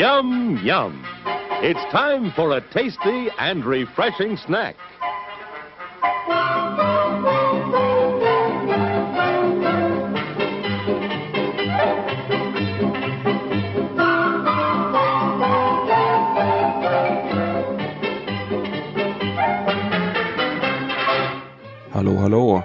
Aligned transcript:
Yum, 0.00 0.58
yum. 0.64 1.04
It's 1.62 1.92
time 1.92 2.32
for 2.32 2.56
a 2.56 2.62
tasty 2.72 3.28
and 3.38 3.62
refreshing 3.66 4.38
snack. 4.38 4.74
Hallå, 21.92 22.16
hallå. 22.16 22.62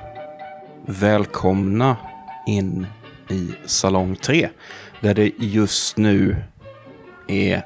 Välkomna 0.85 1.97
in 2.47 2.87
i 3.29 3.53
Salong 3.65 4.15
3. 4.15 4.49
Där 5.01 5.13
det 5.13 5.31
just 5.37 5.97
nu 5.97 6.35
är 7.27 7.63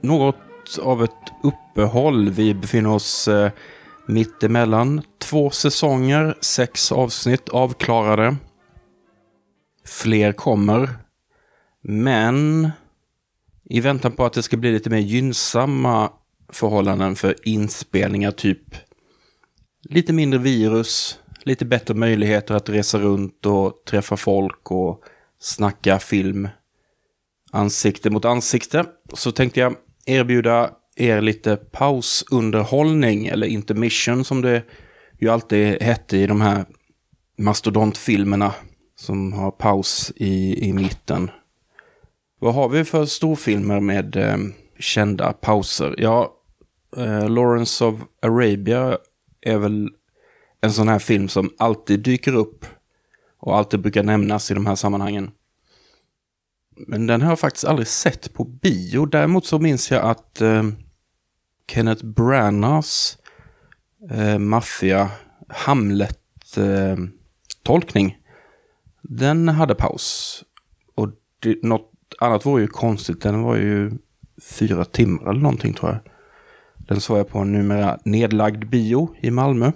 något 0.00 0.78
av 0.82 1.04
ett 1.04 1.32
uppehåll. 1.42 2.30
Vi 2.30 2.54
befinner 2.54 2.90
oss 2.90 3.28
eh, 3.28 3.50
mitt 4.06 4.42
emellan 4.42 5.02
två 5.18 5.50
säsonger, 5.50 6.38
sex 6.40 6.92
avsnitt 6.92 7.48
avklarade. 7.48 8.36
Fler 9.84 10.32
kommer. 10.32 10.88
Men 11.82 12.70
i 13.64 13.80
väntan 13.80 14.12
på 14.12 14.24
att 14.24 14.32
det 14.32 14.42
ska 14.42 14.56
bli 14.56 14.72
lite 14.72 14.90
mer 14.90 14.98
gynnsamma 14.98 16.10
förhållanden 16.48 17.16
för 17.16 17.48
inspelningar, 17.48 18.30
typ 18.30 18.76
lite 19.82 20.12
mindre 20.12 20.40
virus, 20.40 21.18
lite 21.42 21.64
bättre 21.64 21.94
möjligheter 21.94 22.54
att 22.54 22.68
resa 22.68 22.98
runt 22.98 23.46
och 23.46 23.84
träffa 23.86 24.16
folk 24.16 24.70
och 24.70 25.02
snacka 25.38 25.98
film 25.98 26.48
ansikte 27.52 28.10
mot 28.10 28.24
ansikte. 28.24 28.84
Så 29.12 29.32
tänkte 29.32 29.60
jag 29.60 29.74
erbjuda 30.06 30.70
er 30.96 31.20
lite 31.20 31.56
pausunderhållning 31.56 33.26
eller 33.26 33.46
intermission 33.46 34.24
som 34.24 34.42
det 34.42 34.62
ju 35.20 35.28
alltid 35.28 35.82
hette 35.82 36.16
i 36.16 36.26
de 36.26 36.40
här 36.40 36.64
mastodontfilmerna 37.38 38.54
som 38.96 39.32
har 39.32 39.50
paus 39.50 40.12
i, 40.16 40.66
i 40.68 40.72
mitten. 40.72 41.30
Vad 42.40 42.54
har 42.54 42.68
vi 42.68 42.84
för 42.84 43.04
storfilmer 43.04 43.80
med 43.80 44.16
eh, 44.16 44.36
kända 44.78 45.32
pauser? 45.32 45.94
Ja, 45.98 46.32
eh, 46.96 47.28
Lawrence 47.28 47.84
of 47.84 47.94
Arabia 48.22 48.98
är 49.40 49.58
väl 49.58 49.90
en 50.60 50.72
sån 50.72 50.88
här 50.88 50.98
film 50.98 51.28
som 51.28 51.50
alltid 51.58 52.00
dyker 52.00 52.34
upp 52.34 52.66
och 53.38 53.56
alltid 53.56 53.80
brukar 53.80 54.02
nämnas 54.02 54.50
i 54.50 54.54
de 54.54 54.66
här 54.66 54.74
sammanhangen. 54.74 55.30
Men 56.86 57.06
den 57.06 57.22
har 57.22 57.28
jag 57.28 57.38
faktiskt 57.38 57.64
aldrig 57.64 57.88
sett 57.88 58.34
på 58.34 58.44
bio. 58.44 59.06
Däremot 59.06 59.46
så 59.46 59.58
minns 59.58 59.90
jag 59.90 60.04
att 60.04 60.40
eh, 60.40 60.62
Kenneth 61.68 62.04
Branaghs 62.04 63.18
eh, 64.10 64.38
maffia 64.38 65.10
Hamlet-tolkning, 65.48 68.06
eh, 68.06 68.12
den 69.02 69.48
hade 69.48 69.74
paus. 69.74 70.44
Och 70.94 71.08
det, 71.38 71.62
något 71.62 71.90
annat 72.20 72.44
var 72.44 72.58
ju 72.58 72.66
konstigt. 72.66 73.22
Den 73.22 73.42
var 73.42 73.56
ju 73.56 73.92
fyra 74.42 74.84
timmar 74.84 75.30
eller 75.30 75.40
någonting 75.40 75.74
tror 75.74 75.90
jag. 75.90 76.00
Den 76.88 77.00
såg 77.00 77.18
jag 77.18 77.28
på 77.28 77.38
en 77.38 77.52
numera 77.52 77.98
nedlagd 78.04 78.68
bio 78.68 79.14
i 79.20 79.30
Malmö. 79.30 79.72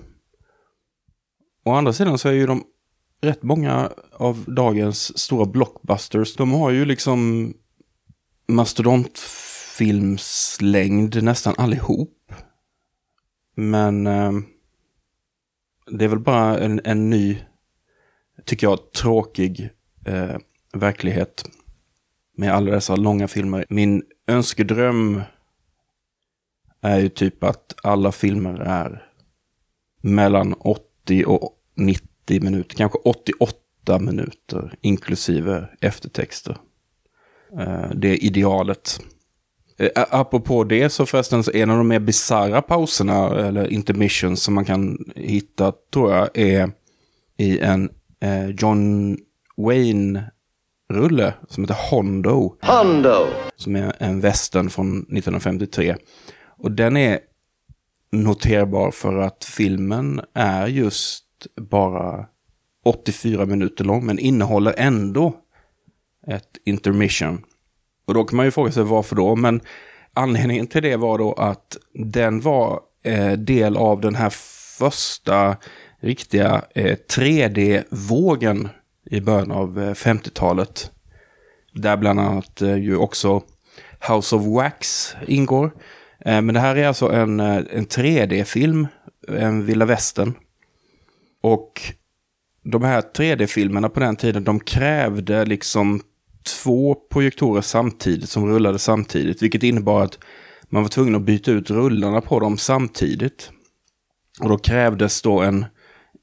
Å 1.64 1.72
andra 1.72 1.92
sidan 1.92 2.18
så 2.18 2.28
är 2.28 2.32
ju 2.32 2.46
de 2.46 2.64
rätt 3.20 3.42
många 3.42 3.92
av 4.12 4.45
dagens 4.47 5.19
stora 5.19 5.47
blockbusters, 5.47 6.36
de 6.36 6.53
har 6.53 6.70
ju 6.70 6.84
liksom 6.84 7.53
mastodontfilmslängd 8.48 11.23
nästan 11.23 11.55
allihop. 11.58 12.33
Men 13.55 14.06
eh, 14.06 14.33
det 15.91 16.05
är 16.05 16.08
väl 16.08 16.18
bara 16.18 16.58
en, 16.58 16.80
en 16.85 17.11
ny, 17.11 17.39
tycker 18.45 18.67
jag, 18.67 18.92
tråkig 18.92 19.70
eh, 20.07 20.36
verklighet 20.73 21.51
med 22.36 22.55
alla 22.55 22.70
dessa 22.70 22.96
långa 22.96 23.29
filmer. 23.29 23.67
Min 23.69 24.02
önskedröm 24.27 25.23
är 26.80 26.98
ju 26.98 27.08
typ 27.08 27.45
att 27.45 27.74
alla 27.83 28.13
filmer 28.13 28.61
är 28.61 29.08
mellan 30.01 30.55
80 30.55 31.24
och 31.24 31.58
90 31.74 32.15
minuter, 32.31 32.77
kanske 32.77 32.98
88 32.98 33.98
minuter 33.98 34.75
inklusive 34.81 35.69
eftertexter. 35.81 36.57
Eh, 37.59 37.91
det 37.95 38.09
är 38.09 38.25
idealet. 38.25 39.01
Eh, 39.79 40.05
apropå 40.11 40.64
det 40.64 40.91
så 40.91 41.07
förresten 41.07 41.45
så 41.45 41.53
en 41.53 41.70
av 41.70 41.77
de 41.77 41.89
mer 41.89 42.01
bisarra 42.01 42.63
pauserna 42.63 43.47
eller 43.47 43.73
intermissions 43.73 44.42
som 44.42 44.55
man 44.55 44.64
kan 44.64 44.98
hitta 45.17 45.73
tror 45.92 46.13
jag 46.13 46.39
är 46.39 46.70
i 47.37 47.59
en 47.59 47.91
eh, 48.20 48.47
John 48.47 49.17
Wayne-rulle 49.57 51.35
som 51.48 51.64
heter 51.64 51.91
Hondo. 51.91 52.57
Hondo. 52.63 53.27
Som 53.57 53.77
är 53.77 53.93
en 53.98 54.20
västern 54.20 54.70
från 54.70 54.98
1953. 54.98 55.97
Och 56.58 56.73
den 56.73 56.97
är 56.97 57.19
noterbar 58.13 58.91
för 58.91 59.17
att 59.17 59.45
filmen 59.45 60.20
är 60.35 60.67
just 60.67 61.26
bara 61.70 62.27
84 62.85 63.47
minuter 63.47 63.85
lång, 63.85 64.07
men 64.07 64.19
innehåller 64.19 64.74
ändå 64.77 65.36
ett 66.27 66.58
intermission. 66.64 67.45
Och 68.07 68.14
då 68.14 68.24
kan 68.24 68.36
man 68.36 68.47
ju 68.47 68.51
fråga 68.51 68.73
sig 68.73 68.83
varför 68.83 69.17
då, 69.17 69.36
men 69.36 69.61
anledningen 70.14 70.67
till 70.67 70.83
det 70.83 70.96
var 70.96 71.19
då 71.19 71.33
att 71.33 71.77
den 71.95 72.41
var 72.41 72.80
eh, 73.02 73.33
del 73.33 73.77
av 73.77 74.01
den 74.01 74.14
här 74.14 74.30
första 74.79 75.57
riktiga 76.01 76.64
eh, 76.75 76.96
3D-vågen 77.17 78.69
i 79.11 79.20
början 79.20 79.51
av 79.51 79.83
eh, 79.83 79.91
50-talet. 79.91 80.91
Där 81.73 81.96
bland 81.96 82.20
annat 82.20 82.63
eh, 82.63 82.77
ju 82.77 82.96
också 82.96 83.42
House 84.08 84.36
of 84.36 84.42
Wax 84.46 85.14
ingår. 85.27 85.70
Eh, 86.20 86.42
men 86.42 86.55
det 86.55 86.61
här 86.61 86.77
är 86.77 86.86
alltså 86.86 87.13
en, 87.13 87.41
eh, 87.41 87.63
en 87.70 87.86
3D-film, 87.86 88.86
en 89.29 89.67
vilda 89.67 89.86
västern. 89.86 90.35
Och 91.46 91.83
de 92.62 92.84
här 92.84 93.01
3D-filmerna 93.01 93.89
på 93.89 94.01
den 94.01 94.17
tiden, 94.17 94.45
de 94.45 94.61
krävde 94.61 95.45
liksom 95.45 96.01
två 96.62 96.95
projektorer 96.95 97.61
samtidigt 97.61 98.29
som 98.29 98.46
rullade 98.46 98.79
samtidigt. 98.79 99.42
Vilket 99.42 99.62
innebar 99.62 100.02
att 100.02 100.18
man 100.68 100.83
var 100.83 100.89
tvungen 100.89 101.14
att 101.14 101.23
byta 101.23 101.51
ut 101.51 101.70
rullarna 101.70 102.20
på 102.20 102.40
dem 102.40 102.58
samtidigt. 102.58 103.51
Och 104.40 104.48
då 104.48 104.58
krävdes 104.58 105.23
då 105.23 105.40
en 105.40 105.64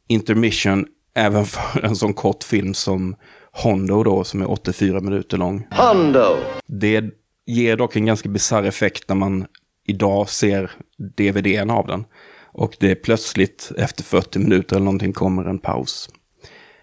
intermission 0.08 0.86
även 1.16 1.46
för 1.46 1.86
en 1.86 1.96
sån 1.96 2.14
kort 2.14 2.44
film 2.44 2.74
som 2.74 3.16
Hondo 3.52 4.04
då, 4.04 4.24
som 4.24 4.42
är 4.42 4.52
84 4.52 5.00
minuter 5.00 5.38
lång. 5.38 5.68
Hondo. 5.72 6.38
Det 6.68 7.04
ger 7.46 7.78
dock 7.78 7.96
en 7.96 8.06
ganska 8.06 8.30
bisarr 8.30 8.64
effekt 8.64 9.10
när 9.10 9.16
man 9.16 9.46
idag 9.88 10.30
ser 10.30 10.72
DVDn 11.18 11.70
av 11.70 11.88
den. 11.88 12.06
Och 12.54 12.76
det 12.80 12.92
är 12.92 12.96
plötsligt 12.96 13.72
efter 13.78 14.04
40 14.04 14.40
minuter 14.40 14.76
eller 14.76 14.86
någonting 14.86 15.14
kommer 15.14 15.46
en 15.46 15.60
paus. 15.60 16.10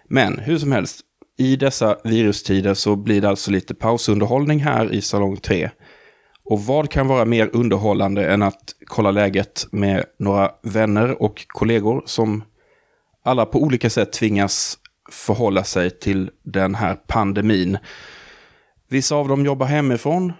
Men 0.09 0.39
hur 0.39 0.57
som 0.57 0.71
helst, 0.71 1.01
i 1.37 1.55
dessa 1.55 1.97
virustider 2.03 2.73
så 2.73 2.95
blir 2.95 3.21
det 3.21 3.29
alltså 3.29 3.51
lite 3.51 3.73
pausunderhållning 3.73 4.59
här 4.59 4.93
i 4.93 5.01
Salong 5.01 5.37
3. 5.37 5.69
Och 6.43 6.63
vad 6.63 6.89
kan 6.89 7.07
vara 7.07 7.25
mer 7.25 7.49
underhållande 7.53 8.27
än 8.27 8.41
att 8.41 8.75
kolla 8.85 9.11
läget 9.11 9.67
med 9.71 10.05
några 10.19 10.51
vänner 10.63 11.21
och 11.21 11.45
kollegor 11.47 12.03
som 12.05 12.43
alla 13.23 13.45
på 13.45 13.59
olika 13.63 13.89
sätt 13.89 14.13
tvingas 14.13 14.77
förhålla 15.11 15.63
sig 15.63 15.89
till 15.89 16.29
den 16.43 16.75
här 16.75 16.95
pandemin. 17.07 17.77
Vissa 18.89 19.15
av 19.15 19.27
dem 19.27 19.45
jobbar 19.45 19.65
hemifrån. 19.65 20.33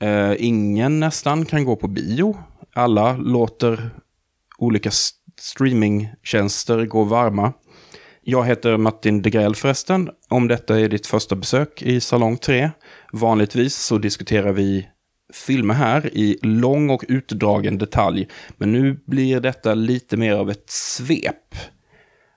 Eh, 0.00 0.32
ingen 0.38 1.00
nästan 1.00 1.44
kan 1.44 1.64
gå 1.64 1.76
på 1.76 1.88
bio. 1.88 2.36
Alla 2.74 3.16
låter 3.16 3.90
olika 4.58 4.90
streamingtjänster 5.40 6.86
går 6.86 7.04
varma. 7.04 7.52
Jag 8.20 8.44
heter 8.44 8.76
Martin 8.76 9.22
Degrell 9.22 9.54
förresten. 9.54 10.10
Om 10.28 10.48
detta 10.48 10.80
är 10.80 10.88
ditt 10.88 11.06
första 11.06 11.36
besök 11.36 11.82
i 11.82 12.00
Salong 12.00 12.36
3. 12.36 12.70
Vanligtvis 13.12 13.76
så 13.76 13.98
diskuterar 13.98 14.52
vi 14.52 14.88
filmer 15.32 15.74
här 15.74 16.16
i 16.16 16.38
lång 16.42 16.90
och 16.90 17.04
utdragen 17.08 17.78
detalj. 17.78 18.28
Men 18.56 18.72
nu 18.72 19.00
blir 19.06 19.40
detta 19.40 19.74
lite 19.74 20.16
mer 20.16 20.34
av 20.34 20.50
ett 20.50 20.70
svep. 20.70 21.54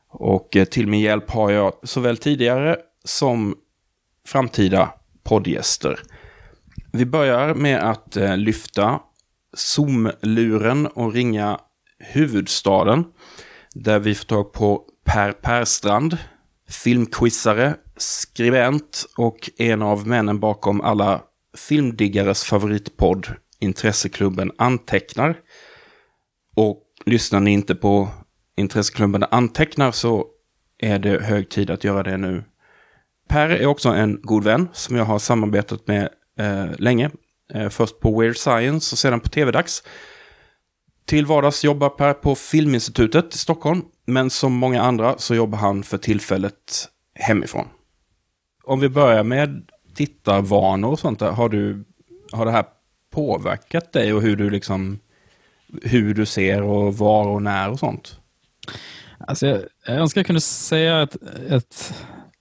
Och 0.10 0.56
eh, 0.56 0.66
till 0.66 0.88
min 0.88 1.00
hjälp 1.00 1.32
har 1.32 1.52
jag 1.52 1.74
såväl 1.84 2.18
tidigare 2.18 2.78
som 3.04 3.56
framtida 4.28 4.94
poddgäster. 5.24 6.00
Vi 6.92 7.06
börjar 7.06 7.54
med 7.54 7.90
att 7.90 8.18
eh, 8.18 8.38
lyfta 8.38 9.00
Zoom-luren 9.58 10.88
och 10.88 11.14
ringa 11.14 11.60
huvudstaden. 12.04 13.06
Där 13.74 14.00
vi 14.00 14.16
får 14.16 14.26
tag 14.26 14.54
på 14.54 14.84
Per 15.06 15.32
Perstrand, 15.32 16.18
filmquizare, 16.70 17.76
skribent 17.98 19.06
och 19.18 19.50
en 19.58 19.82
av 19.82 20.08
männen 20.08 20.40
bakom 20.40 20.82
alla 20.82 21.22
filmdiggares 21.58 22.44
favoritpodd, 22.44 23.28
Intresseklubben 23.60 24.52
Antecknar. 24.58 25.38
Och 26.56 26.84
lyssnar 27.06 27.40
ni 27.40 27.52
inte 27.52 27.76
på 27.76 28.10
Intresseklubben 28.58 29.26
Antecknar 29.32 29.92
så 29.92 30.26
är 30.78 31.00
det 31.00 31.24
hög 31.24 31.50
tid 31.50 31.70
att 31.70 31.84
göra 31.84 32.04
det 32.04 32.18
nu. 32.18 32.44
Per 33.30 33.50
är 33.50 33.66
också 33.66 33.90
en 33.90 34.20
god 34.22 34.44
vän 34.44 34.68
som 34.74 34.96
jag 34.96 35.06
har 35.06 35.20
samarbetat 35.20 35.88
med 35.88 36.10
eh, 36.40 36.66
länge. 36.78 37.12
Eh, 37.54 37.70
först 37.70 38.00
på 38.00 38.20
Weird 38.20 38.38
Science 38.38 38.94
och 38.94 39.00
sedan 39.00 39.20
på 39.20 39.30
TV-dags. 39.30 39.84
Till 41.12 41.26
vardags 41.26 41.64
jobbar 41.64 41.90
Per 41.90 42.14
på 42.14 42.36
Filminstitutet 42.36 43.36
i 43.36 43.38
Stockholm, 43.38 43.82
men 44.06 44.30
som 44.30 44.54
många 44.54 44.82
andra 44.82 45.18
så 45.18 45.36
jobbar 45.36 45.58
han 45.58 45.84
för 45.84 45.98
tillfället 45.98 46.90
hemifrån. 47.16 47.68
Om 48.64 48.80
vi 48.80 48.90
börjar 48.90 49.24
med 49.24 49.70
tittarvanor 49.96 50.92
och 50.92 51.00
sånt 51.00 51.20
där, 51.20 51.32
har, 51.32 51.50
du, 51.50 51.86
har 52.32 52.46
det 52.46 52.52
här 52.52 52.66
påverkat 53.14 53.94
dig 53.94 54.14
och 54.14 54.22
hur 54.22 54.36
du 54.36 54.50
liksom 54.50 55.00
hur 55.82 56.14
du 56.14 56.26
ser 56.26 56.62
och 56.62 56.98
var 56.98 57.28
och 57.28 57.42
när 57.42 57.70
och 57.70 57.80
sånt? 57.80 58.20
Alltså 59.20 59.48
jag, 59.48 59.62
jag 59.86 59.96
önskar 59.96 60.20
jag 60.20 60.26
kunde 60.26 60.42
säga 60.42 61.02
ett, 61.02 61.16
ett, 61.50 61.94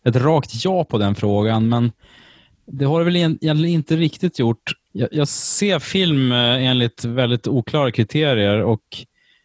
ett 0.04 0.16
rakt 0.16 0.64
ja 0.64 0.84
på 0.84 0.98
den 0.98 1.14
frågan, 1.14 1.68
men 1.68 1.92
det 2.66 2.84
har 2.84 2.98
det 2.98 3.04
väl 3.04 3.16
egentligen 3.16 3.64
inte 3.64 3.96
riktigt 3.96 4.38
gjort. 4.38 4.72
Jag, 4.92 5.08
jag, 5.12 5.28
ser 5.28 5.78
film 5.78 6.32
eh, 6.32 6.66
enligt 6.66 7.04
väldigt 7.04 7.48
oklara 7.48 7.90
kriterier 7.90 8.62
och 8.62 8.82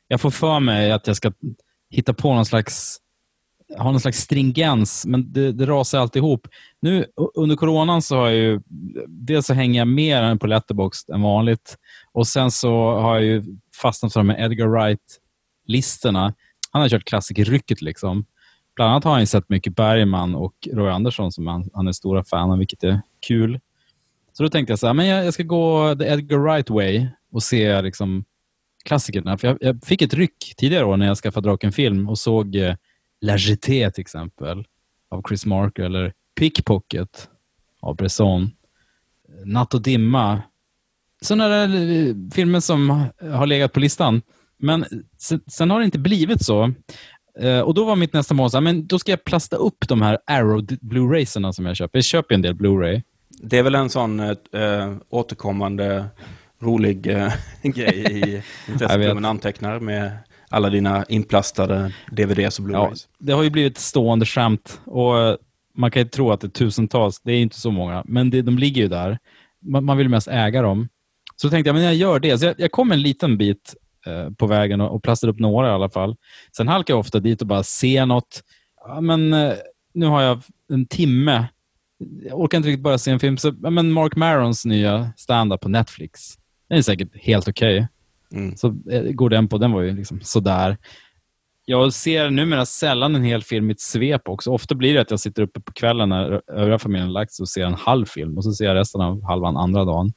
jag 0.07 0.21
får 0.21 0.31
för 0.31 0.59
mig 0.59 0.91
att 0.91 1.07
jag 1.07 1.15
ska 1.15 1.31
hitta 1.89 2.13
på 2.13 2.33
någon 2.33 2.45
slags 2.45 3.01
ha 3.77 3.91
någon 3.91 3.99
slags 3.99 4.19
stringens, 4.19 5.05
men 5.05 5.33
det, 5.33 5.51
det 5.51 5.65
rasar 5.65 5.99
alltid 5.99 6.19
ihop. 6.19 6.47
Nu 6.81 7.05
under 7.35 7.55
coronan 7.55 8.01
så 8.01 8.17
har 8.17 8.27
jag 8.27 8.35
ju, 8.35 8.61
dels 9.07 9.45
så 9.45 9.53
hänger 9.53 9.81
jag 9.81 9.87
mer 9.87 10.35
på 10.35 10.47
Letterboxd 10.47 11.09
än 11.09 11.21
vanligt 11.21 11.77
och 12.13 12.27
sen 12.27 12.51
så 12.51 12.99
har 12.99 13.15
jag 13.15 13.23
ju 13.23 13.43
fastnat 13.81 14.13
för 14.13 14.19
de 14.19 14.29
här 14.29 14.45
Edgar 14.45 14.67
Wright-listorna. 14.67 16.33
Han 16.71 16.81
har 16.81 16.89
kört 16.89 17.05
klassikerrycket 17.05 17.81
liksom. 17.81 18.25
Bland 18.75 18.91
annat 18.91 19.03
har 19.03 19.11
han 19.11 19.27
sett 19.27 19.49
mycket 19.49 19.75
Bergman 19.75 20.35
och 20.35 20.67
Roy 20.73 20.89
Andersson 20.89 21.31
som 21.31 21.47
han, 21.47 21.69
han 21.73 21.87
är 21.87 21.91
stora 21.91 22.23
fan 22.23 22.51
av, 22.51 22.57
vilket 22.57 22.83
är 22.83 23.01
kul. 23.27 23.59
Så 24.37 24.43
då 24.43 24.49
tänkte 24.49 24.71
jag 24.71 24.79
så 24.79 24.87
här, 24.87 24.93
men 24.93 25.05
jag, 25.07 25.25
jag 25.25 25.33
ska 25.33 25.43
gå 25.43 25.95
the 25.95 26.05
Edgar 26.05 26.37
Wright 26.37 26.69
way 26.69 27.07
och 27.31 27.43
se 27.43 27.81
liksom 27.81 28.25
klassikerna. 28.85 29.37
För 29.37 29.47
jag, 29.47 29.57
jag, 29.61 29.83
fick 29.83 30.01
ett 30.01 30.13
ryck 30.13 30.53
tidigare 30.57 30.85
år 30.85 30.97
när 30.97 31.05
jag 31.05 31.17
skaffade 31.17 31.49
Draken 31.49 31.71
film 31.71 32.09
och 32.09 32.19
såg 32.19 32.55
eh, 32.55 32.75
La 33.21 33.37
Jeté 33.37 33.91
till 33.91 34.01
exempel 34.01 34.65
av 35.09 35.23
Chris 35.27 35.45
Marker 35.45 35.83
eller 35.83 36.13
Pickpocket 36.39 37.29
av 37.81 37.95
Bresson. 37.95 38.51
Natt 39.45 39.73
och 39.73 39.81
dimma. 39.81 40.41
Sådana 41.21 41.47
där 41.47 41.67
eh, 41.67 42.15
filmer 42.33 42.59
som 42.59 43.05
har 43.21 43.45
legat 43.45 43.73
på 43.73 43.79
listan. 43.79 44.21
Men 44.57 44.85
sen, 45.17 45.41
sen 45.47 45.71
har 45.71 45.79
det 45.79 45.85
inte 45.85 45.99
blivit 45.99 46.45
så. 46.45 46.73
Eh, 47.39 47.59
och 47.59 47.73
Då 47.73 47.85
var 47.85 47.95
mitt 47.95 48.13
nästa 48.13 48.33
mål, 48.33 48.49
så 48.51 48.57
här, 48.57 48.61
men 48.61 48.87
då 48.87 48.99
ska 48.99 49.11
jag 49.11 49.23
plasta 49.23 49.55
upp 49.55 49.87
de 49.87 50.01
här 50.01 50.19
Arrow 50.27 50.65
Blu-rayserna 50.65 51.51
som 51.51 51.65
jag 51.65 51.75
köper. 51.75 51.97
Jag 51.97 52.05
köper 52.05 52.35
en 52.35 52.41
del 52.41 52.55
Blu-ray. 52.55 53.01
Det 53.41 53.57
är 53.57 53.63
väl 53.63 53.75
en 53.75 53.89
sån 53.89 54.19
uh, 54.19 54.35
återkommande 55.09 56.05
rolig 56.59 57.07
uh, 57.07 57.33
grej 57.63 57.97
i 57.97 58.43
intresseklubben 58.71 59.25
antecknar 59.25 59.79
med 59.79 60.11
alla 60.49 60.69
dina 60.69 61.05
inplastade 61.05 61.93
DVDs 62.11 62.59
och 62.59 62.65
Blu-rays. 62.65 63.07
Ja, 63.07 63.25
det 63.25 63.33
har 63.33 63.43
ju 63.43 63.49
blivit 63.49 63.77
stående 63.77 64.25
skämt 64.25 64.81
och 64.85 65.37
man 65.75 65.91
kan 65.91 66.01
ju 66.01 66.07
tro 66.07 66.31
att 66.31 66.41
det 66.41 66.47
är 66.47 66.49
tusentals. 66.49 67.21
Det 67.21 67.31
är 67.31 67.41
inte 67.41 67.59
så 67.59 67.71
många, 67.71 68.03
men 68.05 68.29
det, 68.29 68.41
de 68.41 68.57
ligger 68.57 68.81
ju 68.81 68.87
där. 68.87 69.19
Man, 69.61 69.85
man 69.85 69.97
vill 69.97 70.09
mest 70.09 70.27
äga 70.27 70.61
dem. 70.61 70.87
Så 71.35 71.49
tänkte 71.49 71.69
jag, 71.69 71.73
men 71.75 71.83
jag 71.83 71.95
gör 71.95 72.19
det. 72.19 72.37
Så 72.37 72.45
jag, 72.45 72.55
jag 72.57 72.71
kom 72.71 72.91
en 72.91 73.01
liten 73.01 73.37
bit 73.37 73.75
eh, 74.05 74.29
på 74.29 74.47
vägen 74.47 74.81
och, 74.81 74.95
och 74.95 75.03
plastade 75.03 75.31
upp 75.33 75.39
några 75.39 75.67
i 75.67 75.71
alla 75.71 75.89
fall. 75.89 76.15
Sen 76.57 76.67
halkar 76.67 76.93
jag 76.93 76.99
ofta 76.99 77.19
dit 77.19 77.41
och 77.41 77.47
bara 77.47 77.63
ser 77.63 78.05
något. 78.05 78.43
Ja, 78.87 79.01
men 79.01 79.33
eh, 79.33 79.53
nu 79.93 80.05
har 80.05 80.21
jag 80.21 80.41
en 80.73 80.85
timme. 80.85 81.45
Jag 81.97 82.39
orkar 82.39 82.57
inte 82.57 82.69
riktigt 82.69 82.83
bara 82.83 82.97
se 82.97 83.11
en 83.11 83.19
film. 83.19 83.37
Så, 83.37 83.51
men 83.51 83.91
Mark 83.91 84.15
Marons 84.15 84.65
nya 84.65 85.13
stand-up 85.17 85.61
på 85.61 85.69
Netflix. 85.69 86.21
Den 86.69 86.77
är 86.77 86.81
säkert 86.81 87.09
helt 87.15 87.47
okej. 87.47 87.75
Okay. 87.75 88.41
Mm. 88.41 88.57
Så 88.57 88.67
eh, 88.91 89.03
går 89.03 89.29
den 89.29 89.47
på, 89.47 89.57
den 89.57 89.71
var 89.71 89.81
ju 89.81 89.95
liksom 89.95 90.21
sådär. 90.21 90.77
Jag 91.65 91.93
ser 91.93 92.29
numera 92.29 92.65
sällan 92.65 93.15
en 93.15 93.23
hel 93.23 93.43
film 93.43 93.69
i 93.69 93.73
ett 93.73 93.79
svep 93.79 94.27
också. 94.27 94.51
Ofta 94.51 94.75
blir 94.75 94.93
det 94.93 95.01
att 95.01 95.11
jag 95.11 95.19
sitter 95.19 95.43
uppe 95.43 95.59
på 95.59 95.73
kvällen 95.73 96.09
när 96.09 96.41
övriga 96.51 96.79
familjen 96.79 97.13
lagt 97.13 97.33
sig 97.33 97.43
och 97.43 97.49
ser 97.49 97.65
en 97.65 97.73
halv 97.73 98.05
film 98.05 98.37
och 98.37 98.43
så 98.43 98.53
ser 98.53 98.65
jag 98.65 98.75
resten 98.75 99.01
av 99.01 99.23
halvan 99.23 99.57
andra 99.57 99.85
dagen. 99.85 100.13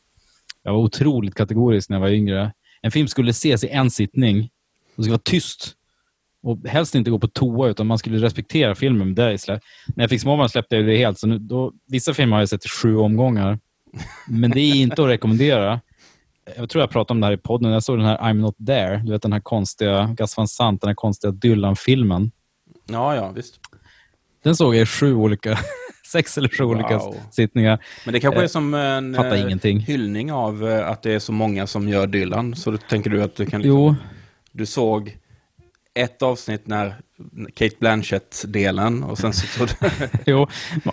Jag 0.62 0.72
var 0.72 0.80
otroligt 0.80 1.34
kategorisk 1.34 1.88
när 1.88 1.96
jag 1.96 2.00
var 2.00 2.08
yngre. 2.08 2.52
En 2.82 2.90
film 2.90 3.08
skulle 3.08 3.30
ses 3.30 3.64
i 3.64 3.68
en 3.68 3.90
sittning. 3.90 4.50
Det 4.96 5.02
skulle 5.02 5.12
vara 5.12 5.22
tyst. 5.24 5.74
Och 6.42 6.68
helst 6.68 6.94
inte 6.94 7.10
gå 7.10 7.18
på 7.18 7.28
toa, 7.28 7.68
utan 7.68 7.86
man 7.86 7.98
skulle 7.98 8.18
respektera 8.18 8.74
filmen. 8.74 9.14
Det 9.14 9.48
när 9.48 9.60
jag 9.96 10.10
fick 10.10 10.20
småbarn 10.20 10.48
släppte 10.48 10.76
jag 10.76 10.86
det 10.86 10.96
helt. 10.96 11.18
Så 11.18 11.26
nu, 11.26 11.38
då, 11.38 11.72
vissa 11.86 12.14
filmer 12.14 12.36
har 12.36 12.42
jag 12.42 12.48
sett 12.48 12.64
i 12.64 12.68
sju 12.68 12.96
omgångar. 12.96 13.58
Men 14.28 14.50
det 14.50 14.60
är 14.60 14.74
inte 14.74 15.02
att 15.02 15.08
rekommendera 15.08 15.80
jag 16.56 16.68
tror 16.68 16.82
jag 16.82 16.90
pratade 16.90 17.16
om 17.16 17.20
det 17.20 17.26
här 17.26 17.32
i 17.32 17.36
podden. 17.36 17.72
Jag 17.72 17.82
såg 17.82 17.98
den 17.98 18.06
här 18.06 18.18
I'm 18.18 18.34
not 18.34 18.56
there. 18.66 18.96
Du 18.96 19.12
vet 19.12 19.22
den 19.22 19.32
här 19.32 19.40
konstiga, 19.40 20.14
Gus 20.16 20.36
van 20.36 20.48
Sant, 20.48 20.80
den 20.80 20.88
här 20.88 20.94
konstiga 20.94 21.30
Dylan-filmen. 21.30 22.30
Ja, 22.86 23.14
ja, 23.14 23.30
visst. 23.30 23.60
Den 24.42 24.56
såg 24.56 24.74
jag 24.74 24.82
i 24.82 24.86
sju 24.86 25.14
olika, 25.14 25.58
sex 26.12 26.38
eller 26.38 26.48
sju 26.48 26.64
wow. 26.64 26.74
olika 26.74 27.00
sittningar. 27.30 27.84
Men 28.04 28.14
det 28.14 28.20
kanske 28.20 28.40
är 28.40 28.44
eh, 28.44 28.48
som 28.48 28.74
en 28.74 29.14
eh, 29.14 29.40
ingenting. 29.40 29.80
hyllning 29.80 30.32
av 30.32 30.68
eh, 30.68 30.88
att 30.88 31.02
det 31.02 31.12
är 31.12 31.18
så 31.18 31.32
många 31.32 31.66
som 31.66 31.88
gör 31.88 32.06
Dylan. 32.06 32.56
Så 32.56 32.70
då 32.70 32.76
tänker 32.76 33.10
du 33.10 33.22
att 33.22 33.36
du 33.36 33.46
kan... 33.46 33.62
Liksom, 33.62 33.78
jo. 33.78 33.94
Du 34.52 34.66
såg 34.66 35.18
ett 35.98 36.22
avsnitt 36.22 36.66
när 36.66 36.94
Kate 37.54 37.76
Blanchett-delen 37.78 39.02
och 39.02 39.18
sen 39.18 39.32
så... 39.32 39.66
jo, 40.26 40.46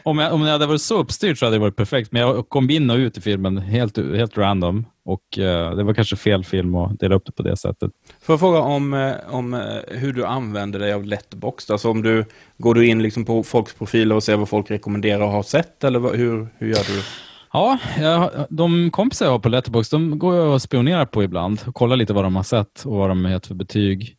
om 0.03 0.17
jag, 0.17 0.33
om 0.33 0.41
jag 0.41 0.51
hade 0.51 0.65
varit 0.65 0.81
så 0.81 0.97
uppstyrt 0.97 1.37
så 1.37 1.45
hade 1.45 1.55
det 1.55 1.61
varit 1.61 1.75
perfekt. 1.75 2.11
Men 2.11 2.21
jag 2.21 2.49
kom 2.49 2.69
in 2.69 2.89
och 2.89 2.97
ut 2.97 3.17
i 3.17 3.21
filmen 3.21 3.57
helt, 3.57 3.97
helt 3.97 4.37
random. 4.37 4.85
Och 5.05 5.37
uh, 5.37 5.75
det 5.75 5.83
var 5.83 5.93
kanske 5.93 6.15
fel 6.15 6.43
film 6.43 6.75
att 6.75 6.99
dela 6.99 7.15
upp 7.15 7.25
det 7.25 7.31
på 7.31 7.43
det 7.43 7.57
sättet. 7.57 7.91
Får 8.21 8.33
jag 8.33 8.39
fråga 8.39 8.59
om, 8.59 8.93
eh, 8.93 9.13
om 9.29 9.53
eh, 9.53 9.61
hur 9.87 10.13
du 10.13 10.25
använder 10.25 10.79
dig 10.79 10.93
av 10.93 11.05
Letterboxd? 11.05 11.71
Alltså 11.71 11.89
om 11.89 12.01
du, 12.01 12.25
går 12.57 12.73
du 12.73 12.87
in 12.87 13.03
liksom 13.03 13.25
på 13.25 13.43
folks 13.43 13.73
profiler 13.73 14.15
och 14.15 14.23
ser 14.23 14.35
vad 14.35 14.49
folk 14.49 14.71
rekommenderar 14.71 15.21
och 15.21 15.31
har 15.31 15.43
sett? 15.43 15.83
Eller 15.83 15.99
hur, 15.99 16.47
hur 16.57 16.67
gör 16.67 16.95
du? 16.95 17.01
Ja, 17.53 17.77
jag, 17.99 18.45
de 18.49 18.91
kompisar 18.91 19.25
jag 19.25 19.31
har 19.31 19.39
på 19.39 19.49
Letterboxd, 19.49 19.93
de 19.93 20.19
går 20.19 20.35
jag 20.35 20.53
och 20.53 20.61
spionerar 20.61 21.05
på 21.05 21.23
ibland. 21.23 21.61
Och 21.67 21.75
kollar 21.75 21.95
lite 21.95 22.13
vad 22.13 22.23
de 22.23 22.35
har 22.35 22.43
sett 22.43 22.85
och 22.85 22.95
vad 22.95 23.09
de 23.09 23.25
har 23.25 23.31
gett 23.31 23.47
för 23.47 23.55
betyg. 23.55 24.17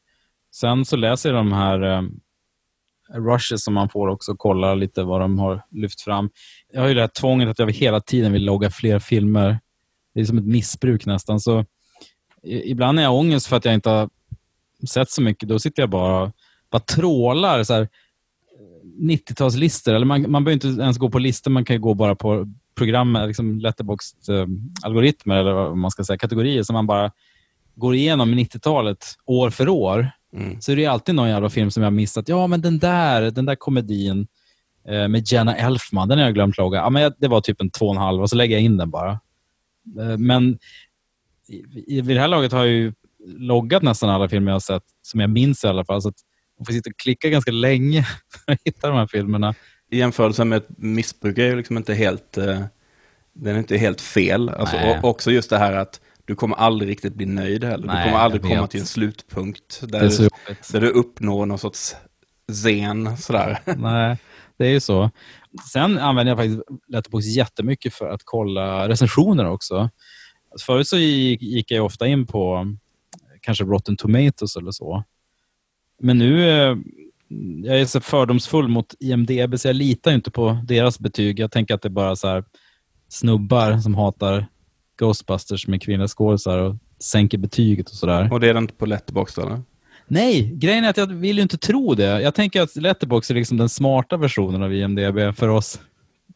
Sen 0.61 0.85
så 0.85 0.97
läser 0.97 1.29
jag 1.29 1.39
de 1.39 1.53
här 1.53 1.83
eh, 1.83 2.03
rushes 3.15 3.65
som 3.65 3.75
man 3.75 3.89
får 3.89 4.09
också, 4.09 4.37
kollar 4.37 4.77
lite 4.77 5.03
vad 5.03 5.21
de 5.21 5.39
har 5.39 5.63
lyft 5.71 6.01
fram. 6.01 6.31
Jag 6.73 6.81
har 6.81 6.89
ju 6.89 6.95
det 6.95 7.01
här 7.01 7.09
tvånget 7.09 7.49
att 7.49 7.59
jag 7.59 7.73
hela 7.73 8.01
tiden 8.01 8.33
vill 8.33 8.45
logga 8.45 8.71
fler 8.71 8.99
filmer. 8.99 9.59
Det 10.15 10.21
är 10.21 10.25
som 10.25 10.39
ett 10.39 10.47
missbruk 10.47 11.07
nästan. 11.07 11.41
Så 11.41 11.65
ibland 12.43 12.99
är 12.99 13.03
jag 13.03 13.15
ångest 13.15 13.47
för 13.47 13.57
att 13.57 13.65
jag 13.65 13.75
inte 13.75 13.91
har 13.91 14.11
sett 14.89 15.11
så 15.11 15.23
mycket. 15.23 15.49
Då 15.49 15.59
sitter 15.59 15.83
jag 15.83 15.91
bara 15.91 16.33
bara 16.71 16.81
trålar 16.81 17.63
så 17.63 17.75
här 17.75 17.83
eh, 17.83 17.89
90-talslistor. 19.01 19.95
Eller 19.95 20.07
man, 20.07 20.31
man 20.31 20.45
behöver 20.45 20.67
inte 20.67 20.83
ens 20.83 20.99
gå 20.99 21.11
på 21.11 21.19
listor, 21.19 21.51
man 21.51 21.65
kan 21.65 21.81
gå 21.81 21.95
bara 21.95 22.15
på 22.15 22.53
program, 22.75 23.17
eh, 23.17 23.27
liksom 23.27 23.61
letterboxd-algoritmer 23.61 25.35
eh, 25.35 25.41
eller 25.41 25.53
vad 25.53 25.77
man 25.77 25.91
ska 25.91 26.05
säga, 26.05 26.19
kategorier 26.19 26.63
som 26.63 26.75
man 26.75 26.87
bara 26.87 27.13
går 27.75 27.95
igenom 27.95 28.35
90-talet 28.35 29.05
år 29.27 29.51
för 29.51 29.69
år. 29.69 30.11
Mm. 30.37 30.61
Så 30.61 30.73
är 30.73 30.77
det 30.77 30.87
alltid 30.87 31.15
någon 31.15 31.29
jävla 31.29 31.51
film 31.51 31.71
som 31.71 31.83
jag 31.83 31.91
har 31.91 31.95
missat. 31.95 32.29
Ja, 32.29 32.47
men 32.47 32.61
den 32.61 32.79
där, 32.79 33.31
den 33.31 33.47
där 33.47 33.55
komedin 33.55 34.27
eh, 34.89 35.09
med 35.09 35.33
Jenna 35.33 35.57
Elfman, 35.57 36.09
den 36.09 36.19
har 36.19 36.25
jag 36.25 36.35
glömt 36.35 36.59
logga. 36.59 36.79
Ja, 36.79 36.91
men 36.91 37.13
det 37.19 37.29
var 37.29 37.41
typ 37.41 37.61
en 37.61 37.71
två 37.71 37.87
och 37.87 37.95
en 37.95 38.01
halv 38.01 38.23
och 38.23 38.31
så 38.31 38.37
lägger 38.37 38.57
jag 38.57 38.63
in 38.63 38.77
den 38.77 38.91
bara. 38.91 39.11
Eh, 40.01 40.19
men 40.19 40.59
vid 41.87 42.05
det 42.05 42.21
här 42.21 42.29
laget 42.29 42.53
har 42.53 42.59
jag 42.59 42.69
ju 42.69 42.93
loggat 43.27 43.83
nästan 43.83 44.11
alla 44.11 44.29
filmer 44.29 44.51
jag 44.51 44.55
har 44.55 44.61
sett, 44.61 44.83
som 45.03 45.21
jag 45.21 45.31
minns 45.31 45.65
i 45.65 45.69
alla 45.69 45.85
fall. 45.85 46.03
Så 46.03 46.09
att 46.09 46.19
man 46.59 46.67
får 46.67 46.73
sitta 46.73 46.91
och 46.91 46.97
klicka 46.97 47.29
ganska 47.29 47.51
länge 47.51 48.03
för 48.45 48.53
att 48.53 48.61
hitta 48.65 48.89
de 48.89 48.97
här 48.97 49.07
filmerna. 49.07 49.55
I 49.91 49.99
jämförelse 49.99 50.45
med 50.45 50.57
ett 50.57 50.69
missbruk 50.77 51.39
är 51.39 51.47
ju 51.47 51.57
liksom 51.57 51.77
inte 51.77 51.95
helt, 51.95 52.39
eh, 52.39 52.61
den 53.33 53.55
är 53.55 53.59
inte 53.59 53.77
helt 53.77 54.01
fel. 54.01 54.49
Alltså, 54.49 54.77
också 55.03 55.31
just 55.31 55.51
det 55.51 55.59
här 55.59 55.73
att 55.73 56.01
du 56.27 56.35
kommer 56.35 56.57
aldrig 56.57 56.91
riktigt 56.91 57.15
bli 57.15 57.27
nöjd 57.27 57.65
heller. 57.65 57.87
Nej, 57.87 57.97
du 57.97 58.11
kommer 58.11 58.25
aldrig 58.25 58.43
komma 58.43 58.67
till 58.67 58.81
en 58.81 58.87
slutpunkt 58.87 59.81
där, 59.83 60.01
du, 60.01 60.29
där 60.73 60.81
du 60.81 60.91
uppnår 60.91 61.47
någon 61.47 61.59
sorts 61.59 61.97
zen. 62.53 63.17
Sådär. 63.17 63.59
Nej, 63.77 64.19
det 64.57 64.67
är 64.67 64.71
ju 64.71 64.81
så. 64.81 65.11
Sen 65.73 65.99
använder 65.99 66.31
jag 66.31 66.39
faktiskt 66.39 66.63
Letterboxd 66.89 67.29
jättemycket 67.29 67.95
för 67.95 68.09
att 68.09 68.21
kolla 68.25 68.89
recensioner 68.89 69.51
också. 69.51 69.91
Alltså 70.51 70.65
förut 70.65 70.89
så 70.89 70.97
gick, 70.97 71.43
gick 71.43 71.71
jag 71.71 71.85
ofta 71.85 72.07
in 72.07 72.27
på 72.27 72.75
kanske 73.41 73.65
Rotten 73.65 73.97
Tomatoes 73.97 74.57
eller 74.57 74.71
så. 74.71 75.05
Men 76.01 76.19
nu 76.19 76.51
eh, 76.51 76.77
jag 77.65 77.81
är 77.81 77.87
så 77.87 78.01
fördomsfull 78.01 78.69
mot 78.69 78.95
IMDB, 79.01 79.59
så 79.59 79.69
jag 79.69 79.77
litar 79.77 80.13
inte 80.13 80.31
på 80.31 80.59
deras 80.65 80.99
betyg. 80.99 81.39
Jag 81.39 81.51
tänker 81.51 81.75
att 81.75 81.83
det 81.83 81.89
är 81.89 81.91
bara 81.91 82.17
så 82.17 82.29
här, 82.29 82.45
snubbar 83.09 83.79
som 83.79 83.95
hatar 83.95 84.47
Ghostbusters 84.99 85.67
med 85.67 85.83
kvinnliga 85.83 86.09
skådisar 86.09 86.59
och 86.59 86.77
sänker 86.99 87.39
betyget 87.39 87.89
och 87.89 87.95
sådär. 87.95 88.33
Och 88.33 88.41
det 88.41 88.49
är 88.49 88.55
det 88.55 88.59
inte 88.59 88.75
på 88.75 88.87
Letterboxd 88.87 89.39
eller? 89.39 89.63
Nej, 90.09 90.53
grejen 90.55 90.85
är 90.85 90.91
att 90.91 90.97
jag 90.97 91.07
vill 91.07 91.37
ju 91.37 91.43
inte 91.43 91.59
tro 91.59 91.95
det. 91.95 92.21
Jag 92.23 92.35
tänker 92.35 92.63
att 92.63 92.77
Letterboxd 92.77 93.31
är 93.31 93.35
liksom 93.35 93.57
den 93.57 93.69
smarta 93.69 94.17
versionen 94.17 94.63
av 94.63 94.75
IMDB 94.75 95.37
för 95.37 95.49
oss, 95.49 95.81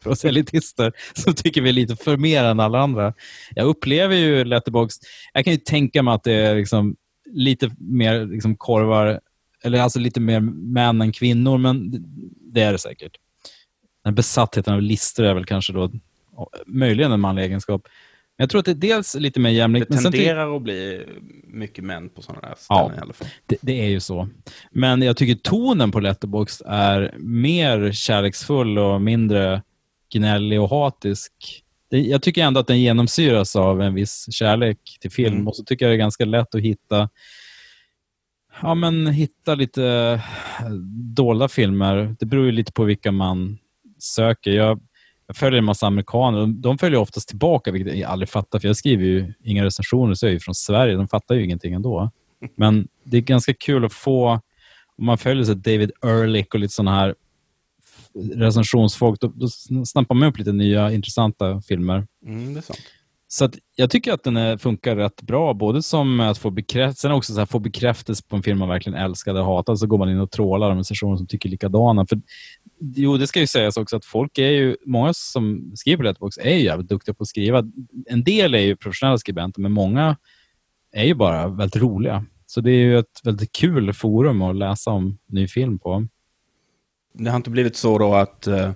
för 0.03 0.11
oss 0.11 0.25
elitister 0.25 0.93
som 1.15 1.35
tycker 1.35 1.61
vi 1.61 1.69
är 1.69 1.73
lite 1.73 1.97
för 1.97 2.17
mer 2.17 2.45
än 2.45 2.61
alla 2.61 2.81
andra. 2.81 3.15
Jag 3.55 3.67
upplever 3.67 4.17
ju 4.17 4.45
Letterboxd, 4.45 5.05
jag 5.33 5.45
kan 5.45 5.53
ju 5.53 5.59
tänka 5.59 6.03
mig 6.03 6.15
att 6.15 6.25
det 6.25 6.33
är 6.33 6.55
liksom 6.55 6.97
lite 7.33 7.71
mer 7.79 8.27
liksom 8.27 8.57
korvar, 8.57 9.21
eller 9.65 9.81
alltså 9.81 9.99
lite 9.99 10.21
mer 10.21 10.41
män 10.41 11.01
än 11.01 11.13
kvinnor, 11.13 11.59
men 11.59 12.05
det 12.53 12.63
är 12.63 12.73
det 12.73 12.79
säkert. 12.79 13.13
Den 14.05 14.15
besattheten 14.15 14.75
av 14.75 14.83
listor 14.83 15.25
är 15.25 15.35
väl 15.35 15.45
kanske 15.45 15.73
då 15.73 15.91
möjligen 16.67 17.13
en 17.13 17.21
manlig 17.21 17.43
egenskap. 17.43 17.83
Men 18.41 18.43
jag 18.45 18.51
tror 18.51 18.59
att 18.59 18.65
det 18.65 18.71
är 18.71 18.75
dels 18.95 19.15
lite 19.15 19.41
mer 19.41 19.51
jämlikt. 19.51 19.89
Det 19.89 19.95
men 19.95 20.03
tenderar 20.13 20.57
att 20.57 20.63
bli 20.63 21.07
mycket 21.47 21.85
män 21.85 22.09
på 22.09 22.23
sådana 22.23 22.49
här 22.49 22.55
ställen 22.59 22.85
Ja. 22.95 22.99
i 22.99 23.01
alla 23.01 23.13
fall. 23.13 23.29
Det, 23.47 23.57
det 23.63 23.81
är 23.85 23.89
ju 23.89 24.01
så. 24.01 24.29
Men 24.71 25.03
jag 25.03 25.17
tycker 25.17 25.35
tonen 25.35 25.91
på 25.93 26.01
Letterboxd 26.01 26.63
är 26.67 27.15
mer 27.19 27.93
kärleksfull 27.93 28.79
och 28.79 29.03
mindre 29.03 29.63
gnällig 30.13 30.61
och 30.61 30.71
hatisk. 30.71 31.33
Det, 31.91 31.99
jag 32.01 32.23
tycker 32.23 32.45
ändå 32.45 32.61
att 32.61 32.67
den 32.67 32.81
genomsyras 32.81 33.57
av 33.57 33.83
en 33.83 33.95
viss 33.95 34.27
kärlek 34.33 34.79
till 35.01 35.11
film 35.11 35.35
Mm. 35.35 35.49
och 35.49 35.57
så 35.57 35.65
tycker 35.65 35.85
jag 35.85 35.93
det 35.93 35.97
är 35.97 35.99
ganska 35.99 36.25
lätt 36.25 36.55
att 36.55 36.61
hitta 36.61 37.09
Ja, 38.63 38.75
men 38.75 39.07
hitta 39.07 39.55
lite 39.55 40.21
dolda 41.15 41.49
filmer. 41.49 42.17
Det 42.21 42.27
beror 42.27 42.47
ju 42.47 42.53
lite 42.53 42.73
på 42.73 42.85
vilka 42.85 43.13
man 43.13 43.59
söker. 43.99 44.51
Jag, 44.51 44.81
jag 45.31 45.37
följer 45.37 45.59
en 45.59 45.65
massa 45.65 45.87
amerikaner. 45.87 46.41
De, 46.41 46.61
de 46.61 46.79
följer 46.79 47.01
oftast 47.01 47.29
tillbaka, 47.29 47.73
vilket 47.73 47.99
jag 47.99 48.11
aldrig 48.11 48.29
fattar, 48.29 48.59
för 48.59 48.69
jag 48.69 48.77
skriver 48.77 49.05
ju 49.05 49.33
inga 49.45 49.65
recensioner, 49.65 50.15
så 50.15 50.27
jag 50.27 50.31
är 50.31 50.35
ju 50.35 50.41
från 50.41 50.55
Sverige. 50.55 50.97
De 50.97 51.09
fattar 51.09 51.35
ju 51.35 51.45
ingenting 51.45 51.75
ändå. 51.75 52.11
Men 52.57 52.89
det 53.05 53.17
är 53.17 53.21
ganska 53.21 53.55
kul 53.55 53.85
att 53.85 53.93
få, 53.93 54.41
om 54.99 55.07
man 55.07 55.19
följer 55.19 55.45
så 55.45 55.55
David 55.55 55.91
Ehrlich 56.03 56.47
och 56.55 56.61
lite 56.61 56.75
sådana 56.75 56.97
här 56.97 57.15
recensionsfolk, 58.35 59.21
då, 59.21 59.33
då 59.35 59.49
snappar 59.85 60.15
man 60.15 60.29
upp 60.29 60.39
lite 60.39 60.53
nya 60.53 60.93
intressanta 60.93 61.61
filmer. 61.61 62.07
Mm, 62.27 62.55
det 62.55 62.61
är 62.61 62.63
sant. 62.63 62.81
Så 63.33 63.45
att 63.45 63.59
jag 63.77 63.91
tycker 63.91 64.13
att 64.13 64.23
den 64.23 64.37
är, 64.37 64.57
funkar 64.57 64.97
rätt 64.97 65.23
bra, 65.23 65.55
både 65.55 65.83
som 65.83 66.21
att 66.21 66.39
få 66.39 66.51
bekräftelse, 66.51 67.01
sen 67.01 67.13
också 67.13 67.33
så 67.33 67.39
här, 67.39 67.47
få 67.47 67.59
bekräftelse 67.59 68.23
på 68.29 68.37
en 68.37 68.43
film 68.43 68.59
man 68.59 68.69
verkligen 68.69 68.99
älskar 68.99 69.31
eller 69.31 69.43
hatar, 69.43 69.75
så 69.75 69.87
går 69.87 69.99
man 69.99 70.11
in 70.11 70.21
och 70.21 70.31
trålar 70.31 70.71
om 70.71 70.79
recensioner 70.79 71.17
som 71.17 71.27
tycker 71.27 71.49
likadana. 71.49 72.07
För, 72.07 72.21
jo, 72.81 73.17
det 73.17 73.27
ska 73.27 73.41
ju 73.41 73.47
sägas 73.47 73.77
också 73.77 73.97
att 73.97 74.05
folk 74.05 74.39
är 74.39 74.51
ju, 74.51 74.77
många 74.87 75.15
som 75.15 75.73
skriver 75.75 75.97
på 75.97 76.03
Letterbox 76.03 76.39
är 76.39 76.55
ju 76.55 76.65
jävligt 76.65 76.89
duktiga 76.89 77.15
på 77.15 77.23
att 77.23 77.29
skriva. 77.29 77.65
En 78.07 78.25
del 78.25 78.55
är 78.55 78.59
ju 78.59 78.77
professionella 78.77 79.19
skribenter, 79.19 79.61
men 79.61 79.73
många 79.73 80.17
är 80.93 81.05
ju 81.05 81.15
bara 81.15 81.49
väldigt 81.49 81.83
roliga. 81.83 82.25
Så 82.47 82.61
det 82.61 82.71
är 82.71 82.85
ju 82.85 82.99
ett 82.99 83.21
väldigt 83.25 83.53
kul 83.53 83.93
forum 83.93 84.43
att 84.43 84.57
läsa 84.57 84.91
om 84.91 85.19
ny 85.27 85.49
film 85.49 85.79
på. 85.79 86.07
Det 87.13 87.31
har 87.31 87.37
inte 87.37 87.51
blivit 87.51 87.77
så 87.77 87.99
då 87.99 88.15
att 88.15 88.49
uh, 88.49 88.71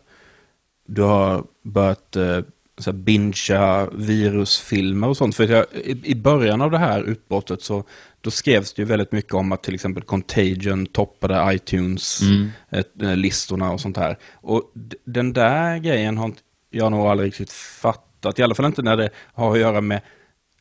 du 0.87 1.02
har 1.02 1.44
börjat 1.62 2.16
uh, 2.16 2.40
så 2.78 2.92
bingea 2.92 3.88
virusfilmer 3.92 5.08
och 5.08 5.16
sånt. 5.16 5.37
För 5.37 5.49
jag, 5.49 5.66
i, 5.73 6.00
i 6.04 6.14
början 6.14 6.61
av 6.61 6.70
det 6.70 6.78
här 6.78 7.02
utbrottet 7.02 7.62
så 7.62 7.84
då 8.24 8.30
skrevs 8.30 8.74
det 8.74 8.82
ju 8.82 8.86
väldigt 8.86 9.12
mycket 9.12 9.34
om 9.34 9.52
att 9.52 9.62
till 9.62 9.74
exempel 9.74 10.02
Contagion 10.02 10.86
toppade 10.86 11.54
iTunes-listorna 11.54 13.72
och 13.72 13.80
sånt 13.80 13.96
här. 13.96 14.18
Och 14.34 14.72
den 15.04 15.32
där 15.32 15.78
grejen 15.78 16.18
har 16.18 16.32
jag 16.70 16.92
nog 16.92 17.06
aldrig 17.06 17.26
riktigt 17.26 17.52
fattat. 17.52 18.38
I 18.38 18.42
alla 18.42 18.54
fall 18.54 18.66
inte 18.66 18.82
när 18.82 18.96
det 18.96 19.10
har 19.34 19.52
att 19.52 19.58
göra 19.58 19.80
med, 19.80 20.00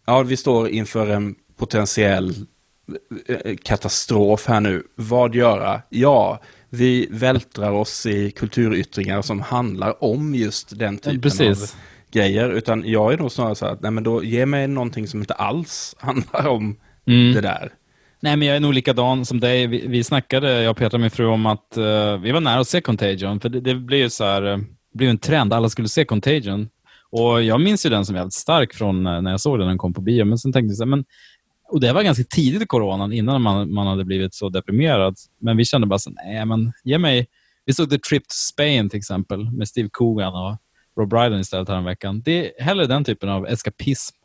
ja 0.05 0.21
vi 0.21 0.37
står 0.37 0.69
inför 0.69 1.09
en 1.09 1.35
potentiell 1.57 2.35
eh, 3.27 3.55
katastrof 3.63 4.47
här 4.47 4.59
nu. 4.59 4.83
Vad 4.95 5.35
göra? 5.35 5.81
Ja, 5.89 6.39
vi 6.69 7.07
vältrar 7.11 7.71
oss 7.71 8.05
i 8.05 8.31
kulturyttringar 8.31 9.21
som 9.21 9.41
handlar 9.41 10.03
om 10.03 10.35
just 10.35 10.79
den 10.79 10.97
typen 10.97 11.17
av 11.17 11.21
Precis. 11.21 11.77
grejer. 12.11 12.49
Utan 12.49 12.83
jag 12.85 13.13
är 13.13 13.17
nog 13.17 13.31
snarare 13.31 13.55
så 13.55 13.65
här 13.65 13.73
att, 13.73 13.81
nej 13.81 13.91
men 13.91 14.03
då 14.03 14.23
ge 14.23 14.45
mig 14.45 14.67
någonting 14.67 15.07
som 15.07 15.19
inte 15.19 15.33
alls 15.33 15.95
handlar 15.99 16.47
om 16.47 16.77
Mm. 17.05 17.33
det 17.33 17.41
där. 17.41 17.71
Nej, 18.19 18.37
men 18.37 18.47
jag 18.47 18.57
är 18.57 18.59
nog 18.59 18.73
likadan 18.73 19.25
som 19.25 19.39
dig. 19.39 19.67
Vi, 19.67 19.87
vi 19.87 20.03
snackade, 20.03 20.61
jag 20.61 20.71
och 20.71 20.77
Petra, 20.77 20.97
min 20.97 21.11
fru, 21.11 21.25
om 21.25 21.45
att 21.45 21.77
eh, 21.77 22.17
vi 22.17 22.31
var 22.31 22.39
nära 22.39 22.59
att 22.59 22.67
se 22.67 22.81
Contagion. 22.81 23.39
För 23.39 23.49
det, 23.49 23.59
det 23.59 23.75
blev 23.75 23.99
ju 23.99 24.09
så 24.09 24.23
här, 24.23 24.43
eh, 24.43 24.57
blev 24.93 25.09
en 25.09 25.17
trend. 25.17 25.53
Alla 25.53 25.69
skulle 25.69 25.87
se 25.87 26.05
Contagion. 26.05 26.69
Och 27.09 27.43
jag 27.43 27.61
minns 27.61 27.85
ju 27.85 27.89
den 27.89 28.05
som 28.05 28.15
jävligt 28.15 28.33
stark 28.33 28.73
från 28.73 29.07
eh, 29.07 29.21
när 29.21 29.31
jag 29.31 29.39
såg 29.39 29.59
den, 29.59 29.67
den 29.67 29.77
kom 29.77 29.93
på 29.93 30.01
bio. 30.01 30.25
Men 30.25 30.37
sen 30.37 30.53
tänkte 30.53 30.71
jag 30.71 30.77
så 30.77 30.83
här, 30.83 30.89
men 30.89 31.05
och 31.69 31.79
det 31.79 31.93
var 31.93 32.03
ganska 32.03 32.23
tidigt 32.23 32.61
i 32.61 32.65
coronan, 32.65 33.13
innan 33.13 33.41
man, 33.41 33.73
man 33.73 33.87
hade 33.87 34.05
blivit 34.05 34.33
så 34.33 34.49
deprimerad. 34.49 35.15
Men 35.39 35.57
vi 35.57 35.65
kände 35.65 35.87
bara 35.87 35.99
så 35.99 36.09
nej 36.09 36.45
men 36.45 36.73
ge 36.83 36.97
mig... 36.97 37.27
Vi 37.65 37.73
såg 37.73 37.89
The 37.89 37.99
Trip 37.99 38.23
to 38.23 38.33
Spain 38.53 38.89
till 38.89 38.97
exempel, 38.97 39.51
med 39.51 39.67
Steve 39.67 39.89
Coogan 39.91 40.33
och 40.33 40.57
Rob 40.97 41.09
Brydon 41.09 41.39
istället 41.39 41.69
häromveckan. 41.69 42.21
Det 42.21 42.59
är 42.59 42.63
hellre 42.63 42.85
den 42.85 43.03
typen 43.03 43.29
av 43.29 43.47
eskapism. 43.47 44.15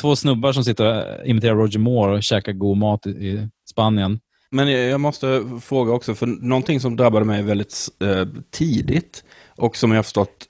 Två 0.00 0.16
snubbar 0.16 0.52
som 0.52 0.64
sitter 0.64 0.84
och 0.84 1.26
imiterar 1.26 1.54
Roger 1.54 1.78
Moore 1.78 2.16
och 2.16 2.22
käkar 2.22 2.52
god 2.52 2.76
mat 2.76 3.06
i, 3.06 3.48
Spanien. 3.70 4.20
Men 4.50 4.68
jag 4.68 5.00
måste 5.00 5.44
fråga 5.62 5.92
också, 5.92 6.14
för 6.14 6.26
någonting 6.26 6.80
som 6.80 6.96
drabbade 6.96 7.24
mig 7.24 7.42
väldigt 7.42 7.88
eh, 8.02 8.26
tidigt 8.50 9.24
och 9.56 9.76
som 9.76 9.90
jag 9.90 9.98
har 9.98 10.02
förstått 10.02 10.46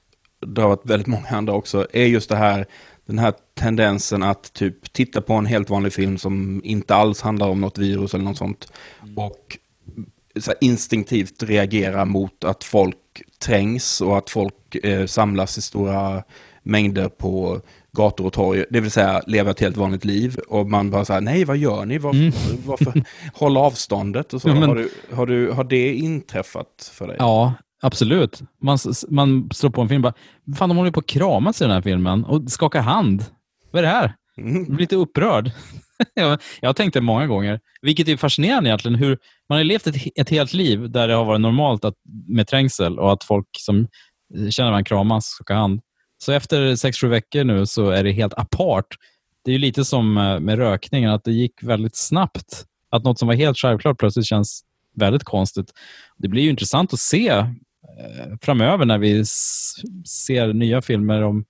drabbat 0.47 0.81
väldigt 0.85 1.07
många 1.07 1.29
andra 1.29 1.53
också, 1.53 1.87
är 1.93 2.07
just 2.07 2.29
det 2.29 2.37
här, 2.37 2.67
den 3.07 3.19
här 3.19 3.35
tendensen 3.55 4.23
att 4.23 4.53
typ 4.53 4.93
titta 4.93 5.21
på 5.21 5.35
en 5.35 5.47
helt 5.47 5.71
vanlig 5.71 5.93
film 5.93 6.19
som 6.19 6.61
inte 6.65 6.95
alls 6.95 7.21
handlar 7.21 7.49
om 7.49 7.61
något 7.61 7.79
virus 7.79 8.15
eller 8.15 8.25
något 8.25 8.39
sånt 8.39 8.73
och 9.17 9.59
så 10.41 10.53
instinktivt 10.61 11.43
reagera 11.43 12.05
mot 12.05 12.45
att 12.45 12.65
folk 12.65 12.97
trängs 13.39 14.01
och 14.01 14.19
att 14.19 14.31
folk 14.31 14.75
eh, 14.75 15.07
samlas 15.07 15.59
i 15.59 15.63
stora 15.63 16.23
mängder 16.63 17.09
på 17.09 17.61
gator 17.95 18.27
och 18.27 18.33
torg, 18.33 18.65
det 18.71 18.81
vill 18.81 18.91
säga 18.91 19.23
leva 19.27 19.51
ett 19.51 19.61
helt 19.61 19.77
vanligt 19.77 20.05
liv. 20.05 20.37
Och 20.49 20.71
man 20.71 20.91
bara 20.91 21.05
så 21.05 21.13
här, 21.13 21.21
nej 21.21 21.45
vad 21.45 21.57
gör 21.57 21.85
ni? 21.85 21.99
Varför, 21.99 22.33
varför 22.67 23.05
håll 23.35 23.57
avståndet? 23.57 24.35
Och 24.35 24.43
så. 24.43 24.49
Ja, 24.49 24.55
men- 24.55 24.69
har, 24.69 24.77
du, 24.77 24.91
har, 25.13 25.27
du, 25.27 25.51
har 25.51 25.65
det 25.65 25.95
inträffat 25.95 26.93
för 26.93 27.07
dig? 27.07 27.17
Ja, 27.19 27.55
absolut. 27.83 28.43
Man, 28.63 28.79
man 29.09 29.49
slår 29.53 29.71
på 29.71 29.83
en 29.83 29.89
film 29.89 30.05
och 30.05 30.13
bara, 30.13 30.57
fan 30.57 30.69
de 30.69 30.77
håller 30.77 30.89
ju 30.89 30.93
på 30.93 31.01
att 31.01 31.07
kramas 31.07 31.61
i 31.61 31.65
den 31.65 31.75
här 31.75 31.83
filmen 31.83 32.25
och 32.25 32.51
skakar 32.51 32.81
hand. 32.81 33.25
Vad 33.71 33.79
är 33.79 33.83
det 33.83 33.93
här? 33.93 34.15
Mm. 34.37 34.65
Blir 34.65 34.79
lite 34.79 34.97
upprörd. 34.97 35.51
jag, 36.15 36.39
jag 36.61 36.69
har 36.69 36.75
tänkt 36.75 36.95
det 36.95 37.01
många 37.01 37.27
gånger, 37.27 37.61
vilket 37.83 38.09
är 38.09 38.17
fascinerande 38.17 38.69
egentligen. 38.69 38.95
Hur 38.95 39.19
man 39.49 39.59
har 39.59 39.65
levt 39.65 39.87
ett, 39.87 39.97
ett 40.17 40.31
helt 40.31 40.53
liv 40.53 40.91
där 40.91 41.09
det 41.09 41.15
har 41.15 41.25
varit 41.25 41.41
normalt 41.41 41.85
att, 41.85 41.95
med 42.29 42.49
trängsel 42.49 42.99
och 42.99 43.13
att 43.13 43.25
folk 43.25 43.47
som 43.59 43.87
känner 44.51 44.71
varandra 44.71 44.85
kramas, 44.85 45.25
skakar 45.25 45.55
hand. 45.55 45.81
Så 46.25 46.33
efter 46.33 46.77
sex, 46.77 46.99
sju 46.99 47.09
veckor 47.09 47.45
nu 47.45 47.67
så 47.67 47.91
är 47.91 48.05
det 48.05 48.13
helt 48.13 48.35
apart. 48.35 48.87
Det 49.45 49.51
är 49.51 49.53
ju 49.53 49.59
lite 49.59 49.85
som 49.85 50.17
eh, 50.17 50.41
med 50.41 50.59
rökningen, 50.59 51.11
att 51.11 51.25
det 51.25 51.33
gick 51.33 51.63
väldigt 51.63 51.97
snabbt. 51.97 52.65
Att 52.91 53.05
något 53.05 53.19
som 53.19 53.29
var 53.29 53.35
helt 53.35 53.59
självklart 53.59 53.99
plötsligt 53.99 54.27
känns 54.27 54.65
väldigt 54.95 55.25
konstigt. 55.25 55.73
Det 56.17 56.29
blir 56.29 56.43
ju 56.43 56.51
intressant 56.51 56.93
att 56.93 57.01
se 57.01 57.29
eh, 57.29 57.47
framöver 58.43 58.85
när 58.85 58.99
vi 58.99 59.25
ser 60.07 60.53
nya 60.53 60.83
filmer 60.83 61.23
om 61.23 61.45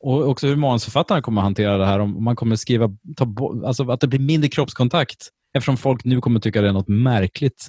och 0.00 0.28
också 0.28 0.46
hur 0.46 0.56
manusförfattarna 0.56 1.22
kommer 1.22 1.40
att 1.40 1.46
hantera 1.46 1.78
det 1.78 1.86
här. 1.86 1.98
Om 1.98 2.24
man 2.24 2.36
kommer 2.36 2.56
skriva, 2.56 2.90
ta, 3.16 3.24
bo- 3.26 3.66
alltså 3.66 3.90
att 3.90 4.00
det 4.00 4.06
blir 4.06 4.20
mindre 4.20 4.48
kroppskontakt. 4.48 5.28
Eftersom 5.54 5.76
folk 5.76 6.04
nu 6.04 6.20
kommer 6.20 6.40
tycka 6.40 6.60
det 6.60 6.68
är 6.68 6.72
något 6.72 6.88
märkligt. 6.88 7.68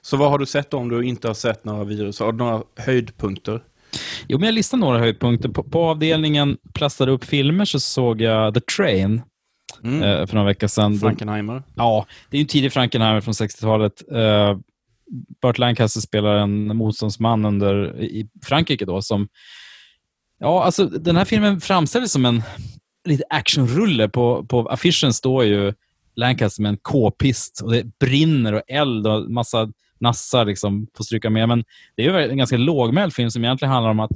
Så 0.00 0.16
vad 0.16 0.30
har 0.30 0.38
du 0.38 0.46
sett 0.46 0.74
om 0.74 0.88
du 0.88 1.02
inte 1.02 1.28
har 1.28 1.34
sett 1.34 1.64
några 1.64 1.84
virus? 1.84 2.20
Har 2.20 2.32
du 2.32 2.38
några 2.38 2.62
höjdpunkter? 2.76 3.62
Jo, 4.28 4.38
men 4.38 4.46
jag 4.46 4.54
listade 4.54 4.80
några 4.80 4.98
höjdpunkter. 4.98 5.48
På, 5.48 5.62
på 5.62 5.84
avdelningen 5.84 6.56
plastade 6.74 7.12
upp 7.12 7.24
filmer 7.24 7.64
så 7.64 7.80
såg 7.80 8.20
jag 8.20 8.54
The 8.54 8.60
Train 8.60 9.22
Mm. 9.84 10.02
eh, 10.02 10.26
för 10.26 10.34
några 10.34 10.46
veckor 10.48 10.66
sedan. 10.66 10.98
Frankenheimer? 10.98 11.62
Ja, 11.74 12.06
det 12.30 12.36
är 12.36 12.38
ju 12.38 12.42
en 12.42 12.48
tidig 12.48 12.72
Frankenheimer 12.72 13.20
från 13.20 13.34
60-talet. 13.34 14.02
Uh, 14.12 14.58
Burt 15.42 15.58
Lancaster 15.58 16.00
spelar 16.00 16.34
en 16.34 16.76
motståndsman 16.76 17.44
under, 17.44 18.00
i 18.02 18.28
Frankrike 18.44 18.84
då 18.84 19.02
som... 19.02 19.28
Ja, 20.40 20.64
alltså 20.64 20.84
den 20.84 21.16
här 21.16 21.24
filmen 21.24 21.60
framställs 21.60 22.12
som 22.12 22.24
en 22.24 22.42
lite 23.08 23.24
actionrulle. 23.30 24.08
På, 24.08 24.44
på 24.44 24.68
affischen 24.68 25.12
står 25.12 25.44
ju 25.44 25.74
Lancaster 26.16 26.62
med 26.62 26.68
en 26.70 26.76
k-pist 26.76 27.60
och 27.64 27.72
det 27.72 27.98
brinner 27.98 28.52
och 28.52 28.62
eld 28.68 29.06
och 29.06 29.30
massa 29.30 29.72
nassar 30.00 30.44
liksom 30.44 30.86
får 30.96 31.04
stryka 31.04 31.30
med. 31.30 31.48
Men 31.48 31.64
det 31.94 32.06
är 32.06 32.18
ju 32.18 32.30
en 32.30 32.38
ganska 32.38 32.56
lågmäld 32.56 33.14
film 33.14 33.30
som 33.30 33.44
egentligen 33.44 33.72
handlar 33.72 33.90
om 33.90 34.00
att 34.00 34.10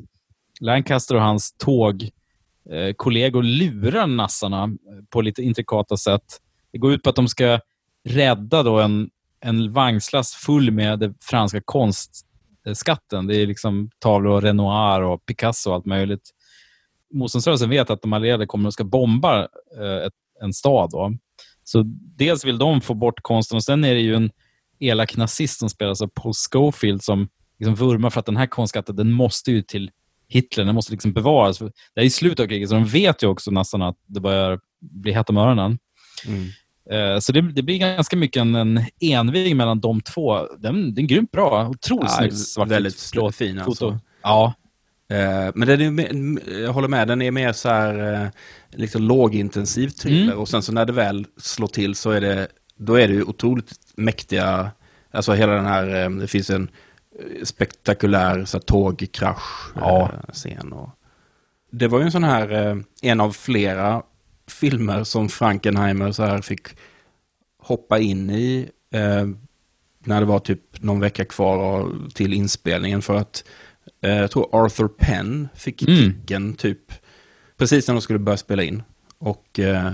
Lancaster 0.60 1.14
och 1.14 1.22
hans 1.22 1.52
tågkollegor 1.52 3.42
eh, 3.44 3.48
lurar 3.48 4.06
nassarna 4.06 4.64
eh, 4.64 5.04
på 5.10 5.20
lite 5.20 5.42
intrikata 5.42 5.96
sätt. 5.96 6.40
Det 6.72 6.78
går 6.78 6.92
ut 6.92 7.02
på 7.02 7.10
att 7.10 7.16
de 7.16 7.28
ska 7.28 7.60
rädda 8.04 8.62
då 8.62 8.80
en, 8.80 9.10
en 9.40 9.72
vagnslast 9.72 10.34
full 10.34 10.70
med 10.70 10.98
den 10.98 11.14
franska 11.20 11.60
konstskatten. 11.64 13.26
Det 13.26 13.36
är 13.36 13.46
liksom 13.46 13.90
tavlor 13.98 14.32
av 14.32 14.40
Renoir 14.40 15.00
och 15.00 15.26
Picasso 15.26 15.70
och 15.70 15.76
allt 15.76 15.86
möjligt. 15.86 16.30
motståndsrörelsen 17.14 17.70
vet 17.70 17.90
att 17.90 18.02
de 18.02 18.12
allierade 18.12 18.46
kommer 18.46 18.66
och 18.66 18.72
ska 18.72 18.84
bomba 18.84 19.48
eh, 19.78 20.06
ett, 20.06 20.12
en 20.42 20.52
stad. 20.52 20.90
Då. 20.90 21.12
Så 21.64 21.82
dels 22.16 22.44
vill 22.44 22.58
de 22.58 22.80
få 22.80 22.94
bort 22.94 23.22
konsten 23.22 23.56
och 23.56 23.64
sen 23.64 23.84
är 23.84 23.94
det 23.94 24.00
ju 24.00 24.14
en 24.14 24.30
elak 24.82 25.16
nazist 25.16 25.58
som 25.60 25.70
spelas 25.70 26.02
av 26.02 26.06
Paul 26.14 26.32
Schofield 26.52 27.02
som 27.02 27.28
liksom 27.58 27.74
vurmar 27.74 28.10
för 28.10 28.20
att 28.20 28.26
den 28.26 28.36
här 28.36 28.46
konstskatten 28.46 28.96
den 28.96 29.12
måste 29.12 29.52
ju 29.52 29.62
till 29.62 29.90
Hitler. 30.28 30.64
Den 30.64 30.74
måste 30.74 30.92
liksom 30.92 31.12
bevaras. 31.12 31.58
Det 31.58 32.00
är 32.00 32.04
i 32.04 32.10
slutet 32.10 32.40
av 32.40 32.46
kriget, 32.48 32.68
så 32.68 32.74
de 32.74 32.84
vet 32.84 33.22
ju 33.22 33.26
också 33.26 33.50
nästan 33.50 33.82
att 33.82 33.96
det 34.06 34.20
börjar 34.20 34.60
bli 34.80 35.12
hett 35.12 35.30
om 35.30 35.36
öronen. 35.36 35.78
Mm. 36.26 36.48
Eh, 36.90 37.18
Så 37.20 37.32
det, 37.32 37.40
det 37.52 37.62
blir 37.62 37.78
ganska 37.78 38.16
mycket 38.16 38.40
en, 38.40 38.54
en 38.54 38.80
envig 39.00 39.56
mellan 39.56 39.80
de 39.80 40.00
två. 40.00 40.46
Den, 40.58 40.94
den 40.94 41.04
är 41.04 41.08
grymt 41.08 41.30
bra. 41.30 41.68
Otroligt 41.68 42.10
Ja, 42.10 42.16
snyggt 42.18 42.38
svartvitt 42.38 42.72
väldigt 42.76 43.10
plåt- 43.12 43.34
fin, 43.34 43.58
alltså. 43.58 43.98
Ja, 44.22 44.54
Eh, 45.10 45.52
Men 45.54 45.68
den 45.68 45.98
är, 45.98 46.60
jag 46.62 46.72
håller 46.72 46.88
med, 46.88 47.08
den 47.08 47.22
är 47.22 47.30
mer 47.30 47.52
så 47.52 47.68
här, 47.68 48.22
eh, 48.24 48.28
liksom 48.70 49.02
lågintensiv 49.02 49.88
thriller. 49.88 50.22
Mm. 50.22 50.38
Och 50.38 50.48
sen 50.48 50.62
så 50.62 50.72
när 50.72 50.84
det 50.84 50.92
väl 50.92 51.26
slår 51.36 51.66
till 51.66 51.94
så 51.94 52.10
är 52.10 52.20
det, 52.20 52.48
då 52.84 52.94
är 52.94 53.08
det 53.08 53.14
ju 53.14 53.22
otroligt 53.22 53.72
mäktiga, 53.96 54.70
alltså 55.10 55.32
hela 55.32 55.52
den 55.52 55.66
här, 55.66 56.04
eh, 56.04 56.10
det 56.10 56.26
finns 56.26 56.50
en 56.50 56.70
eh, 57.20 57.44
spektakulär 57.44 58.44
så 58.44 58.56
här, 58.56 58.62
tågkrasch 58.62 59.72
Ja. 59.74 60.10
eh. 60.46 60.72
Och, 60.72 60.90
det 61.70 61.88
var 61.88 61.98
ju 61.98 62.04
en 62.04 62.12
sån 62.12 62.24
här, 62.24 62.82
en 63.02 63.20
av 63.20 63.32
flera 63.32 64.02
filmer 64.46 65.04
som 65.04 65.28
Frankenheimer 65.28 66.12
så 66.12 66.22
här 66.24 66.40
fick 66.40 66.68
hoppa 67.58 67.98
in 67.98 68.30
i 68.30 68.70
eh, 68.90 69.26
när 70.04 70.20
det 70.20 70.26
var 70.26 70.38
typ 70.38 70.82
någon 70.82 71.00
vecka 71.00 71.24
kvar 71.24 71.92
till 72.14 72.32
inspelningen 72.32 73.02
för 73.02 73.16
att 73.16 73.44
eh, 74.00 74.16
jag 74.16 74.30
tror 74.30 74.64
Arthur 74.64 74.88
Penn 74.88 75.48
fick 75.54 75.82
Mm. 75.82 75.96
kicken 75.96 76.54
typ 76.54 76.92
precis 77.56 77.88
när 77.88 77.94
de 77.94 78.00
skulle 78.00 78.18
börja 78.18 78.36
spela 78.36 78.62
in. 78.62 78.82
Och 79.18 79.60
eh, 79.60 79.92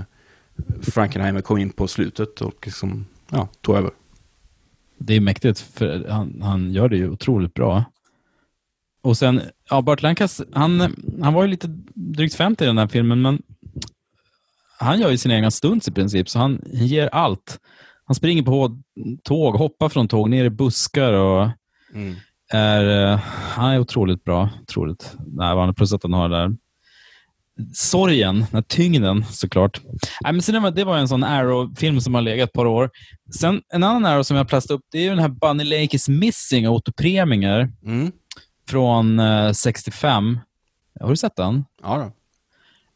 Frankenheimer 0.81 1.41
kom 1.41 1.57
in 1.57 1.69
på 1.69 1.87
slutet 1.87 2.41
och 2.41 2.65
liksom, 2.65 3.05
ja, 3.31 3.47
tog 3.61 3.75
över. 3.75 3.91
det 4.97 5.15
är 5.15 5.21
mäktigt. 5.21 5.59
För 5.59 6.09
han, 6.09 6.41
han 6.41 6.71
gör 6.73 6.89
det 6.89 6.97
ju 6.97 7.09
otroligt 7.09 7.53
bra. 7.53 7.83
Och 9.01 9.17
sen, 9.17 9.41
ja, 9.69 9.81
Burt 9.81 10.01
Lancaster, 10.01 10.47
han, 10.53 10.95
han 11.21 11.33
var 11.33 11.43
ju 11.43 11.49
lite 11.49 11.67
drygt 11.93 12.35
50 12.35 12.63
i 12.63 12.67
den 12.67 12.77
här 12.77 12.87
filmen, 12.87 13.21
men 13.21 13.41
han 14.79 14.99
gör 14.99 15.09
ju 15.09 15.17
sina 15.17 15.35
egna 15.35 15.51
stunts 15.51 15.87
i 15.87 15.91
princip, 15.91 16.29
så 16.29 16.39
han 16.39 16.61
ger 16.65 17.07
allt. 17.07 17.59
Han 18.05 18.15
springer 18.15 18.43
på 18.43 18.81
tåg, 19.23 19.55
hoppar 19.55 19.89
från 19.89 20.07
tåg, 20.07 20.29
ner 20.29 20.45
i 20.45 20.49
buskar 20.49 21.13
och 21.13 21.49
är, 22.51 23.11
eh, 23.11 23.19
han 23.25 23.71
är 23.71 23.79
otroligt 23.79 24.23
bra. 24.23 24.49
Otroligt 24.61 25.15
närvarande, 25.27 25.73
plus 25.73 25.93
att 25.93 26.03
han 26.03 26.13
har 26.13 26.29
det 26.29 26.37
där 26.37 26.55
sorgen, 27.73 28.35
den 28.35 28.47
här 28.53 28.61
tyngden 28.61 29.25
såklart. 29.29 29.81
Nej, 30.21 30.33
men 30.33 30.41
sen 30.41 30.53
det, 30.53 30.59
var, 30.59 30.71
det 30.71 30.83
var 30.83 30.97
en 30.97 31.07
sån 31.07 31.23
Arrow-film 31.23 32.01
som 32.01 32.13
har 32.15 32.21
legat 32.21 32.49
ett 32.49 32.53
par 32.53 32.65
år. 32.65 32.89
Sen 33.39 33.61
en 33.73 33.83
annan 33.83 34.05
Arrow 34.05 34.23
som 34.23 34.37
jag 34.37 34.47
plastade 34.47 34.77
upp, 34.77 34.85
det 34.91 34.97
är 34.97 35.03
ju 35.03 35.09
den 35.09 35.19
här 35.19 35.27
Bunny 35.29 35.63
Lake 35.63 35.95
is 35.95 36.09
missing 36.09 36.67
av 36.67 36.73
Otto 36.73 36.91
Preminger 36.91 37.71
Mm. 37.85 38.11
från 38.69 39.19
eh, 39.19 39.51
65. 39.51 40.39
Har 40.99 41.09
du 41.09 41.15
sett 41.15 41.35
den? 41.35 41.65
Ja 41.83 41.97
då. 41.97 42.11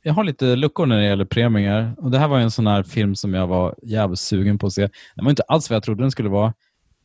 Jag 0.05 0.13
har 0.13 0.23
lite 0.23 0.55
luckor 0.55 0.85
när 0.85 0.97
det 0.97 1.05
gäller 1.05 1.25
Preminger. 1.25 1.93
Och 1.97 2.11
det 2.11 2.19
här 2.19 2.27
var 2.27 2.39
en 2.39 2.51
sån 2.51 2.67
här 2.67 2.83
film 2.83 3.15
som 3.15 3.33
jag 3.33 3.47
var 3.47 3.75
jävligt 3.83 4.19
sugen 4.19 4.57
på 4.59 4.67
att 4.67 4.73
se. 4.73 4.89
Den 5.15 5.25
var 5.25 5.29
inte 5.29 5.43
alls 5.47 5.69
vad 5.69 5.75
jag 5.75 5.83
trodde 5.83 6.03
den 6.03 6.11
skulle 6.11 6.29
vara. 6.29 6.53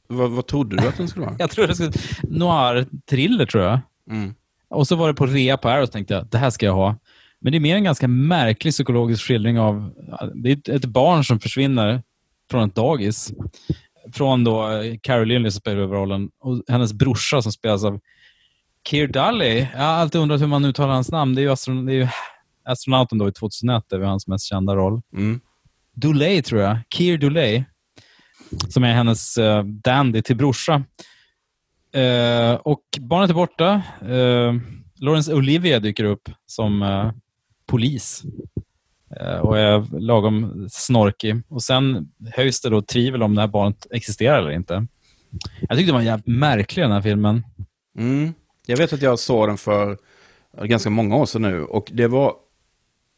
Vad, 0.09 0.31
vad 0.31 0.47
trodde 0.47 0.77
du 0.77 0.89
att 0.89 0.97
den 0.97 1.09
skulle 1.09 1.27
vara? 1.27 1.37
Jag 1.39 1.51
trodde 1.51 1.69
det 1.69 1.75
skulle 1.75 1.93
noir-thriller, 2.23 3.47
tror 3.47 3.65
jag. 3.65 3.81
Mm. 4.11 4.35
Och 4.71 4.89
så 4.89 4.97
var 4.97 5.09
det 5.09 5.15
på 5.15 5.27
rea 5.27 5.57
på 5.57 5.69
Arrow 5.69 5.83
och 5.83 5.93
tänkte 5.93 6.15
jag, 6.15 6.27
det 6.27 6.39
här 6.39 6.51
ska 6.51 6.67
jag 6.67 6.75
ha. 6.75 6.97
Men 7.41 7.53
det 7.53 7.59
är 7.59 7.61
mer 7.61 7.77
en 7.77 7.85
ganska 7.85 8.09
märklig 8.09 8.73
psykologisk 8.73 9.23
skildring 9.25 9.59
av... 9.59 9.93
Det 10.35 10.51
är 10.51 10.77
ett- 10.77 10.85
barn 10.85 11.25
som 11.25 11.41
försvinner 11.41 12.03
från 12.51 12.69
ett 12.69 12.75
dagis. 12.75 13.33
Från 14.13 14.45
då 14.45 14.69
Caroline 15.03 15.51
som 15.51 15.61
spelar 15.61 15.77
huvudrollen 15.77 16.31
och 16.41 16.63
hennes 16.69 16.93
brorsa 16.93 17.43
som 17.43 17.53
spelas 17.53 17.85
av 17.85 18.01
Keir 18.89 19.07
Dulley. 19.07 19.67
Jag 19.73 19.79
har 19.79 19.87
alltid 19.87 20.21
undrat 20.21 20.41
hur 20.41 20.47
man 20.47 20.65
uttalar 20.65 20.95
hans 20.95 21.11
namn. 21.11 21.35
Det 21.35 21.41
är 21.41 21.43
ju, 21.43 21.51
astron 21.51 21.87
det 21.87 21.93
är 21.93 21.97
ju 21.97 22.09
astronauten 22.65 23.19
då 23.19 23.29
i 23.29 23.33
2001, 23.33 23.85
det 23.89 23.99
var 23.99 24.07
hans 24.07 24.27
mest 24.27 24.45
kända 24.49 24.77
roll. 24.77 25.03
Mm. 25.13 25.41
Duley 25.95 26.43
tror 26.43 26.61
jag. 26.61 26.79
Keir 26.95 27.19
Duley. 27.19 27.65
Som 28.69 28.85
är 28.85 28.93
hennes 28.93 29.39
uh, 29.39 29.63
dandy 29.63 30.23
till 30.23 30.37
brorsa. 30.37 30.83
Eh, 31.95 32.55
och 32.55 32.83
barnet 33.01 33.31
är 33.31 33.35
borta. 33.35 33.83
Uh, 34.03 34.55
Laurence 35.01 35.35
Olivier 35.35 35.81
dyker 35.81 36.05
upp 36.05 36.31
som 36.47 36.83
eh, 36.83 37.11
polis. 37.69 38.23
Eh, 39.21 39.39
och 39.39 39.59
är 39.59 40.01
lagom 40.01 40.69
snorkig. 40.71 41.43
Och 41.49 41.63
sen 41.63 42.09
höjs 42.35 42.61
det 42.61 42.71
då 42.71 42.83
tvivel 42.83 43.23
om 43.23 43.35
det 43.35 43.41
här 43.41 43.49
barnet 43.49 43.87
existerar 43.91 44.39
eller 44.39 44.51
inte. 44.51 44.87
Jag 45.61 45.79
tyckte 45.79 45.93
det 45.93 45.97
var 45.97 46.03
jävligt 46.03 46.27
märklig 46.27 46.85
den 46.85 46.93
här 46.93 47.03
filmen. 47.03 47.45
Mm. 47.99 48.35
Jag 48.67 48.77
vet 48.77 48.93
att 48.93 49.03
jag 49.03 49.19
såg 49.19 49.49
den 49.49 49.59
för 49.59 49.99
ganska 50.63 50.91
många 50.91 51.17
år 51.17 51.27
sedan 51.27 51.43
nu. 51.43 51.65
Och 51.65 51.89
det 51.93 52.07
var... 52.07 52.35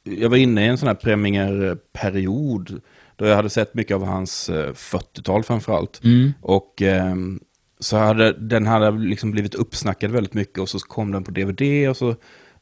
Jag 0.03 0.29
var 0.29 0.37
inne 0.37 0.65
i 0.65 0.69
en 0.69 0.79
sån 0.79 0.89
här 0.89 0.95
Preminger-period. 0.95 2.81
Då 3.17 3.27
jag 3.27 3.37
hade 3.37 3.51
sett 3.51 3.75
mycket 3.75 3.95
av 3.95 4.05
hans 4.05 4.49
eh, 4.49 4.73
40-tal 4.73 5.43
framförallt. 5.43 6.01
Och 6.41 6.83
ehm, 6.83 7.41
så 7.81 7.97
hade 7.97 8.33
den 8.33 8.67
hade 8.67 8.91
liksom 8.91 9.31
blivit 9.31 9.55
uppsnackad 9.55 10.11
väldigt 10.11 10.35
mycket. 10.35 10.59
Och 10.59 10.69
så 10.69 10.79
kom 10.79 11.13
den 11.13 11.25
på 11.25 11.31
DVD 11.31 11.89
och 11.89 11.97
så 11.97 12.15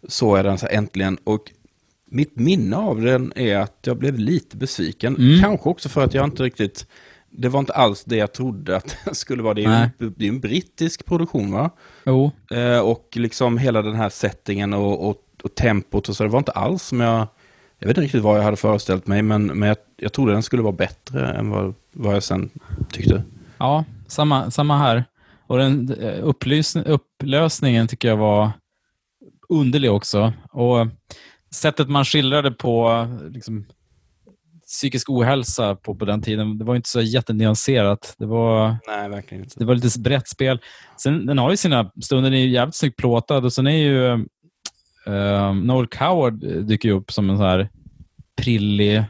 såg 0.08 0.38
jag 0.38 0.44
den 0.44 0.58
så 0.58 0.66
äntligen. 0.66 1.18
Och 1.24 1.52
mitt 2.10 2.36
minne 2.36 2.76
av 2.76 3.00
den 3.00 3.32
är 3.36 3.56
att 3.56 3.78
jag 3.82 3.96
blev 3.96 4.18
lite 4.18 4.56
besviken. 4.56 5.16
Mm. 5.16 5.40
Kanske 5.40 5.68
också 5.68 5.88
för 5.88 6.04
att 6.04 6.14
jag 6.14 6.24
inte 6.24 6.42
riktigt... 6.42 6.86
Det 7.30 7.48
var 7.48 7.60
inte 7.60 7.72
alls 7.72 8.04
det 8.04 8.16
jag 8.16 8.32
trodde 8.32 8.76
att 8.76 8.96
det 9.04 9.14
skulle 9.14 9.42
vara. 9.42 9.54
Det 9.54 9.64
är 9.64 9.68
Nej. 9.68 9.90
ju 9.98 10.10
det 10.16 10.24
är 10.24 10.28
en 10.28 10.40
brittisk 10.40 11.04
produktion 11.04 11.52
va? 11.52 11.70
Jo. 12.06 12.30
Eh, 12.50 12.78
och 12.78 13.08
liksom 13.12 13.58
hela 13.58 13.82
den 13.82 13.94
här 13.94 14.08
settingen 14.08 14.72
och, 14.72 15.08
och, 15.08 15.16
och 15.42 15.54
tempot 15.54 16.08
och 16.08 16.16
så. 16.16 16.24
Det 16.24 16.30
var 16.30 16.38
inte 16.38 16.52
alls 16.52 16.82
som 16.82 17.00
jag... 17.00 17.26
Jag 17.80 17.88
vet 17.88 17.96
inte 17.96 18.04
riktigt 18.04 18.22
vad 18.22 18.38
jag 18.38 18.42
hade 18.42 18.56
föreställt 18.56 19.06
mig, 19.06 19.22
men, 19.22 19.46
men 19.46 19.68
jag, 19.68 19.76
jag 19.96 20.12
trodde 20.12 20.32
den 20.32 20.42
skulle 20.42 20.62
vara 20.62 20.72
bättre 20.72 21.30
än 21.30 21.50
vad, 21.50 21.74
vad 21.92 22.14
jag 22.14 22.22
sen 22.22 22.50
tyckte. 22.92 23.22
Ja, 23.58 23.84
samma, 24.06 24.50
samma 24.50 24.78
här. 24.78 25.04
Och 25.46 25.58
den 25.58 25.92
eh, 25.92 26.28
upplösningen 26.86 27.88
tycker 27.88 28.08
jag 28.08 28.16
var 28.16 28.50
underlig 29.48 29.92
också. 29.92 30.32
Och 30.50 30.86
sättet 31.54 31.88
man 31.88 32.04
skildrade 32.04 32.50
på 32.50 33.06
liksom, 33.30 33.66
psykisk 34.66 35.10
ohälsa 35.10 35.76
på, 35.76 35.94
på 35.94 36.04
den 36.04 36.22
tiden, 36.22 36.58
det 36.58 36.64
var 36.64 36.76
inte 36.76 36.88
så 36.88 37.00
jättenyanserat. 37.00 38.14
Det 38.18 38.26
var, 38.26 38.76
Nej, 38.86 39.08
verkligen 39.08 39.44
inte. 39.44 39.58
det 39.58 39.64
var 39.64 39.74
lite 39.74 40.00
brett 40.00 40.28
spel. 40.28 40.60
Sen, 40.96 41.26
den 41.26 41.38
har 41.38 41.50
ju 41.50 41.56
sina 41.56 41.90
stunder, 42.02 42.30
den 42.30 42.40
är 42.40 42.46
jävligt 42.46 42.74
snyggt 42.76 42.96
plåtad 42.96 43.44
och 43.44 43.52
sen 43.52 43.66
är 43.66 43.76
ju 43.76 44.12
eh, 45.06 45.54
Noel 45.54 45.86
Coward 45.86 46.34
dyker 46.66 46.90
upp 46.90 47.12
som 47.12 47.30
en 47.30 47.36
så 47.36 47.44
här 47.44 47.68
prillig 48.36 49.04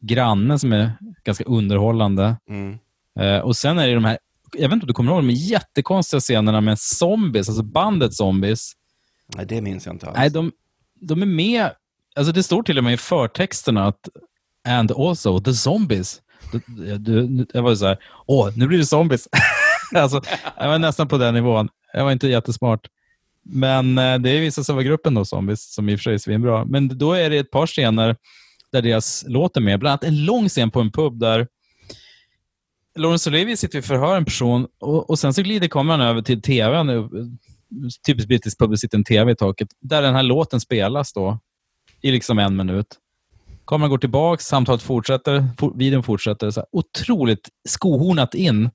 granne 0.00 0.58
som 0.58 0.72
är 0.72 0.92
ganska 1.24 1.44
underhållande. 1.44 2.36
Mm. 2.48 2.78
Eh, 3.20 3.38
och 3.38 3.56
sen 3.56 3.78
är 3.78 3.88
det 3.88 3.94
de 3.94 4.04
här, 4.04 4.18
jag 4.52 4.68
vet 4.68 4.72
inte 4.72 4.84
om 4.84 4.88
du 4.88 4.94
kommer 4.94 5.12
ihåg 5.12 5.22
de 5.22 5.30
jättekonstiga 5.30 6.20
scenerna 6.20 6.60
med 6.60 6.78
zombies, 6.78 7.48
alltså 7.48 7.62
bandet 7.62 8.14
zombies. 8.14 8.72
Nej, 9.36 9.46
det 9.46 9.60
minns 9.60 9.86
jag 9.86 9.94
inte 9.94 10.06
alls. 10.06 10.16
Nej, 10.18 10.30
de, 10.30 10.52
de 11.00 11.22
är 11.22 11.26
med, 11.26 11.70
alltså 12.16 12.32
det 12.32 12.42
står 12.42 12.62
till 12.62 12.78
och 12.78 12.84
med 12.84 12.94
i 12.94 12.96
förtexterna 12.96 13.86
att 13.86 14.08
and 14.68 14.92
also 14.92 15.40
the 15.40 15.54
zombies. 15.54 16.20
Jag 17.52 17.62
var 17.62 17.74
så 17.74 17.86
här, 17.86 17.98
åh, 18.26 18.50
nu 18.56 18.66
blir 18.66 18.78
det 18.78 18.86
zombies. 18.86 19.28
alltså, 19.94 20.22
jag 20.58 20.68
var 20.68 20.78
nästan 20.78 21.08
på 21.08 21.18
den 21.18 21.34
nivån. 21.34 21.68
Jag 21.92 22.04
var 22.04 22.12
inte 22.12 22.28
jättesmart. 22.28 22.86
Men 23.42 23.98
eh, 23.98 24.18
det 24.18 24.40
visade 24.40 24.64
sig 24.64 24.74
vara 24.74 24.84
gruppen 24.84 25.14
då, 25.14 25.24
zombies, 25.24 25.74
som 25.74 25.88
i 25.88 25.94
och 25.94 25.98
för 25.98 26.02
sig 26.02 26.14
är 26.14 26.18
svinbra. 26.18 26.64
Men 26.64 26.98
då 26.98 27.12
är 27.12 27.30
det 27.30 27.38
ett 27.38 27.50
par 27.50 27.66
scener 27.66 28.16
där 28.72 28.82
deras 28.82 29.24
låt 29.28 29.56
är 29.56 29.60
med. 29.60 29.80
Bland 29.80 29.90
annat 29.90 30.04
en 30.04 30.24
lång 30.24 30.48
scen 30.48 30.70
på 30.70 30.80
en 30.80 30.92
pub 30.92 31.18
där 31.18 31.48
Laurence 32.98 33.30
Olivier 33.30 33.56
sitter 33.56 33.78
och 33.78 33.84
förhör 33.84 34.16
en 34.16 34.24
person 34.24 34.66
och, 34.80 35.10
och 35.10 35.18
sen 35.18 35.34
så 35.34 35.42
glider 35.42 35.68
kameran 35.68 36.00
över 36.00 36.22
till 36.22 36.42
tvn. 36.42 37.10
Typiskt 38.06 38.28
brittisk 38.28 38.58
pub, 38.58 38.70
det 38.70 38.78
sitter 38.78 38.98
en 38.98 39.04
tv 39.04 39.32
i 39.32 39.36
taket. 39.36 39.68
Där 39.80 40.02
den 40.02 40.14
här 40.14 40.22
låten 40.22 40.60
spelas 40.60 41.12
då 41.12 41.38
i 42.04 42.10
liksom 42.10 42.38
en 42.38 42.56
minut. 42.56 42.86
Kameran 43.66 43.90
går 43.90 43.98
tillbaka, 43.98 44.42
samtalet 44.42 44.82
fortsätter, 44.82 45.46
for, 45.58 45.72
videon 45.78 46.02
fortsätter. 46.02 46.50
Så 46.50 46.60
här, 46.60 46.66
otroligt 46.72 47.48
skohornat 47.68 48.34
in. 48.34 48.70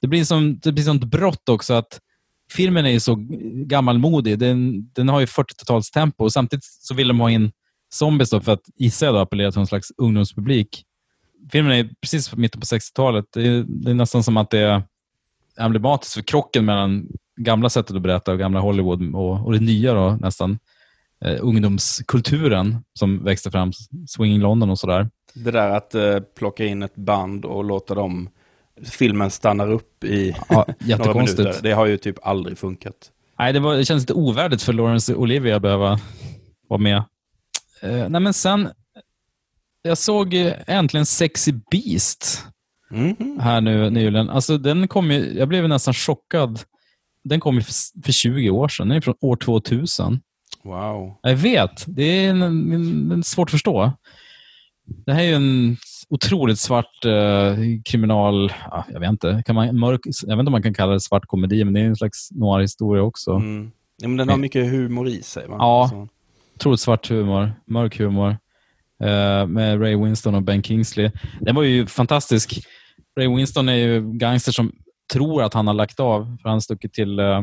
Det 0.00 0.06
blir 0.06 0.24
som 0.24 0.58
det 0.58 0.72
blir 0.72 0.84
som 0.84 0.96
ett 0.96 1.04
brott 1.04 1.48
också 1.48 1.74
att 1.74 2.00
filmen 2.52 2.86
är 2.86 2.90
ju 2.90 3.00
så 3.00 3.16
gammalmodig. 3.66 4.38
Den, 4.38 4.90
den 4.92 5.08
har 5.08 5.20
ju 5.20 5.26
40-talstempo 5.26 6.14
och 6.18 6.32
samtidigt 6.32 6.64
så 6.64 6.94
vill 6.94 7.08
de 7.08 7.20
ha 7.20 7.30
in 7.30 7.52
zombies 7.94 8.30
då 8.30 8.40
för 8.40 8.52
att 8.52 8.64
gissa 8.76 9.06
jag 9.06 9.14
då 9.14 9.18
appellera 9.18 9.50
till 9.52 9.58
någon 9.58 9.66
slags 9.66 9.88
ungdomspublik. 9.96 10.84
Filmen 11.52 11.72
är 11.72 11.90
precis 12.00 12.28
på 12.28 12.40
mitten 12.40 12.60
på 12.60 12.64
60-talet. 12.66 13.24
Det 13.32 13.46
är, 13.46 13.64
det 13.68 13.90
är 13.90 13.94
nästan 13.94 14.22
som 14.22 14.36
att 14.36 14.50
det 14.50 14.58
är 14.58 14.82
emblematiskt 15.58 16.14
för 16.14 16.22
krocken 16.22 16.64
mellan 16.64 17.08
gamla 17.36 17.70
sättet 17.70 17.96
att 17.96 18.02
berätta 18.02 18.32
och 18.32 18.38
gamla 18.38 18.60
Hollywood 18.60 19.14
och, 19.14 19.46
och 19.46 19.52
det 19.52 19.60
nya 19.60 19.94
då 19.94 20.18
nästan 20.20 20.58
eh, 21.24 21.36
ungdomskulturen 21.40 22.84
som 22.98 23.24
växte 23.24 23.50
fram, 23.50 23.72
Swinging 24.08 24.40
London 24.40 24.70
och 24.70 24.78
sådär. 24.78 25.08
Det 25.34 25.50
där 25.50 25.70
att 25.70 25.94
eh, 25.94 26.18
plocka 26.38 26.64
in 26.64 26.82
ett 26.82 26.96
band 26.96 27.44
och 27.44 27.64
låta 27.64 27.94
dem, 27.94 28.28
filmen 28.84 29.30
stannar 29.30 29.70
upp 29.70 30.04
i 30.04 30.36
Ja, 30.48 30.66
några 30.98 31.14
minuter. 31.14 31.54
Det 31.62 31.72
har 31.72 31.86
ju 31.86 31.96
typ 31.96 32.16
aldrig 32.22 32.58
funkat. 32.58 33.10
Nej, 33.38 33.52
det, 33.52 33.60
var, 33.60 33.74
det 33.76 33.84
känns 33.84 34.02
lite 34.02 34.12
ovärdigt 34.14 34.62
för 34.62 34.72
Laurence 34.72 35.14
Olivia 35.14 35.56
att 35.56 35.62
behöva 35.62 36.00
vara 36.68 36.80
med. 36.80 36.96
Eh, 37.82 38.08
nej, 38.08 38.20
men 38.20 38.34
sen, 38.34 38.68
jag 39.82 39.98
såg 39.98 40.34
eh, 40.34 40.52
äntligen 40.66 41.06
Sexy 41.06 41.52
Beast 41.70 42.46
Mhm. 42.90 43.38
här 43.40 43.60
nu 43.60 43.90
nyligen. 43.90 44.30
Alltså, 44.30 44.58
den 44.58 44.88
kom 44.88 45.10
ju, 45.10 45.32
jag 45.38 45.48
blev 45.48 45.68
nästan 45.68 45.94
chockad. 45.94 46.60
Den 47.24 47.40
kom 47.40 47.54
ju 47.54 47.62
för, 47.62 48.02
för 48.04 48.12
20 48.12 48.50
år 48.50 48.68
sedan. 48.68 48.88
Den 48.88 48.96
är 48.96 49.00
från 49.00 49.14
år 49.20 49.36
2000. 49.36 50.20
Wow. 50.62 51.18
Jag 51.22 51.36
vet. 51.36 51.84
Det 51.86 52.02
är 52.02 52.30
en, 52.30 52.42
en, 52.42 53.12
en 53.12 53.22
svårt 53.24 53.48
att 53.48 53.50
förstå. 53.50 53.92
Det 55.06 55.12
här 55.12 55.20
är 55.20 55.26
ju 55.26 55.34
en 55.34 55.76
otroligt 56.08 56.58
svart 56.58 57.04
eh, 57.04 57.56
kriminal... 57.84 58.52
Ja, 58.70 58.84
jag 58.92 59.00
vet 59.00 59.10
inte. 59.10 59.42
Kan 59.46 59.54
man, 59.54 59.78
mörk, 59.78 60.00
jag 60.26 60.36
vet 60.36 60.40
inte 60.40 60.48
om 60.48 60.52
man 60.52 60.62
kan 60.62 60.74
kalla 60.74 60.92
det 60.92 61.00
svart 61.00 61.26
komedi, 61.26 61.64
men 61.64 61.74
det 61.74 61.80
är 61.80 61.84
en 61.84 61.96
slags 61.96 62.30
noir-historia 62.30 63.02
också. 63.02 63.30
Mm. 63.32 63.70
Ja, 64.02 64.08
men 64.08 64.16
den 64.16 64.28
har 64.28 64.36
mycket 64.36 64.70
humor 64.70 65.08
i 65.08 65.22
sig. 65.22 65.46
Va? 65.48 65.56
Ja. 65.58 65.82
Alltså. 65.82 66.08
Otroligt 66.56 66.80
svart 66.80 67.10
humor, 67.10 67.52
mörk 67.66 67.98
humor. 67.98 68.36
eh, 69.02 69.46
med 69.46 69.80
Ray 69.80 69.96
Winston 69.96 70.34
och 70.34 70.42
Ben 70.42 70.62
Kingsley. 70.62 71.10
Den 71.40 71.54
var 71.54 71.62
ju 71.62 71.86
fantastisk. 71.86 72.66
Ray 73.18 73.28
Winston 73.36 73.68
är 73.68 73.74
ju 73.74 74.12
gangster 74.12 74.52
som 74.52 74.72
tror 75.12 75.42
att 75.42 75.54
han 75.54 75.66
har 75.66 75.74
lagt 75.74 76.00
av, 76.00 76.24
för 76.24 76.48
han 76.48 76.52
har 76.52 76.60
stuckit 76.60 76.92
till 76.92 77.18
eh, 77.18 77.42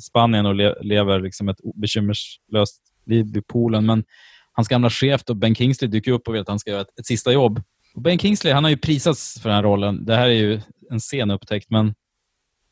Spanien 0.00 0.46
och 0.46 0.54
le 0.54 0.74
lever 0.80 1.20
liksom 1.20 1.48
ett 1.48 1.58
bekymmerslöst 1.74 2.82
liv 3.06 3.26
vid 3.32 3.46
poolen. 3.46 3.86
Men 3.86 4.04
hans 4.52 4.68
gamla 4.68 4.90
chef, 4.90 5.24
då, 5.24 5.34
Ben 5.34 5.54
Kingsley, 5.54 5.90
dyker 5.90 6.12
upp 6.12 6.28
och 6.28 6.34
vill 6.34 6.40
att 6.40 6.48
han 6.48 6.58
ska 6.58 6.70
göra 6.70 6.80
ett, 6.80 6.98
ett 7.00 7.06
sista 7.06 7.32
jobb. 7.32 7.62
Och 7.94 8.02
ben 8.02 8.18
Kingsley 8.18 8.52
han 8.52 8.64
har 8.64 8.70
ju 8.70 8.76
prisats 8.76 9.40
för 9.40 9.48
den 9.48 9.56
här 9.56 9.62
rollen. 9.62 10.04
Det 10.04 10.16
här 10.16 10.28
är 10.28 10.32
ju 10.34 10.60
en 10.90 11.00
sen 11.00 11.30
upptäckt, 11.30 11.70
men 11.70 11.94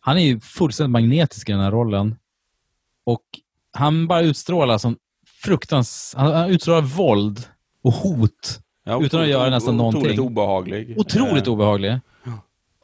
han 0.01 0.16
är 0.18 0.22
ju 0.22 0.40
fullständigt 0.40 0.90
magnetisk 0.90 1.48
i 1.48 1.53
den 1.53 1.61
här 1.61 1.70
rollen. 1.70 2.16
Och 3.05 3.24
han 3.72 4.07
bara 4.07 4.20
utstrålar 4.20 4.79
som 4.79 4.96
fruktans... 5.42 6.14
Han, 6.16 6.35
han 6.35 6.51
utstrålar 6.51 6.81
våld 6.81 7.40
och 7.83 7.92
hot. 7.92 8.61
Ja, 8.85 9.03
Utan 9.03 9.20
att 9.20 9.29
göra 9.29 9.51
nästan 9.51 9.81
Otroligt 9.81 9.94
någonting. 10.03 10.20
obehaglig. 10.27 10.98
Otroligt 10.98 11.46
Eh, 11.46 11.53
obehaglig. 11.53 12.01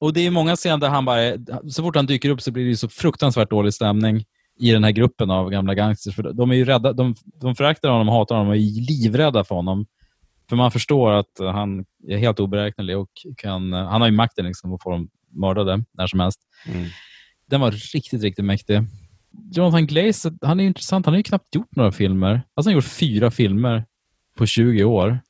Och 0.04 0.12
det 0.12 0.26
är 0.26 0.30
många 0.30 0.56
scener 0.56 0.78
där 0.78 0.88
han 0.88 1.04
bara... 1.04 1.20
Så 1.70 1.82
fort 1.82 1.96
han 1.96 2.06
dyker 2.06 2.30
upp 2.30 2.42
så 2.42 2.52
blir 2.52 2.68
det 2.68 2.76
så 2.76 2.88
fruktansvärt 2.88 3.50
dålig 3.50 3.74
stämning 3.74 4.24
i 4.60 4.72
den 4.72 4.84
här 4.84 4.90
gruppen 4.90 5.30
av 5.30 5.50
gamla 5.50 5.74
gangsters. 5.74 6.14
För 6.14 6.32
de 6.32 6.50
är 6.50 6.54
ju 6.54 6.64
rädda. 6.64 6.92
De, 6.92 7.14
de 7.40 7.54
föraktar 7.54 7.88
honom, 7.88 8.08
hatar 8.08 8.34
honom 8.34 8.48
och 8.48 8.56
är 8.56 8.80
livrädda 8.80 9.44
för 9.44 9.54
honom. 9.54 9.86
För 10.48 10.56
man 10.56 10.70
förstår 10.70 11.12
att 11.12 11.38
han 11.38 11.84
är 12.08 12.18
helt 12.18 12.40
oberäknelig 12.40 12.98
och 12.98 13.10
kan, 13.36 13.72
han 13.72 14.00
har 14.00 14.08
ju 14.08 14.14
makten 14.14 14.46
liksom 14.46 14.74
att 14.74 14.82
få 14.82 14.90
dem 14.90 15.08
mördade 15.30 15.84
när 15.92 16.06
som 16.06 16.20
helst. 16.20 16.40
Mm. 16.66 16.88
Den 17.50 17.60
var 17.60 17.70
riktigt, 17.70 18.22
riktigt 18.22 18.44
mäktig. 18.44 18.82
Jonathan 19.52 19.86
Glaze, 19.86 20.32
han 20.42 20.60
är 20.60 20.64
intressant. 20.64 21.06
Han 21.06 21.12
har 21.12 21.18
ju 21.18 21.22
knappt 21.22 21.54
gjort 21.54 21.76
några 21.76 21.92
filmer. 21.92 22.32
Alltså 22.32 22.70
han 22.70 22.74
har 22.74 22.82
gjort 22.82 22.92
fyra 22.92 23.30
filmer 23.30 23.84
på 24.38 24.46
20 24.46 24.84
år. 24.84 25.20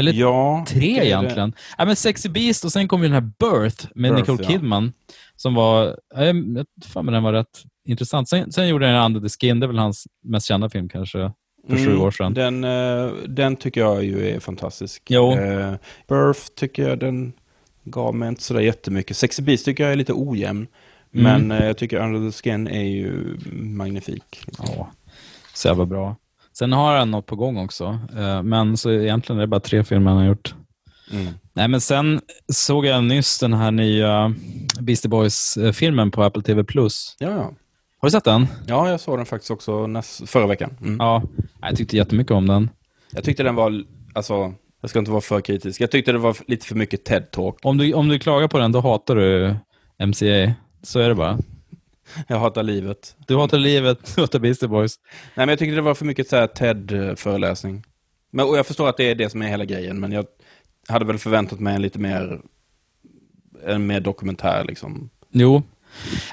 Eller 0.00 0.12
Ja, 0.12 0.64
tre 0.68 1.04
egentligen. 1.06 1.52
Ja, 1.78 1.84
men 1.84 1.96
Sexy 1.96 2.28
Beast 2.28 2.64
och 2.64 2.72
sen 2.72 2.88
kom 2.88 3.02
ju 3.02 3.08
den 3.08 3.14
här 3.14 3.30
Birth 3.38 3.86
med 3.94 4.14
Birth, 4.14 4.30
Nicole 4.30 4.42
ja. 4.42 4.48
Kidman. 4.50 4.92
Som 5.36 5.54
var, 5.54 5.96
ja, 6.14 6.24
jag 6.24 6.66
fan 6.92 7.04
men 7.04 7.14
den 7.14 7.22
var 7.22 7.32
rätt 7.32 7.62
intressant. 7.88 8.28
Sen, 8.28 8.52
sen 8.52 8.68
gjorde 8.68 8.86
den 8.86 9.04
Under 9.04 9.20
the 9.20 9.28
Skin, 9.28 9.60
det 9.60 9.66
är 9.66 9.68
väl 9.68 9.78
hans 9.78 10.06
mest 10.24 10.46
kända 10.46 10.70
film 10.70 10.88
kanske, 10.88 11.32
för 11.68 11.76
sju 11.76 11.96
år 11.96 12.10
sedan. 12.10 12.34
Den, 12.34 12.64
eh, 12.64 13.12
den 13.28 13.56
tycker 13.56 13.80
jag 13.80 14.04
ju 14.04 14.28
är 14.28 14.40
fantastisk. 14.40 15.02
Jo. 15.08 15.32
Eh, 15.32 15.74
Birth 16.08 16.40
tycker 16.56 16.88
jag 16.88 16.98
den 16.98 17.32
gav 17.84 18.14
mig 18.14 18.28
inte 18.28 18.42
sådär 18.42 18.60
jättemycket. 18.60 19.16
Sexy 19.16 19.42
Beast 19.42 19.64
tycker 19.64 19.82
jag 19.82 19.92
är 19.92 19.96
lite 19.96 20.12
ojämn. 20.12 20.66
Mm. 21.14 21.46
Men 21.48 21.60
eh, 21.60 21.66
jag 21.66 21.78
tycker 21.78 21.96
Under 21.96 22.30
the 22.30 22.36
Skin 22.42 22.68
är 22.68 22.82
ju 22.82 23.38
magnifik. 23.52 24.42
liksom. 24.46 24.66
Ja, 24.76 24.90
så 25.54 25.68
jävla 25.68 25.86
bra. 25.86 26.16
Sen 26.60 26.72
har 26.72 26.96
han 26.96 27.10
något 27.10 27.26
på 27.26 27.36
gång 27.36 27.58
också, 27.58 27.98
eh, 28.16 28.42
men 28.42 28.76
så 28.76 28.90
egentligen 28.90 29.38
är 29.38 29.40
det 29.40 29.46
bara 29.46 29.60
tre 29.60 29.84
filmer 29.84 30.10
han 30.10 30.20
har 30.20 30.26
gjort. 30.26 30.54
Mm. 31.12 31.26
Nej, 31.52 31.68
men 31.68 31.80
sen 31.80 32.20
såg 32.52 32.86
jag 32.86 33.04
nyss 33.04 33.38
den 33.38 33.52
här 33.52 33.70
nya 33.70 34.34
Beastie 34.80 35.08
Boys-filmen 35.08 36.10
på 36.10 36.22
Apple 36.22 36.42
TV+. 36.42 36.64
Plus. 36.64 37.16
Ja, 37.18 37.30
ja. 37.30 37.42
Har 37.98 38.06
du 38.06 38.10
sett 38.10 38.24
den? 38.24 38.46
ja, 38.66 38.90
jag 38.90 39.00
såg 39.00 39.18
den 39.18 39.26
faktiskt 39.26 39.50
också 39.50 39.86
näst, 39.86 40.28
förra 40.28 40.46
veckan. 40.46 40.76
Mm. 40.80 40.96
Ja, 40.98 41.22
jag 41.60 41.76
tyckte 41.76 41.96
jättemycket 41.96 42.32
om 42.32 42.46
den. 42.46 42.70
Jag 43.10 43.24
tyckte 43.24 43.42
den 43.42 43.54
var, 43.54 43.84
alltså, 44.14 44.54
jag 44.80 44.90
ska 44.90 44.98
inte 44.98 45.10
vara 45.10 45.20
för 45.20 45.40
kritisk. 45.40 45.80
Jag 45.80 45.90
tyckte 45.90 46.12
det 46.12 46.18
var 46.18 46.36
lite 46.46 46.66
för 46.66 46.74
mycket 46.74 47.08
TED-talk. 47.08 47.54
Om 47.62 47.76
du, 47.78 47.94
om 47.94 48.08
du 48.08 48.18
klagar 48.18 48.48
på 48.48 48.58
den, 48.58 48.72
då 48.72 48.80
hatar 48.80 49.16
du 49.16 49.56
MCA. 50.06 50.54
Så 50.82 51.00
är 51.00 51.08
det 51.08 51.14
bara. 51.14 51.38
Jag 52.26 52.38
hatar 52.38 52.62
livet. 52.62 53.16
Du 53.26 53.36
hatar 53.36 53.58
livet, 53.58 54.12
du 54.14 54.20
hatar 54.20 54.38
Beastie 54.38 54.68
Boys. 54.68 54.94
Nej, 55.34 55.46
men 55.46 55.48
jag 55.48 55.58
tyckte 55.58 55.74
det 55.74 55.82
var 55.82 55.94
för 55.94 56.04
mycket 56.04 56.28
så 56.28 56.46
TED-föreläsning. 56.46 57.84
Men, 58.30 58.46
och 58.46 58.58
jag 58.58 58.66
förstår 58.66 58.88
att 58.88 58.96
det 58.96 59.10
är 59.10 59.14
det 59.14 59.30
som 59.30 59.42
är 59.42 59.46
hela 59.46 59.64
grejen, 59.64 60.00
men 60.00 60.12
jag 60.12 60.26
hade 60.88 61.04
väl 61.04 61.18
förväntat 61.18 61.60
mig 61.60 61.74
en 61.74 61.82
lite 61.82 61.98
mer, 61.98 62.40
en 63.66 63.86
mer 63.86 64.00
dokumentär 64.00 64.64
liksom. 64.64 65.10
Jo. 65.30 65.62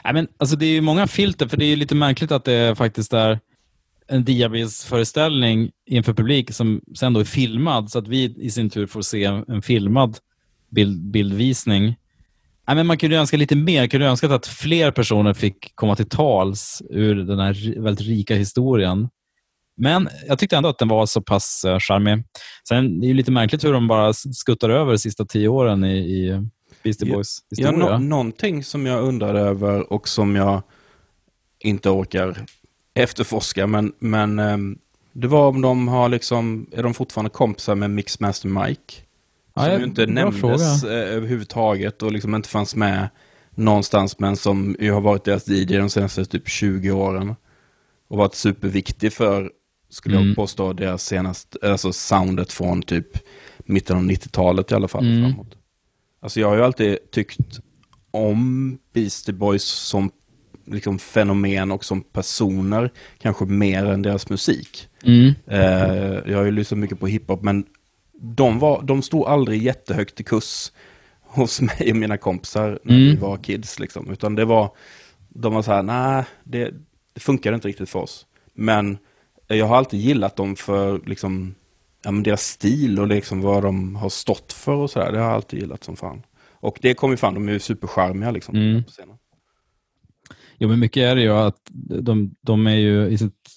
Nej, 0.04 0.14
men, 0.14 0.28
alltså, 0.38 0.56
det 0.56 0.66
är 0.66 0.74
ju 0.74 0.82
många 0.82 1.08
filter, 1.08 1.48
för 1.48 1.58
det 1.58 1.66
är 1.66 1.70
ju 1.70 1.76
lite 1.76 1.96
märkligt 1.96 2.32
att 2.32 2.46
det 2.46 2.78
faktiskt 2.78 3.14
är 3.14 3.40
en 4.08 4.24
diabetesföreställning 4.26 5.72
inför 5.86 6.14
publik 6.14 6.52
som 6.54 6.82
sen 6.96 7.14
då 7.14 7.20
är 7.20 7.24
filmad, 7.26 7.92
så 7.92 8.00
att 8.00 8.08
vi 8.08 8.36
i 8.38 8.50
sin 8.50 8.70
tur 8.70 8.88
får 8.88 9.02
se 9.02 9.24
en 9.24 9.62
filmad 9.62 10.18
bild, 10.70 11.02
bildvisning. 11.02 11.96
Nej, 12.68 12.76
men 12.76 12.88
man 12.88 12.98
kunde 12.98 13.16
ju 13.16 13.20
önska 13.20 13.38
lite 13.38 13.56
mer. 13.56 13.82
Man 13.82 13.90
kunde 13.90 14.06
ju 14.06 14.10
önska 14.12 14.28
att 14.36 14.48
fler 14.48 14.92
personer 14.92 15.34
fick 15.34 15.76
komma 15.76 15.96
till 15.96 16.10
tals 16.10 16.82
ur 16.90 17.16
den 17.16 17.40
här 17.40 17.82
väldigt 17.82 18.08
rika 18.08 18.36
historien. 18.36 19.10
Men 19.78 20.10
jag 20.28 20.40
tyckte 20.40 20.58
ändå 20.58 20.70
att 20.70 20.80
den 20.80 20.88
var 20.88 21.06
så 21.06 21.22
pass 21.22 21.64
uh, 21.68 21.80
charmig. 21.80 22.24
Sen 22.70 23.00
det 23.00 23.06
är 23.06 23.08
ju 23.08 23.14
lite 23.14 23.32
märkligt 23.32 23.64
hur 23.64 23.74
de 23.74 23.88
bara 23.88 24.14
skuttar 24.14 24.70
över 24.70 24.92
de 24.92 24.98
sista 25.00 25.26
tio 25.26 25.48
åren 25.48 25.84
i, 25.84 25.98
i 25.98 26.48
Beastie 26.84 27.08
Ja, 27.10 27.16
Boys 27.16 27.40
Ja, 27.50 27.68
historia. 27.70 27.98
nå- 27.98 28.06
någonting 28.06 28.64
som 28.64 28.86
jag 28.86 29.04
undrade 29.04 29.40
över 29.40 29.94
och 29.94 30.08
som 30.08 30.36
jag 30.36 30.62
inte 31.60 31.90
orkar 31.90 32.38
efterforska, 32.94 33.68
men, 33.68 33.94
men 34.00 34.40
ehm, 34.40 34.78
det 35.14 35.28
var 35.28 35.48
om 35.48 35.62
de 35.62 35.88
har 35.88 36.10
liksom, 36.10 36.68
är 36.72 36.84
de 36.84 36.94
fortfarande 36.94 37.30
kompisar 37.30 37.76
med 37.76 37.90
Mixmaster 37.92 38.48
Mike? 38.48 38.94
Ja, 39.58 39.72
som 39.72 39.80
ju 39.80 39.84
inte 39.84 40.06
nämndes 40.06 40.42
fråga. 40.42 40.94
eh, 40.94 41.16
överhuvudtaget 41.16 42.04
och 42.04 42.12
liksom 42.12 42.36
inte 42.36 42.50
fanns 42.50 42.76
med 42.76 43.10
någonstans, 43.56 44.20
men 44.20 44.38
som 44.38 44.76
ju 44.80 44.92
har 44.92 45.02
varit 45.02 45.24
deras 45.24 45.48
DJ 45.48 45.66
de 45.78 45.90
senaste 45.90 46.26
typ 46.26 46.48
20 46.50 46.92
åren. 46.92 47.36
Och 48.08 48.18
varit 48.18 48.36
superviktig 48.36 49.14
för, 49.14 49.52
skulle 49.90 50.16
Mm. 50.16 50.28
jag 50.28 50.36
påstå, 50.36 50.74
deras 50.74 51.04
senaste, 51.06 51.72
alltså 51.72 51.94
soundet 51.94 52.54
från 52.54 52.82
typ 52.82 53.08
mitten 53.60 53.98
av 53.98 54.04
90-talet 54.04 54.72
i 54.72 54.76
alla 54.76 54.88
fall 54.88 55.06
Mm. 55.06 55.22
framåt. 55.34 55.56
Alltså 56.20 56.40
jag 56.40 56.48
har 56.50 56.56
ju 56.56 56.64
alltid 56.64 57.12
tyckt 57.12 57.60
om 58.12 58.78
Beastie 58.94 59.34
Boys 59.34 59.64
som 59.64 60.12
liksom 60.66 61.00
fenomen 61.00 61.72
och 61.72 61.86
som 61.86 62.02
personer, 62.02 62.92
kanske 63.22 63.46
mer 63.46 63.86
än 63.86 64.02
deras 64.02 64.30
musik. 64.30 64.88
Mm. 65.04 65.34
Eh, 65.48 66.20
jag 66.32 66.38
har 66.38 66.44
ju 66.46 66.52
lyssnat 66.52 66.78
mycket 66.80 67.00
på 67.00 67.08
hiphop, 67.08 67.42
men 67.44 67.66
de, 68.20 68.60
var, 68.60 68.82
de 68.82 69.02
stod 69.02 69.28
aldrig 69.28 69.62
jättehögt 69.64 70.20
i 70.20 70.24
kurs 70.24 70.72
hos 71.22 71.62
mig 71.62 71.92
och 71.92 71.96
mina 71.98 72.18
kompisar 72.18 72.80
när 72.84 72.96
Mm. 72.96 73.08
vi 73.10 73.16
var 73.16 73.38
kids. 73.38 73.80
Liksom. 73.80 74.12
Utan 74.12 74.36
det 74.36 74.46
var, 74.46 74.72
de 75.30 75.54
var 75.54 75.62
så 75.62 75.72
här, 75.72 75.84
nej, 75.84 76.24
det, 76.44 76.74
det 77.14 77.20
funkar 77.20 77.54
inte 77.54 77.68
riktigt 77.68 77.90
för 77.90 78.00
oss. 78.00 78.26
Men 78.54 78.98
jag 79.48 79.66
har 79.66 79.78
alltid 79.78 80.00
gillat 80.00 80.36
dem 80.36 80.56
för 80.56 81.02
liksom, 81.06 81.56
ja, 82.04 82.12
men 82.12 82.24
deras 82.24 82.44
stil 82.44 83.00
och 83.00 83.08
liksom 83.08 83.42
vad 83.42 83.64
de 83.64 83.96
har 83.96 84.10
stått 84.10 84.54
för 84.54 84.74
och 84.76 84.90
sådär. 84.92 85.12
Det 85.12 85.18
har 85.18 85.26
jag 85.26 85.34
alltid 85.36 85.60
gillat 85.60 85.84
som 85.84 85.96
fan. 85.96 86.22
Och 86.60 86.78
det 86.82 86.94
kommer 86.94 87.14
ju 87.14 87.18
fram, 87.18 87.34
de 87.34 87.48
är 87.48 87.52
ju 87.54 87.60
supercharmiga 87.60 88.32
liksom. 88.32 88.56
Mm. 88.56 88.84
På 88.84 88.90
scenen. 88.92 89.18
Jo, 90.60 90.70
men 90.70 90.80
mycket 90.80 91.02
är 91.02 91.16
det 91.16 91.22
ju 91.22 91.32
att 91.32 91.58
de, 92.02 92.36
de 92.42 92.68
är 92.68 92.76
ju 92.76 93.08
i 93.08 93.18
sitt, 93.18 93.56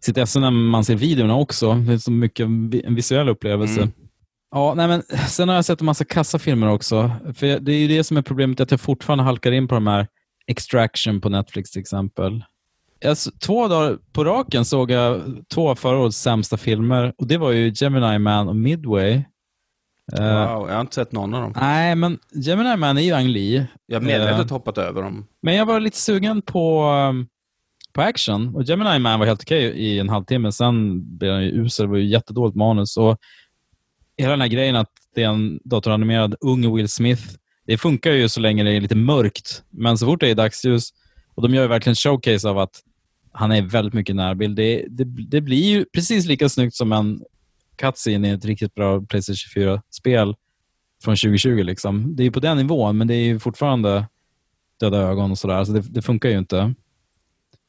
sitt 0.00 0.16
esse 0.18 0.40
när 0.40 0.50
man 0.50 0.84
ser 0.84 0.94
videorna 0.94 1.36
också. 1.36 1.74
Det 1.74 1.92
är 1.92 1.98
så 1.98 2.10
mycket 2.10 2.44
en 2.84 2.94
visuell 2.94 3.28
upplevelse. 3.28 3.80
Mm. 3.80 3.92
Ja, 4.50 4.74
nej, 4.76 4.88
men 4.88 5.02
sen 5.28 5.48
har 5.48 5.54
jag 5.54 5.64
sett 5.64 5.80
en 5.80 5.86
massa 5.86 6.04
kassafilmer 6.04 6.68
också. 6.68 7.10
För 7.34 7.60
det 7.60 7.72
är 7.72 7.78
ju 7.78 7.88
det 7.88 8.04
som 8.04 8.16
är 8.16 8.22
problemet, 8.22 8.60
att 8.60 8.70
jag 8.70 8.80
fortfarande 8.80 9.24
halkar 9.24 9.52
in 9.52 9.68
på 9.68 9.74
de 9.74 9.86
här 9.86 10.06
Extraction 10.46 11.20
på 11.20 11.28
Netflix 11.28 11.70
till 11.70 11.80
exempel. 11.80 12.44
Jag, 13.00 13.16
två 13.40 13.68
dagar 13.68 13.98
på 14.12 14.24
raken 14.24 14.64
såg 14.64 14.90
jag 14.90 15.22
två 15.54 15.70
av 15.70 15.74
förra 15.74 15.98
årets 15.98 16.18
sämsta 16.18 16.56
filmer 16.56 17.12
och 17.18 17.26
det 17.26 17.36
var 17.38 17.52
ju 17.52 17.72
Gemini 17.74 18.18
Man 18.18 18.48
och 18.48 18.56
Midway. 18.56 19.22
Eh, 20.18 20.48
Wow, 20.48 20.68
jag 20.68 20.74
har 20.74 20.80
inte 20.80 20.94
sett 20.94 21.12
någon 21.12 21.34
av 21.34 21.42
dem. 21.42 21.52
Nej, 21.56 21.94
men 21.94 22.18
Gemini 22.32 22.76
Man 22.76 22.98
är 22.98 23.02
ju 23.02 23.12
Ang 23.12 23.28
Lee. 23.28 23.66
Jag 23.86 23.96
har 24.00 24.06
medvetet 24.06 24.50
Eh, 24.50 24.52
hoppat 24.52 24.78
över 24.78 25.02
dem. 25.02 25.26
Men 25.42 25.54
jag 25.54 25.66
var 25.66 25.80
lite 25.80 25.98
sugen 25.98 26.42
på, 26.42 26.84
um, 27.10 27.26
på 27.96 28.02
action. 28.02 28.54
Och 28.54 28.62
Gemini 28.62 28.98
Man 28.98 29.18
var 29.18 29.26
helt 29.26 29.42
okej 29.42 29.62
i 29.62 29.98
en 29.98 30.08
halvtimme. 30.08 30.52
Sen 30.52 31.02
blev 31.18 31.32
han 31.32 31.44
ju 31.44 31.50
usel. 31.50 31.86
Det 31.86 31.90
var 31.90 31.98
ju 31.98 32.06
jättedåligt 32.06 32.56
manus. 32.56 32.96
Och 32.96 33.18
hela 34.16 34.30
den 34.30 34.40
här 34.40 34.48
grejen 34.48 34.76
att 34.76 34.90
det 35.14 35.22
är 35.22 35.28
en 35.28 35.60
datoranimerad 35.64 36.34
ung 36.40 36.76
Will 36.76 36.88
Smith. 36.88 37.22
Det 37.66 37.78
funkar 37.78 38.12
ju 38.12 38.28
så 38.28 38.40
länge 38.40 38.64
det 38.64 38.70
är 38.70 38.80
lite 38.80 38.94
mörkt. 38.94 39.62
Men 39.70 39.98
så 39.98 40.06
fort 40.06 40.20
det 40.20 40.30
är 40.30 40.34
dagsljus, 40.34 40.90
och 41.34 41.42
de 41.42 41.54
gör 41.54 41.62
ju 41.62 41.68
verkligen 41.68 41.96
showcase 41.96 42.48
av 42.48 42.58
att 42.58 42.82
han 43.32 43.52
är 43.52 43.62
väldigt 43.62 43.94
mycket 43.94 44.16
närbild. 44.16 44.56
Det, 44.56 44.86
det, 44.88 45.04
det 45.04 45.40
blir 45.40 45.64
ju 45.64 45.84
precis 45.84 46.26
lika 46.26 46.48
snyggt 46.48 46.74
som 46.74 46.92
en 46.92 47.22
cutscene 47.76 48.28
i 48.28 48.30
ett 48.30 48.44
riktigt 48.44 48.74
bra 48.74 49.00
Playstation 49.00 49.62
4-spel 49.62 50.34
från 51.04 51.16
2020. 51.16 51.62
Liksom. 51.62 52.16
Det 52.16 52.22
är 52.22 52.24
ju 52.24 52.30
på 52.30 52.40
den 52.40 52.56
nivån, 52.56 52.98
men 52.98 53.06
det 53.06 53.14
är 53.14 53.24
ju 53.24 53.38
fortfarande 53.38 54.06
döda 54.80 54.98
ögon 54.98 55.30
och 55.30 55.38
sådär. 55.38 55.64
Så 55.64 55.72
det, 55.72 55.80
det 55.80 56.02
funkar 56.02 56.28
ju 56.28 56.38
inte. 56.38 56.74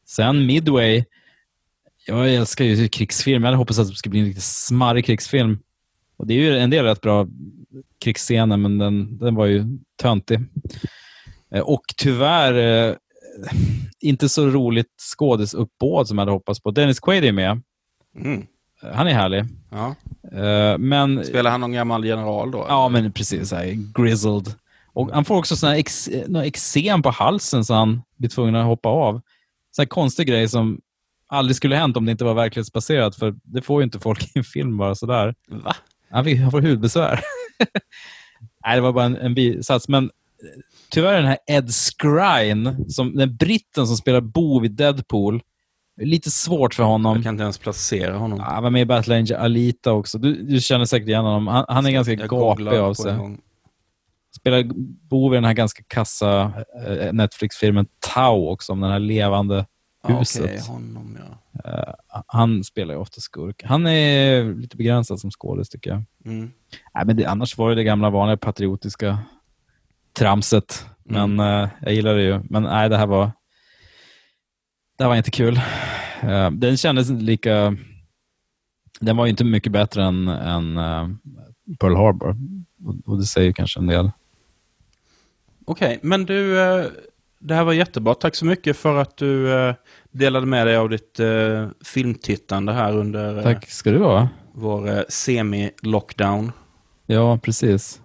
Sen 0.08 0.46
Midway. 0.46 1.04
Jag 2.08 2.34
älskar 2.34 2.66
ju 2.66 2.88
krigsfilm. 2.88 3.44
Jag 3.44 3.48
hade 3.48 3.58
hoppats 3.58 3.80
att 3.80 3.88
det 3.90 3.96
skulle 3.96 4.12
bli 4.12 4.20
en 4.20 4.26
riktigt 4.26 4.44
smarrig 4.44 5.06
krigsfilm. 5.06 5.60
Och 6.18 6.28
Det 6.28 6.34
är 6.34 6.38
ju 6.38 6.58
en 6.58 6.70
del 6.70 6.86
rätt 6.86 7.02
bra 7.02 7.28
krigsscener, 8.00 8.58
men 8.58 8.78
den, 8.78 9.18
den 9.18 9.36
var 9.36 9.46
ju 9.46 9.66
töntig. 10.02 10.40
Eh, 11.52 11.62
Och 11.62 11.82
tyvärr 11.98 12.88
eh, 12.90 12.96
inte 14.00 14.30
så 14.30 14.48
roligt 14.48 14.94
skådesuppbåd 14.98 16.08
som 16.08 16.18
jag 16.18 16.22
hade 16.22 16.32
hoppats 16.32 16.60
på. 16.60 16.72
Dennis 16.72 17.00
Quaid 17.00 17.24
är 17.26 17.32
med. 17.32 17.62
Mm. 18.18 18.46
Han 18.94 19.08
är 19.08 19.14
härlig. 19.14 19.46
Ja. 19.72 19.96
Eh, 20.40 20.78
Men 20.78 21.26
Spelar 21.26 21.52
han 21.52 21.62
någon 21.62 21.72
gammal 21.72 22.06
general 22.06 22.52
då? 22.52 22.66
Ja, 22.70 22.90
men 22.90 23.12
precis. 23.12 23.50
Så 23.50 23.56
här, 23.56 23.78
grizzled. 24.04 24.54
Och 24.94 25.12
han 25.12 25.26
får 25.26 25.38
också 25.38 25.56
såna 25.56 25.72
här 25.72 25.80
ex, 25.80 26.10
några 26.28 26.46
eksem 26.46 27.02
på 27.02 27.10
halsen 27.10 27.66
så 27.66 27.74
han 27.74 28.02
blir 28.18 28.30
tvungen 28.30 28.56
att 28.56 28.66
hoppa 28.66 28.90
av. 28.90 29.22
Så 29.78 29.82
här 29.82 29.88
konstig 29.88 30.28
grej 30.28 30.50
som 30.50 30.80
aldrig 31.28 31.56
skulle 31.56 31.76
hänt 31.76 31.98
om 31.98 32.06
det 32.06 32.12
inte 32.12 32.24
var 32.24 32.34
verklighetsbaserat. 32.34 33.16
För 33.16 33.36
det 33.44 33.62
får 33.62 33.82
ju 33.82 33.84
inte 33.84 34.00
folk 34.00 34.24
i 34.24 34.40
en 34.40 34.44
film 34.44 34.78
bara 34.78 34.96
sådär. 34.96 35.36
Va? 35.48 35.76
Han, 36.10 36.24
fick, 36.26 36.40
han 36.40 36.52
får 36.52 36.62
hudbesvär. 36.62 37.20
Nej, 38.66 38.76
det 38.76 38.82
var 38.82 38.94
bara 38.94 39.06
en, 39.06 39.16
en 39.16 39.34
bisats. 39.34 39.88
Men 39.88 40.04
eh, 40.04 40.10
tyvärr 40.90 41.14
är 41.14 41.18
den 41.18 41.28
här 41.28 41.38
Ed 41.48 41.74
Skrein, 41.74 42.86
som, 42.90 43.16
den 43.16 43.36
britten 43.36 43.88
som 43.88 43.98
spelar 43.98 44.22
bov 44.22 44.66
i 44.66 44.68
Deadpool, 44.68 45.42
lite 46.02 46.32
svårt 46.32 46.74
för 46.74 46.84
honom. 46.84 47.16
Jag 47.16 47.24
kan 47.24 47.34
inte 47.34 47.44
ens 47.44 47.58
placera 47.58 48.18
honom. 48.18 48.40
Han 48.40 48.64
var 48.64 48.70
med 48.70 48.82
i 48.82 48.86
Battle 48.86 49.16
Angel 49.16 49.38
Alita 49.38 49.92
också. 49.92 50.18
Du, 50.18 50.44
du 50.44 50.62
känner 50.62 50.86
säkert 50.86 51.08
igen 51.08 51.24
honom. 51.24 51.48
Han, 51.48 51.66
han 51.68 51.86
är 51.86 51.92
ganska 51.92 52.14
Jag 52.14 52.30
gapig 52.30 52.68
av 52.68 52.94
sig. 52.94 53.38
Spelar 54.36 54.64
bov 55.10 55.34
i 55.34 55.38
den 55.38 55.46
här 55.46 55.54
ganska 55.54 55.84
kassa 55.88 56.54
eh, 56.88 57.14
Netflix-filmen 57.14 57.86
Tau 58.00 58.50
också, 58.50 58.72
om 58.72 58.82
den 58.82 58.92
här 58.92 59.00
levande 59.00 59.66
huset. 60.08 60.44
Okej, 60.44 60.60
honom 60.60 61.18
ja. 61.20 61.44
Han 62.28 62.64
spelar 62.64 62.94
ju 62.94 63.00
ofta 63.00 63.22
skurk. 63.22 63.64
Han 63.64 63.88
är 63.88 64.54
lite 64.54 64.78
begränsad 64.78 65.20
som 65.20 65.32
skådis 65.32 65.70
tycker 65.70 65.90
jag. 65.90 66.04
Mm. 66.26 66.52
Nej, 66.96 67.06
men 67.06 67.16
det, 67.16 67.26
annars 67.26 67.58
var 67.58 67.70
det 67.70 67.76
det 67.76 67.84
gamla 67.84 68.10
vanliga 68.10 68.38
patriotiska 68.38 69.20
tramset. 70.14 70.86
Men 71.04 71.40
eh, 71.40 71.70
jag 71.82 71.94
gillar 71.94 72.16
det 72.16 72.24
ju. 72.24 72.42
Men 72.50 72.64
nej, 72.64 72.90
det 72.90 72.98
här 72.98 73.08
var 73.08 73.32
det 74.98 75.04
här 75.04 75.10
var 75.10 75.16
inte 75.16 75.32
kul. 75.32 75.62
Eh, 76.22 76.52
den 76.52 76.78
kändes 76.78 77.10
lika... 77.10 77.78
Den 79.00 79.18
var 79.18 79.26
ju 79.26 79.30
inte 79.30 79.44
mycket 79.44 79.72
bättre 79.72 80.04
än, 80.04 80.28
än 80.28 80.78
eh, 80.78 81.08
Pearl 81.80 81.96
Harbor. 81.96 82.36
Och, 83.06 83.18
det 83.18 83.24
säger 83.26 83.52
kanske 83.52 83.80
en 83.80 83.88
del. 83.88 84.12
Okej, 85.66 86.00
men 86.02 86.26
du, 86.26 86.62
eh, 86.62 86.86
det 87.40 87.54
här 87.56 87.64
var 87.64 87.74
jättebra. 87.74 88.14
Tack 88.14 88.36
så 88.36 88.46
mycket 88.46 88.78
för 88.78 88.96
att 88.96 89.18
du 89.18 89.54
eh, 89.54 89.76
delade 90.12 90.46
med 90.46 90.68
dig 90.68 90.78
av 90.78 90.90
ditt 90.90 91.20
eh, 91.20 91.68
filmtittande 91.86 92.74
här 92.74 92.98
under 92.98 93.44
Tack 93.44 93.70
ska 93.70 93.92
du 93.92 94.00
ha. 94.04 94.30
vår 94.54 95.06
semi-lockdown. 95.10 96.52
Ja, 97.06 97.38
precis. 97.38 98.02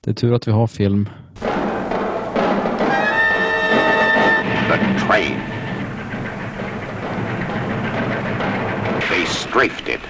Det 0.00 0.10
är 0.10 0.14
tur 0.14 0.34
att 0.34 0.48
vi 0.48 0.52
har 0.52 0.66
film. 0.66 1.08
The 4.68 5.06
train. 5.06 5.38
They 9.10 9.26
strafed 9.26 9.88
it. 9.88 10.00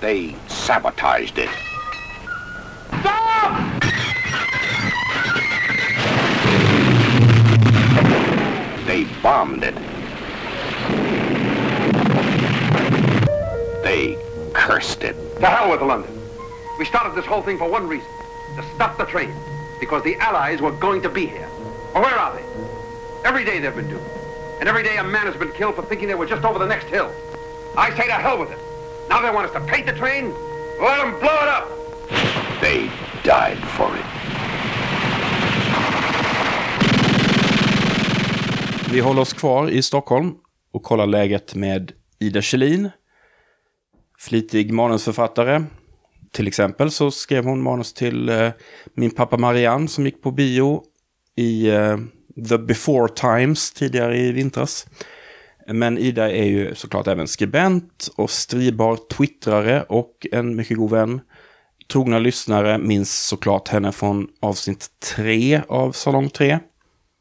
They 0.00 0.36
sabotaged 0.46 1.38
it. 1.38 1.50
Stop! 3.00 3.82
They 8.86 9.04
bombed 9.22 9.64
it. 9.64 9.74
They 13.82 14.16
cursed 14.54 15.02
it. 15.02 15.16
To 15.40 15.46
hell 15.46 15.70
with 15.70 15.82
London. 15.82 16.12
We 16.78 16.84
started 16.84 17.16
this 17.16 17.26
whole 17.26 17.42
thing 17.42 17.58
for 17.58 17.68
one 17.68 17.88
reason. 17.88 18.08
To 18.56 18.62
stop 18.76 18.98
the 18.98 19.04
train. 19.04 19.34
Because 19.80 20.04
the 20.04 20.14
Allies 20.16 20.60
were 20.60 20.72
going 20.72 21.02
to 21.02 21.08
be 21.08 21.26
here. 21.26 21.48
Well, 21.92 22.04
where 22.04 22.16
are 22.16 22.36
they? 22.36 22.44
Every 23.28 23.44
day 23.44 23.58
they've 23.58 23.74
been 23.74 23.88
doomed. 23.88 24.06
And 24.60 24.68
every 24.68 24.84
day 24.84 24.96
a 24.98 25.04
man 25.04 25.26
has 25.26 25.36
been 25.36 25.52
killed 25.52 25.74
for 25.74 25.82
thinking 25.82 26.06
they 26.06 26.14
were 26.14 26.26
just 26.26 26.44
over 26.44 26.60
the 26.60 26.66
next 26.66 26.86
hill. 26.86 27.12
I 27.76 27.90
say 27.96 28.06
to 28.06 28.12
hell 28.12 28.38
with 28.38 28.52
it. 28.52 28.58
Now 29.10 29.22
they 29.22 29.30
want 29.30 29.46
us 29.46 29.52
to 29.52 29.60
paint 29.60 29.86
the 29.86 29.92
train? 29.92 30.24
Let 30.80 30.96
them 30.98 31.12
blow 31.20 31.38
it 31.44 31.48
up. 31.48 31.66
They 32.60 32.90
died 33.24 33.58
for 33.58 33.86
it. 33.96 34.04
Vi 38.92 39.00
håller 39.00 39.22
oss 39.22 39.32
kvar 39.32 39.70
i 39.70 39.82
Stockholm 39.82 40.34
och 40.72 40.82
kollar 40.82 41.06
läget 41.06 41.54
med 41.54 41.92
Ida 42.18 42.42
Kjellin. 42.42 42.90
Flitig 44.18 44.72
manusförfattare. 44.72 45.64
Till 46.32 46.48
exempel 46.48 46.90
så 46.90 47.10
skrev 47.10 47.44
hon 47.44 47.62
manus 47.62 47.92
till 47.92 48.28
eh, 48.28 48.50
Min 48.94 49.10
pappa 49.10 49.36
Marianne 49.36 49.88
som 49.88 50.04
gick 50.04 50.22
på 50.22 50.30
bio 50.30 50.82
i 51.36 51.68
eh, 51.70 51.96
The 52.48 52.58
Before 52.58 53.08
Times 53.08 53.72
tidigare 53.72 54.18
i 54.18 54.32
vintras. 54.32 54.86
Men 55.72 55.98
Ida 55.98 56.30
är 56.30 56.44
ju 56.44 56.74
såklart 56.74 57.06
även 57.06 57.28
skribent 57.28 58.08
och 58.16 58.30
stridbar 58.30 58.98
twittrare 59.16 59.82
och 59.82 60.26
en 60.32 60.56
mycket 60.56 60.76
god 60.76 60.90
vän. 60.90 61.20
Trogna 61.92 62.18
lyssnare 62.18 62.78
minns 62.78 63.26
såklart 63.26 63.68
henne 63.68 63.92
från 63.92 64.28
avsnitt 64.40 64.86
3 65.16 65.62
av 65.68 65.92
Salong 65.92 66.28
3 66.28 66.58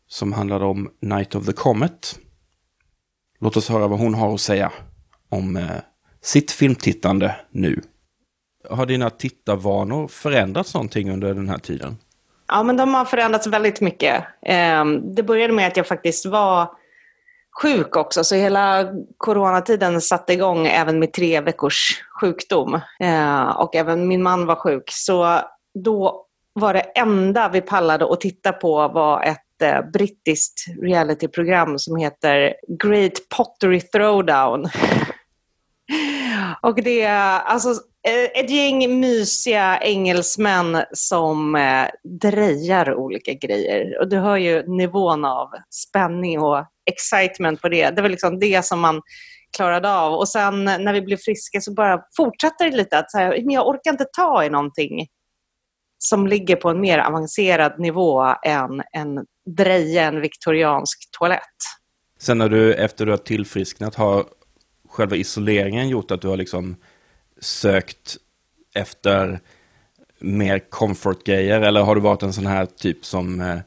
som 0.08 0.34
handlade 0.34 0.66
om 0.66 0.90
Night 1.02 1.36
of 1.36 1.46
the 1.46 1.54
Comet. 1.54 2.20
Låt 3.40 3.58
oss 3.58 3.70
höra 3.70 3.88
vad 3.88 4.00
hon 4.00 4.14
har 4.14 4.34
att 4.34 4.42
säga 4.42 4.72
om 5.30 5.58
eh, 5.58 5.66
sitt 6.22 6.52
filmtittande 6.52 7.36
nu. 7.52 7.82
Har 8.70 8.86
dina 8.86 9.10
tittarvanor 9.10 10.08
förändrats 10.08 10.74
någonting 10.74 11.12
under 11.12 11.34
den 11.34 11.50
här 11.50 11.58
tiden? 11.58 11.98
Ja, 12.48 12.64
men 12.64 12.78
de 12.78 12.94
har 12.94 13.06
förändrats 13.06 13.48
väldigt 13.48 13.82
mycket. 13.82 14.24
Ehm, 14.42 15.16
det 15.16 15.24
började 15.24 15.54
med 15.54 15.68
att 15.68 15.78
jag 15.78 15.88
faktiskt 15.88 16.26
var 16.26 16.70
sjuk 17.62 17.96
också, 17.96 18.24
så 18.24 18.36
hela 18.36 18.88
coronatiden 19.17 20.02
satte 20.02 20.34
igång 20.34 20.67
även 20.67 21.00
med 21.00 21.13
tre 21.13 21.41
veckors 21.41 22.04
sjukdom. 22.22 22.74
Eh, 23.00 23.50
Och 23.50 23.76
även 23.76 24.08
min 24.08 24.24
man 24.24 24.46
var 24.46 24.56
sjuk. 24.56 24.89
Så 24.91 25.39
då 25.84 26.26
var 26.54 26.74
det 26.74 26.80
enda 26.80 27.50
vi 27.50 27.62
pallade 27.62 28.13
att 28.13 28.22
titta 28.22 28.52
på 28.52 28.88
var 28.88 29.24
ett 29.24 29.62
eh, 29.62 29.82
brittiskt 29.93 30.65
realityprogram 30.82 31.80
som 31.80 31.98
heter 31.98 32.54
Great 32.84 33.13
Pottery 33.38 33.82
Throwdown. 33.82 34.70
Och 36.62 36.84
det 36.84 37.02
är 37.02 37.39
alltså 37.39 37.70
eh, 38.08 38.43
ett 38.43 38.50
gäng 38.50 39.00
mysiga 39.00 39.80
engelsmän 39.82 40.84
som 40.93 41.56
eh, 41.56 41.88
drejar 42.22 42.96
olika 42.96 43.34
grejer. 43.34 44.02
Och 44.02 44.10
du 44.10 44.17
hör 44.17 44.38
ju 44.38 44.67
nivån 44.67 45.26
av 45.26 45.50
spänning 45.70 46.39
och 46.39 46.65
excitement 46.88 47.62
på 47.62 47.69
det. 47.69 47.89
Det 47.89 48.02
var 48.02 48.10
liksom 48.10 48.39
det 48.39 48.65
som 48.65 48.80
man 48.80 49.02
klarade 49.58 49.93
av. 49.93 50.13
Och 50.13 50.30
sen 50.30 50.63
när 50.63 50.93
vi 50.93 51.02
blev 51.02 51.17
friska 51.17 51.62
så 51.62 51.73
bara 51.73 52.02
fortsatte 52.17 52.63
det 52.63 52.78
lite 52.78 52.97
att 52.97 53.12
så 53.12 53.17
här, 53.17 53.30
men 53.30 53.50
jag 53.50 53.67
orkar 53.67 53.91
inte 53.91 54.06
ta 54.06 54.43
i 54.43 54.50
någonting 54.50 55.08
som 55.97 56.28
ligger 56.28 56.56
på 56.56 56.69
en 56.69 56.82
mer 56.82 57.00
avancerad 57.00 57.80
nivå 57.80 58.36
än 58.45 58.82
en 58.91 59.26
dreja 59.58 60.04
en 60.04 60.21
viktoriansk 60.21 61.10
toalett. 61.12 61.41
Sen 62.19 62.38
när 62.38 62.50
du 62.50 62.73
efter 62.73 63.06
du 63.06 63.12
har 63.12 63.17
tillfrisknat 63.17 63.95
har 63.95 64.26
själva 64.89 65.15
isoleringen 65.15 65.89
gjort 65.89 66.12
att 66.12 66.21
du 66.21 66.28
har 66.28 66.38
liksom 66.38 66.76
sökt 67.41 68.17
efter 68.76 69.39
mer 70.19 70.60
comfort-grejer? 70.60 71.62
Eller 71.62 71.82
har 71.82 71.95
du 71.95 72.02
varit 72.02 72.23
en 72.23 72.34
sån 72.34 72.45
här 72.45 72.65
typ 72.65 73.06
som 73.06 73.41
eh, 73.41 73.60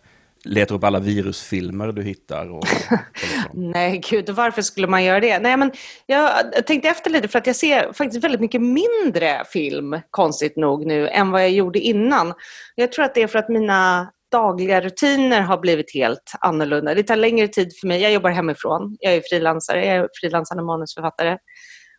letar 0.44 0.74
upp 0.74 0.84
alla 0.84 1.00
virusfilmer 1.00 1.92
du 1.92 2.02
hittar? 2.02 2.50
Och? 2.50 2.64
Nej, 3.52 4.00
gud, 4.10 4.30
varför 4.30 4.62
skulle 4.62 4.86
man 4.86 5.04
göra 5.04 5.20
det? 5.20 5.38
Nej, 5.38 5.56
men 5.56 5.72
jag 6.06 6.30
tänkte 6.66 6.88
efter 6.88 7.10
lite 7.10 7.28
för 7.28 7.38
att 7.38 7.46
jag 7.46 7.56
ser 7.56 7.92
faktiskt 7.92 8.24
väldigt 8.24 8.40
mycket 8.40 8.62
mindre 8.62 9.44
film, 9.52 10.00
konstigt 10.10 10.56
nog 10.56 10.86
nu, 10.86 11.08
än 11.08 11.30
vad 11.30 11.42
jag 11.42 11.50
gjorde 11.50 11.78
innan. 11.78 12.34
Jag 12.74 12.92
tror 12.92 13.04
att 13.04 13.14
det 13.14 13.22
är 13.22 13.26
för 13.26 13.38
att 13.38 13.48
mina 13.48 14.10
dagliga 14.32 14.80
rutiner 14.80 15.40
har 15.40 15.58
blivit 15.58 15.94
helt 15.94 16.32
annorlunda. 16.40 16.94
Det 16.94 17.02
tar 17.02 17.16
längre 17.16 17.48
tid 17.48 17.72
för 17.80 17.86
mig. 17.86 18.02
Jag 18.02 18.12
jobbar 18.12 18.30
hemifrån. 18.30 18.96
Jag 19.00 19.14
är 19.14 19.22
frilansare. 19.30 19.86
Jag 19.86 19.96
är 19.96 20.08
frilansande 20.20 20.62
manusförfattare. 20.62 21.38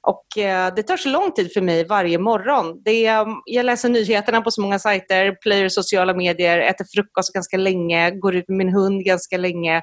Och 0.03 0.37
eh, 0.37 0.73
det 0.75 0.83
tar 0.83 0.97
så 0.97 1.09
lång 1.09 1.31
tid 1.31 1.53
för 1.53 1.61
mig 1.61 1.87
varje 1.87 2.17
morgon. 2.17 2.81
Det 2.83 3.05
är, 3.05 3.21
mm, 3.21 3.35
jag 3.45 3.65
läser 3.65 3.89
nyheterna 3.89 4.41
på 4.41 4.51
så 4.51 4.61
många 4.61 4.79
sajter, 4.79 5.37
plöjer 5.41 5.69
sociala 5.69 6.13
medier, 6.13 6.57
äter 6.57 6.85
frukost 6.95 7.33
ganska 7.33 7.57
länge, 7.57 8.11
går 8.11 8.35
ut 8.35 8.47
med 8.47 8.57
min 8.57 8.73
hund 8.73 9.05
ganska 9.05 9.37
länge. 9.37 9.81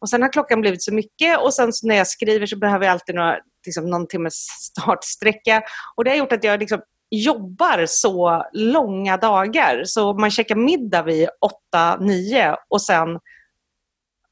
Och 0.00 0.08
sen 0.08 0.22
har 0.22 0.32
klockan 0.32 0.60
blivit 0.60 0.82
så 0.82 0.94
mycket 0.94 1.38
och 1.38 1.54
sen 1.54 1.72
när 1.82 1.96
jag 1.96 2.06
skriver 2.06 2.46
så 2.46 2.58
behöver 2.58 2.86
jag 2.86 2.92
alltid 2.92 3.14
några, 3.14 3.36
liksom, 3.66 3.90
någon 3.90 4.08
timmes 4.08 4.34
startsträcka. 4.34 5.62
Och 5.96 6.04
det 6.04 6.10
har 6.10 6.16
gjort 6.16 6.32
att 6.32 6.44
jag 6.44 6.60
liksom 6.60 6.80
jobbar 7.10 7.86
så 7.86 8.44
långa 8.52 9.16
dagar. 9.16 9.84
Så 9.84 10.14
man 10.14 10.30
käkar 10.30 10.54
middag 10.56 11.02
vid 11.02 11.28
8-9 11.74 12.56
och 12.68 12.82
sen 12.82 13.08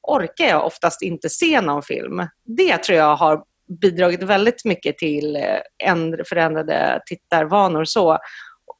orkar 0.02 0.44
jag 0.44 0.66
oftast 0.66 1.02
inte 1.02 1.28
se 1.28 1.60
någon 1.60 1.82
film. 1.82 2.26
Det 2.44 2.78
tror 2.78 2.98
jag 2.98 3.16
har 3.16 3.42
bidragit 3.80 4.22
väldigt 4.22 4.64
mycket 4.64 4.98
till 4.98 5.36
eh, 5.36 6.24
förändrade 6.28 7.02
tittarvanor. 7.06 7.84
Så. 7.84 8.18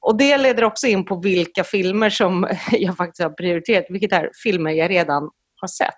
Och 0.01 0.17
Det 0.17 0.37
leder 0.39 0.65
också 0.65 0.87
in 0.87 1.05
på 1.05 1.17
vilka 1.21 1.65
filmer 1.65 2.11
som 2.11 2.49
jag 2.73 2.97
faktiskt 2.97 3.23
har 3.23 3.31
prioriterat, 3.31 3.87
vilket 3.89 4.13
är 4.13 4.31
filmer 4.43 4.71
jag 4.71 4.91
redan 4.91 5.31
har 5.61 5.69
sett. 5.69 5.95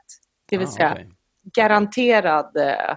Det 0.50 0.58
vill 0.58 0.66
Ah, 0.66 0.70
säga 0.70 0.92
okej. 0.92 1.08
garanterad 1.54 2.56
eh, 2.56 2.96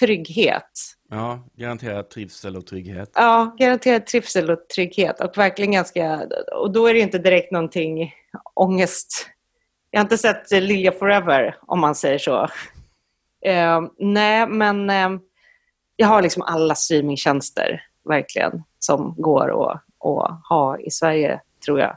trygghet. 0.00 0.70
Ja, 1.10 1.46
garanterat 1.56 2.10
trivsel 2.10 2.56
och 2.56 2.66
trygghet. 2.66 3.10
Ja, 3.14 3.56
garanterad 3.58 4.06
trivsel 4.06 4.50
och 4.50 4.68
trygghet. 4.74 5.20
Och 5.20 5.38
verkligen 5.38 5.72
ganska... 5.72 6.26
Och 6.56 6.72
då 6.72 6.86
är 6.86 6.94
det 6.94 7.00
inte 7.00 7.18
direkt 7.18 7.52
någonting 7.52 8.12
ångest. 8.54 9.26
Jag 9.90 10.00
har 10.00 10.04
inte 10.04 10.18
sett 10.18 10.50
Lilja 10.50 10.92
Forever, 10.92 11.56
om 11.60 11.80
man 11.80 11.94
säger 11.94 12.18
så. 12.18 12.48
Eh, 13.44 13.80
nej, 13.98 14.46
men 14.46 14.90
eh, 14.90 15.10
jag 15.96 16.06
har 16.06 16.22
liksom 16.22 16.42
alla 16.42 16.74
streamingtjänster, 16.74 17.82
verkligen, 18.08 18.62
som 18.78 19.14
går 19.18 19.70
att, 19.70 19.82
att 20.04 20.40
ha 20.48 20.78
i 20.78 20.90
Sverige, 20.90 21.40
tror 21.64 21.80
jag. 21.80 21.96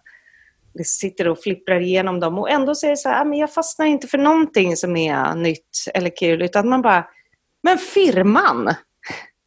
Jag 0.73 0.85
sitter 0.85 1.27
och 1.27 1.39
flipprar 1.39 1.79
igenom 1.79 2.19
dem 2.19 2.37
och 2.39 2.49
ändå 2.49 2.75
säger 2.75 2.95
så 2.95 3.09
här, 3.09 3.21
"Ah, 3.21 3.25
men 3.25 3.39
jag 3.39 3.53
fastnar 3.53 3.85
inte 3.85 4.07
för 4.07 4.17
någonting 4.17 4.75
som 4.75 4.95
är 4.95 5.35
nytt 5.35 5.85
eller 5.93 6.17
kul, 6.17 6.41
utan 6.41 6.69
man 6.69 6.81
bara, 6.81 7.07
men 7.63 7.77
firman, 7.77 8.73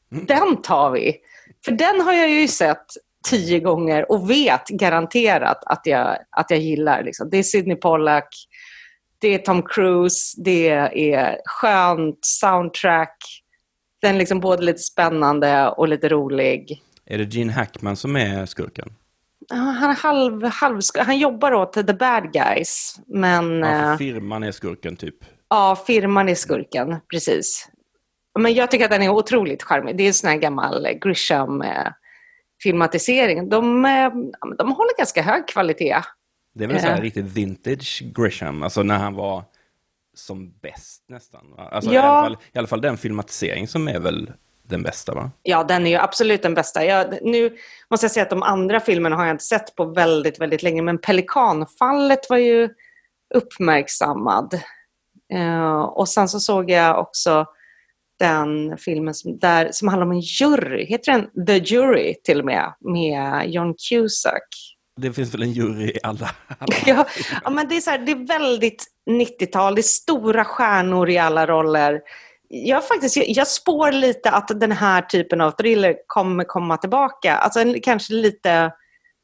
den 0.09 0.63
tar 0.63 0.91
vi. 0.91 1.17
För 1.65 1.73
den 1.73 2.01
har 2.01 2.13
jag 2.13 2.31
ju 2.31 2.49
sett 2.49 2.87
tio 3.31 3.61
gånger 3.61 4.13
och 4.13 4.31
vet 4.31 4.69
garanterat 4.69 5.65
att 5.67 5.81
jag, 5.85 6.17
att 6.31 6.51
jag 6.51 6.59
gillar. 6.59 7.03
Liksom. 7.03 7.31
Det 7.31 7.39
är 7.39 7.43
Sidney 7.43 7.77
Pollack, 7.77 8.29
det 9.23 9.35
är 9.35 9.39
Tom 9.39 9.63
Cruise, 9.63 10.35
det 10.45 10.69
är 10.69 11.39
skönt 11.45 12.19
soundtrack. 12.23 13.17
Den 14.03 14.15
är 14.15 14.19
liksom 14.19 14.41
både 14.41 14.63
lite 14.63 14.79
spännande 14.79 15.69
och 15.69 15.89
lite 15.89 16.09
rolig. 16.09 16.83
Är 17.07 17.19
det 17.19 17.35
Gene 17.35 17.53
Hackman 17.53 17.97
som 17.97 18.17
är 18.17 18.47
skurken? 18.47 18.89
Han, 19.51 19.91
är 19.91 19.95
halv, 19.95 20.45
halv, 20.45 20.81
han 20.99 21.19
jobbar 21.19 21.55
åt 21.55 21.73
The 21.73 21.83
Bad 21.95 22.33
Guys, 22.33 22.97
men 23.07 23.59
Ja, 23.59 23.93
eh, 23.93 23.97
firman 23.97 24.43
är 24.43 24.53
skurken 24.53 24.97
typ. 24.97 25.17
ja, 25.51 25.77
firman 25.87 26.29
är 26.29 26.35
skurken, 26.35 26.97
precis. 27.11 27.69
Men 28.39 28.55
jag 28.55 28.71
tycker 28.71 28.85
att 28.85 28.91
den 28.91 29.03
är 29.03 29.09
otroligt 29.09 29.63
charmig. 29.63 29.97
Det 29.97 30.03
är 30.03 30.07
en 30.09 30.15
sån 30.15 30.31
här 30.31 30.37
gammal 30.37 30.87
eh, 30.87 30.93
Grisham-filmatisering. 30.93 33.49
De, 33.49 33.85
eh, 33.85 33.91
ja, 33.93 34.11
men 34.49 34.57
de 34.59 34.73
håller 34.73 34.97
ganska 34.99 35.23
hög 35.23 35.49
kvalitet. 35.49 35.97
Det 36.55 36.65
är 36.65 36.69
väl 36.69 36.81
så 36.81 36.87
här 36.87 37.01
riktigt 37.01 37.25
vintage 37.25 38.03
Grisham, 38.17 38.63
alltså 38.63 38.83
när 38.83 38.99
han 38.99 39.15
var 39.15 39.45
som 40.15 40.53
bäst 40.63 41.05
nästan. 41.09 41.55
Alltså 41.59 41.93
Ja. 41.93 41.95
i, 41.95 42.07
alla 42.07 42.23
fall, 42.23 42.37
I 42.53 42.59
alla 42.59 42.67
fall 42.67 42.81
den 42.81 42.97
filmatisering 42.97 43.69
som 43.69 43.89
är 43.89 43.99
väl 44.01 44.33
den 44.63 44.83
bästa 44.83 45.15
va? 45.15 45.31
Ja, 45.43 45.65
den 45.65 45.87
är 45.87 45.91
ju 45.91 45.97
absolut 45.97 46.43
den 46.43 46.55
bästa. 46.55 46.85
Jag, 46.85 47.19
nu 47.23 47.57
måste 47.91 48.05
jag 48.05 48.11
säga 48.11 48.23
att 48.23 48.31
de 48.31 48.43
andra 48.43 48.81
filmerna 48.81 49.17
har 49.17 49.25
jag 49.25 49.35
inte 49.35 49.45
sett 49.45 49.77
på 49.77 49.85
väldigt, 49.85 50.41
väldigt 50.41 50.63
länge. 50.63 50.83
Men 50.83 50.99
Pelikanfallet 50.99 52.31
var 52.31 52.37
ju 52.37 52.69
uppmärksammad. 53.35 54.61
Eh, 55.33 55.81
och 55.81 56.09
sen 56.09 56.29
så 56.29 56.41
såg 56.41 56.71
jag 56.71 56.99
också 56.99 57.47
den 58.19 58.79
filmen 58.79 59.15
som, 59.15 59.39
där, 59.39 59.69
som 59.73 59.89
handlar 59.89 60.07
om 60.07 60.13
en 60.13 60.21
jury. 60.21 60.85
Heter 60.85 61.13
den 61.13 61.47
The 61.47 61.59
Jury 61.59 62.15
till 62.25 62.39
och 62.39 62.45
med? 62.45 62.75
Med 62.81 63.51
John 63.51 63.75
Cusack. 63.89 64.72
Det 64.97 65.13
finns 65.13 65.35
väl 65.35 65.43
en 65.43 65.53
jury 65.53 65.87
i 65.87 65.99
alla... 66.03 66.31
alla. 66.59 66.75
Ja, 66.87 67.07
ja, 67.45 67.51
men 67.51 67.69
det, 67.69 67.77
är 67.77 67.81
så 67.81 67.91
här, 67.91 67.99
det 67.99 68.13
är 68.13 68.27
väldigt 68.27 68.87
90-tal. 69.11 69.75
Det 69.75 69.81
är 69.81 69.83
stora 69.83 70.45
stjärnor 70.45 71.11
i 71.11 71.19
alla 71.19 71.47
roller. 71.47 72.01
Jag, 72.49 72.89
faktiskt, 72.89 73.17
jag, 73.17 73.29
jag 73.29 73.49
spår 73.49 73.93
lite 73.93 74.31
att 74.31 74.61
den 74.61 74.73
här 74.73 75.03
typen 75.03 75.41
av 75.41 75.51
thriller 75.51 75.97
kommer 76.07 76.45
komma 76.45 76.77
tillbaka. 76.77 77.37
Alltså 77.37 77.61
en, 77.61 77.81
kanske 77.81 78.13
lite, 78.13 78.49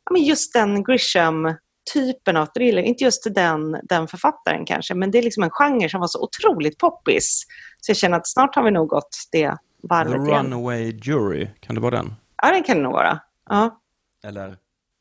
ja, 0.05 0.13
men 0.13 0.23
just 0.23 0.53
den 0.53 0.85
Grisham-typen 0.85 2.37
av 2.37 2.47
thriller. 2.47 2.83
Inte 2.83 3.05
just 3.05 3.35
den, 3.35 3.81
den 3.83 4.09
författaren 4.09 4.65
kanske, 4.65 4.95
men 4.95 5.11
det 5.11 5.19
är 5.19 5.23
liksom 5.23 5.43
en 5.43 5.51
genre 5.51 5.89
som 5.89 6.01
var 6.01 6.09
så 6.09 6.23
otroligt 6.23 6.79
poppis. 6.79 7.45
Så 7.81 7.91
jag 7.91 7.97
känner 7.97 8.17
att 8.17 8.29
snart 8.29 8.55
har 8.55 8.63
vi 8.63 8.71
nog 8.71 8.89
gått 8.89 9.17
det 9.33 9.51
The 9.51 9.89
varvet 9.89 10.29
igen. 10.29 10.45
Runaway 10.45 11.01
Jury, 11.03 11.49
kan 11.61 11.75
det 11.75 11.81
vara 11.81 11.97
den? 11.97 12.15
Ja, 12.43 12.53
det 12.53 12.63
kan 12.63 12.77
det 12.77 12.83
nog 12.83 12.93
vara. 12.93 13.21
Ja. 13.49 13.81
Eller 14.25 14.57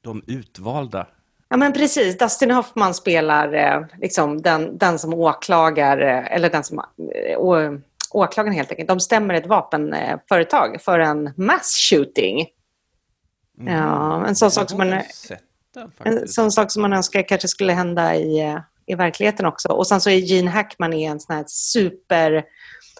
De 0.07 0.23
utvalda? 0.27 1.07
Ja, 1.49 1.57
men 1.57 1.73
precis. 1.73 2.17
Dustin 2.17 2.51
Hoffman 2.51 2.93
spelar 2.93 3.53
eh, 3.53 3.85
liksom 4.01 4.41
den, 4.41 4.77
den 4.77 4.99
som 4.99 5.13
åklagar, 5.13 6.01
eh, 6.01 6.35
eller 6.35 6.49
den 6.49 6.63
som 6.63 6.79
eh, 6.79 7.39
åklagaren 8.11 8.53
helt 8.53 8.71
enkelt. 8.71 8.87
De 8.87 8.99
stämmer 8.99 9.33
ett 9.33 9.47
vapenföretag 9.47 10.81
för 10.81 10.99
en 10.99 11.33
mass 11.37 11.89
shooting. 11.89 12.47
Ja, 13.65 14.25
en 14.27 14.35
sån 14.35 14.51
sak 14.51 14.69
som 14.69 14.77
man, 14.77 14.89
den 14.89 15.03
en 16.03 16.27
sån 16.27 16.51
sak 16.51 16.71
som 16.71 16.81
man 16.81 16.93
önskar 16.93 17.27
kanske 17.27 17.47
skulle 17.47 17.73
hända 17.73 18.15
i, 18.15 18.39
eh, 18.39 18.59
i 18.85 18.95
verkligheten 18.95 19.45
också. 19.45 19.69
Och 19.69 19.87
sen 19.87 20.01
så 20.01 20.09
är 20.09 20.17
Gene 20.17 20.51
Hackman 20.51 20.93
är 20.93 21.11
en 21.11 21.19
sån 21.19 21.35
här 21.35 21.43
super 21.47 22.43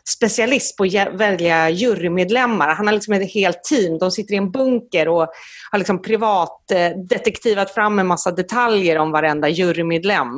specialist 0.08 0.78
på 0.78 0.84
att 0.84 1.13
välja 1.13 1.70
jurymedlemmar. 1.70 2.76
Han 2.76 2.88
har 2.88 2.93
liksom 2.93 3.13
ett 3.13 3.34
helt 3.34 3.63
team. 3.63 3.98
De 3.98 4.12
sitter 4.12 4.34
i 4.34 4.38
en 4.38 4.52
bunker 4.52 5.08
och 5.08 5.28
har 5.72 5.78
liksom 5.78 6.02
privat 6.02 6.72
eh, 6.72 6.89
detektivat 6.98 7.74
fram 7.74 8.00
en 8.00 8.08
massa 8.08 8.32
detaljer 8.32 8.98
om 8.98 9.12
varenda 9.12 9.50
jurymedlem. 9.50 10.38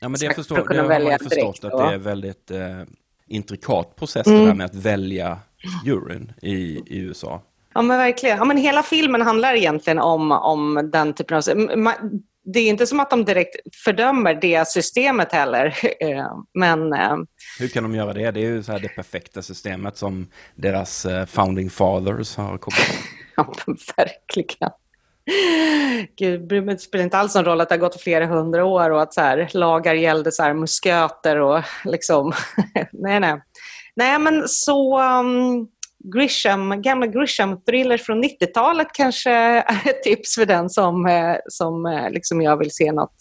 Ja, 0.00 0.08
men 0.08 0.12
det, 0.12 0.26
Exakt, 0.26 0.36
förstår, 0.36 0.56
det 0.56 0.80
har 0.80 1.00
man 1.00 1.18
förstått 1.18 1.64
att 1.64 1.78
det 1.78 1.94
är 1.94 1.98
väldigt 1.98 2.50
eh, 2.50 2.82
intrikat 3.28 3.96
process 3.96 4.26
Mm. 4.26 4.40
det 4.40 4.46
där 4.46 4.54
med 4.54 4.66
att 4.66 4.74
välja 4.74 5.38
juryn 5.84 6.32
i, 6.42 6.54
i 6.86 6.98
USA. 6.98 7.40
Ja, 7.74 7.82
men 7.82 7.98
verkligen. 7.98 8.38
Ja, 8.38 8.44
men 8.44 8.56
hela 8.56 8.82
filmen 8.82 9.22
handlar 9.22 9.54
egentligen 9.54 9.98
om, 9.98 10.32
om 10.32 10.90
den 10.92 11.12
typen 11.12 11.36
av... 11.36 11.42
Det 12.52 12.60
är 12.60 12.68
inte 12.68 12.86
som 12.86 13.00
att 13.00 13.10
de 13.10 13.24
direkt 13.24 13.56
fördömer 13.84 14.34
det 14.34 14.68
systemet 14.68 15.32
heller. 15.32 15.76
Eh, 16.00 16.26
Men 16.54 16.92
eh, 16.92 17.16
Hur 17.58 17.68
kan 17.68 17.82
de 17.82 17.94
göra 17.94 18.12
det? 18.12 18.30
Det 18.30 18.40
är 18.40 18.44
ju 18.44 18.62
så 18.62 18.72
här 18.72 18.78
det 18.78 18.88
perfekta 18.88 19.42
systemet 19.42 19.96
som 19.96 20.26
deras 20.54 21.06
eh, 21.06 21.26
founding 21.26 21.70
fathers 21.70 22.36
har 22.36 22.58
kommit 22.58 22.80
ja, 23.36 23.52
verkligen. 23.96 24.70
Gud, 26.16 26.48
det 26.48 26.78
spelar 26.80 27.04
inte 27.04 27.18
alls 27.18 27.34
någon 27.34 27.44
roll 27.44 27.60
att 27.60 27.68
det 27.68 27.74
har 27.74 27.80
gått 27.80 28.00
flera 28.00 28.26
hundra 28.26 28.64
år 28.64 28.90
och 28.90 29.02
att 29.02 29.14
så 29.14 29.20
här, 29.20 29.50
lagar 29.52 29.94
gällde 29.94 30.32
så 30.32 30.42
här, 30.42 30.54
musköter 30.54 31.36
och 31.36 31.62
liksom... 31.84 32.32
nej, 32.92 33.20
nej. 33.20 33.42
Nej, 33.94 34.18
men 34.18 34.48
så... 34.48 35.02
Um, 35.02 35.68
Grisham, 36.04 36.82
gamla 36.82 37.06
Grisham-thrillers 37.06 37.98
från 38.02 38.24
90-talet 38.24 38.88
kanske 38.94 39.30
är 39.30 39.88
ett 39.90 40.02
tips 40.02 40.34
för 40.34 40.46
den 40.46 40.70
som, 40.70 41.06
eh, 41.06 41.36
som 41.48 41.86
eh, 41.86 42.10
liksom 42.10 42.42
jag 42.42 42.56
vill 42.56 42.70
se 42.70 42.92
något 42.92 43.16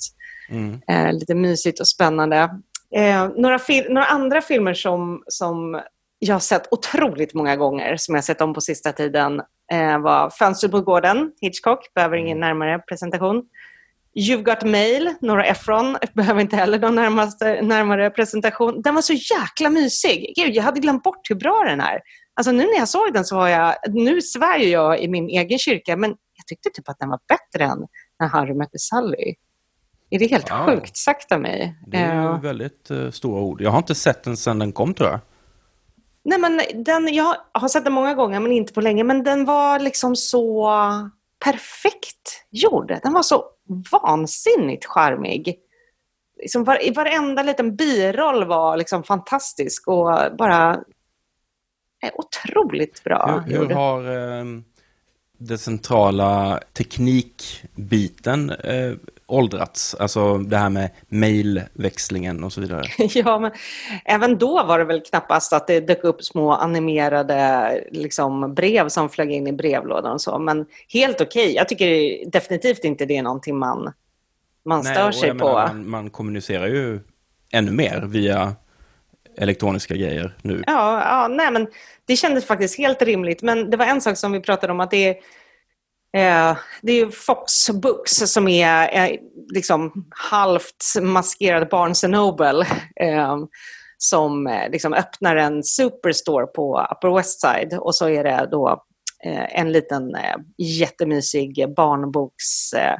Mm. 0.51 0.81
eh, 0.87 1.13
lite 1.13 1.35
mysigt 1.35 1.79
och 1.79 1.87
spännande. 1.87 2.49
Eh, 2.95 3.29
några, 3.37 3.59
några 3.89 4.05
andra 4.05 4.41
filmer 4.41 4.73
som, 4.73 5.23
som 5.27 5.81
jag 6.19 6.35
har 6.35 6.39
sett 6.39 6.67
otroligt 6.73 7.33
många 7.33 7.55
gånger, 7.55 7.97
som 7.97 8.15
jag 8.15 8.17
har 8.17 8.25
sett 8.25 8.41
om 8.41 8.53
på 8.53 8.61
sista 8.61 8.91
tiden, 8.91 9.41
eh, 9.71 9.99
var 9.99 10.29
Fönstret 10.29 10.71
på 10.71 10.81
gården, 10.81 11.31
Hitchcock, 11.41 11.93
behöver 11.95 12.17
ingen 12.17 12.39
närmare 12.39 12.79
presentation. 12.79 13.43
You've 14.15 14.43
got 14.43 14.63
mail, 14.63 15.13
Nora 15.21 15.45
Ephron, 15.45 15.97
behöver 16.13 16.41
inte 16.41 16.55
heller 16.55 16.79
någon 16.79 16.95
närmaste, 16.95 17.61
närmare 17.61 18.09
presentation. 18.09 18.81
Den 18.81 18.95
var 18.95 19.01
så 19.01 19.13
jäkla 19.13 19.69
mysig. 19.69 20.33
Gud, 20.35 20.55
jag 20.55 20.63
hade 20.63 20.79
glömt 20.79 21.03
bort 21.03 21.29
hur 21.29 21.35
bra 21.35 21.63
den 21.67 21.81
är. 21.81 21.99
Alltså 22.39 22.51
nu 22.51 22.63
när 22.65 22.77
jag 22.77 22.89
såg 22.89 23.13
den 23.13 23.25
så 23.25 23.35
var 23.35 23.47
jag, 23.47 23.75
nu 23.89 24.21
svär 24.21 24.57
jag 24.59 24.99
i 25.01 25.07
min 25.07 25.29
egen 25.29 25.59
kyrka, 25.59 25.97
men 25.97 26.09
jag 26.09 26.47
tyckte 26.47 26.69
typ 26.69 26.89
att 26.89 26.99
den 26.99 27.09
var 27.09 27.19
bättre 27.27 27.63
än 27.65 27.87
när 28.19 28.27
Harry 28.27 28.53
mötte 28.53 28.79
Sally. 28.79 29.35
Är 30.09 30.19
det 30.19 30.27
helt 30.27 30.51
Wow. 30.51 30.65
sjukt 30.65 30.97
sagt 30.97 31.31
av 31.31 31.41
mig? 31.41 31.75
Det 31.87 31.97
är 31.97 32.13
ju 32.23 32.29
Eh, 32.29 32.39
väldigt 32.41 32.91
eh, 32.91 33.11
stora 33.11 33.41
ord. 33.41 33.61
Jag 33.61 33.71
har 33.71 33.77
inte 33.77 33.95
sett 33.95 34.23
den 34.23 34.37
sedan 34.37 34.59
den 34.59 34.71
kom 34.71 34.93
tror 34.93 35.09
jag. 35.09 35.19
nej, 36.23 36.39
men 36.39 36.61
den, 36.83 37.13
jag 37.13 37.35
har 37.51 37.67
sett 37.67 37.83
den 37.83 37.93
många 37.93 38.13
gånger, 38.13 38.39
men 38.39 38.51
inte 38.51 38.73
på 38.73 38.81
länge. 38.81 39.03
Men 39.03 39.23
den 39.23 39.45
var 39.45 39.79
liksom 39.79 40.15
så 40.15 40.69
perfekt 41.45 42.45
gjord. 42.51 42.99
Den 43.03 43.13
var 43.13 43.23
så 43.23 43.43
vansinnigt 43.91 44.85
charmig. 44.85 45.55
liksom 46.41 46.63
var, 46.63 46.95
varenda 46.95 47.43
liten 47.43 47.75
biroll 47.75 48.45
var 48.47 48.77
liksom 48.77 49.03
fantastisk 49.03 49.87
och 49.87 50.11
bara 50.37 50.79
är 52.01 52.11
otroligt 52.13 53.03
bra. 53.03 53.43
Hur, 53.45 53.57
hur 53.57 53.69
har 53.69 54.01
eh, 54.39 54.45
det 55.37 55.57
centrala 55.57 56.59
teknikbiten 56.73 58.49
eh, 58.49 58.93
åldrats? 59.27 59.95
Alltså 59.95 60.37
det 60.37 60.57
här 60.57 60.69
med 60.69 60.89
mailväxlingen 61.07 62.43
och 62.43 62.53
så 62.53 62.61
vidare. 62.61 62.83
Ja, 62.97 63.39
men 63.39 63.51
även 64.05 64.37
då 64.37 64.63
var 64.63 64.79
det 64.79 64.85
väl 64.85 65.01
knappast 65.01 65.53
att 65.53 65.67
det 65.67 65.79
dök 65.79 66.03
upp 66.03 66.23
små 66.23 66.51
animerade 66.51 67.83
liksom, 67.91 68.53
brev 68.55 68.89
som 68.89 69.09
flög 69.09 69.31
in 69.31 69.47
i 69.47 69.51
brevlådan 69.51 70.13
och 70.13 70.21
så. 70.21 70.39
Men 70.39 70.65
helt 70.93 71.21
okej. 71.21 71.55
Jag 71.55 71.69
tycker 71.69 72.19
definitivt 72.31 72.83
inte 72.83 73.05
det 73.05 73.17
är 73.17 73.23
någonting 73.23 73.57
man, 73.57 73.93
man 74.65 74.83
stör 74.83 75.07
och 75.07 75.15
sig 75.15 75.29
på. 75.29 75.35
menar, 75.35 75.67
man, 75.67 75.89
man 75.89 76.09
kommunicerar 76.09 76.67
ju 76.67 76.99
ännu 77.51 77.71
mer 77.71 78.01
via 78.01 78.55
elektroniska 79.39 79.95
grejer 79.95 80.35
nu. 80.41 80.63
Ja, 80.67 81.03
ja, 81.05 81.27
nej, 81.27 81.51
men 81.51 81.67
det 82.05 82.15
kändes 82.15 82.45
faktiskt 82.45 82.77
helt 82.77 83.01
rimligt. 83.01 83.41
Men 83.41 83.69
det 83.69 83.77
var 83.77 83.85
en 83.85 84.01
sak 84.01 84.17
som 84.17 84.31
vi 84.31 84.39
pratade 84.39 84.73
om 84.73 84.79
att 84.79 84.91
det 84.91 85.07
är 85.07 85.15
Eh, 86.17 86.57
det 86.81 86.91
är 86.91 86.95
ju 86.95 87.11
Fox 87.11 87.69
Books 87.69 88.11
som 88.11 88.47
är 88.47 88.97
eh, 88.97 89.19
liksom 89.53 90.07
halvt 90.09 90.85
maskerad 91.01 91.69
Barnes 91.69 92.03
Noble 92.03 92.65
eh, 93.01 93.37
som 93.97 94.47
eh, 94.47 94.69
liksom 94.69 94.93
öppnar 94.93 95.35
en 95.35 95.63
superstore 95.63 96.47
på 96.47 96.87
Upper 96.91 97.15
West 97.15 97.41
Side 97.41 97.73
och 97.79 97.95
så 97.95 98.09
är 98.09 98.23
det 98.23 98.47
då 98.51 98.83
eh, 99.25 99.59
en 99.59 99.71
liten 99.71 100.15
eh, 100.15 100.35
jättemysig 100.57 101.73
barnboks, 101.75 102.73
eh, 102.73 102.95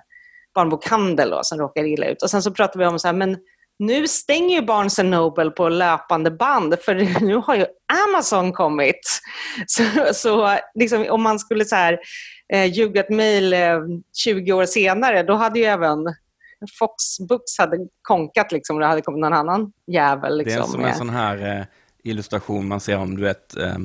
barnbokhandel 0.56 1.30
då, 1.30 1.40
som 1.44 1.60
råkar 1.60 1.84
illa 1.84 2.08
ut. 2.08 2.24
Och 2.24 2.30
sen 2.30 2.42
så 2.42 2.52
pratade 2.52 2.80
vi 2.80 2.90
om 2.90 3.00
så 3.00 3.08
här, 3.08 3.16
men 3.16 3.38
nu 3.80 4.08
stänger 4.08 4.56
ju 4.56 4.66
Barnes 4.66 4.98
Noble 4.98 5.50
på 5.52 5.70
löpande 5.70 6.32
band 6.32 6.76
för 6.82 6.96
nu 7.26 7.36
har 7.36 7.56
ju 7.56 7.66
Amazon 8.08 8.54
kommit. 8.54 9.22
Så, 9.68 9.84
så 10.14 10.58
liksom, 10.76 11.06
om 11.10 11.22
man 11.24 11.40
skulle 11.40 11.66
så 11.66 11.76
här, 11.76 12.00
eh, 12.54 12.66
ljuga 12.66 13.02
ett 13.02 13.10
mejl 13.10 13.54
eh, 13.54 13.80
20 14.18 14.54
år 14.54 14.66
senare, 14.66 15.24
då 15.24 15.34
hade 15.34 15.60
ju 15.60 15.66
även 15.66 16.00
Fox 16.80 17.20
Books 17.30 17.58
hade 17.58 17.78
konkat 18.02 18.52
liksom, 18.52 18.76
och 18.76 18.80
det 18.80 18.86
hade 18.88 19.02
kommit 19.02 19.20
någon 19.22 19.34
annan 19.34 19.72
jävel. 19.88 20.38
Det 20.38 20.44
är 20.44 20.46
Liksom, 20.46 20.72
som 20.72 20.86
en 20.86 20.96
sån 20.96 21.10
här 21.10 21.58
eh, 21.60 21.66
illustration 22.04 22.68
man 22.68 22.80
ser 22.80 22.98
om 22.98 23.16
du 23.18 23.24
vet 23.24 23.58
eh, 23.58 23.78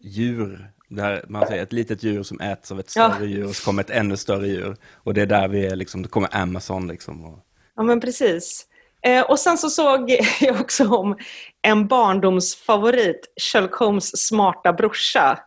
djur. 0.00 0.70
Där 0.88 1.24
man 1.28 1.46
ser 1.46 1.62
ett 1.62 1.72
litet 1.72 2.02
djur 2.02 2.22
som 2.22 2.40
äts 2.40 2.72
av 2.72 2.80
ett 2.80 2.92
Ja. 2.96 3.10
större 3.12 3.26
djur 3.26 3.46
och 3.48 3.56
så 3.56 3.64
kommer 3.64 3.82
ett 3.82 3.90
ännu 3.90 4.16
större 4.16 4.46
djur. 4.46 4.76
Och 4.94 5.14
det 5.14 5.22
är 5.22 5.26
där 5.26 5.48
vi 5.48 5.66
är, 5.66 5.76
liksom, 5.76 6.02
det 6.02 6.08
kommer 6.08 6.36
Amazon 6.36 6.88
liksom. 6.88 7.24
Och, 7.24 7.38
Ja, 7.76 7.82
men 7.82 8.00
precis. 8.00 8.66
Eh, 9.04 9.22
och 9.22 9.38
sen 9.38 9.58
så 9.58 9.70
såg 9.70 10.10
jag 10.40 10.60
också 10.60 10.88
om 10.88 11.16
en 11.62 11.86
barndomsfavorit, 11.86 13.32
Sherlock 13.40 13.74
Holmes 13.74 14.26
smarta 14.26 14.72
brorsa. 14.72 15.38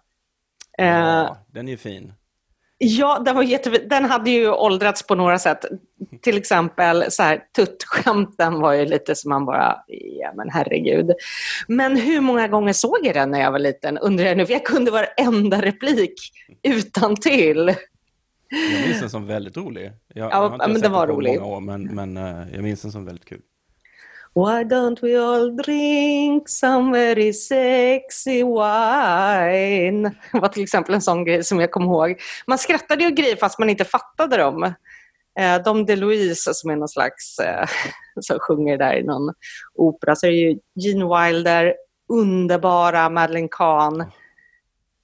Eh, 0.78 0.88
ja, 0.88 1.45
den 1.53 1.68
är 1.68 1.72
ju 1.72 1.78
fin. 1.78 2.14
Ja, 2.80 3.20
den, 3.26 3.36
var 3.36 3.43
jättefin. 3.43 3.88
den 3.89 4.05
hade 4.05 4.30
ju 4.30 4.51
åldrats 4.51 5.08
på 5.08 5.16
några 5.16 5.39
sätt. 5.39 5.66
Till 6.22 6.38
exempel 6.38 7.12
så 7.12 7.24
här, 7.24 7.43
tuttskämten 7.55 8.60
var 8.60 8.74
ju 8.74 8.86
lite 8.86 9.16
som 9.16 9.30
man 9.30 9.45
bara, 9.45 9.78
ja 10.22 10.34
men 10.36 10.49
herregud. 10.49 11.12
Men 11.68 11.97
hur 11.97 12.22
många 12.22 12.47
gånger 12.47 12.74
såg 12.74 12.97
jag 13.03 13.16
den 13.16 13.32
när 13.32 13.39
jag 13.39 13.51
var 13.51 13.60
liten? 13.60 13.97
Undrar 13.97 14.26
jag 14.26 14.38
nu, 14.38 14.45
för 14.45 14.53
jag 14.53 14.66
kunde 14.66 14.91
varenda 14.91 15.62
replik 15.62 16.14
utan 16.64 17.16
till. 17.16 17.76
Jag 18.50 18.88
minns 18.88 19.00
den 19.00 19.10
som 19.10 19.28
väldigt 19.28 19.58
rolig. 19.58 19.91
Jag, 20.14 20.32
Ja, 20.32 20.58
jag 20.60 20.72
men 20.72 20.82
den 20.82 20.91
var 20.91 21.08
på 21.08 21.14
rolig. 21.14 21.43
år, 21.43 21.60
men, 21.60 21.84
men 21.84 22.18
eh, 22.18 22.54
jag 22.54 22.64
minns 22.64 22.82
den 22.82 22.91
som 22.91 23.06
väldigt 23.06 23.26
kul. 23.26 23.41
Why 24.36 24.64
don't 24.64 25.02
we 25.02 25.20
all 25.20 25.56
drink 25.56 26.50
some 26.50 26.91
very 26.91 27.34
sexy 27.34 28.43
wine? 28.43 30.04
Det 30.32 30.39
var 30.39 30.48
till 30.48 30.64
exempel 30.64 30.95
en 30.95 31.02
sån 31.02 31.26
grej 31.26 31.43
som 31.43 31.60
jag 31.60 31.72
kommer 31.72 31.88
ihåg. 31.88 32.22
Man 32.48 32.58
skrattade 32.58 33.04
ju 33.04 33.12
grejer 33.12 33.36
fast 33.36 33.60
man 33.60 33.70
inte 33.70 33.86
fattade 33.86 34.38
dem. 34.38 34.64
Eh, 35.39 35.64
Dom 35.64 35.86
DeLuise 35.86 36.54
som 36.54 36.70
är 36.70 36.76
någon 36.76 36.88
slags, 36.88 37.39
eh, 37.39 37.68
som 38.22 38.39
sjunger 38.39 38.78
där 38.78 38.93
i 38.95 39.04
någon 39.04 39.34
opera. 39.76 40.16
Så 40.16 40.26
är 40.26 40.32
det 40.32 40.38
ju 40.38 40.60
Gene 40.76 41.06
Wilder, 41.26 41.74
underbara 42.10 43.10
Madeleine 43.10 43.50
Kahn, 43.52 44.06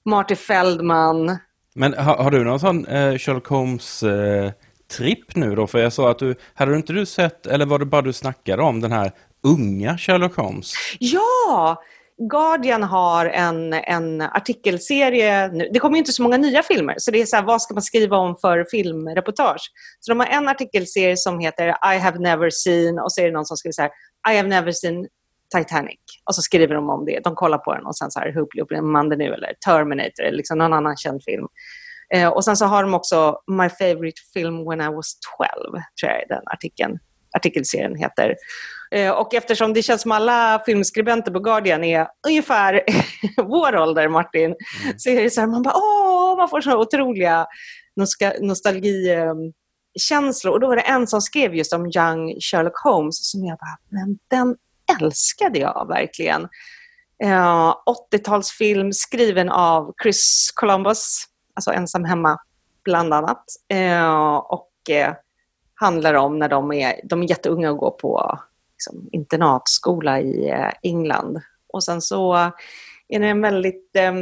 Marty 0.06 0.36
Feldman. 0.36 1.38
Men 1.76 1.93
har, 1.93 2.15
har 2.15 2.32
du 2.32 2.43
någon 2.43 2.59
sån 2.59 2.86
eh, 2.86 3.17
Sherlock 3.17 3.47
Holmes 3.47 4.03
eh, 4.03 4.51
tripp 4.97 5.36
nu 5.36 5.55
då? 5.55 5.67
För 5.67 5.80
jag 5.80 5.93
sa 5.93 6.11
att 6.11 6.19
du, 6.19 6.36
hade 6.53 6.71
du 6.71 6.78
inte 6.78 6.93
du 6.93 7.05
sett, 7.05 7.45
eller 7.45 7.65
var 7.65 7.80
det 7.80 7.86
bara 7.86 8.01
du 8.01 8.13
snackade 8.13 8.63
om 8.63 8.82
den 8.82 8.91
här 8.91 9.11
unga 9.43 9.97
Sherlock 9.97 10.36
Holmes? 10.36 10.74
Ja! 10.99 11.84
Guardian 12.17 12.84
har 12.84 13.26
en, 13.26 13.74
en 13.74 14.21
artikelserie 14.21 15.47
nu. 15.47 15.69
Det 15.74 15.80
kommer 15.80 15.95
ju 15.95 15.99
inte 15.99 16.11
så 16.11 16.24
många 16.24 16.38
nya 16.38 16.63
filmer, 16.63 16.95
så 16.97 17.11
det 17.11 17.21
är 17.21 17.26
så 17.26 17.36
här, 17.36 17.43
vad 17.43 17.61
ska 17.61 17.74
man 17.74 17.84
skriva 17.84 18.17
om 18.17 18.36
för 18.41 18.65
filmreportage? 18.71 19.71
Så 19.99 20.11
de 20.11 20.19
har 20.19 20.28
en 20.28 20.47
artikelserie 20.47 21.17
som 21.17 21.39
heter 21.39 21.67
I 21.67 21.97
have 21.97 22.19
never 22.19 22.49
seen 22.49 22.99
och 22.99 23.11
så 23.13 23.21
är 23.21 23.26
det 23.26 23.32
någon 23.32 23.45
som 23.45 23.57
skriver 23.57 23.74
så 23.74 23.82
här 23.82 23.91
I 24.34 24.38
have 24.38 24.49
never 24.49 24.71
seen 24.71 25.07
Titanic. 25.58 26.00
Och 26.26 26.36
så 26.36 26.41
skriver 26.41 26.76
de 26.76 26.89
om 26.89 27.06
det. 27.06 27.20
De 27.24 27.36
kollar 27.36 27.58
på 27.58 27.74
den 27.74 27.86
och 27.86 27.98
sen 27.98 28.12
så 28.12 28.20
här, 28.20 28.32
hur 28.32 28.41
upplever 28.62 28.82
man 28.82 29.10
det 29.10 29.16
nu? 29.16 29.34
Eller 29.34 29.54
Terminator 29.66 30.24
eller 30.24 30.38
liksom 30.38 30.58
någon 30.58 30.74
annan 30.74 30.98
känd 30.98 31.24
film. 31.24 31.48
Eh, 32.14 32.28
och 32.30 32.46
sen 32.46 32.58
så 32.58 32.66
har 32.66 32.84
de 32.84 32.94
också 32.94 33.38
My 33.52 33.70
favorite 33.70 34.22
film 34.34 34.70
when 34.70 34.82
I 34.82 34.88
was 34.96 35.14
12, 35.38 35.48
tror 36.02 36.12
jag 36.12 36.24
den 36.30 36.41
artikeln, 36.46 37.00
artikelserien 37.38 37.96
heter. 37.96 38.36
Eh, 38.96 39.12
Och 39.12 39.34
eftersom 39.34 39.74
det 39.74 39.82
känns 39.84 40.02
som 40.02 40.12
alla 40.12 40.62
filmskribenter 40.66 41.32
på 41.32 41.39
Guardian 41.39 41.84
är 41.84 42.08
ungefär 42.28 42.82
vår 43.44 43.78
ålder, 43.78 44.08
Martin, 44.08 44.56
så 44.98 45.10
är 45.10 45.24
det 45.24 45.30
så 45.30 45.41
här, 45.41 45.48
man 45.48 45.62
bara 45.64 45.74
åh, 45.76 46.38
man 46.38 46.50
får 46.50 46.62
så 46.62 46.78
otroliga 46.80 47.46
nostal- 48.00 48.41
nostalgikänslor. 48.41 50.54
Och 50.54 50.60
då 50.60 50.68
var 50.68 50.76
det 50.76 50.82
en 50.82 51.08
som 51.08 51.22
skrev 51.22 51.56
just 51.56 51.74
om 51.74 51.86
Young 51.96 52.36
Sherlock 52.39 52.78
Holmes 52.84 53.32
som 53.32 53.46
jag 53.46 53.58
bara, 53.58 53.78
men 53.89 54.18
den 54.30 54.56
älskade 55.02 55.60
jag 55.60 55.88
verkligen. 55.88 56.48
Eh, 57.24 57.76
80-talsfilm 58.12 58.91
skriven 58.91 59.50
av 59.50 59.94
Chris 60.04 60.52
Columbus, 60.56 61.24
alltså 61.54 61.72
ensam 61.72 62.06
hemma 62.06 62.38
bland 62.84 63.14
annat. 63.14 63.46
Eh, 63.70 64.36
och 64.36 64.89
eh, 64.89 65.14
handlar 65.76 66.14
om 66.14 66.39
när 66.39 66.50
de 66.50 66.72
är, 66.72 67.00
de 67.04 67.24
är 67.24 67.30
jätteunga 67.30 67.72
och 67.72 67.78
går 67.78 67.91
på 67.91 68.39
liksom, 68.74 69.10
internatskola 69.12 70.22
i 70.22 70.50
eh, 70.50 70.70
England. 70.82 71.41
Och 71.74 71.84
sen 71.84 72.02
så 72.02 72.34
är 73.08 73.20
det 73.20 73.28
en 73.28 73.41
väldigt, 73.41 73.96
eh, 73.96 74.14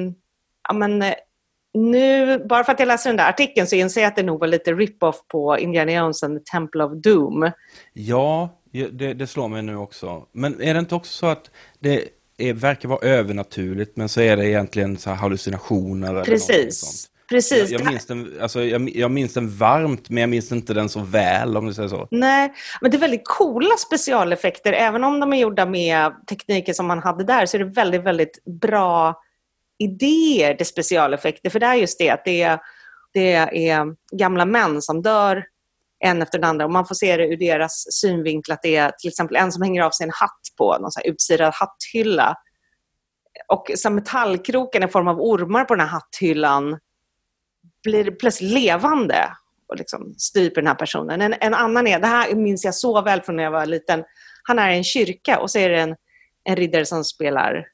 ja 0.67 0.73
men 0.73 1.01
eh, 1.01 1.13
nu, 1.73 2.39
bara 2.49 2.63
för 2.63 2.71
att 2.71 2.79
jag 2.79 2.87
läser 2.87 3.09
den 3.09 3.17
där 3.17 3.29
artikeln 3.29 3.67
så 3.67 3.75
inser 3.75 4.01
jag 4.01 4.07
att 4.07 4.15
det 4.15 4.23
nog 4.23 4.39
var 4.39 4.47
lite 4.47 4.73
rip-off 4.73 5.27
på 5.27 5.59
Indiana 5.59 5.91
Jones 5.91 6.23
and 6.23 6.37
the 6.37 6.51
Temple 6.51 6.83
of 6.83 6.91
Doom. 6.91 7.51
Ja, 7.93 8.49
ja, 8.71 8.87
det, 8.91 9.13
det 9.13 9.27
slår 9.27 9.47
mig 9.47 9.61
nu 9.61 9.75
också. 9.75 10.25
Men 10.31 10.61
är 10.61 10.73
det 10.73 10.79
inte 10.79 10.95
också 10.95 11.11
så 11.11 11.25
att 11.25 11.49
det 11.79 12.07
är, 12.37 12.53
verkar 12.53 12.89
vara 12.89 13.07
övernaturligt, 13.07 13.97
men 13.97 14.09
så 14.09 14.21
är 14.21 14.37
det 14.37 14.49
egentligen 14.49 14.97
så 14.97 15.09
hallucinationer? 15.09 16.09
Eller 16.09 16.23
Precis. 16.23 16.79
sånt? 16.79 17.11
Precis. 17.31 17.69
Jag, 17.69 17.81
jag, 17.81 17.91
minns 17.91 18.05
den, 18.05 18.37
alltså, 18.41 18.63
jag, 18.63 18.89
jag 18.89 19.11
minns 19.11 19.33
den 19.33 19.57
varmt, 19.57 20.09
men 20.09 20.21
jag 20.21 20.29
minns 20.29 20.51
inte 20.51 20.73
den 20.73 20.89
så 20.89 20.99
väl, 20.99 21.57
om 21.57 21.65
du 21.65 21.73
säger 21.73 21.89
så. 21.89 22.07
Nej, 22.11 22.53
men 22.81 22.91
det 22.91 22.97
är 22.97 22.99
väldigt 22.99 23.27
coola 23.27 23.77
specialeffekter. 23.77 24.73
Även 24.73 25.03
om 25.03 25.19
de 25.19 25.33
är 25.33 25.37
gjorda 25.37 25.65
med 25.65 26.11
tekniker 26.29 26.73
som 26.73 26.85
man 26.85 26.99
hade 26.99 27.23
där 27.23 27.45
så 27.45 27.57
är 27.57 27.59
det 27.59 27.71
väldigt, 27.71 28.03
väldigt 28.03 28.43
bra 28.45 29.21
idéer 29.77 30.53
till 30.53 30.65
specialeffekter. 30.65 31.49
För 31.49 31.59
det 31.59 31.65
är 31.65 31.75
just 31.75 31.99
det 31.99 32.09
att 32.09 32.25
det 32.25 32.41
är, 32.41 32.59
det 33.13 33.33
är 33.69 33.95
gamla 34.17 34.45
män 34.45 34.81
som 34.81 35.01
dör 35.01 35.45
en 36.03 36.21
efter 36.21 36.39
den 36.39 36.49
andra 36.49 36.65
och 36.65 36.71
man 36.71 36.85
får 36.87 36.95
se 36.95 37.17
det 37.17 37.27
ur 37.27 37.37
deras 37.37 37.85
synvinkel 37.89 38.53
att 38.53 38.61
det 38.61 38.75
är 38.75 38.91
till 38.91 39.09
exempel 39.09 39.37
en 39.37 39.51
som 39.51 39.63
hänger 39.63 39.81
av 39.81 39.91
sig 39.91 40.03
en 40.03 40.11
hatt 40.13 40.41
på 40.57 40.77
någon 40.81 40.91
sån 40.91 41.01
här 41.05 41.11
utsirad 41.11 41.53
hatthylla. 41.53 42.35
Och 43.47 43.71
så 43.75 43.89
metallkroken 43.89 44.83
i 44.83 44.87
form 44.87 45.07
av 45.07 45.21
ormar 45.21 45.65
på 45.65 45.75
den 45.75 45.87
här 45.87 45.93
hatthyllan 45.93 46.79
blir 47.83 48.11
plötsligt 48.11 48.51
levande 48.51 49.29
och 49.67 49.77
liksom 49.77 50.13
stryper 50.17 50.61
den 50.61 50.67
här 50.67 50.75
personen. 50.75 51.21
En, 51.21 51.35
en 51.39 51.53
annan 51.53 51.87
är, 51.87 51.99
det 51.99 52.07
här 52.07 52.35
minns 52.35 52.65
jag 52.65 52.75
så 52.75 53.01
väl 53.01 53.21
från 53.21 53.35
när 53.35 53.43
jag 53.43 53.51
var 53.51 53.65
liten, 53.65 54.03
han 54.43 54.59
är 54.59 54.71
i 54.71 54.77
en 54.77 54.83
kyrka 54.83 55.39
och 55.39 55.51
så 55.51 55.59
är 55.59 55.69
det 55.69 55.79
en, 55.79 55.95
en 56.43 56.55
riddare 56.55 56.85
som 56.85 57.03
spelar, 57.03 57.67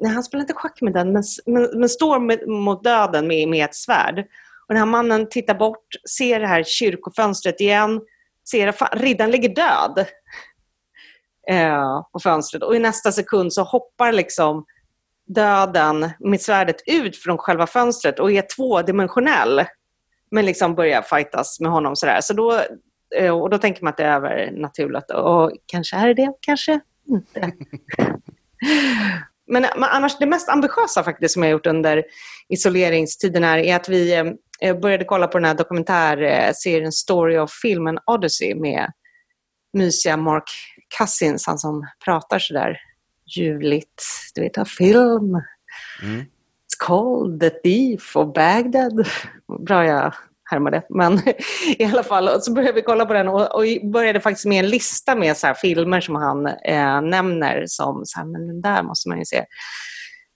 nej 0.00 0.12
han 0.12 0.22
spelar 0.22 0.42
inte 0.42 0.54
schack 0.54 0.80
med 0.80 0.92
den, 0.92 1.12
men, 1.12 1.22
men, 1.46 1.80
men 1.80 1.88
står 1.88 2.18
med, 2.18 2.48
mot 2.48 2.84
döden 2.84 3.26
med, 3.26 3.48
med 3.48 3.64
ett 3.64 3.74
svärd. 3.74 4.26
Och 4.68 4.74
den 4.74 4.76
här 4.76 4.86
mannen 4.86 5.28
tittar 5.28 5.54
bort, 5.54 5.86
ser 6.16 6.40
det 6.40 6.46
här 6.46 6.62
kyrkofönstret 6.62 7.60
igen, 7.60 8.00
ser 8.50 8.68
att 8.68 9.00
riddaren 9.00 9.30
ligger 9.30 9.48
död 9.48 10.06
eh, 11.48 12.02
på 12.12 12.20
fönstret 12.20 12.62
och 12.62 12.76
i 12.76 12.78
nästa 12.78 13.12
sekund 13.12 13.52
så 13.52 13.62
hoppar 13.62 14.12
liksom 14.12 14.64
döden 15.26 16.10
med 16.18 16.40
svärdet 16.40 16.76
ut 16.86 17.16
från 17.16 17.38
själva 17.38 17.66
fönstret 17.66 18.20
och 18.20 18.32
är 18.32 18.56
tvådimensionell 18.56 19.64
men 20.30 20.46
liksom 20.46 20.74
börjar 20.74 21.02
fightas 21.02 21.60
med 21.60 21.70
honom 21.70 21.96
sådär. 21.96 22.20
Så 22.20 22.34
då, 22.34 22.62
Eh, 23.16 23.40
Och 23.40 23.50
då 23.50 23.58
tänker 23.58 23.82
man 23.82 23.90
att 23.90 23.96
det 23.96 24.04
är 24.04 24.16
övernaturligt. 24.16 25.10
Och 25.10 25.52
kanske 25.66 25.96
är 25.96 26.06
det 26.06 26.14
det, 26.14 26.32
kanske 26.40 26.80
inte. 27.08 27.40
men, 29.46 29.62
men 29.62 29.84
annars 29.84 30.18
det 30.18 30.26
mest 30.26 30.48
ambitiösa 30.48 31.02
faktiskt 31.04 31.34
som 31.34 31.42
jag 31.42 31.50
har 31.50 31.52
gjort 31.52 31.66
under 31.66 32.04
isoleringstiden 32.48 33.44
är 33.44 33.76
att 33.76 33.88
vi 33.88 34.14
eh, 34.14 34.24
eh, 34.62 34.78
började 34.78 35.04
kolla 35.04 35.26
på 35.26 35.38
den 35.38 35.44
här 35.44 35.54
dokumentärserien 35.54 36.92
Story 36.92 37.38
of 37.38 37.50
Film 37.62 37.86
and 37.86 37.98
Odyssey 38.06 38.54
med 38.54 38.92
mysiga 39.72 40.16
Mark 40.16 40.44
Cousins, 40.98 41.46
han 41.46 41.58
som 41.58 41.86
pratar 42.04 42.38
sådär 42.38 42.78
ljuvligt. 43.36 44.02
Du 44.34 44.40
vet, 44.40 44.58
av 44.58 44.64
film. 44.64 45.34
Mm. 46.02 46.20
It's 46.20 46.78
called 46.78 47.40
The 47.40 47.50
Thief 47.50 48.16
of 48.16 48.34
Bagdad. 48.34 49.08
Bra 49.66 49.86
jag 49.86 50.14
härmade. 50.50 50.82
Men 50.88 51.20
i 51.78 51.84
alla 51.84 52.02
fall, 52.02 52.42
så 52.42 52.52
började 52.52 52.72
vi 52.72 52.82
kolla 52.82 53.06
på 53.06 53.12
den 53.12 53.28
och, 53.28 53.54
och 53.54 53.64
började 53.92 54.20
faktiskt 54.20 54.46
med 54.46 54.64
en 54.64 54.70
lista 54.70 55.14
med 55.14 55.36
så 55.36 55.54
filmer 55.54 56.00
som 56.00 56.14
han 56.14 56.46
eh, 56.46 57.00
nämner 57.02 57.64
som 57.66 58.02
så 58.04 58.18
här, 58.18 58.26
men 58.26 58.46
den 58.46 58.60
där 58.60 58.82
måste 58.82 59.08
man 59.08 59.18
ju 59.18 59.24
se. 59.24 59.44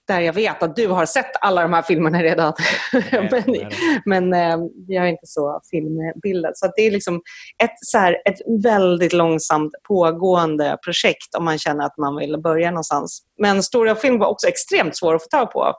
Där 0.07 0.19
jag 0.19 0.33
vet 0.33 0.63
att 0.63 0.75
du 0.75 0.87
har 0.87 1.05
sett 1.05 1.31
alla 1.41 1.61
de 1.61 1.73
här 1.73 1.81
filmerna 1.81 2.23
redan. 2.23 2.53
men 3.11 3.43
nej. 3.47 3.69
men 4.05 4.33
eh, 4.33 4.57
jag 4.87 5.05
är 5.05 5.09
inte 5.09 5.27
så 5.27 5.61
filmbildad. 5.71 6.51
Så 6.55 6.71
det 6.75 6.81
är 6.81 6.91
liksom 6.91 7.21
ett, 7.63 7.75
så 7.81 7.97
här, 7.97 8.17
ett 8.25 8.63
väldigt 8.63 9.13
långsamt 9.13 9.71
pågående 9.87 10.77
projekt 10.83 11.35
om 11.37 11.45
man 11.45 11.57
känner 11.57 11.85
att 11.85 11.97
man 11.97 12.15
vill 12.15 12.41
börja 12.43 12.71
någonstans. 12.71 13.23
Men 13.37 13.63
Story 13.63 13.91
of 13.91 14.01
Film 14.01 14.19
var 14.19 14.27
också 14.27 14.47
extremt 14.47 14.97
svår 14.97 15.15
att 15.15 15.23
få 15.23 15.29
tag 15.29 15.51
på. 15.51 15.73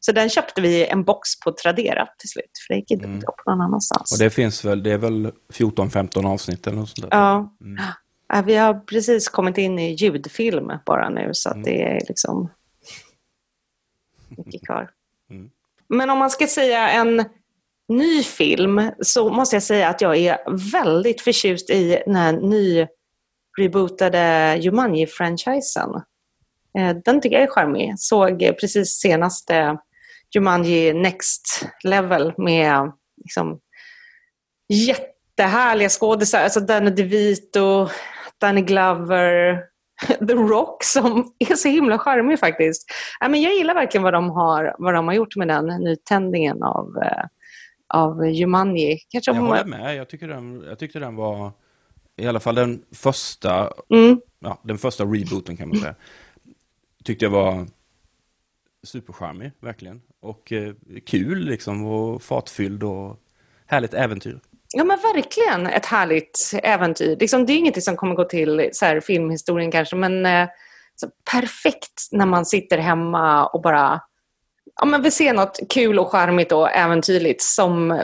Så 0.00 0.12
den 0.12 0.28
köpte 0.28 0.60
vi 0.60 0.86
en 0.86 1.04
box 1.04 1.40
på 1.40 1.52
Tradera 1.52 2.08
till 2.18 2.28
slut, 2.28 2.50
för 2.66 2.74
det 2.74 2.78
gick 2.78 2.90
inte 2.90 3.26
få 3.26 3.32
på 3.44 3.50
någon 3.50 3.60
annanstans. 3.60 4.12
Och 4.12 4.18
det 4.18 4.30
finns 4.30 4.64
väl, 4.64 4.82
det 4.82 4.92
är 4.92 4.98
väl 4.98 5.32
14-15 5.52 6.26
avsnitt 6.26 6.66
eller 6.66 6.76
något 6.76 6.88
sånt 6.88 7.10
där? 7.10 7.18
Ja. 7.18 7.56
Mm. 7.60 7.82
Ja, 8.28 8.42
vi 8.46 8.56
har 8.56 8.74
precis 8.74 9.28
kommit 9.28 9.58
in 9.58 9.78
i 9.78 9.92
ljudfilm 9.92 10.72
bara 10.86 11.08
nu, 11.08 11.30
så 11.32 11.50
att 11.50 11.64
det 11.64 11.82
är 11.82 12.00
liksom 12.08 12.50
mycket 14.36 14.66
kvar. 14.66 14.90
Mm. 15.30 15.50
Men 15.88 16.10
om 16.10 16.18
man 16.18 16.30
ska 16.30 16.46
säga 16.46 16.90
en 16.90 17.24
ny 17.88 18.22
film 18.22 18.90
så 19.00 19.30
måste 19.30 19.56
jag 19.56 19.62
säga 19.62 19.88
att 19.88 20.00
jag 20.00 20.16
är 20.16 20.38
väldigt 20.72 21.20
förtjust 21.20 21.70
i 21.70 22.02
den 22.06 22.16
här 22.16 22.32
ny-rebootade 22.32 24.56
Jumanji-franchisen. 24.56 25.94
Eh, 26.78 26.96
Den 27.04 27.20
tycker 27.20 27.36
jag 27.36 27.42
är 27.42 27.50
charmig. 27.50 27.94
Såg 27.98 28.38
precis 28.60 29.00
senaste 29.00 29.78
Jumanji 30.34 30.92
Next 30.92 31.66
Level 31.84 32.32
med 32.36 32.92
liksom 33.16 33.60
jättehärliga 34.68 35.88
skådisar. 35.88 36.42
Alltså 36.42 36.60
Danny 36.60 36.90
DeVito, 36.90 37.88
Danny 38.38 38.60
Glover, 38.60 39.58
The 40.28 40.34
Rock 40.34 40.84
som 40.84 41.32
är 41.38 41.54
så 41.54 41.68
himla 41.68 41.98
charmig 41.98 42.38
faktiskt. 42.38 42.90
Ja, 43.20 43.28
men 43.28 43.42
jag 43.42 43.54
gillar 43.54 43.74
verkligen 43.74 44.02
vad 44.02 44.12
de 44.12 44.30
har, 44.30 44.76
vad 44.78 44.94
de 44.94 45.06
har 45.08 45.14
gjort 45.14 45.36
med 45.36 45.48
den 45.48 45.66
nytändningen 45.66 46.62
av, 46.62 46.96
eh, 47.02 47.24
av 47.88 48.26
Jumanji. 48.28 48.98
Kanske 49.08 49.30
Jag 49.30 49.40
håller 49.40 49.64
med, 49.64 49.96
jag, 49.96 50.08
tycker 50.08 50.28
den, 50.28 50.64
jag 50.68 50.78
tyckte 50.78 50.98
den 50.98 51.16
var, 51.16 51.52
i 52.16 52.26
alla 52.26 52.40
fall 52.40 52.54
den 52.54 52.82
första, 52.94 53.72
Mm. 53.94 54.20
ja, 54.38 54.60
den 54.62 54.78
första 54.78 55.04
rebooten 55.04 55.56
kan 55.56 55.68
man 55.68 55.78
säga, 55.78 55.94
tyckte 57.04 57.24
jag 57.24 57.30
var 57.30 57.66
supercharmig, 58.82 59.52
verkligen. 59.60 60.02
Och 60.20 60.52
eh, 60.52 60.74
kul 61.06 61.38
liksom, 61.38 61.84
och 61.86 62.22
fartfylld 62.22 62.82
och 62.82 63.16
härligt 63.66 63.94
äventyr. 63.94 64.40
Ja 64.72 64.84
men 64.84 64.98
verkligen 64.98 65.66
ett 65.66 65.86
härligt 65.86 66.50
äventyr. 66.62 67.16
Liksom, 67.20 67.46
det 67.46 67.52
är 67.52 67.56
ingenting 67.56 67.82
som 67.82 67.96
kommer 67.96 68.14
gå 68.14 68.24
till 68.24 68.70
så 68.72 68.84
här, 68.84 69.00
filmhistorien 69.00 69.70
kanske, 69.70 69.96
men 69.96 70.26
eh, 70.26 70.48
så 70.96 71.08
perfekt 71.32 72.08
när 72.12 72.26
man 72.26 72.46
sitter 72.46 72.78
hemma 72.78 73.46
och 73.46 73.62
bara 73.62 74.00
ja, 74.76 74.84
men 74.84 75.02
vill 75.02 75.12
se 75.12 75.32
något 75.32 75.60
kul 75.68 75.98
och 75.98 76.10
charmigt 76.10 76.52
och 76.52 76.70
äventyrligt 76.70 77.42
som 77.42 78.02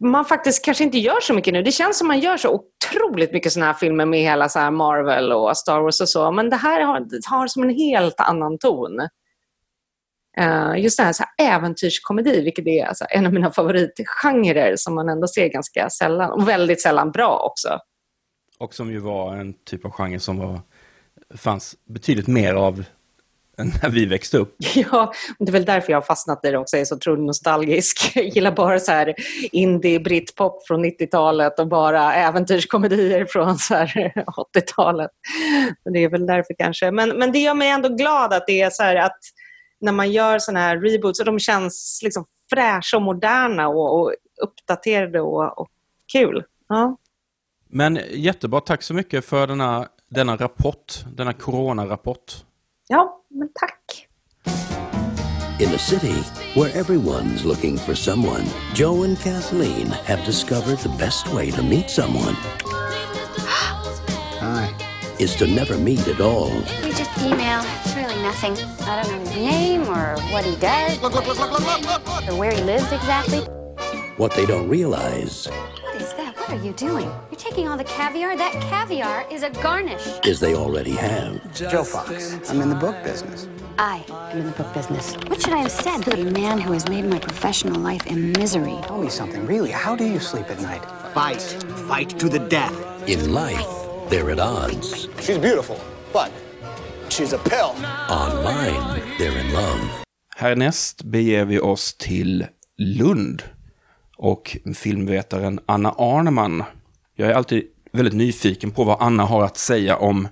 man 0.00 0.24
faktiskt 0.24 0.64
kanske 0.64 0.84
inte 0.84 0.98
gör 0.98 1.20
så 1.20 1.34
mycket 1.34 1.52
nu. 1.52 1.62
Det 1.62 1.72
känns 1.72 1.98
som 1.98 2.08
man 2.08 2.20
gör 2.20 2.36
så 2.36 2.48
otroligt 2.48 3.32
mycket 3.32 3.52
sådana 3.52 3.72
här 3.72 3.78
filmer 3.78 4.06
med 4.06 4.20
hela 4.20 4.48
så 4.48 4.58
här 4.58 4.70
Marvel 4.70 5.32
och 5.32 5.56
Star 5.56 5.80
Wars 5.80 6.00
och 6.00 6.08
så, 6.08 6.30
men 6.30 6.50
det 6.50 6.56
här 6.56 6.80
har, 6.80 7.00
det 7.00 7.26
har 7.26 7.46
som 7.46 7.62
en 7.62 7.70
helt 7.70 8.20
annan 8.20 8.58
ton. 8.58 9.00
Eh, 10.38 10.74
just 10.76 10.98
det 10.98 11.04
här, 11.04 11.12
så 11.12 11.24
här 11.36 11.54
äventyrskomedi, 11.54 12.40
vilket 12.40 12.66
är 12.66 12.84
alltså 12.84 13.04
en 13.10 13.26
av 13.26 13.32
mina 13.32 13.52
favoritgenrer 13.52 14.76
som 14.76 14.94
man 14.94 15.08
ändå 15.08 15.28
ser 15.28 15.48
ganska 15.48 15.90
sällan. 15.90 16.30
Och 16.30 16.48
väldigt 16.48 16.80
sällan 16.80 17.10
bra 17.10 17.38
också. 17.38 17.78
Och 18.58 18.74
som 18.74 18.92
ju 18.92 18.98
var 18.98 19.36
en 19.36 19.54
typ 19.64 19.84
av 19.84 19.90
genre 19.90 20.20
som 20.20 20.38
var, 20.38 20.60
fanns 21.36 21.76
betydligt 21.86 22.26
mer 22.26 22.54
av 22.54 22.84
när 23.64 23.90
vi 23.90 24.06
växte 24.06 24.38
upp. 24.38 24.56
Ja, 24.74 25.12
det 25.38 25.50
är 25.50 25.52
väl 25.52 25.64
därför 25.64 25.92
jag 25.92 25.96
har 25.96 26.06
fastnat 26.06 26.44
i 26.44 26.50
det 26.50 26.58
också. 26.58 26.76
Jag 26.76 26.80
är 26.80 26.84
så 26.84 26.96
otroligt 26.96 27.24
nostalgisk. 27.24 28.12
Jag 28.14 28.24
gillar 28.24 28.52
bara 28.52 28.80
så 28.80 28.92
här 28.92 29.14
indie, 29.52 30.00
britpop 30.00 30.66
från 30.66 30.84
90-talet 30.84 31.58
och 31.58 31.68
bara 31.68 32.14
äventyrskomedier 32.14 33.24
från 33.24 33.58
så 33.58 33.74
här 33.74 34.12
80-talet. 34.56 35.10
Så 35.82 35.90
Det 35.90 35.98
är 35.98 36.08
väl 36.08 36.26
därför 36.26 36.54
kanske. 36.58 36.90
Men, 36.90 37.08
men 37.08 37.32
det 37.32 37.38
gör 37.38 37.54
mig 37.54 37.68
ändå 37.68 37.88
glad 37.88 38.32
att 38.32 38.46
det 38.46 38.60
är 38.60 38.70
så 38.70 38.82
här 38.82 38.96
att 38.96 39.18
när 39.80 39.92
man 39.92 40.12
gör 40.12 40.38
sådana 40.38 40.60
här 40.60 40.78
reboots 40.78 41.18
så 41.18 41.24
de 41.24 41.38
känns 41.38 42.00
liksom 42.02 42.24
fräscha 42.50 42.96
och 42.96 43.02
moderna 43.02 43.68
och, 43.68 44.00
och 44.00 44.14
uppdaterade 44.42 45.20
och, 45.20 45.58
och 45.58 45.68
kul. 46.12 46.44
Ja. 46.68 46.96
Men 47.68 48.00
jättebra, 48.10 48.60
tack 48.60 48.82
så 48.82 48.94
mycket 48.94 49.24
för 49.24 49.46
denna, 49.46 49.88
denna 50.08 50.36
rapport, 50.36 51.04
denna 51.16 51.32
coronarapport. 51.32 52.44
ja, 52.88 53.24
men 53.28 53.48
tack. 53.54 54.06
In 55.60 55.74
a 55.74 55.78
city 55.78 56.24
where 56.54 56.70
everyone's 56.70 57.44
looking 57.44 57.76
for 57.78 57.94
someone, 57.94 58.44
Joe 58.74 59.04
and 59.04 59.18
Kathleen 59.18 59.86
have 60.06 60.24
discovered 60.24 60.78
the 60.78 60.88
best 60.88 61.34
way 61.34 61.50
to 61.50 61.62
meet 61.62 61.90
someone. 61.90 62.36
is 65.20 65.36
to 65.36 65.46
never 65.46 65.76
meet 65.76 66.08
at 66.08 66.18
all. 66.20 66.48
We 66.82 66.92
just 66.92 67.16
email. 67.18 67.60
It's 67.84 67.94
really 67.94 68.16
nothing. 68.22 68.52
I 68.88 69.02
don't 69.02 69.12
know 69.12 69.18
his 69.20 69.36
name 69.36 69.82
or 69.82 70.16
what 70.32 70.46
he 70.46 70.56
does. 70.56 70.98
Or 70.98 72.38
where 72.38 72.50
he 72.52 72.62
lives 72.62 72.90
exactly. 72.90 73.40
What 74.16 74.32
they 74.32 74.46
don't 74.46 74.66
realize 74.68 75.46
What 75.82 76.00
is 76.00 76.14
that? 76.14 76.36
What 76.38 76.50
are 76.50 76.64
you 76.64 76.72
doing? 76.72 77.04
You're 77.30 77.38
taking 77.38 77.68
all 77.68 77.76
the 77.76 77.84
caviar? 77.84 78.34
That 78.34 78.52
caviar 78.62 79.26
is 79.30 79.42
a 79.42 79.50
garnish. 79.50 80.06
is 80.24 80.40
they 80.40 80.54
already 80.54 80.92
have. 80.92 81.54
Joe 81.54 81.84
Fox. 81.84 82.50
I'm 82.50 82.62
in 82.62 82.70
the 82.70 82.74
book 82.74 82.96
business. 83.04 83.46
I 83.78 84.02
am 84.32 84.38
in 84.38 84.46
the 84.46 84.52
book 84.52 84.72
business. 84.72 85.16
What 85.28 85.40
should 85.42 85.52
I 85.52 85.58
have 85.58 85.72
said? 85.72 86.02
The 86.02 86.30
man 86.30 86.58
who 86.58 86.72
has 86.72 86.88
made 86.88 87.04
my 87.04 87.18
professional 87.18 87.78
life 87.80 88.06
a 88.10 88.14
misery. 88.14 88.78
Tell 88.84 88.98
me 88.98 89.10
something. 89.10 89.44
Really, 89.46 89.70
how 89.70 89.96
do 89.96 90.06
you 90.06 90.18
sleep 90.18 90.50
at 90.50 90.60
night? 90.60 90.84
Fight. 91.12 91.42
Fight 91.88 92.10
to 92.18 92.28
the 92.30 92.38
death. 92.38 92.74
In 93.08 93.32
life, 93.32 93.66
they're 94.10 94.30
at 94.32 94.40
odds. 94.40 95.08
She's 95.20 95.38
beautiful, 95.38 95.76
but 96.12 96.30
she's 97.08 97.32
a 97.32 97.38
pill. 97.38 97.74
Online, 98.10 99.02
they're 99.18 99.40
in 99.40 99.52
love. 99.52 99.80
Härnäst 100.36 101.02
beger 101.02 101.44
vi 101.44 101.60
oss 101.60 101.94
till 101.94 102.46
Lund 102.78 103.42
och 104.16 104.56
filmvetaren 104.74 105.60
Anna 105.66 105.94
Arneman. 105.98 106.64
Jag 107.16 107.30
är 107.30 107.34
alltid 107.34 107.64
väldigt 107.92 108.14
nyfiken 108.14 108.70
på 108.70 108.84
vad 108.84 108.96
Anna 109.00 109.24
har 109.24 109.44
att 109.44 109.56
säga 109.56 109.96
om 109.96 110.28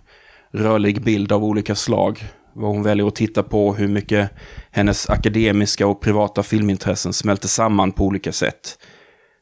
rörlig 0.52 1.02
bild 1.02 1.32
av 1.32 1.44
olika 1.44 1.74
slag. 1.74 2.24
Vad 2.54 2.70
hon 2.70 2.82
väljer 2.82 3.06
att 3.06 3.14
titta 3.14 3.42
på, 3.42 3.74
hur 3.74 3.88
mycket 3.88 4.30
hennes 4.70 5.10
akademiska 5.10 5.86
och 5.86 6.00
privata 6.00 6.42
filmintressen 6.42 7.12
smälter 7.12 7.48
samman 7.48 7.92
på 7.92 8.04
olika 8.04 8.32
sätt. 8.32 8.78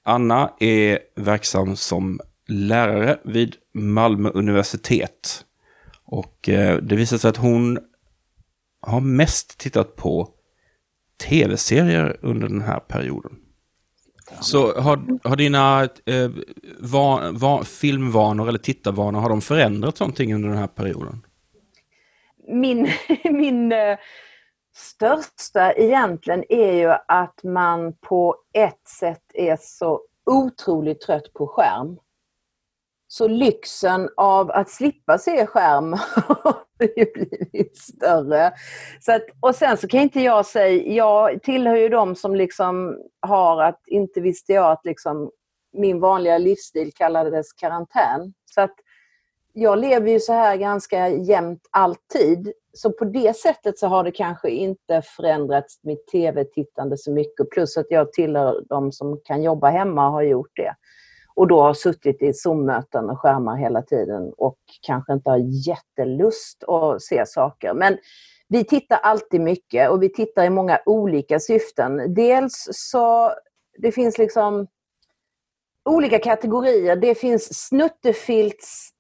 Anna 0.05 0.51
är 0.61 0.99
verksam 1.17 1.77
som 1.77 2.21
lärare 2.49 3.19
vid 3.25 3.57
Malmö 3.75 4.31
universitet. 4.31 5.45
Och 6.05 6.49
eh, 6.49 6.77
det 6.77 6.97
visar 6.97 7.19
sig 7.19 7.29
att 7.29 7.37
hon 7.37 7.79
har 8.81 9.01
mest 9.01 9.59
tittat 9.59 9.97
på 9.97 10.29
tv-serier 11.29 12.17
under 12.23 12.49
den 12.49 12.61
här 12.61 12.81
perioden. 12.81 13.33
Så 14.41 14.81
har, 14.81 15.29
har 15.29 15.37
dina 15.37 15.83
eh, 16.07 16.31
va, 16.79 17.31
va, 17.33 17.65
filmvanor 17.65 18.49
eller 18.49 18.59
tittarvanor, 18.59 19.21
har 19.21 19.29
de 19.29 19.41
förändrats 19.41 20.01
någonting 20.01 20.35
under 20.35 20.49
den 20.49 20.59
här 20.59 20.67
perioden? 20.67 21.27
min, 22.49 22.89
min 23.25 23.73
eh, 23.73 23.99
största 24.77 25.73
egentligen 25.73 26.45
är 26.49 26.73
ju 26.73 26.97
att 27.09 27.43
man 27.43 27.93
på 27.93 28.37
ett 28.55 28.89
sätt 28.89 29.23
är 29.35 29.59
så 29.61 30.01
otroligt 30.27 31.01
trött 31.01 31.33
på 31.33 31.47
skärm. 31.47 31.99
Så 33.17 33.29
lyxen 33.29 34.09
av 34.17 34.51
att 34.51 34.71
slippa 34.71 35.19
se 35.19 35.47
skärm 35.47 35.93
har 36.15 36.65
ju 36.97 37.13
blivit 37.13 37.79
större. 37.79 38.53
Så 39.01 39.13
att, 39.13 39.23
och 39.41 39.55
sen 39.55 39.77
så 39.77 39.89
kan 39.89 40.01
inte 40.01 40.21
jag 40.21 40.47
säga, 40.47 40.93
jag 40.93 41.43
tillhör 41.43 41.77
ju 41.77 41.89
de 41.89 42.15
som 42.15 42.35
liksom 42.35 42.99
har 43.21 43.63
att, 43.63 43.81
inte 43.87 44.21
visste 44.21 44.53
jag 44.53 44.73
att 44.73 44.85
liksom 44.85 45.31
min 45.73 46.01
vanliga 46.01 46.39
livsstil 46.39 46.93
kallades 46.95 47.53
karantän. 47.53 48.35
Så 48.55 48.61
att 48.61 48.75
jag 49.53 49.79
lever 49.79 50.11
ju 50.11 50.21
så 50.21 50.33
här 50.33 50.57
ganska 50.57 51.09
jämt 51.09 51.69
alltid. 51.71 52.53
Så 52.73 52.93
på 52.93 53.05
det 53.05 53.37
sättet 53.37 53.79
så 53.79 53.87
har 53.87 54.05
det 54.05 54.13
kanske 54.13 54.51
inte 54.51 55.03
förändrats 55.03 55.85
mitt 55.85 56.07
tv-tittande 56.07 56.97
så 56.99 57.13
mycket. 57.13 57.51
Plus 57.51 57.77
att 57.77 57.87
jag 57.91 58.13
tillhör 58.13 58.65
de 58.69 58.93
som 58.93 59.21
kan 59.25 59.43
jobba 59.43 59.71
hemma 59.71 60.07
och 60.07 60.13
har 60.13 60.23
gjort 60.23 60.57
det. 60.57 60.75
Och 61.37 61.49
då 61.49 61.61
har 61.61 61.75
suttit 61.75 62.23
i 62.23 62.33
Zoom-möten 62.33 63.11
och 63.11 63.21
skärmar 63.21 63.57
hela 63.57 63.83
tiden 63.83 64.33
och 64.39 64.59
kanske 64.83 65.13
inte 65.13 65.31
har 65.31 65.69
jättelust 65.69 66.65
att 66.65 67.03
se 67.03 67.27
saker. 67.27 67.75
Men 67.75 67.99
vi 68.49 68.65
tittar 68.65 68.97
alltid 68.97 69.41
mycket 69.41 69.91
och 69.91 70.03
vi 70.03 70.13
tittar 70.13 70.45
i 70.45 70.51
många 70.51 70.79
olika 70.87 71.41
syften. 71.41 72.15
Dels 72.15 72.69
så 72.73 73.33
det 73.79 73.93
finns 73.93 74.19
liksom 74.19 74.67
olika 75.85 76.19
kategorier. 76.19 76.97
Det 76.97 77.15
finns 77.15 77.67
snuttefilts 77.67 78.91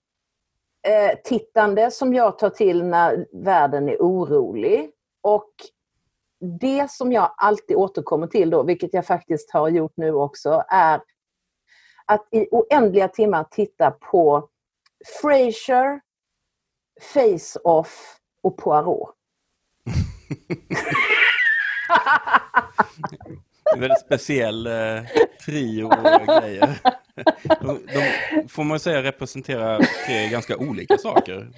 eh, 0.89 1.18
tittande 1.24 1.91
som 1.91 2.14
jag 2.14 2.39
tar 2.39 2.51
till 2.51 2.84
när 2.84 3.26
världen 3.32 3.89
är 3.89 3.97
orolig. 3.97 4.91
Och 5.22 5.51
det 6.61 6.91
som 6.91 7.12
jag 7.12 7.34
alltid 7.37 7.76
återkommer 7.76 8.26
till 8.26 8.51
då, 8.51 8.62
vilket 8.62 8.95
jag 8.95 9.07
faktiskt 9.07 9.51
har 9.51 9.68
gjort 9.68 9.97
nu 9.97 10.12
också, 10.12 10.64
är 10.68 11.01
att 12.07 12.28
i 12.30 12.48
oändliga 12.50 13.09
timmar 13.09 13.44
titta 13.50 13.90
på 13.90 14.48
Frasier, 15.22 16.00
Face-Off 17.14 18.16
och 18.42 18.57
Poirot. 18.57 19.14
En 23.74 23.80
väldigt 23.80 24.00
speciell 24.00 24.66
eh, 24.66 25.04
trio 25.44 25.88
grejer. 26.26 26.78
De, 27.60 27.78
de, 27.94 28.48
får 28.48 28.64
man 28.64 28.80
säga 28.80 29.02
representerar 29.02 29.78
tre 30.06 30.28
ganska 30.30 30.56
olika 30.56 30.98
saker. 30.98 31.48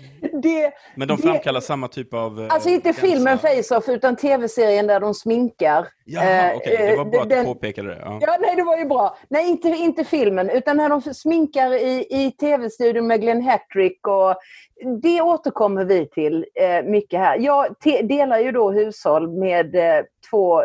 Det, 0.43 0.73
Men 0.97 1.09
de 1.09 1.17
det- 1.17 1.23
framkallar 1.23 1.61
samma 1.61 1.89
typ 1.89 2.15
av... 2.15 2.41
eh, 2.41 2.47
Alltså 2.51 2.69
inte 2.69 2.89
känsla. 2.93 3.09
filmen 3.09 3.39
Face-Off 3.39 3.89
utan 3.89 4.17
tv-serien 4.17 4.87
där 4.87 5.01
de 5.01 5.15
sminkar. 5.15 5.79
Eh, 6.23 6.57
okej. 6.57 6.77
Det 6.91 6.97
var 6.97 7.05
bra 7.05 7.23
att 7.23 7.31
du 7.31 7.45
påpekade 7.45 7.89
det. 7.89 7.99
Ja. 8.05 8.19
Ja, 8.23 8.37
nej, 8.41 8.57
det 8.57 8.63
var 8.63 8.77
ju 8.79 8.85
bra. 8.85 9.17
Nej, 9.31 9.49
inte, 9.51 9.69
inte 9.69 10.05
filmen, 10.05 10.51
utan 10.51 10.77
när 10.77 10.89
de 10.89 11.03
sminkar 11.15 11.73
i, 11.75 12.07
i 12.11 12.31
tv-studion 12.41 13.07
med 13.07 13.21
Glenn 13.21 13.43
Hattrick. 13.43 14.07
Och 14.07 14.35
det 15.03 15.21
återkommer 15.23 15.85
vi 15.85 16.09
till 16.09 16.47
eh, 16.55 16.83
mycket 16.91 17.21
här. 17.21 17.39
Jag 17.39 17.75
delar 18.03 18.39
ju 18.39 18.53
då 18.53 18.71
hushåll 18.71 19.29
med 19.29 19.75
eh, 19.77 20.05
två 20.31 20.63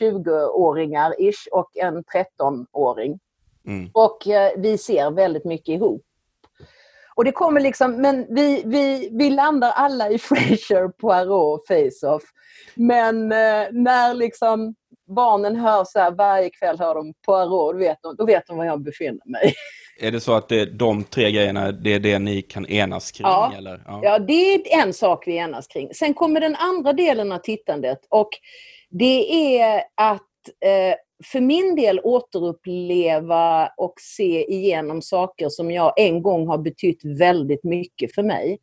20-åringar 0.00 1.14
ish 1.18 1.46
och 1.52 1.76
en 1.76 2.04
13-åring. 2.04 3.18
Mm. 3.66 3.90
Och 3.94 4.28
eh, 4.28 4.52
vi 4.56 4.78
ser 4.78 5.10
väldigt 5.10 5.44
mycket 5.44 5.68
ihop. 5.68 6.02
Och 7.14 7.24
det 7.24 7.32
kommer 7.32 7.60
liksom, 7.60 7.92
men 7.92 8.26
vi, 8.34 8.62
vi, 8.66 9.08
vi 9.12 9.30
landar 9.30 9.70
alla 9.70 10.10
i 10.10 10.18
Frasier, 10.18 10.88
Poirot, 10.88 11.66
Face-Off. 11.68 12.22
Men 12.74 13.32
eh, 13.32 13.66
när 13.72 14.14
liksom 14.14 14.74
barnen 15.06 15.56
hör 15.56 15.84
så 15.84 15.98
här, 15.98 16.10
varje 16.10 16.50
kväll 16.50 16.78
hör 16.78 16.94
de 16.94 17.14
Poirot, 17.26 17.72
då 17.72 17.78
vet 17.78 17.98
de, 18.02 18.16
då 18.16 18.24
vet 18.24 18.46
de 18.46 18.56
var 18.56 18.64
jag 18.64 18.82
befinner 18.82 19.30
mig. 19.30 19.54
Är 20.00 20.10
det 20.10 20.20
så 20.20 20.32
att 20.32 20.48
det, 20.48 20.64
de 20.64 21.04
tre 21.04 21.30
grejerna, 21.30 21.72
det 21.72 21.94
är 21.94 21.98
det 22.00 22.18
ni 22.18 22.42
kan 22.42 22.66
enas 22.66 23.12
kring? 23.12 23.26
Ja. 23.26 23.52
Eller? 23.56 23.82
Ja, 24.02 24.18
det 24.18 24.54
är 24.54 24.82
en 24.82 24.92
sak 24.92 25.26
vi 25.26 25.36
enas 25.36 25.66
kring. 25.66 25.94
Sen 25.94 26.14
kommer 26.14 26.40
den 26.40 26.56
andra 26.56 26.92
delen 26.92 27.32
av 27.32 27.38
tittandet 27.38 27.98
och 28.08 28.30
det 28.90 29.56
är 29.60 29.82
att 29.94 30.22
eh, 30.48 30.94
för 31.24 31.40
min 31.40 31.76
del 31.76 32.00
återuppleva 32.00 33.72
och 33.76 33.94
se 34.00 34.52
igenom 34.52 35.02
saker 35.02 35.48
som 35.48 35.70
jag 35.70 35.92
en 35.96 36.22
gång 36.22 36.46
har 36.46 36.58
betytt 36.58 37.04
väldigt 37.04 37.64
mycket 37.64 38.14
för 38.14 38.22
mig. 38.22 38.58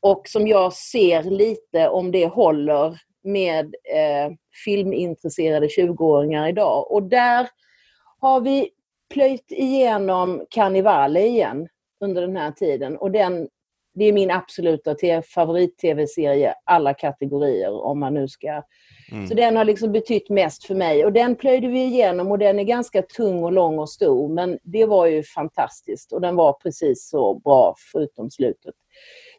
Och 0.00 0.22
som 0.28 0.46
jag 0.46 0.72
ser 0.72 1.22
lite 1.22 1.88
om 1.88 2.10
det 2.10 2.26
håller 2.26 3.00
med 3.24 3.64
eh, 3.94 4.32
filmintresserade 4.64 5.66
20-åringar 5.66 6.48
idag. 6.48 6.92
Och 6.92 7.02
där 7.02 7.48
har 8.20 8.40
vi 8.40 8.70
plöjt 9.12 9.52
igenom 9.52 10.46
Carnivale 10.50 11.26
igen 11.26 11.68
under 12.00 12.22
den 12.22 12.36
här 12.36 12.50
tiden. 12.50 12.96
Och 12.96 13.10
den, 13.10 13.48
det 13.94 14.04
är 14.04 14.12
min 14.12 14.30
absoluta 14.30 14.96
favorit-tv-serie, 15.34 16.54
alla 16.64 16.94
kategorier 16.94 17.72
om 17.72 18.00
man 18.00 18.14
nu 18.14 18.28
ska... 18.28 18.62
Mm. 19.12 19.26
Så 19.26 19.34
den 19.34 19.56
har 19.56 19.64
liksom 19.64 19.92
betytt 19.92 20.28
mest 20.28 20.64
för 20.64 20.74
mig. 20.74 21.04
Och 21.04 21.12
den 21.12 21.36
plöjde 21.36 21.68
vi 21.68 21.84
igenom 21.84 22.30
och 22.30 22.38
den 22.38 22.58
är 22.58 22.64
ganska 22.64 23.02
tung 23.02 23.44
och 23.44 23.52
lång 23.52 23.78
och 23.78 23.90
stor. 23.90 24.28
Men 24.28 24.58
det 24.62 24.86
var 24.86 25.06
ju 25.06 25.22
fantastiskt 25.22 26.12
och 26.12 26.20
den 26.20 26.36
var 26.36 26.52
precis 26.52 27.08
så 27.08 27.34
bra, 27.34 27.74
förutom 27.92 28.30
slutet, 28.30 28.74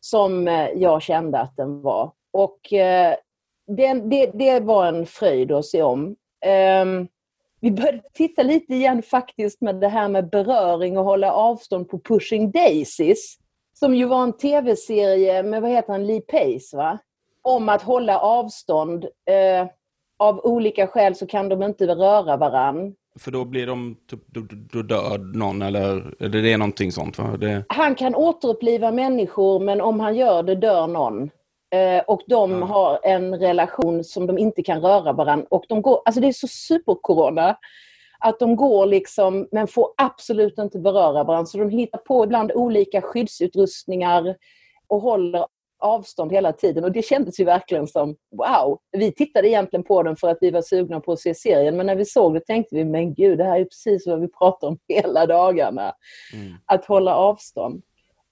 som 0.01 0.47
eh, 0.47 0.69
jag 0.75 1.01
kände 1.01 1.39
att 1.39 1.55
den 1.57 1.81
var. 1.81 2.11
Och 2.31 2.73
eh, 2.73 3.15
den, 3.67 4.09
det, 4.09 4.31
det 4.33 4.59
var 4.59 4.85
en 4.85 5.05
fröjd 5.05 5.51
att 5.51 5.65
se 5.65 5.83
om. 5.83 6.15
Ehm, 6.45 7.07
vi 7.61 7.71
började 7.71 8.01
titta 8.13 8.43
lite 8.43 8.73
igen 8.73 9.01
faktiskt 9.01 9.61
med 9.61 9.75
det 9.75 9.87
här 9.87 10.07
med 10.07 10.29
beröring 10.29 10.97
och 10.97 11.05
hålla 11.05 11.33
avstånd 11.33 11.89
på 11.89 11.99
Pushing 11.99 12.51
Daisies. 12.51 13.37
Som 13.73 13.95
ju 13.95 14.05
var 14.05 14.23
en 14.23 14.37
tv-serie 14.37 15.43
med, 15.43 15.61
vad 15.61 15.71
heter 15.71 15.91
han, 15.91 16.07
Lee 16.07 16.21
Pace 16.21 16.77
va? 16.77 16.99
Om 17.43 17.69
att 17.69 17.81
hålla 17.81 18.19
avstånd. 18.19 19.05
Eh, 19.05 19.67
av 20.19 20.39
olika 20.45 20.87
skäl 20.87 21.15
så 21.15 21.27
kan 21.27 21.49
de 21.49 21.63
inte 21.63 21.87
röra 21.87 22.37
varann. 22.37 22.95
För 23.19 23.31
då 23.31 23.45
blir 23.45 23.67
de, 23.67 23.97
typ, 24.09 24.19
då, 24.71 24.81
dör 24.81 25.17
någon 25.17 25.61
eller, 25.61 26.13
eller 26.19 26.41
det 26.41 26.53
är 26.53 26.57
någonting 26.57 26.91
sånt 26.91 27.17
va? 27.17 27.37
Det, 27.37 27.65
Han 27.69 27.95
kan 27.95 28.15
återuppliva 28.15 28.91
människor 28.91 29.59
men 29.59 29.81
om 29.81 29.99
han 29.99 30.15
gör 30.15 30.43
det 30.43 30.55
dör 30.55 30.87
någon. 30.87 31.29
Eh, 31.73 32.03
och 32.07 32.21
de 32.27 32.61
har 32.61 32.99
en 33.03 33.39
relation 33.39 34.03
som 34.03 34.27
de 34.27 34.37
inte 34.37 34.63
kan 34.63 34.81
röra 34.81 35.13
varandra. 35.13 35.47
Och 35.49 35.65
de 35.69 35.81
går, 35.81 36.01
alltså 36.05 36.21
det 36.21 36.27
är 36.27 36.31
så 36.31 36.47
supercorona. 36.47 37.57
Att 38.19 38.39
de 38.39 38.55
går 38.55 38.85
liksom, 38.85 39.47
men 39.51 39.67
får 39.67 39.87
absolut 39.97 40.59
inte 40.59 40.79
beröra 40.79 41.23
varandra. 41.23 41.45
Så 41.45 41.57
de 41.57 41.69
hittar 41.69 41.97
på 41.97 42.23
ibland 42.23 42.51
olika 42.51 43.01
skyddsutrustningar 43.01 44.35
och 44.87 45.01
håller 45.01 45.45
avstånd 45.83 46.31
hela 46.31 46.53
tiden. 46.53 46.83
Och 46.83 46.91
det 46.91 47.01
kändes 47.01 47.39
ju 47.39 47.45
verkligen 47.45 47.87
som, 47.87 48.15
wow! 48.37 48.79
Vi 48.91 49.11
tittade 49.11 49.49
egentligen 49.49 49.83
på 49.83 50.03
den 50.03 50.15
för 50.15 50.27
att 50.27 50.37
vi 50.41 50.51
var 50.51 50.61
sugna 50.61 50.99
på 50.99 51.11
att 51.11 51.19
se 51.19 51.35
serien. 51.35 51.77
Men 51.77 51.85
när 51.85 51.95
vi 51.95 52.05
såg 52.05 52.33
det 52.33 52.39
tänkte 52.45 52.75
vi, 52.75 52.85
men 52.85 53.13
gud, 53.13 53.37
det 53.37 53.43
här 53.43 53.59
är 53.59 53.65
precis 53.65 54.07
vad 54.07 54.21
vi 54.21 54.27
pratar 54.27 54.67
om 54.67 54.77
hela 54.87 55.25
dagarna. 55.25 55.93
Att 56.65 56.85
hålla 56.85 57.15
avstånd. 57.15 57.81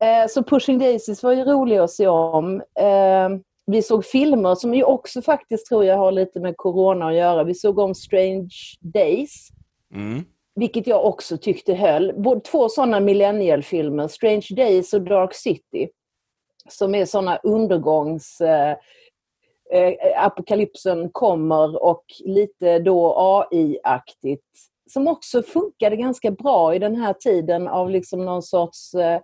Eh, 0.03 0.27
så 0.29 0.43
Pushing 0.43 0.79
Daisies 0.79 1.23
var 1.23 1.33
ju 1.33 1.43
rolig 1.43 1.77
att 1.77 1.91
se 1.91 2.07
om. 2.07 2.61
Eh, 2.79 3.29
vi 3.65 3.81
såg 3.81 4.05
filmer 4.05 4.55
som 4.55 4.73
ju 4.73 4.83
också 4.83 5.21
faktiskt 5.21 5.67
tror 5.67 5.85
jag 5.85 5.97
har 5.97 6.11
lite 6.11 6.39
med 6.39 6.57
corona 6.57 7.07
att 7.07 7.15
göra. 7.15 7.43
Vi 7.43 7.55
såg 7.55 7.79
om 7.79 7.95
Strange 7.95 8.49
Days. 8.79 9.47
mm. 9.93 10.23
Vilket 10.55 10.87
jag 10.87 11.05
också 11.05 11.37
tyckte 11.37 11.73
höll. 11.73 12.13
Både 12.21 12.41
två 12.41 12.69
sådana 12.69 12.99
millennialfilmer, 12.99 14.07
Strange 14.07 14.47
Days 14.55 14.93
och 14.93 15.01
Dark 15.01 15.33
City. 15.33 15.89
Som 16.69 16.95
är 16.95 17.05
sådana 17.05 17.37
undergångs... 17.37 18.41
Eh, 18.41 18.75
eh, 19.73 20.25
apokalypsen 20.25 21.09
kommer 21.09 21.83
och 21.83 22.05
lite 22.25 22.79
då 22.79 23.15
AI-aktigt. 23.17 24.45
Som 24.89 25.07
också 25.07 25.43
funkade 25.43 25.95
ganska 25.95 26.31
bra 26.31 26.75
i 26.75 26.79
den 26.79 26.95
här 26.95 27.13
tiden 27.13 27.67
av 27.67 27.89
liksom 27.89 28.25
någon 28.25 28.43
sorts... 28.43 28.93
Eh, 28.93 29.21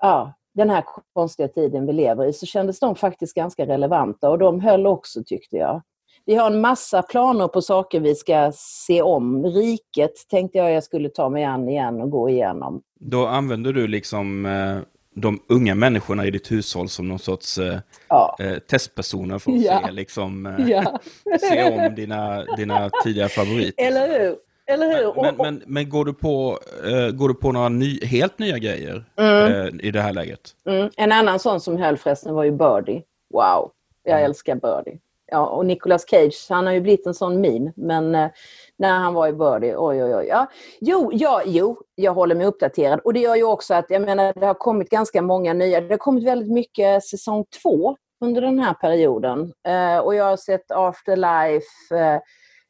ja, 0.00 0.34
den 0.54 0.70
här 0.70 0.84
konstiga 1.12 1.48
tiden 1.48 1.86
vi 1.86 1.92
lever 1.92 2.26
i. 2.26 2.32
Så 2.32 2.46
kändes 2.46 2.80
de 2.80 2.94
faktiskt 2.96 3.34
ganska 3.34 3.66
relevanta 3.66 4.30
och 4.30 4.38
de 4.38 4.60
höll 4.60 4.86
också 4.86 5.22
tyckte 5.26 5.56
jag. 5.56 5.82
Vi 6.24 6.34
har 6.34 6.50
en 6.50 6.60
massa 6.60 7.02
planer 7.02 7.48
på 7.48 7.62
saker 7.62 8.00
vi 8.00 8.14
ska 8.14 8.52
se 8.54 9.02
om. 9.02 9.46
Riket 9.46 10.12
tänkte 10.30 10.58
jag 10.58 10.72
jag 10.72 10.84
skulle 10.84 11.08
ta 11.08 11.28
mig 11.28 11.44
an 11.44 11.68
igen 11.68 12.00
och 12.00 12.10
gå 12.10 12.28
igenom. 12.28 12.82
Då 13.00 13.26
använder 13.26 13.72
du 13.72 13.86
liksom 13.88 14.46
eh, 14.46 14.78
de 15.18 15.40
unga 15.48 15.74
människorna 15.74 16.26
i 16.26 16.30
ditt 16.30 16.50
hushåll 16.52 16.88
som 16.88 17.08
någon 17.08 17.18
sorts 17.18 17.58
eh, 17.58 17.78
Ja. 18.08 18.36
eh, 18.40 18.58
testpersoner 18.58 19.38
för 19.38 19.52
att 19.52 19.62
Ja. 19.62 19.82
se, 19.86 19.92
liksom, 19.92 20.46
eh, 20.46 20.68
Ja. 20.70 21.00
se 21.40 21.64
om 21.88 21.94
dina, 21.94 22.44
dina 22.56 22.90
tidigare 23.04 23.28
favoriter. 23.28 23.84
Eller 23.86 24.08
hur? 24.20 24.36
Eller 24.66 24.86
hur? 24.98 25.22
Men, 25.22 25.36
men, 25.36 25.62
men 25.66 25.88
går, 25.88 26.04
du 26.04 26.12
på, 26.14 26.58
eh, 26.84 27.10
går 27.10 27.28
du 27.28 27.34
på 27.34 27.52
några 27.52 27.68
ny, 27.68 28.00
helt 28.04 28.38
nya 28.38 28.58
grejer 28.58 29.04
Mm. 29.16 29.52
eh, 29.52 29.86
i 29.86 29.90
det 29.90 30.00
här 30.00 30.12
läget? 30.12 30.40
Mm. 30.68 30.90
En 30.96 31.12
annan 31.12 31.38
sån 31.38 31.60
som 31.60 31.76
höll 31.76 31.96
förresten 31.96 32.34
var 32.34 32.44
ju 32.44 32.50
Birdie. 32.50 33.02
Wow, 33.34 33.70
jag 34.04 34.22
älskar 34.22 34.54
Birdie. 34.54 34.98
Ja, 35.30 35.46
och 35.46 35.66
Nicolas 35.66 36.08
Cage, 36.10 36.46
han 36.48 36.66
har 36.66 36.72
ju 36.72 36.80
blivit 36.80 37.06
en 37.06 37.14
sån 37.14 37.40
meme. 37.40 37.72
Men 37.76 38.30
när 38.78 38.98
han 38.98 39.14
var 39.14 39.28
i 39.28 39.32
Birdie, 39.32 39.74
oj 39.76 40.04
oj 40.04 40.14
oj. 40.14 40.26
Ja. 40.26 40.46
Jo, 40.80 41.10
ja, 41.12 41.42
jo, 41.46 41.80
jag 41.94 42.14
håller 42.14 42.34
mig 42.34 42.46
uppdaterad. 42.46 43.00
Och 43.00 43.12
det 43.12 43.20
gör 43.20 43.36
ju 43.36 43.44
också 43.44 43.74
att, 43.74 43.86
jag 43.88 44.02
menar, 44.02 44.32
det 44.40 44.46
har 44.46 44.54
kommit 44.54 44.90
ganska 44.90 45.22
många 45.22 45.52
nya. 45.52 45.80
Det 45.80 45.92
har 45.92 45.98
kommit 45.98 46.24
väldigt 46.24 46.52
mycket 46.52 47.04
säsong 47.04 47.44
två 47.62 47.96
under 48.24 48.40
den 48.40 48.58
här 48.58 48.74
perioden. 48.74 49.52
Eh, 49.68 49.98
och 49.98 50.14
jag 50.14 50.24
har 50.24 50.36
sett 50.36 50.70
Afterlife, 50.70 51.96
eh, 51.96 52.20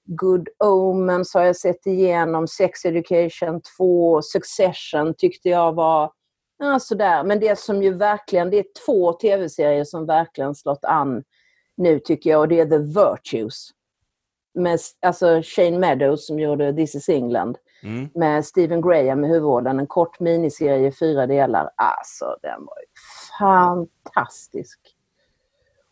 Good 0.05 0.49
Omens 0.65 1.35
har 1.35 1.43
jag 1.43 1.57
sett 1.57 1.87
igenom, 1.87 2.49
Sex 2.49 2.85
Education 2.85 3.61
2, 3.79 4.23
Succession 4.23 5.15
tyckte 5.19 5.49
jag 5.49 5.73
var 5.73 6.11
ja, 6.59 6.79
sådär. 6.81 7.25
Men 7.25 7.41
det 7.41 7.59
som 7.59 7.83
ju 7.83 7.95
verkligen, 7.95 8.51
det 8.51 8.59
är 8.59 8.65
två 8.87 9.13
tv-serier 9.13 9.85
som 9.85 10.07
verkligen 10.07 10.55
slått 10.55 10.85
an 10.85 11.23
nu 11.77 11.99
tycker 11.99 12.31
jag 12.31 12.41
och 12.41 12.49
det 12.49 12.61
är 12.61 12.67
The 12.67 12.79
Virtues. 12.79 13.69
Med 14.57 14.79
alltså 15.03 15.41
Shane 15.43 15.79
Meadows 15.79 16.27
som 16.27 16.39
gjorde 16.39 16.73
This 16.73 16.95
is 16.95 17.09
England. 17.09 17.59
Mm. 17.83 18.09
Med 18.15 18.45
Stephen 18.45 18.81
Graham 18.81 19.25
i 19.25 19.29
huvudrollen. 19.29 19.79
En 19.79 19.87
kort 19.87 20.21
miniserie 20.21 20.89
i 20.89 20.93
fyra 20.93 21.27
delar. 21.27 21.71
Alltså 21.77 22.37
den 22.43 22.65
var 22.65 22.77
ju 22.79 22.87
fantastisk. 23.39 24.97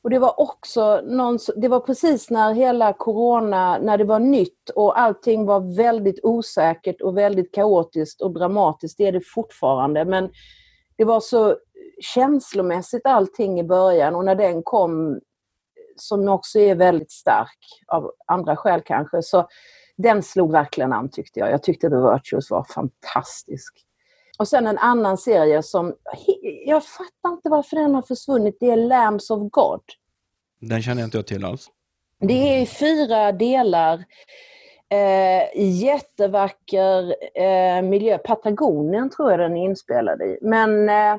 Och 0.05 0.11
det 0.11 0.19
var 0.19 0.41
också 0.41 1.01
någon, 1.01 1.39
det 1.57 1.69
var 1.69 1.81
precis 1.81 2.31
när 2.31 2.55
hela 2.55 2.93
corona, 2.93 3.79
när 3.79 3.99
det 3.99 4.05
var 4.05 4.19
nytt 4.19 4.71
och 4.75 5.01
allting 5.01 5.47
var 5.47 5.77
väldigt 5.77 6.21
osäkert 6.23 7.01
och 7.01 7.17
väldigt 7.17 7.55
kaotiskt 7.55 8.23
och 8.23 8.33
dramatiskt. 8.33 8.99
Det 8.99 9.07
är 9.07 9.13
det 9.13 9.27
fortfarande. 9.35 10.05
Men 10.05 10.31
det 10.97 11.05
var 11.05 11.21
så 11.21 11.57
känslomässigt 12.01 13.07
allting 13.07 13.61
i 13.61 13.65
början 13.65 14.15
och 14.15 14.25
när 14.25 14.35
den 14.35 14.63
kom, 14.63 15.21
som 15.97 16.29
också 16.29 16.59
är 16.59 16.75
väldigt 16.75 17.13
stark 17.13 17.59
av 17.87 18.11
andra 18.27 18.57
skäl 18.57 18.83
kanske, 18.85 19.23
så 19.23 19.49
den 19.97 20.23
slog 20.23 20.53
verkligen 20.53 20.93
an 20.93 21.11
tyckte 21.11 21.41
jag. 21.41 21.51
Jag 21.51 21.63
tyckte 21.63 21.89
The 21.89 21.97
Virtues 21.97 22.51
var 22.51 22.65
fantastisk. 22.65 23.75
Och 24.39 24.49
sen 24.49 24.67
en 24.67 24.79
annan 24.79 25.19
serie 25.19 25.63
som, 25.63 25.95
jag 26.67 26.85
fattar 26.85 27.33
inte 27.33 27.49
varför 27.49 27.77
den 27.77 27.95
har 27.95 28.03
försvunnit, 28.03 28.57
det 28.61 28.71
är 28.71 28.77
Lambs 28.77 29.31
of 29.31 29.51
God. 29.51 29.81
Den 30.61 30.83
känner 30.83 31.03
jag 31.03 31.07
inte 31.07 31.23
till 31.23 31.45
alls. 31.45 31.71
Det 32.21 32.63
är 32.63 32.67
fyra 32.67 33.33
delar. 33.33 34.05
Eh, 34.89 35.63
jättevacker 35.63 37.15
eh, 37.35 37.83
miljö. 37.83 38.19
Patagonien 38.19 39.11
tror 39.11 39.31
jag 39.31 39.41
den 39.41 39.57
är 39.57 39.65
inspelad 39.65 40.23
i. 40.23 40.39
Men 40.43 40.89
eh, 40.89 41.17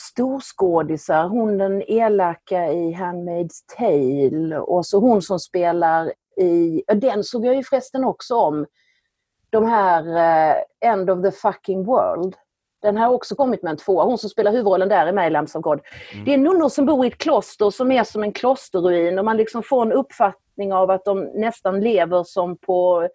storskådisar, 0.00 1.28
hon 1.28 1.58
den 1.58 1.82
elaka 1.90 2.72
i 2.72 2.94
Handmaid's 2.94 3.64
Tale 3.76 4.58
och 4.58 4.86
så 4.86 4.98
hon 4.98 5.22
som 5.22 5.38
spelar 5.38 6.12
i, 6.40 6.82
den 6.94 7.24
såg 7.24 7.46
jag 7.46 7.56
ju 7.56 7.62
förresten 7.62 8.04
också 8.04 8.34
om, 8.34 8.66
de 9.50 9.64
här 9.64 10.16
eh, 10.16 10.90
End 10.90 11.10
of 11.10 11.22
the 11.22 11.30
fucking 11.30 11.84
world. 11.84 12.36
Den 12.82 12.96
har 12.96 13.08
också 13.08 13.34
kommit 13.34 13.62
med 13.62 13.70
en 13.70 13.76
tvåa. 13.76 14.04
Hon 14.04 14.18
som 14.18 14.30
spelar 14.30 14.52
huvudrollen 14.52 14.88
där 14.88 15.06
är 15.06 15.12
med 15.12 15.26
i 15.26 15.30
Lambs 15.30 15.54
of 15.54 15.62
God. 15.62 15.80
Mm. 16.12 16.24
Det 16.24 16.34
är 16.34 16.38
nunnor 16.38 16.68
som 16.68 16.86
bor 16.86 17.04
i 17.04 17.08
ett 17.08 17.18
kloster 17.18 17.70
som 17.70 17.92
är 17.92 18.04
som 18.04 18.22
en 18.22 18.32
klosterruin 18.32 19.18
och 19.18 19.24
man 19.24 19.36
liksom 19.36 19.62
får 19.62 19.82
en 19.82 19.92
uppfattning 19.92 20.72
av 20.72 20.90
att 20.90 21.04
de 21.04 21.20
nästan 21.34 21.80
lever 21.80 22.24
som 22.24 22.56
på 22.56 23.08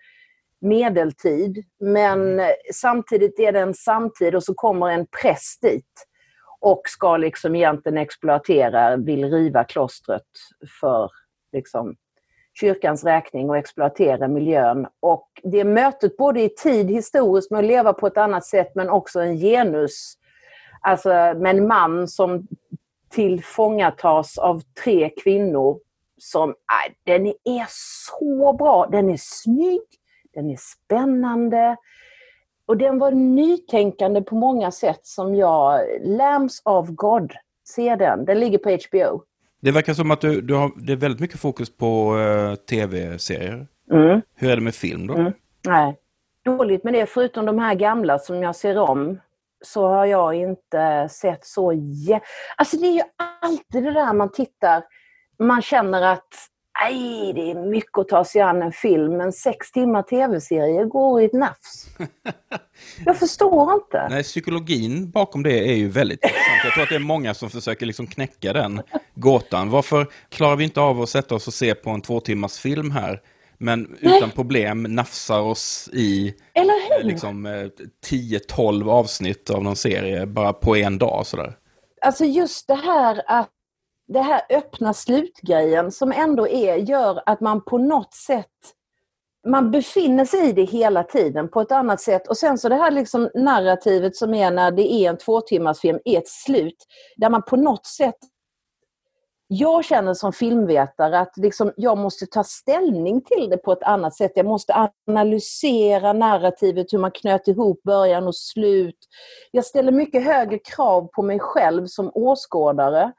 medeltid. 0.61 1.65
Men 1.79 2.33
mm. 2.33 2.55
samtidigt 2.73 3.39
är 3.39 3.51
det 3.51 3.59
en 3.59 3.73
samtid 3.73 4.35
och 4.35 4.43
så 4.43 4.53
kommer 4.53 4.89
en 4.89 5.07
präst 5.21 5.61
dit 5.61 6.07
och 6.63 6.81
ska 6.85 7.17
liksom 7.17 7.55
egentligen 7.55 7.97
exploatera, 7.97 8.97
vill 8.97 9.31
riva 9.31 9.63
klostret 9.63 10.27
för 10.81 11.11
liksom 11.51 11.95
kyrkans 12.59 13.03
räkning 13.03 13.49
och 13.49 13.57
exploatera 13.57 14.27
miljön. 14.27 14.87
Och 14.99 15.27
det 15.43 15.63
mötet 15.63 16.17
både 16.17 16.41
i 16.41 16.49
tid 16.49 16.89
historiskt 16.89 17.51
med 17.51 17.59
att 17.59 17.65
leva 17.65 17.93
på 17.93 18.07
ett 18.07 18.17
annat 18.17 18.45
sätt 18.45 18.71
men 18.75 18.89
också 18.89 19.19
en 19.19 19.37
genus, 19.37 20.13
alltså 20.81 21.09
med 21.09 21.45
en 21.45 21.67
man 21.67 22.07
som 22.07 22.47
tillfångatas 23.09 24.37
av 24.37 24.61
tre 24.83 25.09
kvinnor 25.23 25.79
som, 26.17 26.49
äh, 26.49 26.93
den 27.03 27.27
är 27.27 27.65
så 28.09 28.53
bra, 28.53 28.87
den 28.91 29.09
är 29.09 29.19
snygg, 29.19 29.87
den 30.33 30.49
är 30.49 30.57
spännande 30.59 31.77
och 32.65 32.77
den 32.77 32.99
var 32.99 33.11
nytänkande 33.11 34.21
på 34.21 34.35
många 34.35 34.71
sätt 34.71 34.99
som 35.03 35.35
jag, 35.35 35.81
Lambs 36.01 36.61
of 36.65 36.89
God, 36.89 37.31
ser 37.75 37.97
den, 37.97 38.25
den 38.25 38.39
ligger 38.39 38.57
på 38.57 38.69
HBO. 38.69 39.23
Det 39.61 39.71
verkar 39.71 39.93
som 39.93 40.11
att 40.11 40.21
du, 40.21 40.41
du 40.41 40.53
har, 40.53 40.71
det 40.75 40.93
är 40.93 40.97
väldigt 40.97 41.21
mycket 41.21 41.39
fokus 41.39 41.77
på 41.77 42.15
uh, 42.15 42.55
tv-serier. 42.55 43.67
Mm. 43.91 44.21
Hur 44.35 44.49
är 44.49 44.55
det 44.55 44.61
med 44.61 44.75
film 44.75 45.07
då? 45.07 45.13
Mm. 45.13 45.33
Nej, 45.67 45.95
dåligt 46.45 46.83
med 46.83 46.93
det. 46.93 47.05
Förutom 47.05 47.45
de 47.45 47.59
här 47.59 47.75
gamla 47.75 48.19
som 48.19 48.43
jag 48.43 48.55
ser 48.55 48.77
om 48.77 49.19
så 49.65 49.87
har 49.87 50.05
jag 50.05 50.35
inte 50.35 51.07
sett 51.11 51.45
så... 51.45 51.73
Jä... 51.73 52.19
Alltså 52.57 52.77
det 52.77 52.87
är 52.87 52.93
ju 52.93 53.01
alltid 53.41 53.83
det 53.83 53.93
där 53.93 54.13
man 54.13 54.31
tittar, 54.31 54.83
man 55.39 55.61
känner 55.61 56.01
att 56.01 56.33
Nej, 56.81 57.33
det 57.33 57.51
är 57.51 57.55
mycket 57.69 57.97
att 57.97 58.07
ta 58.07 58.25
sig 58.25 58.41
an 58.41 58.61
en 58.61 58.71
film, 58.71 59.17
men 59.17 59.33
sex 59.33 59.71
timmar 59.71 60.01
tv-serie 60.03 60.85
går 60.85 61.21
i 61.21 61.25
ett 61.25 61.33
nafs. 61.33 61.87
Jag 63.05 63.17
förstår 63.17 63.73
inte. 63.73 64.07
Nej, 64.09 64.23
psykologin 64.23 65.11
bakom 65.11 65.43
det 65.43 65.69
är 65.71 65.75
ju 65.75 65.89
väldigt 65.89 66.19
intressant. 66.23 66.63
Jag 66.63 66.73
tror 66.73 66.83
att 66.83 66.89
det 66.89 66.95
är 66.95 66.99
många 66.99 67.33
som 67.33 67.49
försöker 67.49 67.85
liksom 67.85 68.07
knäcka 68.07 68.53
den 68.53 68.81
gåtan. 69.15 69.69
Varför 69.69 70.07
klarar 70.29 70.55
vi 70.55 70.63
inte 70.63 70.81
av 70.81 71.01
att 71.01 71.09
sätta 71.09 71.35
oss 71.35 71.47
och 71.47 71.53
se 71.53 71.75
på 71.75 71.89
en 71.89 72.01
två 72.01 72.19
timmars 72.19 72.57
film 72.57 72.91
här? 72.91 73.21
Men 73.57 73.97
utan 73.99 74.19
Nej. 74.21 74.31
problem 74.35 74.83
nafsar 74.83 75.39
oss 75.39 75.89
i 75.93 76.35
hur? 76.53 77.03
liksom 77.03 77.47
10-12 78.05 78.89
avsnitt 78.89 79.49
av 79.49 79.63
någon 79.63 79.75
serie 79.75 80.25
bara 80.25 80.53
på 80.53 80.75
en 80.75 80.97
dag 80.97 81.25
sådär. 81.25 81.53
Alltså 82.01 82.25
just 82.25 82.67
det 82.67 82.75
här 82.75 83.21
att 83.27 83.49
det 84.07 84.21
här 84.21 84.41
öppna 84.49 84.93
slutgrejen 84.93 85.91
som 85.91 86.11
ändå 86.11 86.47
är, 86.47 86.75
gör 86.75 87.23
att 87.25 87.41
man 87.41 87.65
på 87.65 87.77
något 87.77 88.13
sätt 88.13 88.47
man 89.47 89.71
befinner 89.71 90.25
sig 90.25 90.49
i 90.49 90.51
det 90.51 90.63
hela 90.63 91.03
tiden 91.03 91.49
på 91.49 91.61
ett 91.61 91.71
annat 91.71 92.01
sätt. 92.01 92.27
Och 92.27 92.37
sen 92.37 92.57
så 92.57 92.69
det 92.69 92.75
här 92.75 92.91
liksom 92.91 93.29
narrativet 93.35 94.15
som 94.15 94.33
är 94.33 94.51
när 94.51 94.71
det 94.71 94.93
är 94.93 95.09
en 95.09 95.17
två 95.17 95.41
timmars 95.41 95.79
film 95.79 95.99
är 96.05 96.17
ett 96.17 96.27
slut. 96.27 96.85
Där 97.17 97.29
man 97.29 97.41
på 97.41 97.55
något 97.55 97.85
sätt 97.85 98.17
jag 99.47 99.85
känner 99.85 100.13
som 100.13 100.33
filmvetare 100.33 101.19
att 101.19 101.37
liksom 101.37 101.73
jag 101.77 101.97
måste 101.97 102.25
ta 102.25 102.43
ställning 102.43 103.21
till 103.21 103.49
det 103.49 103.57
på 103.57 103.71
ett 103.71 103.83
annat 103.83 104.15
sätt. 104.15 104.31
Jag 104.35 104.45
måste 104.45 104.89
analysera 105.07 106.13
narrativet, 106.13 106.93
hur 106.93 106.99
man 106.99 107.11
knöt 107.11 107.47
ihop 107.47 107.83
början 107.83 108.27
och 108.27 108.35
slut. 108.35 108.97
Jag 109.51 109.65
ställer 109.65 109.91
mycket 109.91 110.25
högre 110.25 110.57
krav 110.57 111.07
på 111.07 111.21
mig 111.21 111.39
själv 111.39 111.85
som 111.85 112.11
åskådare 112.13 113.11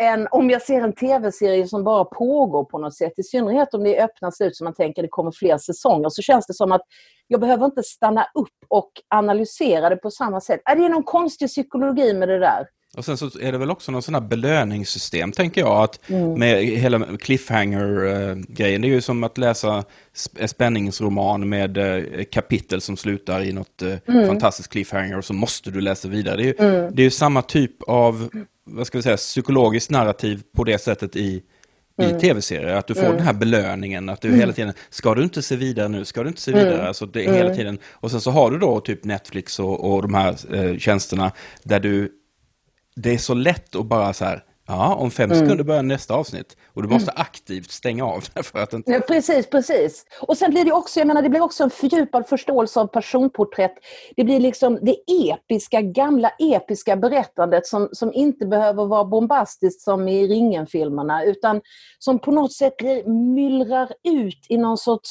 än 0.00 0.28
om 0.30 0.50
jag 0.50 0.62
ser 0.62 0.80
en 0.80 0.92
tv-serie 0.92 1.68
som 1.68 1.84
bara 1.84 2.04
pågår 2.04 2.64
på 2.64 2.78
något 2.78 2.96
sätt. 2.96 3.12
I 3.16 3.22
synnerhet 3.22 3.74
om 3.74 3.84
det 3.84 3.98
är 3.98 4.04
öppna 4.04 4.30
slut 4.30 4.56
som 4.56 4.64
man 4.64 4.74
tänker 4.74 5.02
det 5.02 5.08
kommer 5.08 5.32
fler 5.32 5.58
säsonger. 5.58 6.08
Så 6.08 6.22
känns 6.22 6.46
det 6.46 6.54
som 6.54 6.72
att 6.72 6.82
jag 7.26 7.40
behöver 7.40 7.64
inte 7.64 7.82
stanna 7.82 8.26
upp 8.34 8.64
och 8.68 8.90
analysera 9.08 9.88
det 9.88 9.96
på 9.96 10.10
samma 10.10 10.40
sätt. 10.40 10.60
Är 10.64 10.76
det 10.76 10.88
någon 10.88 11.02
konstig 11.02 11.48
psykologi 11.48 12.14
med 12.14 12.28
det 12.28 12.38
där? 12.38 12.66
Och 12.96 13.04
sen 13.04 13.16
så 13.16 13.30
är 13.40 13.52
det 13.52 13.58
väl 13.58 13.70
också 13.70 13.92
någon 13.92 14.02
sån 14.02 14.14
här 14.14 14.20
belöningssystem, 14.20 15.32
tänker 15.32 15.60
jag. 15.60 15.82
Att 15.82 16.10
mm. 16.10 16.38
Med 16.38 16.64
hela 16.64 17.16
cliffhanger-grejen. 17.16 18.80
Det 18.80 18.88
är 18.88 18.90
ju 18.90 19.00
som 19.00 19.24
att 19.24 19.38
läsa 19.38 19.84
spänningsroman 20.46 21.48
med 21.48 21.76
eh, 21.78 22.24
kapitel 22.24 22.80
som 22.80 22.96
slutar 22.96 23.42
i 23.42 23.52
något 23.52 23.82
eh, 23.82 23.94
mm. 24.06 24.26
fantastiskt 24.26 24.68
cliffhanger 24.68 25.18
och 25.18 25.24
så 25.24 25.32
måste 25.32 25.70
du 25.70 25.80
läsa 25.80 26.08
vidare. 26.08 26.36
Det 26.36 26.42
är 26.42 26.46
ju, 26.46 26.54
mm. 26.58 26.94
det 26.94 27.02
är 27.02 27.04
ju 27.04 27.10
samma 27.10 27.42
typ 27.42 27.82
av 27.82 28.30
vad 28.64 28.86
ska 28.86 28.98
vi 28.98 29.02
säga, 29.02 29.16
psykologiskt 29.16 29.90
narrativ 29.90 30.42
på 30.56 30.64
det 30.64 30.78
sättet 30.78 31.16
i, 31.16 31.42
mm. 31.98 32.16
i 32.16 32.20
tv-serier. 32.20 32.74
Att 32.74 32.86
du 32.86 32.94
får 32.94 33.04
mm. 33.04 33.16
den 33.16 33.26
här 33.26 33.32
belöningen, 33.32 34.08
att 34.08 34.20
du 34.20 34.28
mm. 34.28 34.40
hela 34.40 34.52
tiden, 34.52 34.72
ska 34.90 35.14
du 35.14 35.22
inte 35.22 35.42
se 35.42 35.56
vidare 35.56 35.88
nu, 35.88 36.04
ska 36.04 36.22
du 36.22 36.28
inte 36.28 36.40
se 36.40 36.52
vidare, 36.52 36.74
mm. 36.74 36.86
alltså 36.86 37.06
det 37.06 37.24
är 37.24 37.32
hela 37.32 37.44
mm. 37.44 37.56
tiden. 37.56 37.78
Och 37.92 38.10
sen 38.10 38.20
så 38.20 38.30
har 38.30 38.50
du 38.50 38.58
då 38.58 38.80
typ 38.80 39.04
Netflix 39.04 39.60
och, 39.60 39.92
och 39.92 40.02
de 40.02 40.14
här 40.14 40.54
eh, 40.54 40.78
tjänsterna 40.78 41.32
där 41.62 41.80
du, 41.80 42.12
det 42.96 43.14
är 43.14 43.18
så 43.18 43.34
lätt 43.34 43.76
att 43.76 43.86
bara 43.86 44.12
så 44.12 44.24
här, 44.24 44.44
Ja, 44.70 44.94
om 44.94 45.10
fem 45.10 45.30
mm. 45.30 45.38
sekunder 45.38 45.64
börjar 45.64 45.82
nästa 45.82 46.14
avsnitt. 46.14 46.56
Och 46.66 46.82
du 46.82 46.88
måste 46.88 47.10
mm. 47.10 47.20
aktivt 47.20 47.70
stänga 47.70 48.04
av 48.04 48.24
det 48.34 48.42
för 48.46 48.58
att 48.58 48.72
inte... 48.72 48.92
Ja, 48.92 49.00
precis, 49.00 49.50
precis. 49.50 50.04
Och 50.20 50.36
sen 50.36 50.50
blir 50.50 50.64
det 50.64 50.72
också, 50.72 51.00
jag 51.00 51.06
menar, 51.06 51.22
det 51.22 51.28
blir 51.28 51.40
också 51.40 51.64
en 51.64 51.70
fördjupad 51.70 52.28
förståelse 52.28 52.80
av 52.80 52.86
personporträtt. 52.86 53.74
Det 54.16 54.24
blir 54.24 54.40
liksom 54.40 54.78
det 54.82 54.96
episka, 55.30 55.80
gamla 55.80 56.30
episka 56.38 56.96
berättandet 56.96 57.66
som, 57.66 57.88
som 57.92 58.12
inte 58.12 58.46
behöver 58.46 58.86
vara 58.86 59.04
bombastiskt 59.04 59.82
som 59.82 60.08
i 60.08 60.26
Ringen-filmerna, 60.28 61.24
utan 61.24 61.60
som 61.98 62.18
på 62.18 62.30
något 62.30 62.52
sätt 62.52 62.74
myllrar 63.06 63.92
ut 64.04 64.46
i 64.48 64.56
någon 64.56 64.78
sorts 64.78 65.08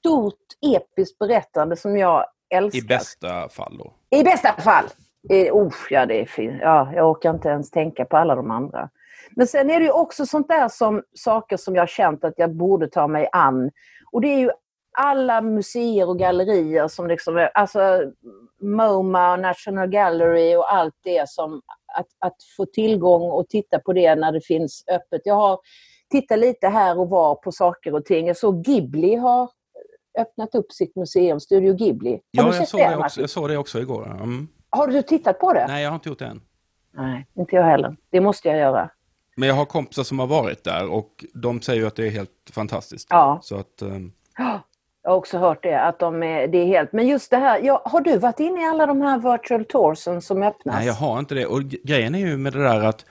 stort 0.00 0.34
episkt 0.76 1.18
berättande 1.18 1.76
som 1.76 1.96
jag 1.96 2.24
älskar. 2.54 2.78
I 2.78 2.82
bästa 2.82 3.48
fall 3.48 3.78
då? 3.78 3.92
I 4.18 4.22
bästa 4.22 4.52
fall! 4.60 4.84
Oh, 5.28 5.74
ja, 5.90 6.06
det 6.06 6.20
är 6.20 6.26
fint. 6.26 6.58
Ja, 6.60 6.92
jag 6.94 7.10
orkar 7.10 7.30
inte 7.30 7.48
ens 7.48 7.70
tänka 7.70 8.04
på 8.04 8.16
alla 8.16 8.34
de 8.34 8.50
andra. 8.50 8.90
Men 9.36 9.46
sen 9.46 9.70
är 9.70 9.80
det 9.80 9.84
ju 9.84 9.92
också 9.92 10.26
sånt 10.26 10.48
där 10.48 10.68
som 10.68 11.02
saker 11.14 11.56
som 11.56 11.76
jag 11.76 11.88
känt 11.88 12.24
att 12.24 12.34
jag 12.36 12.54
borde 12.56 12.88
ta 12.88 13.06
mig 13.06 13.28
an. 13.32 13.70
Och 14.12 14.20
det 14.20 14.28
är 14.28 14.38
ju 14.38 14.50
alla 14.98 15.40
museer 15.40 16.08
och 16.08 16.18
gallerier 16.18 16.88
som 16.88 17.06
liksom, 17.06 17.48
alltså 17.54 17.80
MoMA 18.62 19.32
och 19.32 19.40
National 19.40 19.88
Gallery 19.88 20.56
och 20.56 20.72
allt 20.72 20.94
det 21.04 21.28
som 21.28 21.62
att, 21.98 22.06
att 22.18 22.36
få 22.56 22.66
tillgång 22.66 23.30
och 23.30 23.48
titta 23.48 23.78
på 23.78 23.92
det 23.92 24.14
när 24.14 24.32
det 24.32 24.40
finns 24.40 24.84
öppet. 24.88 25.22
Jag 25.24 25.34
har 25.34 25.58
titta 26.10 26.36
lite 26.36 26.68
här 26.68 26.98
och 26.98 27.08
var 27.08 27.34
på 27.34 27.52
saker 27.52 27.94
och 27.94 28.04
ting. 28.04 28.26
Jag 28.26 28.36
såg 28.36 28.64
Ghibli 28.64 29.14
har 29.14 29.50
öppnat 30.18 30.54
upp 30.54 30.72
sitt 30.72 30.96
museum, 30.96 31.40
Studio 31.40 31.74
Ghibli. 31.74 32.10
Har 32.10 32.20
Ja, 32.30 32.54
jag 32.56 32.68
såg, 32.68 32.80
det, 32.80 32.96
också, 32.96 33.20
jag 33.20 33.30
såg 33.30 33.48
det 33.48 33.56
också 33.56 33.80
igår. 33.80 34.06
Mm. 34.06 34.48
Har 34.70 34.86
du 34.86 35.02
tittat 35.02 35.38
på 35.38 35.52
det? 35.52 35.66
Nej, 35.68 35.82
jag 35.82 35.90
har 35.90 35.94
inte 35.94 36.08
gjort 36.08 36.18
det 36.18 36.26
än. 36.26 36.40
Nej, 36.94 37.26
inte 37.34 37.56
jag 37.56 37.64
heller. 37.64 37.96
Det 38.10 38.20
måste 38.20 38.48
jag 38.48 38.58
göra. 38.58 38.90
Men 39.36 39.48
jag 39.48 39.56
har 39.56 39.64
kompisar 39.64 40.02
som 40.02 40.18
har 40.18 40.26
varit 40.26 40.64
där 40.64 40.90
och 40.92 41.24
de 41.34 41.62
säger 41.62 41.80
ju 41.80 41.86
att 41.86 41.96
det 41.96 42.06
är 42.06 42.10
helt 42.10 42.30
fantastiskt. 42.52 43.06
Ja. 43.10 43.38
Så 43.42 43.56
att, 43.56 43.82
ehm, 43.82 44.12
Jag 45.02 45.10
har 45.10 45.16
också 45.16 45.38
hört 45.38 45.62
det, 45.62 45.80
att 45.80 45.98
de 45.98 46.22
är, 46.22 46.46
det 46.48 46.58
är 46.58 46.66
helt... 46.66 46.92
Men 46.92 47.06
just 47.08 47.30
det 47.30 47.36
här, 47.36 47.60
ja, 47.62 47.82
har 47.84 48.00
du 48.00 48.18
varit 48.18 48.40
inne 48.40 48.60
i 48.62 48.64
alla 48.64 48.86
de 48.86 49.00
här 49.00 49.18
virtual 49.32 49.64
toursen 49.64 50.22
som 50.22 50.42
öppnas? 50.42 50.76
nej, 50.76 50.86
jag 50.86 50.94
har 50.94 51.18
inte 51.18 51.34
det. 51.34 51.46
Och 51.46 51.62
grejen 51.62 52.14
är 52.14 52.18
ju 52.18 52.36
med 52.36 52.52
det 52.52 52.62
där 52.62 52.80
att 52.84 53.04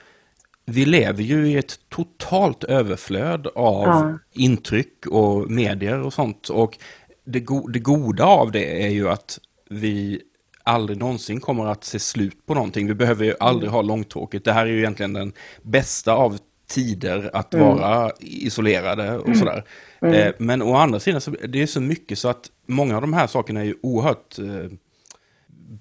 vi 0.66 0.86
lever 0.86 1.24
ju 1.24 1.48
i 1.48 1.58
ett 1.58 1.90
totalt 1.90 2.64
överflöd 2.64 3.48
av 3.56 3.84
Ja. 3.88 4.18
intryck 4.32 5.06
och 5.12 5.52
medier 5.52 6.02
och 6.06 6.14
sånt. 6.14 6.50
Och 6.50 6.78
det, 7.26 7.40
go 7.40 7.68
det 7.68 7.80
goda 7.80 8.26
av 8.26 8.52
det 8.52 8.86
är 8.86 8.90
ju 8.90 9.10
att 9.10 9.40
vi 9.70 10.22
aldrig 10.70 10.98
någonsin 10.98 11.40
kommer 11.40 11.66
att 11.66 11.84
se 11.84 12.00
slut 12.00 12.46
på 12.46 12.54
någonting. 12.54 12.88
Vi 12.88 12.94
behöver 12.94 13.26
ju 13.26 13.34
aldrig 13.40 13.72
ha 13.72 13.82
långtråkigt. 13.82 14.46
Det 14.46 14.54
här 14.54 14.66
är 14.66 14.70
ju 14.70 14.78
egentligen 14.80 15.14
den 15.14 15.34
bästa 15.64 16.14
av 16.14 16.38
tider 16.70 17.30
att 17.34 17.54
Mm. 17.54 17.66
vara 17.68 18.12
isolerade 18.20 19.18
och 19.18 19.28
Mm. 19.28 19.40
sådär. 19.40 19.64
Mm. 20.02 20.14
Eh, 20.14 20.34
men 20.38 20.62
å 20.62 20.76
andra 20.76 21.00
sidan 21.00 21.22
så 21.22 21.32
det 21.32 21.62
är 21.62 21.68
så 21.68 21.82
mycket 21.82 22.20
så 22.20 22.30
att 22.30 22.46
många 22.68 22.96
av 22.96 23.02
de 23.02 23.14
här 23.14 23.28
sakerna 23.28 23.60
är 23.60 23.64
ju 23.66 23.76
oerhört 23.82 24.40
eh, 24.40 24.72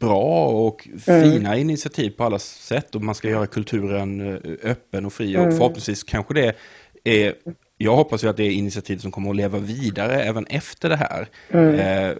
bra 0.00 0.46
och 0.46 0.88
Mm. 1.08 1.22
fina 1.32 1.56
initiativ 1.56 2.10
på 2.10 2.24
alla 2.24 2.38
sätt 2.38 2.94
och 2.94 3.02
man 3.02 3.14
ska 3.14 3.28
göra 3.28 3.46
kulturen 3.46 4.20
eh, 4.34 4.70
öppen 4.70 5.06
och 5.06 5.12
fri 5.12 5.36
och 5.36 5.42
Mm. 5.42 5.56
förhoppningsvis 5.56 6.02
kanske 6.02 6.34
det 6.34 6.54
är 7.04 7.34
jag 7.80 7.96
hoppas 7.96 8.24
ju 8.24 8.28
att 8.28 8.36
det 8.36 8.44
är 8.44 8.50
initiativ 8.50 8.98
som 8.98 9.10
kommer 9.10 9.30
att 9.30 9.36
leva 9.36 9.58
vidare 9.58 10.22
även 10.22 10.46
efter 10.46 10.88
det 10.88 10.96
här. 10.96 11.28
Mm. 11.50 11.74
Eh, 11.74 12.16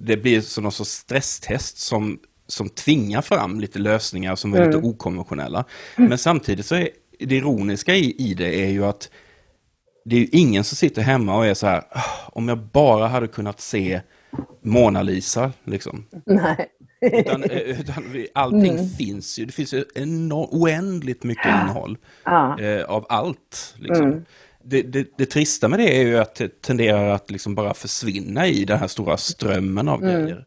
det 0.00 0.16
blir 0.16 0.40
som 0.40 0.62
någon 0.62 0.72
sorts 0.72 0.90
stresstest 0.90 1.78
som, 1.78 2.18
som 2.46 2.68
tvingar 2.68 3.22
fram 3.22 3.60
lite 3.60 3.78
lösningar 3.78 4.36
som 4.36 4.52
är 4.54 4.56
Mm. 4.58 4.68
lite 4.70 4.86
okonventionella. 4.86 5.64
Men 5.96 6.18
samtidigt 6.18 6.66
så 6.66 6.74
är 6.74 6.88
det 7.18 7.36
ironiska 7.36 7.94
i, 7.94 8.14
i 8.30 8.34
det 8.34 8.54
är 8.64 8.68
ju 8.70 8.84
att 8.84 9.10
det 10.04 10.16
är 10.16 10.20
ju 10.20 10.28
ingen 10.32 10.64
som 10.64 10.76
sitter 10.76 11.02
hemma 11.02 11.36
och 11.36 11.46
är 11.46 11.54
så 11.54 11.66
här, 11.66 11.82
"Ah, 11.90 12.02
om 12.32 12.48
jag 12.48 12.58
bara 12.58 13.08
hade 13.08 13.28
kunnat 13.28 13.60
se 13.60 14.00
Mona 14.62 15.02
Lisa, 15.02 15.52
liksom. 15.64 16.06
Nej. 16.26 16.68
Utan, 17.00 17.44
eh, 17.44 17.58
utan 17.58 18.04
allting 18.34 18.72
Mm. 18.72 18.88
finns 18.88 19.38
ju, 19.38 19.44
det 19.44 19.52
finns 19.52 19.74
ju 19.74 19.84
enorm, 19.94 20.48
oändligt 20.50 21.24
mycket 21.24 21.46
innehåll 21.46 21.98
Ja. 22.24 22.60
eh, 22.60 22.84
av 22.84 23.06
allt. 23.08 23.74
Liksom. 23.78 24.06
Mm. 24.06 24.24
Det, 24.64 24.82
det, 24.82 25.08
det 25.18 25.26
trista 25.26 25.68
med 25.68 25.78
det 25.78 26.00
är 26.00 26.02
ju 26.02 26.18
att 26.18 26.34
det 26.34 26.62
tenderar 26.62 27.08
att 27.08 27.30
liksom 27.30 27.54
bara 27.54 27.74
försvinna 27.74 28.46
i 28.46 28.64
den 28.64 28.78
här 28.78 28.86
stora 28.86 29.16
strömmen 29.16 29.88
av 29.88 30.02
Mm. 30.02 30.22
grejer. 30.22 30.44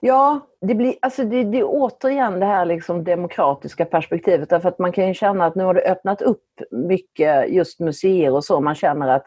Ja, 0.00 0.40
det, 0.60 0.74
blir, 0.74 0.94
alltså 1.02 1.24
det, 1.24 1.44
det 1.44 1.58
är 1.58 1.64
återigen 1.66 2.40
det 2.40 2.46
här 2.46 2.64
liksom 2.64 3.04
demokratiska 3.04 3.84
perspektivet. 3.84 4.50
Därför 4.50 4.68
att 4.68 4.78
man 4.78 4.92
kan 4.92 5.08
ju 5.08 5.14
känna 5.14 5.46
att 5.46 5.54
nu 5.54 5.64
har 5.64 5.74
det 5.74 5.90
öppnat 5.90 6.22
upp 6.22 6.44
mycket 6.70 7.50
just 7.52 7.80
museer 7.80 8.30
och 8.32 8.44
så. 8.44 8.60
Man 8.60 8.74
känner 8.74 9.08
att 9.08 9.26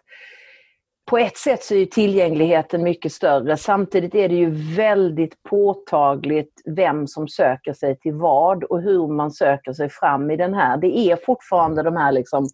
på 1.05 1.17
ett 1.17 1.37
sätt 1.37 1.63
så 1.63 1.75
är 1.75 1.85
tillgängligheten 1.85 2.83
mycket 2.83 3.11
större. 3.11 3.57
Samtidigt 3.57 4.15
är 4.15 4.29
det 4.29 4.35
ju 4.35 4.49
väldigt 4.75 5.43
påtagligt 5.43 6.61
vem 6.65 7.07
som 7.07 7.27
söker 7.27 7.73
sig 7.73 7.99
till 7.99 8.13
vad 8.13 8.63
och 8.63 8.81
hur 8.81 9.07
man 9.07 9.31
söker 9.31 9.73
sig 9.73 9.89
fram 9.89 10.31
i 10.31 10.37
den 10.37 10.53
här. 10.53 10.77
Det 10.77 10.97
är 10.97 11.15
fortfarande 11.25 11.83
de 11.83 11.97
här 11.97 12.11
liksom 12.11 12.47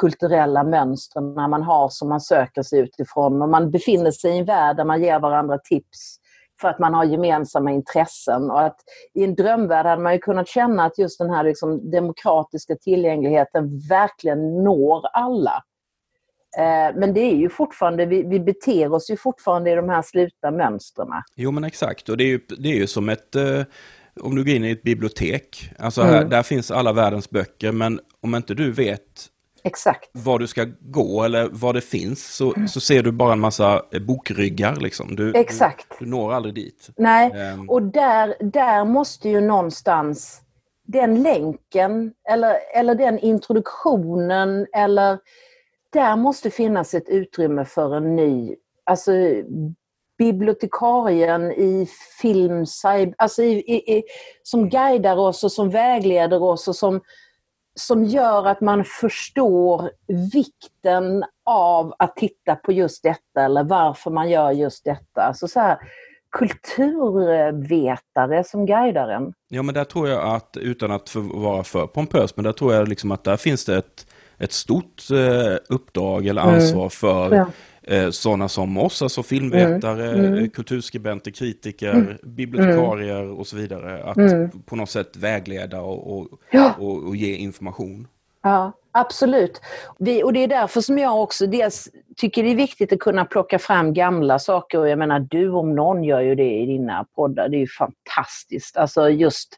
kulturella 0.00 0.64
mönstren 0.64 1.34
man 1.34 1.62
har 1.62 1.88
som 1.88 2.08
man 2.08 2.20
söker 2.20 2.62
sig 2.62 2.78
utifrån. 2.80 3.42
Och 3.42 3.48
man 3.48 3.70
befinner 3.70 4.10
sig 4.10 4.30
i 4.30 4.38
en 4.38 4.44
värld 4.44 4.76
där 4.76 4.84
man 4.84 5.02
ger 5.02 5.20
varandra 5.20 5.58
tips 5.58 6.16
för 6.60 6.68
att 6.68 6.78
man 6.78 6.94
har 6.94 7.04
gemensamma 7.04 7.70
intressen. 7.72 8.50
Och 8.50 8.60
att 8.60 8.76
I 9.14 9.24
en 9.24 9.34
drömvärld 9.34 9.86
hade 9.86 10.02
man 10.02 10.12
ju 10.12 10.18
kunnat 10.18 10.48
känna 10.48 10.84
att 10.84 10.98
just 10.98 11.18
den 11.18 11.30
här 11.30 11.44
liksom 11.44 11.90
demokratiska 11.90 12.76
tillgängligheten 12.76 13.78
verkligen 13.88 14.64
når 14.64 15.06
alla. 15.12 15.62
Eh, 16.58 16.96
Men 16.96 17.14
det 17.14 17.20
är 17.20 17.36
ju 17.36 17.48
fortfarande, 17.48 18.06
vi, 18.06 18.22
vi 18.22 18.40
beter 18.40 18.92
oss 18.92 19.10
ju 19.10 19.16
fortfarande 19.16 19.70
i 19.70 19.74
de 19.74 19.88
här 19.88 20.02
slutna 20.02 20.50
mönstren. 20.50 21.08
Jo 21.36 21.50
men 21.50 21.64
exakt, 21.64 22.08
och 22.08 22.16
det 22.16 22.24
är 22.24 22.28
ju, 22.28 22.40
det 22.58 22.68
är 22.68 22.76
ju 22.76 22.86
som 22.86 23.08
ett, 23.08 23.34
eh, 23.34 23.62
om 24.20 24.34
du 24.36 24.44
går 24.44 24.54
in 24.54 24.64
i 24.64 24.70
ett 24.70 24.82
bibliotek, 24.82 25.70
alltså 25.78 26.00
Mm. 26.00 26.14
här, 26.14 26.24
där 26.24 26.42
finns 26.42 26.70
alla 26.70 26.92
världens 26.92 27.30
böcker, 27.30 27.72
men 27.72 28.00
om 28.22 28.34
inte 28.34 28.54
du 28.54 28.72
vet 28.72 29.26
Exakt. 29.64 30.10
var 30.12 30.38
du 30.38 30.46
ska 30.46 30.66
gå 30.80 31.22
eller 31.24 31.48
vad 31.52 31.74
det 31.74 31.80
finns 31.80 32.36
så, 32.36 32.54
så 32.68 32.80
ser 32.80 33.02
du 33.02 33.12
bara 33.12 33.32
en 33.32 33.40
massa 33.40 33.82
eh, 33.92 34.00
bokryggar 34.00 34.76
liksom. 34.76 35.16
Du, 35.16 35.32
Exakt. 35.34 35.86
Du, 35.98 36.04
du 36.04 36.10
når 36.10 36.32
aldrig 36.32 36.54
dit. 36.54 36.90
Nej, 36.96 37.32
Ehm. 37.34 37.70
och 37.70 37.82
där, 37.82 38.34
där 38.40 38.84
måste 38.84 39.28
ju 39.28 39.40
någonstans 39.40 40.40
den 40.86 41.22
länken 41.22 42.12
eller, 42.28 42.56
eller 42.74 42.94
den 42.94 43.18
introduktionen 43.18 44.66
eller 44.72 45.18
där 45.92 46.16
måste 46.16 46.50
finnas 46.50 46.94
ett 46.94 47.08
utrymme 47.08 47.64
för 47.64 47.96
en 47.96 48.16
ny, 48.16 48.56
alltså 48.84 49.12
bibliotekarien 50.18 51.52
i 51.52 51.88
film, 52.22 52.64
alltså 53.16 53.42
i, 53.42 53.52
i, 53.52 53.96
i, 53.96 54.02
som 54.42 54.68
guidar 54.68 55.16
oss 55.16 55.44
och 55.44 55.52
som 55.52 55.70
vägleder 55.70 56.42
oss 56.42 56.68
och 56.68 56.76
som, 56.76 57.00
som 57.78 58.04
gör 58.04 58.46
att 58.46 58.60
man 58.60 58.84
förstår 58.84 59.90
vikten 60.32 61.24
av 61.44 61.94
att 61.98 62.16
titta 62.16 62.56
på 62.56 62.72
just 62.72 63.02
detta 63.02 63.44
eller 63.44 63.64
varför 63.64 64.10
man 64.10 64.30
gör 64.30 64.50
just 64.50 64.84
detta. 64.84 65.22
Alltså 65.22 65.48
så 65.48 65.60
här, 65.60 65.78
kulturvetare 67.28 68.44
som 68.44 68.66
guidar 68.66 69.08
en. 69.08 69.32
Ja 69.48 69.62
men 69.62 69.74
där 69.74 69.84
tror 69.84 70.08
jag 70.08 70.34
att, 70.34 70.56
utan 70.56 70.90
att 70.90 71.08
för, 71.08 71.20
vara 71.20 71.64
för 71.64 71.86
pompös, 71.86 72.36
men 72.36 72.44
där 72.44 72.52
tror 72.52 72.74
jag 72.74 72.88
liksom 72.88 73.12
att 73.12 73.24
där 73.24 73.36
finns 73.36 73.64
det 73.64 73.76
ett, 73.76 74.06
ett 74.38 74.52
stort 74.52 75.02
eh, 75.12 75.56
uppdrag 75.68 76.26
eller 76.26 76.42
Mm. 76.42 76.54
ansvar 76.54 76.88
för 76.88 77.34
Ja. 77.34 77.46
Eh, 77.88 78.10
sådana 78.10 78.48
som 78.48 78.78
oss, 78.78 79.02
alltså 79.02 79.22
filmvetare, 79.22 80.10
Mm. 80.12 80.24
Mm. 80.32 80.50
kulturskribenter, 80.50 81.30
kritiker, 81.30 81.92
Mm. 81.92 82.16
bibliotekarier 82.22 83.22
och 83.30 83.46
så 83.46 83.56
vidare. 83.56 84.02
Att 84.04 84.16
Mm. 84.16 84.50
på 84.66 84.76
något 84.76 84.90
sätt 84.90 85.16
vägleda 85.16 85.80
och, 85.80 86.18
och, 86.18 86.28
Ja. 86.50 86.74
och, 86.78 87.02
och 87.08 87.16
ge 87.16 87.34
information. 87.34 88.06
Ja, 88.42 88.72
absolut. 88.92 89.60
Vi, 89.98 90.22
och 90.22 90.32
det 90.32 90.40
är 90.40 90.48
därför 90.48 90.80
som 90.80 90.98
jag 90.98 91.22
också 91.22 91.46
dels 91.46 91.88
tycker 92.16 92.42
det 92.42 92.50
är 92.50 92.56
viktigt 92.56 92.92
att 92.92 92.98
kunna 92.98 93.24
plocka 93.24 93.58
fram 93.58 93.94
gamla 93.94 94.38
saker. 94.38 94.78
Och 94.78 94.88
jag 94.88 94.98
menar, 94.98 95.20
du 95.20 95.50
om 95.50 95.74
någon 95.74 96.04
gör 96.04 96.20
ju 96.20 96.34
det 96.34 96.54
i 96.54 96.66
dina 96.66 97.06
poddar. 97.14 97.48
Det 97.48 97.56
är 97.56 97.60
ju 97.60 97.66
fantastiskt. 97.66 98.76
Alltså 98.76 99.10
just, 99.10 99.48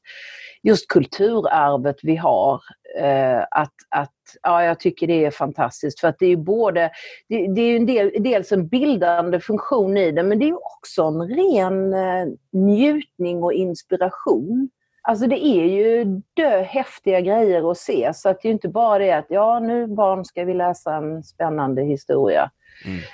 just 0.63 0.89
kulturarvet 0.89 1.97
vi 2.03 2.17
har. 2.17 2.61
Eh, 2.99 3.43
att, 3.51 3.75
att, 3.89 4.15
ja, 4.43 4.65
jag 4.65 4.81
tycker 4.81 5.07
det 5.07 5.25
är 5.25 5.31
fantastiskt. 5.31 6.01
För 6.01 6.09
att 6.09 6.19
det 6.19 6.27
är 6.27 6.31
ju 6.31 6.37
både, 6.37 6.91
det, 7.29 7.55
det 7.55 7.61
är 7.61 7.69
ju 7.69 7.77
en 7.77 7.87
del, 7.87 8.13
dels 8.19 8.53
en 8.53 8.69
bildande 8.69 9.41
funktion 9.41 9.97
i 9.97 10.11
det, 10.11 10.23
men 10.23 10.39
det 10.39 10.45
är 10.45 10.49
ju 10.49 10.57
också 10.57 11.03
en 11.03 11.29
ren 11.29 11.95
eh, 11.95 12.27
njutning 12.53 13.43
och 13.43 13.53
inspiration. 13.53 14.71
Alltså 15.03 15.27
det 15.27 15.47
är 15.47 15.65
ju 15.65 16.05
dö 16.35 16.63
häftiga 16.63 17.21
grejer 17.21 17.71
att 17.71 17.79
se. 17.79 18.11
Så 18.15 18.29
att 18.29 18.43
det 18.43 18.49
är 18.49 18.53
inte 18.53 18.69
bara 18.69 18.99
det 18.99 19.13
att 19.13 19.27
ja, 19.29 19.59
nu 19.59 19.87
barn 19.87 20.25
ska 20.25 20.45
vi 20.45 20.55
läsa 20.55 20.95
en 20.95 21.23
spännande 21.23 21.83
historia. 21.83 22.51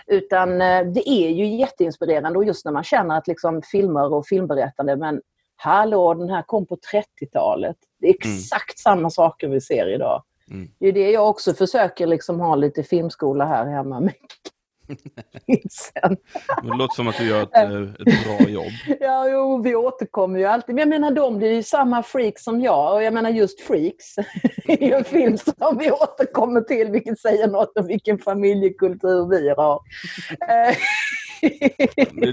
Utan 0.07 0.61
eh, 0.61 0.87
det 0.87 1.09
är 1.09 1.31
ju 1.31 1.47
jätteinspirerande 1.47 2.39
och 2.39 2.45
just 2.45 2.65
när 2.65 2.73
man 2.73 2.85
känner 2.85 3.19
att 3.19 3.27
liksom 3.27 3.63
filmer 3.63 4.15
och 4.15 4.27
filmberättande, 4.27 4.97
men 4.97 5.21
hallå, 5.57 6.15
den 6.15 6.31
här 6.31 6.43
kom 6.43 6.67
på 6.67 6.79
30-talet. 6.93 7.77
Det 8.01 8.07
är 8.07 8.15
exakt 8.15 8.79
samma 8.79 9.11
saker 9.11 9.49
vi 9.49 9.61
ser 9.61 9.95
idag. 9.95 10.23
Mm. 10.51 10.69
Det 10.79 10.87
är 10.89 10.93
det 10.93 11.11
jag 11.11 11.29
också 11.29 11.55
försöker 11.55 12.07
liksom 12.07 12.41
ha 12.41 12.55
lite 12.55 12.83
filmskola 12.83 13.45
här 13.45 13.67
hemma 13.67 14.01
med 14.01 14.15
kidsen. 15.47 16.17
Det 16.63 16.77
låter 16.77 16.95
som 16.95 17.09
att 17.09 17.19
du 17.19 17.25
gör 17.29 17.43
ett, 17.43 17.55
eh, 17.55 17.83
ett 17.83 18.25
bra 18.39 18.49
jobb. 18.49 18.73
Ja, 19.01 19.29
jo, 19.29 19.63
vi 19.63 19.75
återkommer 19.75 20.39
ju 20.39 20.45
alltid. 20.45 20.75
Men 20.75 20.83
jag 20.83 20.89
menar, 21.01 21.11
de 21.11 21.39
blir 21.39 21.53
ju 21.53 21.63
samma 21.63 22.03
freaks 22.03 22.45
som 22.45 22.61
jag. 22.61 22.95
Och 22.95 23.03
jag 23.03 23.15
menar 23.15 23.31
just 23.31 23.61
freaks. 23.61 24.19
Är 24.69 24.83
ju 24.87 24.93
en 24.93 25.05
film 25.05 25.39
som 25.39 25.79
vi 25.79 25.91
återkommer 25.91 26.61
till, 26.61 26.91
vilket 26.91 27.21
säger 27.21 27.49
något 27.49 27.79
om 27.79 27.87
vilken 27.87 28.19
familjekultur 28.19 29.29
vi 29.31 29.49
har. 29.49 29.81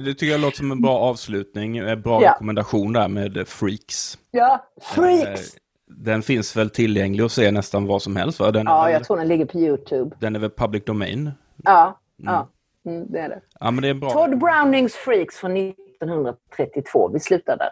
Det, 0.04 0.14
tycker 0.14 0.26
jag 0.32 0.40
låter 0.42 0.58
som 0.58 0.72
en 0.72 0.82
bra 0.82 1.00
avslutning, 1.00 1.78
en 1.78 2.02
bra 2.02 2.24
Ja. 2.24 2.32
rekommendation 2.32 2.94
där 2.94 3.08
med 3.08 3.48
Freaks. 3.48 4.18
ja, 4.32 4.66
freaks! 4.82 5.54
Eh, 5.54 5.60
Den 5.88 6.22
finns 6.22 6.56
väl 6.58 6.70
tillgänglig 6.70 7.24
att 7.24 7.32
se 7.32 7.52
nästan 7.52 7.86
vad 7.86 8.02
som 8.02 8.16
helst 8.16 8.40
va? 8.40 8.52
Den, 8.52 8.66
Ja, 8.66 8.84
väl, 8.84 8.94
jag 8.94 9.04
tror 9.04 9.18
den 9.18 9.28
ligger 9.28 9.46
på 9.46 9.58
Youtube. 9.58 10.16
den 10.20 10.36
är 10.36 10.40
väl 10.40 10.50
public 10.50 10.84
domain? 10.86 11.32
Ja, 11.64 12.00
ja. 12.18 12.50
Mm, 12.86 13.12
det 13.12 13.20
är 13.20 13.30
det. 13.30 13.42
Ja 13.60 13.72
men 13.72 13.82
det 13.82 13.88
är 13.88 13.94
bra. 13.94 14.10
Todd 14.10 14.38
Brownings 14.38 14.96
Freaks 14.96 15.38
från 15.38 15.58
1932. 15.58 17.08
Vi 17.08 17.20
slutar 17.20 17.58
där. 17.58 17.70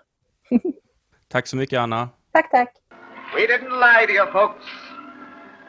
Tack 1.28 1.48
så 1.48 1.58
mycket 1.58 1.80
Anna. 1.80 2.10
Tack, 2.34 2.52
tack. 2.52 2.74
We 3.36 3.48
didn't 3.48 3.80
lie 3.80 4.08
to 4.08 4.14
you 4.14 4.32
folks. 4.32 4.66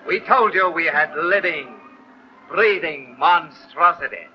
We 0.07 0.21
told 0.21 0.55
you 0.55 0.73
we 0.73 0.91
had 0.91 1.11
living, 1.17 1.69
breeding 2.51 3.17
monstrosities. 3.19 4.29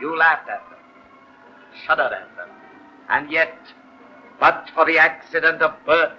You 0.00 0.16
laughed 0.16 0.48
at 0.48 0.62
them, 0.70 0.80
shuddered 1.86 2.12
at 2.12 2.36
them, 2.36 2.48
and 3.08 3.30
yet, 3.30 3.54
but 4.40 4.70
for 4.74 4.86
the 4.86 4.98
accident 4.98 5.62
of 5.62 5.72
birth, 5.86 6.18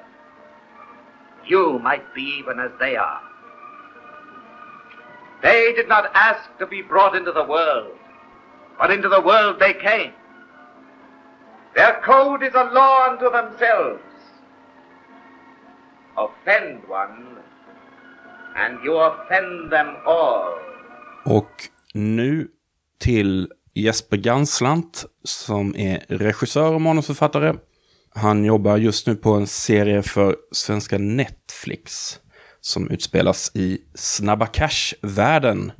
you 1.45 1.80
might 1.80 2.13
be 2.13 2.21
even 2.39 2.59
as 2.59 2.71
they 2.80 2.95
are. 2.95 3.21
They 5.41 5.73
did 5.73 5.88
not 5.88 6.05
ask 6.13 6.57
to 6.59 6.67
be 6.67 6.81
brought 6.81 7.15
into 7.15 7.31
the 7.31 7.43
world, 7.43 7.97
but 8.79 8.91
into 8.91 9.09
the 9.09 9.21
world 9.21 9.59
they 9.59 9.73
came. 9.73 10.13
Their 11.75 12.01
code 12.01 12.41
is 12.47 12.55
a 12.55 12.63
law 12.73 13.09
unto 13.09 13.29
themselves. 13.29 14.01
Offend 16.17 16.81
one, 16.89 17.38
and 18.55 18.79
you 18.83 18.97
offend 18.97 19.71
them 19.71 19.95
all. 20.05 20.53
Och 21.25 21.51
nu 21.93 22.47
till 22.99 23.51
Jesper 23.73 24.17
Ganslant 24.17 25.05
som 25.23 25.75
är 25.75 26.05
regissör 26.09 26.73
och 26.73 26.81
manusförfattare. 26.81 27.55
Han 28.15 28.45
jobbar 28.45 28.77
just 28.77 29.07
nu 29.07 29.15
på 29.15 29.33
en 29.33 29.47
serie 29.47 30.01
för 30.01 30.35
svenska 30.51 30.97
Netflix 30.97 32.19
som 32.68 32.89
utspelas 32.89 33.51
i 33.53 33.78
Snabba 33.95 34.45
Cash-världen. 34.45 35.72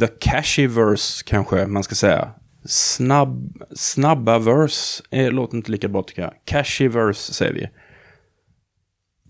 The 0.00 0.06
Cashiverse 0.06 1.24
kanske 1.26 1.66
man 1.66 1.82
ska 1.82 1.94
säga. 1.94 2.30
Snabb, 2.64 3.62
snabbaverse 3.74 5.02
är, 5.10 5.30
låter 5.30 5.56
inte 5.56 5.70
lika 5.70 5.88
bra 5.88 6.02
tycker 6.02 6.22
jag. 6.22 6.32
Cashiverse 6.44 7.32
säger 7.32 7.52
vi. 7.52 7.68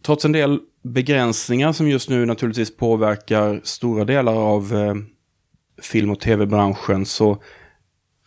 Trots 0.02 0.24
en 0.24 0.32
del 0.32 0.60
begränsningar 0.84 1.72
som 1.72 1.88
just 1.88 2.08
nu 2.08 2.26
naturligtvis 2.26 2.76
påverkar 2.76 3.60
stora 3.64 4.04
delar 4.04 4.34
av 4.34 4.74
eh, 4.74 4.94
film 5.82 6.10
och 6.10 6.20
tv-branschen 6.20 7.06
så 7.06 7.42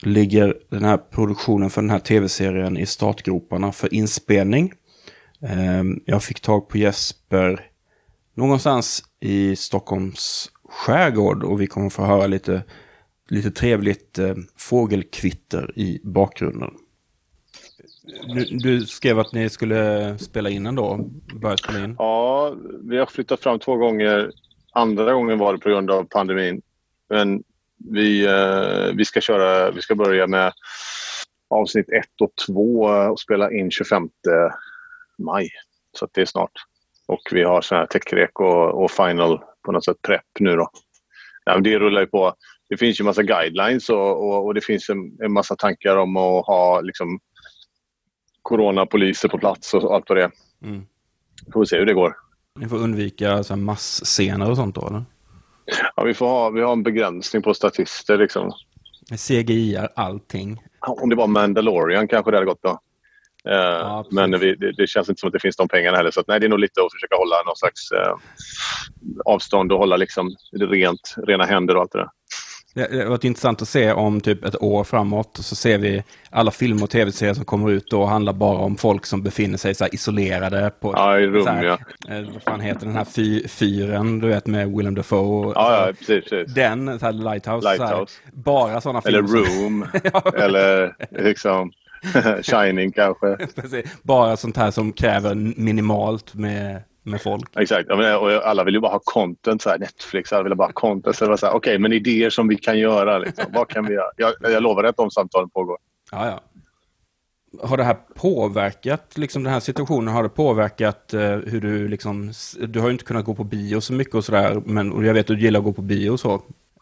ligger 0.04 0.58
den 0.70 0.84
här 0.84 0.98
produktionen 0.98 1.70
för 1.70 1.82
den 1.82 1.92
här 1.92 2.00
tv-serien 2.00 2.78
i 2.78 2.86
startgroparna 2.86 3.72
för 3.72 3.94
inspelning. 3.94 4.74
Eh, 5.42 5.84
jag 6.06 6.24
fick 6.24 6.40
tag 6.40 6.70
på 6.70 6.78
Jesper 6.78 7.75
någonstans 8.36 9.04
i 9.20 9.56
Stockholms 9.56 10.52
skärgård 10.70 11.44
och 11.44 11.62
vi 11.62 11.68
kommer 11.68 11.90
få 11.90 12.04
höra 12.04 12.28
lite, 12.28 12.64
lite 13.30 13.52
trevligt 13.52 14.20
eh, 14.20 14.36
fågelkvitter 14.58 15.80
i 15.80 16.02
bakgrunden. 16.04 16.74
Du, 18.28 18.46
du, 18.46 18.86
skrev 18.86 19.20
att 19.20 19.34
ni 19.34 19.50
skulle 19.50 20.18
spela 20.18 20.50
in 20.50 20.66
ändå, 20.66 21.10
börja 21.42 21.58
spela 21.58 21.84
in. 21.84 21.96
Ja, 22.00 22.56
vi 22.84 22.98
har 22.98 23.06
flyttat 23.06 23.40
fram 23.40 23.60
två 23.60 23.76
gånger. 23.76 24.32
Andra 24.74 25.14
gången 25.14 25.40
var 25.40 25.54
det 25.54 25.60
på 25.60 25.70
grund 25.70 25.92
av 25.92 26.04
pandemin. 26.04 26.62
Men 27.10 27.44
vi, 27.78 28.26
eh, 28.26 28.96
vi, 28.96 29.06
ska, 29.06 29.22
köra, 29.22 29.72
vi 29.72 29.82
ska 29.82 29.96
börja 29.96 30.28
med 30.28 30.54
avsnitt 31.50 31.90
1 31.90 32.06
och 32.22 32.32
2 32.48 32.82
och 33.12 33.20
spela 33.20 33.52
in 33.52 33.72
25 33.72 34.10
maj. 35.18 35.50
Så 36.00 36.08
det 36.12 36.22
är 36.22 36.26
snart. 36.26 36.52
Och 37.06 37.22
vi 37.32 37.44
har 37.44 37.62
sån 37.62 37.78
här 37.78 37.86
techrek 37.86 38.40
och, 38.40 38.84
och 38.84 38.92
final 38.92 39.40
på 39.66 39.72
något 39.72 39.86
sätt 39.86 40.02
prep 40.02 40.22
nu 40.40 40.56
då. 40.56 40.70
Ja, 41.46 41.58
det 41.60 41.80
rullar 41.80 42.02
ju 42.02 42.08
på. 42.08 42.34
Det 42.70 42.78
finns 42.78 43.00
ju 43.00 43.04
massa 43.04 43.24
guidelines 43.24 43.90
och, 43.90 44.28
och, 44.28 44.46
och 44.46 44.54
det 44.54 44.62
finns 44.62 44.90
en, 44.90 45.18
en, 45.24 45.34
massa 45.34 45.56
tankar 45.56 45.98
om 45.98 46.18
att 46.18 46.46
ha 46.46 46.82
liksom, 46.82 47.20
coronapoliser 48.42 49.30
på 49.30 49.38
plats 49.38 49.74
och 49.74 49.96
allt 49.96 50.10
vad 50.10 50.18
det 50.18 50.24
är. 50.24 50.32
Mm. 50.64 50.86
Får 51.54 51.60
vi 51.60 51.66
se 51.66 51.78
hur 51.78 51.86
det 51.86 51.94
går. 51.94 52.16
Ni 52.60 52.70
får 52.70 52.78
undvika 52.78 53.44
så 53.44 53.54
här 53.54 53.62
massscener 53.62 54.50
och 54.50 54.58
sånt 54.58 54.76
då 54.76 54.88
eller? 54.88 55.06
Ja, 55.96 56.04
vi, 56.04 56.14
får 56.14 56.28
ha, 56.28 56.50
vi 56.50 56.62
har 56.62 56.74
en 56.74 56.84
begränsning 56.84 57.42
på 57.42 57.54
statister 57.54 58.18
liksom. 58.18 58.52
CGI 59.28 59.76
är 59.76 59.90
allting. 59.96 60.64
Om 60.80 61.10
det 61.10 61.16
var 61.16 61.28
Mandalorian 61.28 62.08
kanske 62.08 62.32
det 62.32 62.38
hade 62.38 62.46
gått 62.46 62.64
då. 62.64 62.80
Uh, 63.48 63.54
ja, 63.54 64.06
men 64.12 64.40
vi, 64.40 64.56
det, 64.56 64.72
det, 64.72 64.88
känns 64.88 65.10
inte 65.10 65.20
som 65.20 65.28
att 65.28 65.34
det 65.34 65.40
finns 65.40 65.56
de 65.56 65.68
pengarna 65.68 65.98
heller. 65.98 66.12
Så 66.12 66.20
att, 66.20 66.28
nej, 66.28 66.40
det 66.40 66.46
är 66.46 66.50
nog 66.50 66.60
lite 66.60 66.82
att 66.82 66.94
försöka 66.94 67.16
hålla 67.16 67.36
någon 67.46 67.56
slags 67.56 67.92
uh, 67.92 68.16
avstånd 69.26 69.72
och 69.72 69.78
hålla 69.78 69.98
liksom 69.98 70.36
rent, 70.60 71.16
rena 71.28 71.46
händer 71.46 71.76
och 71.76 71.82
allt 71.82 71.92
det 71.92 72.00
där. 72.00 72.10
Det 72.76 73.04
har 73.04 73.10
varit 73.10 73.24
intressant 73.24 73.62
att 73.62 73.68
se 73.68 73.92
om 73.92 74.22
typ 74.22 74.46
ett 74.46 74.62
år 74.62 74.84
framåt 74.84 75.38
så 75.42 75.56
ser 75.56 75.78
vi 75.78 76.04
alla 76.30 76.52
filmer 76.52 76.84
och 76.84 76.90
tv-serier 76.90 77.34
som 77.34 77.46
kommer 77.46 77.72
ut 77.72 77.90
då 77.90 78.06
handlar 78.06 78.34
bara 78.34 78.58
om 78.58 78.78
folk 78.78 79.06
som 79.06 79.24
befinner 79.24 79.58
sig 79.58 79.76
så 79.76 79.86
isolerade 79.92 80.72
på 80.80 80.94
ja, 80.96 81.20
i 81.20 81.28
rum, 81.28 81.48
här, 81.48 81.64
ja. 81.64 81.78
Eh, 82.10 82.26
vad 82.34 82.44
fan 82.44 82.60
heter 82.60 82.86
den 82.86 82.96
här 82.96 83.06
fy, 83.06 83.48
fyren, 83.48 84.20
du 84.20 84.28
vet 84.28 84.48
med 84.48 84.72
Willem 84.72 84.96
Dafoe. 84.96 85.54
Ja, 85.56 85.88
ja 85.88 85.94
precis, 85.94 86.30
precis. 86.30 86.54
Den, 86.54 87.00
så 87.00 87.06
här, 87.06 87.14
Lighthouse. 87.14 87.70
Lighthouse. 87.70 88.14
Så 88.14 88.22
här, 88.26 88.44
bara 88.44 88.82
sådana 88.82 89.02
filmer. 89.02 89.20
Eller 89.20 89.62
Room. 89.64 89.88
eller 90.36 90.96
liksom 91.24 91.72
Shining 92.44 92.92
kanske. 92.92 93.38
Precis. 93.56 93.86
Bara 94.04 94.38
sånt 94.38 94.58
här 94.58 94.72
som 94.72 94.94
kräver 94.94 95.36
minimalt 95.36 96.34
med 96.34 96.84
med 97.06 97.22
folk. 97.22 97.58
Exakt, 97.58 97.90
och 97.92 98.48
alla 98.48 98.64
vill 98.64 98.74
ju 98.74 98.80
bara 98.80 98.92
ha 98.92 99.02
content. 99.04 99.62
Så 99.62 99.70
här, 99.70 99.78
Netflix, 99.80 100.34
alla 100.34 100.44
vill 100.44 100.56
bara 100.56 100.68
ha 100.68 100.74
content. 100.74 101.22
Okej, 101.22 101.50
okay, 101.50 101.78
men 101.78 101.94
idéer 101.94 102.30
som 102.30 102.48
vi 102.48 102.58
kan 102.58 102.80
göra. 102.80 103.18
Liksom. 103.18 103.46
Vad 103.54 103.68
kan 103.70 103.86
vi 103.86 103.94
göra? 103.94 104.12
Jag, 104.18 104.34
jag 104.42 104.64
lovar 104.64 104.84
att 104.84 104.98
de 104.98 105.12
samtalen 105.12 105.50
pågår. 105.50 105.78
Ja, 106.12 106.28
ja. 106.28 106.42
Har 107.68 107.78
det 107.78 107.84
här 107.84 107.98
påverkat, 108.16 109.18
liksom 109.18 109.44
den 109.44 109.54
här 109.54 109.60
situationen, 109.60 110.14
har 110.14 110.24
det 110.24 110.30
påverkat 110.30 111.14
eh, 111.14 111.22
hur 111.22 111.62
du 111.62 111.88
liksom, 111.88 112.32
du 112.60 112.80
har 112.80 112.88
ju 112.88 112.92
inte 112.92 113.06
kunnat 113.06 113.26
gå 113.26 113.36
på 113.36 113.44
bio 113.44 113.82
så 113.82 113.94
mycket 113.94 114.16
och 114.16 114.26
sådär, 114.26 114.62
men 114.66 114.92
och 114.92 115.06
jag 115.06 115.14
vet 115.14 115.30
att 115.30 115.38
du 115.38 115.44
gillar 115.44 115.60
att 115.60 115.64
gå 115.64 115.74
på 115.74 115.82
bio 115.82 116.10
och 116.10 116.20
så. 116.20 116.42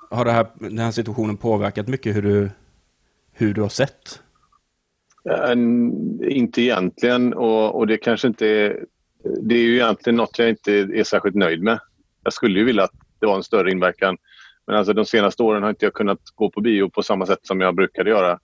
Har 0.09 0.26
det 0.26 0.32
här, 0.32 0.47
den 0.55 0.80
här 0.80 0.91
situationen 0.91 1.38
påverkat 1.38 1.88
mycket 1.88 2.15
hur 2.15 2.21
du, 2.21 2.49
hur 3.34 3.53
du 3.53 3.61
har 3.61 3.69
sett? 3.69 4.22
Inte 6.30 6.61
egentligen 6.61 7.34
och, 7.34 7.76
och 7.76 7.88
det 7.88 7.97
kanske 7.97 8.28
inte 8.28 8.47
är 8.47 8.86
det 9.24 9.55
är 9.55 9.59
ju 9.59 9.76
egentligen 9.76 10.17
något 10.17 10.39
jag 10.39 10.49
inte 10.49 10.74
är 10.74 11.03
särskilt 11.03 11.36
nöjd 11.36 11.63
med. 11.63 11.80
Jag 12.24 12.34
skulle 12.34 12.59
ju 12.59 12.65
vilja 12.65 12.84
att 12.84 12.93
det 13.19 13.26
var 13.26 13.36
en 13.36 13.43
större 13.43 13.71
inverkan. 13.71 14.17
Men 14.67 14.76
alltså 14.76 14.93
de 14.93 15.05
senaste 15.05 15.43
åren 15.43 15.63
har 15.63 15.69
inte 15.69 15.86
jag 15.86 15.93
kunnat 15.93 16.19
gå 16.36 16.49
på 16.49 16.61
bio 16.61 16.89
på 16.89 17.03
samma 17.03 17.26
sätt 17.26 17.39
som 17.41 17.61
jag 17.61 17.76
brukade 17.76 18.09
göra. 18.09 18.39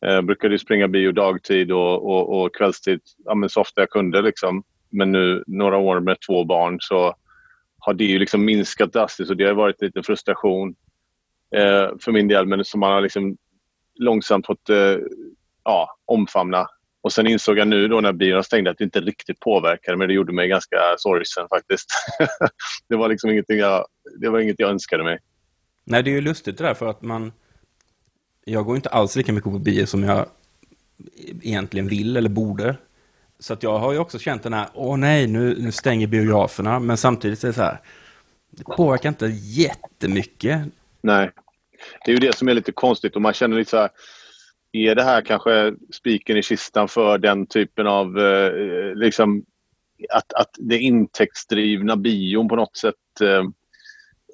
Jag 0.00 0.24
brukade 0.24 0.58
springa 0.58 0.88
bio 0.88 1.12
dagtid 1.12 1.72
och, 1.72 2.10
och, 2.10 2.42
och 2.42 2.54
kvällstid 2.54 3.00
ja, 3.24 3.34
men 3.34 3.48
så 3.48 3.60
ofta 3.60 3.80
jag 3.80 3.90
kunde. 3.90 4.22
Liksom. 4.22 4.62
Men 4.90 5.12
nu 5.12 5.44
några 5.46 5.76
år 5.76 6.00
med 6.00 6.16
två 6.26 6.44
barn 6.44 6.78
så 6.80 7.14
har 7.78 7.94
det 7.94 8.04
ju 8.04 8.18
liksom 8.18 8.44
minskat 8.44 8.92
drastiskt 8.92 9.30
och 9.30 9.36
det 9.36 9.44
har 9.44 9.54
varit 9.54 9.82
lite 9.82 10.02
frustration 10.02 10.74
eh, 11.56 11.88
för 12.00 12.12
min 12.12 12.28
del. 12.28 12.46
Men 12.46 12.64
som 12.64 12.80
man 12.80 12.92
har 12.92 13.00
liksom 13.00 13.36
långsamt 13.94 14.46
fått 14.46 14.70
eh, 14.70 14.96
ja, 15.66 15.96
omfamna 16.04 16.68
och 17.02 17.12
sen 17.12 17.26
insåg 17.26 17.58
jag 17.58 17.68
nu 17.68 17.88
då 17.88 18.00
när 18.00 18.12
bion 18.12 18.44
stängde 18.44 18.70
att 18.70 18.78
det 18.78 18.84
inte 18.84 19.00
riktigt 19.00 19.40
påverkade 19.40 19.96
men 19.96 20.08
det 20.08 20.14
gjorde 20.14 20.32
mig 20.32 20.48
ganska 20.48 20.76
sorgsen 20.98 21.48
faktiskt. 21.48 21.86
det 22.88 22.96
var 22.96 23.08
liksom 23.08 23.30
ingenting 23.30 23.58
jag, 23.58 23.86
det 24.20 24.28
var 24.28 24.40
inget 24.40 24.60
jag 24.60 24.70
önskade 24.70 25.04
mig. 25.04 25.18
Nej, 25.84 26.02
det 26.02 26.10
är 26.10 26.12
ju 26.12 26.20
lustigt 26.20 26.58
det 26.58 26.64
där 26.64 26.74
för 26.74 26.86
att 26.86 27.02
man... 27.02 27.32
Jag 28.44 28.64
går 28.64 28.76
inte 28.76 28.88
alls 28.88 29.16
lika 29.16 29.32
mycket 29.32 29.52
på 29.52 29.58
bio 29.58 29.86
som 29.86 30.02
jag 30.02 30.26
egentligen 31.42 31.88
vill 31.88 32.16
eller 32.16 32.30
borde. 32.30 32.76
Så 33.38 33.52
att 33.52 33.62
jag 33.62 33.78
har 33.78 33.92
ju 33.92 33.98
också 33.98 34.18
känt 34.18 34.42
den 34.42 34.52
här, 34.52 34.68
åh 34.74 34.96
nej, 34.96 35.26
nu, 35.26 35.56
nu 35.58 35.72
stänger 35.72 36.06
biograferna. 36.06 36.78
Men 36.78 36.96
samtidigt 36.96 37.44
är 37.44 37.48
det 37.48 37.54
så 37.54 37.62
här, 37.62 37.80
det 38.50 38.64
påverkar 38.64 39.08
inte 39.08 39.26
jättemycket. 39.26 40.60
Nej, 41.00 41.30
det 42.04 42.10
är 42.10 42.14
ju 42.14 42.20
det 42.20 42.36
som 42.36 42.48
är 42.48 42.54
lite 42.54 42.72
konstigt 42.72 43.16
och 43.16 43.22
man 43.22 43.32
känner 43.32 43.56
lite 43.56 43.70
så 43.70 43.76
här, 43.76 43.90
är 44.76 44.94
det 44.94 45.02
här 45.02 45.22
kanske 45.22 45.74
spiken 45.92 46.36
i 46.36 46.42
kistan 46.42 46.88
för 46.88 47.18
den 47.18 47.46
typen 47.46 47.86
av 47.86 48.18
eh, 48.18 48.94
liksom 48.94 49.44
att, 50.10 50.32
att 50.32 50.50
det 50.58 50.78
intäktsdrivna 50.78 51.96
bion 51.96 52.48
på 52.48 52.56
något 52.56 52.76
sätt 52.76 53.20
eh, 53.20 53.44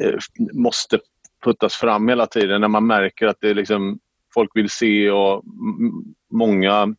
eh 0.06 0.18
måste 0.52 0.98
puttas 1.44 1.74
fram 1.74 2.08
hela 2.08 2.26
tiden 2.26 2.60
när 2.60 2.68
man 2.68 2.86
märker 2.86 3.26
att 3.26 3.40
det 3.40 3.54
liksom 3.54 3.98
folk 4.34 4.50
vill 4.54 4.70
se 4.70 5.10
och 5.10 5.42
många, 6.30 6.94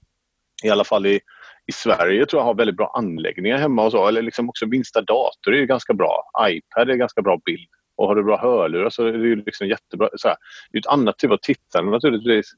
i 0.63 0.69
alla 0.69 0.83
fall 0.83 1.05
i, 1.05 1.19
i 1.67 1.71
Sverige, 1.71 2.25
tror 2.25 2.39
jag 2.39 2.45
har 2.45 2.55
väldigt 2.55 2.77
bra 2.77 2.91
anläggningar 2.95 3.57
hemma 3.57 3.85
och 3.85 3.91
så. 3.91 4.07
Eller 4.07 4.21
liksom 4.21 4.49
också 4.49 4.67
minsta 4.67 5.01
dator 5.01 5.53
är 5.53 5.65
ganska 5.65 5.93
bra. 5.93 6.23
iPad 6.49 6.89
är 6.89 6.95
ganska 6.95 7.21
bra 7.21 7.39
bild. 7.45 7.69
Och 7.95 8.07
har 8.07 8.15
du 8.15 8.23
bra 8.23 8.37
hörlurar 8.37 8.89
så 8.89 9.07
är 9.07 9.13
det 9.13 9.35
liksom 9.35 9.67
jättebra. 9.67 10.09
Så 10.15 10.27
här, 10.27 10.37
det 10.71 10.77
är 10.77 10.79
ett 10.79 10.87
annat 10.87 11.17
typ 11.17 11.31
av 11.31 11.37
tittande 11.41 11.91
naturligtvis. 11.91 12.51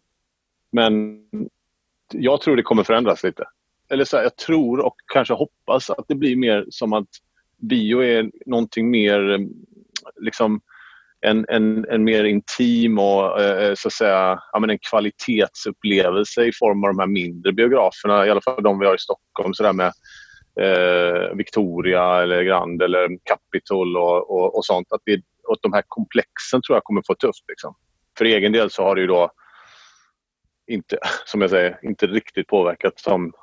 Men 0.76 1.20
jag 2.14 2.42
tror 2.42 2.56
det 2.56 2.64
kommer 2.64 2.84
förändras 2.84 3.24
lite. 3.24 3.44
Eller 3.90 4.06
så 4.06 4.18
här, 4.18 4.24
jag 4.24 4.36
tror 4.36 4.86
och 4.86 4.96
kanske 5.14 5.34
hoppas 5.34 5.90
att 5.90 6.06
det 6.08 6.16
blir 6.16 6.36
mer 6.36 6.66
som 6.70 6.94
att 6.94 7.08
bio 7.58 8.04
är 8.04 8.32
någonting 8.46 8.90
mer 8.90 9.32
eh, 9.32 9.40
liksom 10.22 10.62
en, 11.22 11.46
en, 11.50 11.86
en 11.90 12.04
mer 12.04 12.24
intim 12.24 13.00
och 13.00 13.42
eh, 13.42 13.74
så 13.76 13.88
att 13.88 13.94
säga 13.94 14.40
ja, 14.52 14.60
men 14.60 14.70
en 14.70 14.80
kvalitetsupplevelse 14.90 16.46
i 16.46 16.52
form 16.52 16.84
av 16.84 16.88
de 16.88 17.00
här 17.00 17.08
mindre 17.08 17.52
biograferna, 17.52 18.28
i 18.28 18.30
alla 18.30 18.42
fall 18.42 18.64
de 18.64 18.80
vi 18.80 18.86
har 18.86 18.96
i 18.96 19.00
Stockholm. 19.00 19.54
Så 19.54 19.64
där 19.64 19.74
med 19.74 19.92
eh, 20.62 21.36
Victoria 21.36 22.22
eller 22.22 22.44
Grand 22.44 22.82
eller 22.82 23.10
Capitol 23.24 23.98
och, 23.98 24.32
och, 24.32 24.58
och, 24.58 24.66
sånt. 24.66 24.88
Att 24.92 25.02
vi, 25.06 25.16
att 25.54 25.62
de 25.62 25.74
här 25.74 25.84
komplexen 25.88 26.62
tror 26.62 26.76
jag 26.76 26.84
kommer 26.84 27.02
få 27.08 27.16
tufft. 27.16 27.44
Liksom. 27.48 27.76
För 28.18 28.26
egen 28.26 28.52
del 28.52 28.70
så 28.70 28.84
har 28.84 28.96
det 28.96 29.02
ju 29.02 29.08
då 29.08 29.32
inte, 30.68 30.98
som 31.26 31.42
jag 31.42 31.50
säger, 31.50 31.80
inte 31.84 32.08
riktigt 32.08 32.48
påverkat 32.48 33.00
som, 33.00 33.34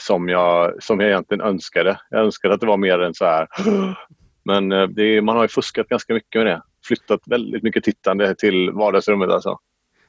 som, 0.00 0.28
jag, 0.28 0.82
som 0.82 1.00
jag 1.00 1.08
egentligen 1.08 1.40
önskade. 1.40 2.00
Jag 2.10 2.20
önskade 2.20 2.54
att 2.54 2.60
det 2.60 2.66
var 2.66 2.76
mer 2.76 2.98
än 2.98 3.14
så 3.14 3.24
här. 3.24 3.48
Men 4.44 4.72
eh, 4.72 4.86
det 4.86 5.02
är, 5.02 5.20
man 5.20 5.36
har 5.36 5.44
ju 5.44 5.48
fuskat 5.48 5.88
ganska 5.88 6.14
mycket 6.14 6.40
med 6.40 6.46
det. 6.46 6.62
Flyttat 6.84 7.20
väldigt 7.26 7.62
mycket 7.62 7.84
tittande 7.84 8.34
till 8.34 8.70
vardagsrummet 8.70 9.30
alltså. 9.30 9.58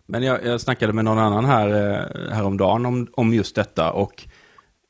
Men 0.06 0.24
jag, 0.24 0.46
jag 0.46 0.62
snackade 0.62 0.94
med 0.94 1.06
någon 1.06 1.18
annan 1.18 1.46
här 1.46 1.68
eh, 1.68 2.34
häromdagen 2.34 2.86
om, 2.86 3.08
om 3.14 3.34
just 3.34 3.56
detta 3.56 3.92
och 3.92 4.24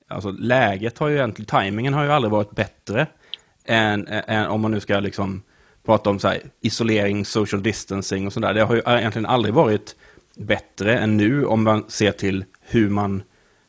alltså 0.07 0.31
läget 0.31 0.97
har 0.97 1.07
ju 1.07 1.15
egentligen, 1.15 1.47
tajmingen 1.47 1.93
har 1.93 2.03
ju 2.03 2.11
aldrig 2.11 2.31
varit 2.31 2.51
bättre 2.51 3.07
än, 3.65 4.07
än 4.07 4.47
om 4.47 4.61
man 4.61 4.71
nu 4.71 4.79
ska 4.79 4.99
liksom 4.99 5.43
prata 5.85 6.09
om 6.09 6.19
så 6.19 6.27
här, 6.27 6.41
isolering, 6.61 7.25
social 7.25 7.63
distancing 7.63 8.27
och 8.27 8.33
sådär. 8.33 8.53
Det 8.53 8.61
har 8.61 8.75
ju 8.75 8.81
egentligen 8.85 9.25
aldrig 9.25 9.53
varit 9.53 9.95
bättre 10.41 10.97
än 10.97 11.17
nu 11.17 11.45
om 11.45 11.63
man 11.63 11.89
ser 11.89 12.11
till 12.11 12.45
hur 12.61 12.89
man 12.89 13.23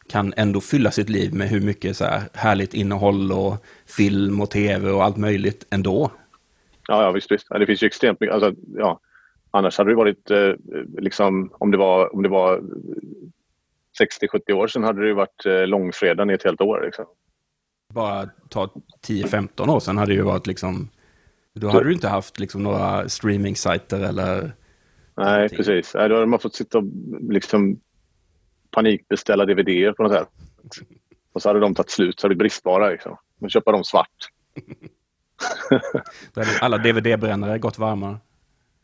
kan 0.08 0.34
ändå 0.36 0.60
fylla 0.60 0.90
sitt 0.90 1.08
liv 1.08 1.34
med 1.34 1.48
hur 1.48 1.60
mycket 1.60 1.96
så 1.96 2.04
här 2.04 2.22
härligt 2.34 2.74
innehåll 2.74 3.32
och 3.32 3.64
film 3.86 4.40
och 4.40 4.50
tv 4.50 4.90
och 4.90 5.04
allt 5.04 5.16
möjligt 5.16 5.66
ändå. 5.70 6.10
Ja, 6.88 7.02
ja 7.02 7.12
visst, 7.12 7.30
visst. 7.30 7.48
Det 7.48 7.66
finns 7.66 7.82
ju 7.82 7.86
extremt 7.86 8.20
mycket. 8.20 8.34
Alltså, 8.34 8.54
ja. 8.76 9.00
Annars 9.50 9.78
hade 9.78 9.90
det 9.90 9.96
varit, 9.96 10.30
eh, 10.30 10.52
liksom, 10.98 11.50
om 11.58 11.70
det 11.70 11.76
var, 11.76 12.14
om 12.14 12.22
det 12.22 12.28
var 12.28 12.62
60-70 14.00 14.52
år 14.52 14.66
sedan 14.66 14.84
hade 14.84 15.06
det 15.06 15.14
varit 15.14 15.46
eh, 15.46 15.66
långfredagen 15.66 16.30
i 16.30 16.34
ett 16.34 16.44
helt 16.44 16.60
år. 16.60 16.82
Liksom. 16.84 17.04
Bara 17.94 18.28
ta 18.48 18.68
10-15 19.06 19.70
år 19.70 19.80
sedan 19.80 19.98
hade 19.98 20.12
det 20.12 20.16
ju 20.16 20.22
varit 20.22 20.46
liksom, 20.46 20.88
då 21.54 21.68
hade 21.68 21.84
du 21.84 21.92
inte 21.92 22.08
haft 22.08 22.38
liksom 22.38 22.62
några 22.62 23.08
streaming-sajter 23.08 24.00
eller 24.00 24.52
Nej, 25.16 25.48
precis. 25.48 25.92
Då 25.92 25.98
hade 25.98 26.26
man 26.26 26.38
fått 26.38 26.54
sitta 26.54 26.78
och 26.78 26.84
liksom 27.30 27.80
panikbeställa 28.70 29.44
DVD 29.44 29.96
på 29.96 30.02
något 30.02 30.12
sätt. 30.12 30.28
Och 31.32 31.42
så 31.42 31.48
hade 31.48 31.60
de 31.60 31.74
tagit 31.74 31.90
slut 31.90 32.20
så 32.20 32.24
hade 32.26 32.34
det 32.34 32.38
bristvara. 32.38 32.88
Liksom. 32.88 33.16
Man 33.40 33.50
köper 33.50 33.72
dem 33.72 33.84
svart. 33.84 34.08
Då 36.32 36.40
hade 36.40 36.58
alla 36.60 36.78
DVD-brännare 36.78 37.58
gått 37.58 37.78
varma. 37.78 38.18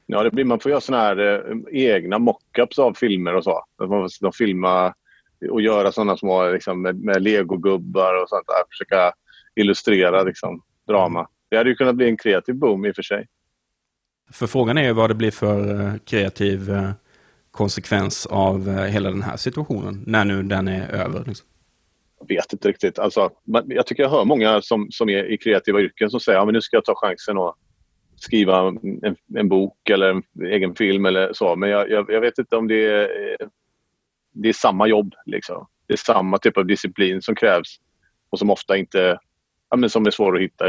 Ja, 0.07 0.23
det 0.23 0.31
blir, 0.31 0.45
man 0.45 0.61
får 0.61 0.71
göra 0.71 0.81
såna 0.81 0.99
här 0.99 1.19
eh, 1.19 1.57
egna 1.71 2.19
mockups 2.19 2.79
av 2.79 2.95
filmer 2.95 3.35
och 3.35 3.45
så. 3.45 3.65
Man 3.79 3.89
får 3.89 4.33
filma 4.33 4.95
och 5.51 5.61
göra 5.61 5.93
sådana 5.93 6.17
små 6.17 6.51
liksom, 6.51 6.83
med, 6.83 7.05
med 7.05 7.23
legogubbar 7.23 8.23
och 8.23 8.29
sånt 8.29 8.47
där. 8.47 8.63
Försöka 8.71 9.13
illustrera 9.55 10.23
liksom, 10.23 10.63
drama. 10.87 11.29
Det 11.51 11.57
hade 11.57 11.71
ju 11.71 11.77
kunnat 11.77 11.95
bli 11.97 12.09
en 12.09 12.17
kreativ 12.17 12.55
boom 12.55 12.87
i 12.87 12.91
och 12.91 12.95
för 12.95 13.03
sig. 13.03 13.27
För 14.33 14.47
frågan 14.47 14.79
är 14.79 14.83
ju 14.83 14.93
vad 14.93 15.11
det 15.11 15.15
blir 15.15 15.31
för 15.31 15.81
eh, 15.81 15.95
kreativ 16.05 16.71
eh, 16.71 16.91
konsekvens 17.51 18.27
av 18.27 18.69
eh, 18.69 18.85
hela 18.85 19.11
den 19.11 19.23
här 19.23 19.37
situationen 19.37 20.05
när 20.07 20.25
nu 20.25 20.43
den 20.43 20.69
är 20.69 20.89
över. 20.89 21.25
Liksom. 21.27 21.47
Jag 22.21 22.29
vet 22.29 22.53
inte 22.53 22.69
riktigt. 22.69 22.99
Alltså, 22.99 23.31
jag 23.67 23.87
tycker 23.87 24.03
jag 24.03 24.11
hör 24.11 24.25
många 24.25 24.63
som, 24.63 24.91
som 24.91 25.09
är 25.09 25.33
i 25.33 25.39
kreativa 25.39 25.81
yrken 25.81 26.11
som 26.11 26.21
säger 26.21 26.39
att 26.39 26.47
ja, 26.47 26.53
nu 26.53 26.61
ska 26.61 26.77
jag 26.77 26.85
ta 26.85 26.95
chansen 26.97 27.39
och 27.39 27.55
skriva 28.17 28.69
en, 28.69 29.17
en, 29.37 29.49
bok 29.49 29.91
eller 29.91 30.11
en 30.11 30.23
egen 30.43 30.75
film 30.75 31.07
eller 31.07 31.33
så. 31.33 31.57
Men 31.57 31.71
jag, 31.71 31.91
jag, 31.91 32.11
jag 32.11 32.21
vet 32.21 32.39
inte 32.39 32.57
om 32.57 32.69
det 32.69 32.87
är, 32.87 33.09
det 34.33 34.49
är 34.49 34.53
samma 34.53 34.87
jobb. 34.87 35.15
Liksom. 35.27 35.67
Det 35.87 35.93
är 35.93 35.99
samma 35.99 36.39
typ 36.39 36.57
av 36.57 36.67
disciplin 36.67 37.23
som 37.23 37.35
krävs 37.35 37.77
och 38.31 38.39
som 38.39 38.51
ofta 38.51 38.77
inte 38.77 39.19
ja, 39.71 39.77
men 39.77 39.91
som 39.91 40.07
är 40.07 40.11
svår 40.11 40.37
att 40.37 40.43
hitta. 40.43 40.65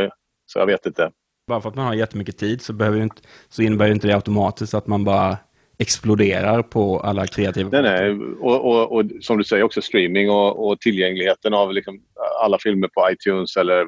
Så 0.45 0.59
jag 0.59 0.65
vet 0.65 0.85
inte. 0.85 1.11
Bara 1.49 1.61
för 1.61 1.69
att 1.69 1.75
man 1.75 1.85
har 1.85 1.93
jättemycket 1.93 2.37
tid 2.37 2.61
så, 2.61 2.73
behöver 2.73 3.01
inte, 3.01 3.21
så 3.49 3.61
innebär 3.61 3.91
inte 3.91 4.07
det 4.07 4.15
automatiskt 4.15 4.73
att 4.73 4.87
man 4.87 5.03
bara 5.03 5.37
exploderar 5.77 6.61
på 6.61 6.99
alla 6.99 7.27
kreativa 7.27 7.69
Nej, 7.69 7.81
nej. 7.81 8.11
Och, 8.39 8.65
och, 8.65 8.91
och, 8.91 9.03
som 9.21 9.37
du 9.37 9.43
säger 9.43 9.63
också 9.63 9.81
streaming 9.81 10.29
och, 10.29 10.67
och 10.67 10.79
tillgängligheten 10.79 11.53
av 11.53 11.73
liksom 11.73 12.01
alla 12.43 12.57
filmer 12.59 12.87
på 12.87 13.09
iTunes 13.11 13.57
eller 13.57 13.85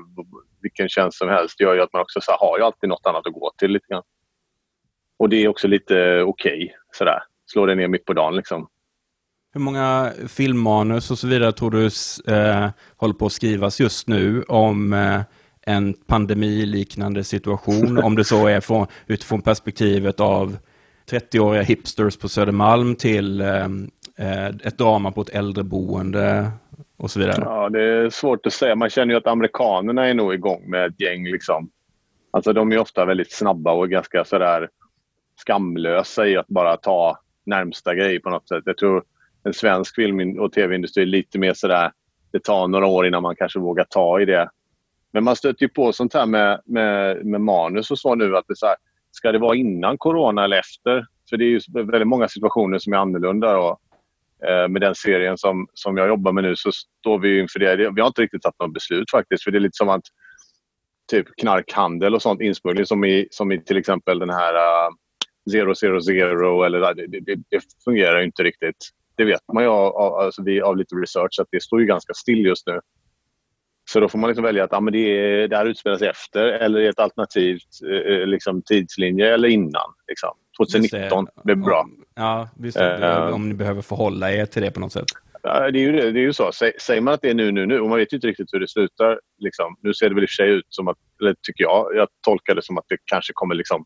vilken 0.62 0.90
tjänst 0.90 1.18
som 1.18 1.30
helst 1.30 1.60
gör 1.60 1.76
ju 1.76 1.82
att 1.82 1.94
man 1.94 2.02
också 2.02 2.20
så 2.22 2.32
har 2.32 2.58
ju 2.58 2.64
alltid 2.64 2.90
något 2.90 3.06
annat 3.06 3.28
att 3.28 3.34
gå 3.34 3.52
till 3.58 3.72
lite 3.72 3.86
grann. 3.90 4.04
Och 5.20 5.30
det 5.30 5.44
är 5.44 5.48
också 5.48 5.68
lite 5.68 6.22
okej 6.22 6.24
okay, 6.24 6.70
sådär. 6.92 7.20
Slå 7.52 7.66
det 7.66 7.76
ner 7.76 7.88
mitt 7.88 8.06
på 8.06 8.14
dagen 8.14 8.36
liksom. 8.36 8.68
Hur 9.54 9.62
många 9.62 10.12
filmmanus 10.28 11.12
och 11.12 11.20
så 11.20 11.28
vidare 11.28 11.52
tror 11.52 11.72
du 11.72 11.86
eh, 12.36 12.70
håller 12.98 13.14
på 13.14 13.26
att 13.26 13.32
skrivas 13.32 13.80
just 13.80 14.08
nu 14.08 14.44
om 14.44 14.94
eh, 14.94 15.22
en 15.66 15.94
pandemiliknande 15.94 17.24
situation? 17.24 18.04
om 18.04 18.16
det 18.16 18.24
så 18.24 18.48
är 18.48 18.60
från, 18.60 18.88
utifrån 19.08 19.42
perspektivet 19.42 20.20
av 20.20 20.58
30-åriga 21.12 21.62
hipsters 21.62 22.18
på 22.18 22.30
Södermalm 22.30 22.96
till 22.96 23.42
eh, 23.42 23.66
eh, 24.18 24.48
ett 24.48 24.78
drama 24.78 25.12
på 25.12 25.22
ett 25.22 25.30
äldreboende 25.30 26.52
och 26.98 27.12
så 27.12 27.20
vidare? 27.20 27.42
Ja, 27.46 27.70
det 27.70 27.84
är 27.84 28.10
svårt 28.10 28.46
att 28.46 28.54
säga. 28.54 28.76
Man 28.76 28.90
känner 28.90 29.14
ju 29.14 29.18
att 29.18 29.28
amerikanerna 29.28 30.08
är 30.08 30.14
nog 30.14 30.34
igång 30.34 30.70
med 30.70 30.86
ett 30.86 31.02
gäng. 31.02 31.26
Liksom. 31.26 31.70
Alltså, 32.32 32.54
de 32.54 32.72
är 32.72 32.78
ofta 32.78 33.06
väldigt 33.06 33.32
snabba 33.32 33.72
och 33.72 33.90
ganska 33.90 34.26
sådär 34.26 34.70
skamlösa 35.46 36.28
i 36.28 36.38
att 36.38 36.48
bara 36.48 36.78
ta 36.78 37.18
närmsta 37.46 37.96
grej 37.96 38.20
på 38.20 38.30
något 38.30 38.48
sätt. 38.48 38.64
Jag 38.66 38.78
tror 38.78 39.04
en 39.44 39.54
svensk 39.54 39.96
film 39.96 40.40
och 40.40 40.54
tv-industri 40.54 41.04
är 41.04 41.08
lite 41.08 41.40
mer 41.40 41.54
sådär, 41.54 41.92
det 42.32 42.44
tar 42.44 42.68
några 42.68 42.88
år 42.88 43.08
innan 43.08 43.24
man 43.24 43.36
kanske 43.36 43.60
vågar 43.60 43.86
ta 43.90 44.22
i 44.22 44.26
det. 44.26 44.50
Men 45.14 45.24
man 45.24 45.36
stöter 45.36 45.64
ju 45.64 45.70
på 45.70 45.94
sånt 45.94 46.14
här 46.14 46.26
med, 46.26 46.62
med, 46.66 47.26
med 47.26 47.42
manus 47.42 47.92
och 47.92 48.00
så 48.00 48.16
nu 48.16 48.38
att 48.38 48.46
det 48.48 48.56
så 48.56 48.66
här, 48.66 48.76
Ska 49.12 49.32
det 49.32 49.40
vara 49.40 49.56
innan 49.56 49.98
corona 49.98 50.44
eller 50.44 50.58
efter? 50.58 51.06
För 51.30 51.38
det 51.38 51.46
är 51.46 51.50
ju 51.50 51.60
väldigt 51.74 52.08
många 52.08 52.28
situationer 52.28 52.80
som 52.80 52.94
är 52.94 52.98
annorlunda. 52.98 53.58
Och, 53.58 53.80
eh, 54.48 54.68
med 54.68 54.82
den 54.82 54.96
serien 54.96 55.38
som, 55.38 55.68
som 55.74 55.98
jag 55.98 56.08
jobbar 56.08 56.32
med 56.32 56.44
nu 56.44 56.56
så 56.56 56.72
står 56.72 57.20
vi 57.20 57.40
inför 57.40 57.60
det. 57.60 57.76
Vi 57.76 58.02
har 58.02 58.08
inte 58.08 58.22
riktigt 58.22 58.42
tagit 58.42 58.60
något 58.60 58.74
beslut 58.74 59.12
faktiskt. 59.12 59.44
För 59.44 59.52
det 59.52 59.58
är 59.58 59.60
lite 59.60 59.78
som 59.78 59.90
att 59.90 60.04
typ 61.12 61.28
knarkhandel 61.42 62.16
och 62.16 62.22
sånt, 62.22 62.42
insmuggling 62.42 62.86
som 62.86 63.06
i, 63.06 63.28
som 63.32 63.52
i 63.52 63.64
till 63.64 63.78
exempel 63.78 64.20
den 64.20 64.30
här 64.30 64.54
uh, 64.54 64.94
Zero 65.52 65.76
Zero 65.76 66.02
Zero. 66.02 66.64
Eller, 66.64 66.94
det, 66.94 67.08
det, 67.08 67.36
det 67.36 67.64
fungerar 67.84 68.22
inte 68.22 68.44
riktigt. 68.44 68.90
Det 69.18 69.26
vet 69.26 69.42
man 69.54 69.64
ju 69.64 69.70
av, 69.70 70.14
alltså 70.14 70.44
vi, 70.44 70.62
av 70.62 70.78
lite 70.78 70.96
research 70.96 71.40
att 71.42 71.48
det 71.52 71.64
står 71.64 71.80
ju 71.80 71.86
ganska 71.86 72.14
still 72.14 72.46
just 72.46 72.68
nu. 72.68 72.80
Så 73.92 74.00
då 74.00 74.10
får 74.10 74.20
man 74.20 74.28
liksom 74.28 74.44
välja 74.44 74.64
att 74.64 74.72
ja, 74.72 74.80
men 74.80 74.94
det, 74.94 75.00
är, 75.00 75.48
det 75.48 75.58
här 75.58 75.66
utspelar 75.66 75.98
sig 75.98 76.08
efter 76.08 76.46
eller 76.46 76.90
ett 76.90 77.00
alternativt 77.00 77.68
eh, 77.84 78.28
liksom, 78.28 78.62
tidslinje 78.62 79.34
eller 79.34 79.48
innan. 79.48 79.94
Liksom. 80.08 80.30
2019 80.58 81.28
det 81.36 81.42
blir 81.44 81.56
bra. 81.56 81.88
Ja, 82.16 82.50
visst, 82.60 82.78
uh, 82.82 83.34
om 83.34 83.50
ni 83.50 83.56
behöver 83.56 83.82
förhålla 83.82 84.32
er 84.32 84.46
till 84.46 84.62
det 84.62 84.72
på 84.72 84.80
något 84.80 84.94
sätt. 84.94 85.06
Ja, 85.44 85.72
det 85.72 85.80
är 85.80 85.82
ju, 85.82 85.92
det, 85.92 86.12
det 86.12 86.20
är 86.20 86.24
ju 86.24 86.34
så. 86.34 86.52
Säger 86.82 87.02
man 87.02 87.14
att 87.14 87.22
det 87.22 87.30
är 87.30 87.34
nu, 87.34 87.52
nu, 87.52 87.66
nu 87.66 87.80
och 87.80 87.90
man 87.90 87.98
vet 87.98 88.14
ju 88.14 88.18
inte 88.18 88.28
riktigt 88.28 88.54
hur 88.54 88.60
det 88.60 88.68
slutar. 88.68 89.20
Liksom. 89.40 89.76
Nu 89.82 89.94
ser 89.94 90.10
det 90.10 90.16
väl 90.16 90.24
i 90.24 90.26
och 90.26 90.30
för 90.30 90.44
sig 90.44 90.50
ut 90.50 90.66
som 90.70 90.88
att, 90.88 90.98
eller 91.22 91.36
tycker 91.42 91.64
jag, 91.64 91.96
jag 91.96 92.08
tolkar 92.26 92.56
det 92.56 92.64
som 92.64 92.78
att 92.78 92.86
det 92.88 92.98
kanske 93.06 93.34
kommer 93.34 93.56
liksom 93.56 93.86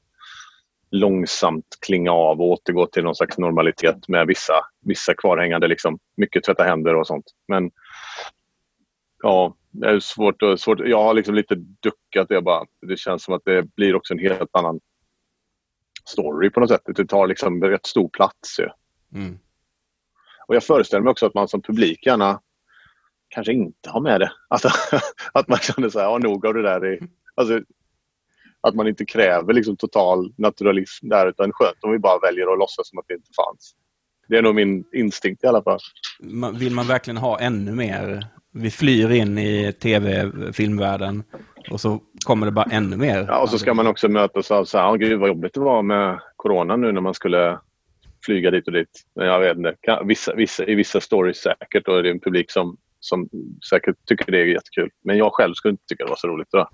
långsamt 0.91 1.65
klinga 1.85 2.11
av 2.11 2.41
och 2.41 2.47
återgå 2.47 2.85
till 2.85 3.03
någon 3.03 3.15
slags 3.15 3.37
normalitet 3.37 4.07
med 4.07 4.27
vissa, 4.27 4.53
vissa 4.85 5.13
kvarhängande, 5.13 5.67
liksom, 5.67 5.99
mycket 6.17 6.43
tvätta 6.43 6.63
händer 6.63 6.95
och 6.95 7.07
sånt. 7.07 7.25
Men 7.47 7.71
ja, 9.25 9.55
det 9.71 9.87
är 9.87 9.99
svårt, 9.99 10.41
och, 10.41 10.59
svårt. 10.59 10.79
Jag 10.79 11.03
har 11.03 11.13
liksom 11.13 11.35
lite 11.35 11.55
duckat 11.55 12.29
det 12.29 12.41
bara. 12.41 12.65
Det 12.81 12.97
känns 12.97 13.23
som 13.23 13.33
att 13.33 13.41
det 13.45 13.75
blir 13.75 13.95
också 13.95 14.13
en 14.13 14.19
helt 14.19 14.49
annan 14.51 14.79
story 16.09 16.49
på 16.49 16.59
något 16.59 16.69
sätt. 16.69 16.81
Det 16.85 17.05
tar 17.05 17.27
liksom 17.27 17.63
rätt 17.63 17.85
stor 17.85 18.09
plats. 18.09 18.59
Ju. 18.59 18.69
Mm. 19.19 19.39
Och 20.47 20.55
jag 20.55 20.63
föreställer 20.63 21.03
mig 21.03 21.11
också 21.11 21.25
att 21.25 21.33
man 21.33 21.47
som 21.47 21.61
publik 21.61 22.05
gärna 22.05 22.41
kanske 23.29 23.53
inte 23.53 23.89
har 23.89 24.01
med 24.01 24.21
det. 24.21 24.31
Alltså, 24.47 24.69
att 25.33 25.47
man 25.47 25.57
känner 25.57 25.89
så 25.89 25.99
här, 25.99 26.05
ja 26.05 26.17
nog 26.17 26.45
av 26.45 26.53
det 26.53 26.61
där. 26.61 26.85
Är, 26.85 26.99
alltså, 27.35 27.61
att 28.61 28.75
man 28.75 28.87
inte 28.87 29.05
kräver 29.05 29.53
liksom 29.53 29.77
total 29.77 30.33
naturalism 30.37 31.09
där 31.09 31.27
utan 31.27 31.51
skönt 31.53 31.83
om 31.83 31.91
vi 31.91 31.99
bara 31.99 32.19
väljer 32.19 32.53
att 32.53 32.59
låtsas 32.59 32.89
som 32.89 32.99
att 32.99 33.05
det 33.07 33.13
inte 33.13 33.31
fanns. 33.35 33.75
Det 34.27 34.37
är 34.37 34.41
nog 34.41 34.55
min 34.55 34.83
instinkt 34.93 35.43
i 35.43 35.47
alla 35.47 35.63
fall. 35.63 35.79
Vill 36.53 36.73
man 36.73 36.87
verkligen 36.87 37.17
ha 37.17 37.39
ännu 37.39 37.71
mer 37.71 38.27
vi 38.55 38.71
flyr 38.71 39.11
in 39.11 39.37
i 39.37 39.73
tv-filmvärlden 39.73 41.23
och 41.69 41.81
så 41.81 41.99
kommer 42.25 42.45
det 42.45 42.51
bara 42.51 42.65
ännu 42.71 42.97
mer. 42.97 43.25
Ja, 43.27 43.41
och 43.41 43.49
så 43.49 43.57
ska 43.57 43.73
man 43.73 43.87
också 43.87 44.07
mötas 44.07 44.51
av 44.51 44.65
så 44.65 44.77
här, 44.77 44.91
oh, 44.91 44.95
gud 44.95 45.19
vad 45.19 45.29
jobbigt 45.29 45.53
det 45.53 45.59
var 45.59 45.81
med 45.81 46.19
corona 46.35 46.75
nu 46.75 46.91
när 46.91 47.01
man 47.01 47.13
skulle 47.13 47.59
flyga 48.25 48.51
dit 48.51 48.67
och 48.67 48.73
dit. 48.73 49.03
Men 49.15 49.27
jag 49.27 49.39
vet 49.39 49.57
inte, 49.57 49.75
vissa, 50.05 50.35
vissa, 50.35 50.65
i 50.65 50.75
vissa 50.75 51.01
stories 51.01 51.37
säkert 51.37 51.87
och 51.87 52.03
det 52.03 52.09
är 52.09 52.13
en 52.13 52.19
publik 52.19 52.51
som, 52.51 52.77
som 52.99 53.29
säkert 53.69 53.95
tycker 54.05 54.31
det 54.31 54.39
är 54.41 54.45
jättekul. 54.45 54.89
Men 55.03 55.17
jag 55.17 55.33
själv 55.33 55.53
skulle 55.53 55.71
inte 55.71 55.85
tycka 55.85 56.03
det 56.03 56.09
var 56.09 56.17
så 56.17 56.27
roligt. 56.27 56.51
Då. 56.51 56.69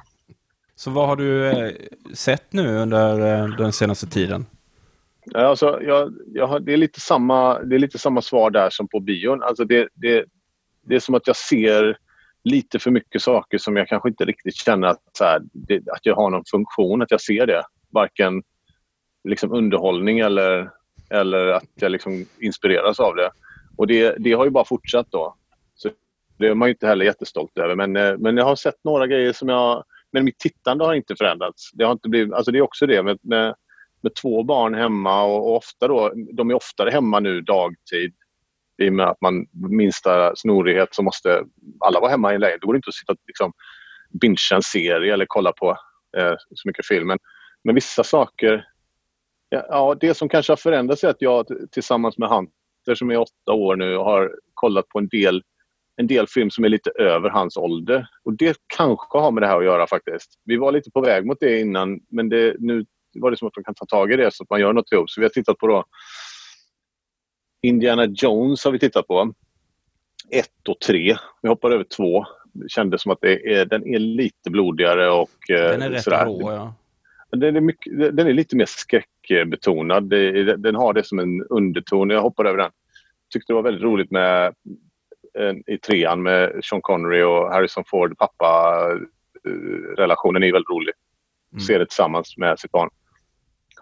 Så 0.75 0.91
vad 0.91 1.07
har 1.07 1.15
du 1.15 1.47
eh, 1.47 1.71
sett 2.13 2.53
nu 2.53 2.77
under 2.77 3.19
eh, 3.19 3.47
den 3.47 3.73
senaste 3.73 4.07
tiden? 4.07 4.45
Alltså, 5.33 5.79
jag, 5.83 6.13
jag 6.33 6.47
har, 6.47 6.59
det, 6.59 6.73
är 6.73 6.77
lite 6.77 6.99
samma, 6.99 7.59
det 7.59 7.75
är 7.75 7.79
lite 7.79 7.97
samma 7.97 8.21
svar 8.21 8.49
där 8.51 8.69
som 8.69 8.87
på 8.87 8.99
bion. 8.99 9.43
Alltså 9.43 9.65
det, 9.65 9.89
det, 9.93 10.25
det 10.81 10.95
är 10.95 10.99
som 10.99 11.15
att 11.15 11.27
jag 11.27 11.35
ser 11.35 11.97
lite 12.43 12.79
för 12.79 12.91
mycket 12.91 13.21
saker 13.21 13.57
som 13.57 13.77
jag 13.77 13.87
kanske 13.87 14.09
inte 14.09 14.25
riktigt 14.25 14.55
känner 14.55 14.87
att, 14.87 15.01
så 15.13 15.23
här, 15.23 15.41
det, 15.53 15.75
att 15.77 16.05
jag 16.05 16.15
har 16.15 16.29
någon 16.29 16.45
funktion, 16.51 17.01
att 17.01 17.11
jag 17.11 17.21
ser 17.21 17.47
det. 17.47 17.63
Varken 17.89 18.43
liksom 19.23 19.51
underhållning 19.51 20.19
eller, 20.19 20.69
eller 21.09 21.47
att 21.47 21.69
jag 21.75 21.91
liksom 21.91 22.25
inspireras 22.39 22.99
av 22.99 23.15
det. 23.15 23.31
Och 23.77 23.87
det, 23.87 24.15
det 24.19 24.33
har 24.33 24.45
ju 24.45 24.51
bara 24.51 24.65
fortsatt 24.65 25.07
då. 25.11 25.35
Så 25.75 25.89
det 26.37 26.47
är 26.47 26.53
man 26.55 26.67
ju 26.67 26.73
inte 26.73 26.87
heller 26.87 27.05
jättestolt 27.05 27.57
över. 27.57 27.75
Men, 27.75 27.95
eh, 27.95 28.17
men 28.17 28.37
jag 28.37 28.45
har 28.45 28.55
sett 28.55 28.83
några 28.83 29.07
grejer 29.07 29.33
som 29.33 29.49
jag... 29.49 29.83
Men 30.11 30.25
mitt 30.25 30.39
tittande 30.39 30.85
har 30.85 30.93
inte 30.93 31.15
förändrats. 31.15 31.71
Det, 31.73 31.83
har 31.83 31.91
inte 31.91 32.09
blivit, 32.09 32.33
alltså 32.33 32.51
det 32.51 32.57
är 32.57 32.61
också 32.61 32.85
det 32.85 33.03
med, 33.03 33.17
med, 33.21 33.55
med 34.01 34.15
två 34.15 34.43
barn 34.43 34.73
hemma 34.73 35.23
och, 35.23 35.49
och, 35.49 35.57
ofta 35.57 35.87
då, 35.87 36.13
de 36.33 36.49
är 36.49 36.53
oftare 36.53 36.89
hemma 36.89 37.19
nu 37.19 37.41
dagtid. 37.41 38.13
I 38.81 38.89
och 38.89 38.93
med 38.93 39.07
att 39.07 39.21
man 39.21 39.45
minsta 39.53 40.35
snorighet 40.35 40.89
så 40.91 41.03
måste 41.03 41.43
alla 41.79 41.99
vara 41.99 42.11
hemma 42.11 42.31
i 42.31 42.35
en 42.35 42.41
lägenhet. 42.41 42.61
Det 42.61 42.67
går 42.67 42.75
inte 42.75 42.89
att 42.89 42.95
sitta 42.95 43.13
och 43.13 43.19
liksom, 43.27 43.53
bingea 44.21 44.55
en 44.55 44.61
serie 44.61 45.13
eller 45.13 45.25
kolla 45.27 45.51
på 45.51 45.77
eh, 46.17 46.33
så 46.55 46.67
mycket 46.67 46.85
film. 46.85 47.07
Men, 47.07 47.17
men 47.63 47.75
vissa 47.75 48.03
saker... 48.03 48.65
Ja, 49.49 49.65
ja, 49.69 49.95
det 49.99 50.13
som 50.13 50.29
kanske 50.29 50.51
har 50.51 50.57
förändrats 50.57 51.03
är 51.03 51.09
att 51.09 51.21
jag 51.21 51.47
tillsammans 51.71 52.17
med 52.17 52.29
Hunter 52.29 52.95
som 52.95 53.11
är 53.11 53.17
åtta 53.17 53.51
år 53.53 53.75
nu 53.75 53.97
har 53.97 54.31
kollat 54.53 54.87
på 54.87 54.99
en 54.99 55.07
del, 55.07 55.43
en 55.95 56.07
del 56.07 56.27
film 56.27 56.49
som 56.49 56.63
är 56.63 56.69
lite 56.69 56.89
över 56.89 57.29
hans 57.29 57.57
ålder. 57.57 58.07
Och 58.23 58.33
Det 58.33 58.57
kanske 58.77 59.17
har 59.17 59.31
med 59.31 59.43
det 59.43 59.47
här 59.47 59.57
att 59.57 59.65
göra 59.65 59.87
faktiskt. 59.87 60.29
Vi 60.45 60.57
var 60.57 60.71
lite 60.71 60.91
på 60.91 61.01
väg 61.01 61.25
mot 61.25 61.37
det 61.39 61.59
innan 61.59 61.99
men 62.09 62.29
det, 62.29 62.55
nu 62.59 62.85
var 63.13 63.31
det 63.31 63.37
som 63.37 63.47
att 63.47 63.55
man 63.55 63.63
kan 63.63 63.75
ta 63.75 63.85
tag 63.85 64.11
i 64.11 64.15
det 64.15 64.33
så 64.33 64.43
att 64.43 64.49
man 64.49 64.59
gör 64.59 64.73
något 64.73 64.91
ihop. 64.91 65.09
Så 65.09 65.21
vi 65.21 65.25
har 65.25 65.29
tittat 65.29 65.57
på 65.57 65.67
då 65.67 65.83
Indiana 67.61 68.05
Jones 68.05 68.65
har 68.65 68.71
vi 68.71 68.79
tittat 68.79 69.07
på. 69.07 69.33
Ett 70.29 70.67
och 70.69 70.79
tre. 70.79 71.15
Vi 71.41 71.49
hoppar 71.49 71.71
över 71.71 71.83
två. 71.83 72.25
Det 72.53 72.69
kändes 72.69 73.01
som 73.01 73.11
att 73.11 73.21
det 73.21 73.53
är, 73.55 73.65
den 73.65 73.93
är 73.95 73.99
lite 73.99 74.49
blodigare 74.49 75.09
och 75.11 75.49
eh, 75.49 75.69
Den 75.71 75.81
är 75.81 75.89
rätt 75.89 76.03
sådär. 76.03 76.25
rå, 76.25 76.51
ja. 76.51 76.73
Den 77.31 77.55
är, 77.55 77.61
mycket, 77.61 78.15
den 78.17 78.27
är 78.27 78.33
lite 78.33 78.55
mer 78.55 78.65
skräckbetonad. 78.67 80.09
Den 80.57 80.75
har 80.75 80.93
det 80.93 81.03
som 81.03 81.19
en 81.19 81.43
underton. 81.49 82.09
Jag 82.09 82.21
hoppar 82.21 82.45
över 82.45 82.57
den. 82.57 82.71
Tyckte 83.33 83.53
det 83.53 83.55
var 83.55 83.61
väldigt 83.63 83.83
roligt 83.83 84.11
med 84.11 84.53
en- 85.33 85.63
i 85.69 85.77
trean 85.77 86.23
med 86.23 86.59
Sean 86.63 86.81
Connery 86.81 87.23
och 87.23 87.51
Harrison 87.53 87.83
Ford. 87.87 88.17
Pappa-relationen 88.17 90.43
är 90.43 90.51
väldigt 90.51 90.69
rolig. 90.69 90.93
Se 91.67 91.77
det 91.77 91.85
tillsammans 91.85 92.37
med 92.37 92.59
sitt 92.59 92.71
barn. 92.71 92.89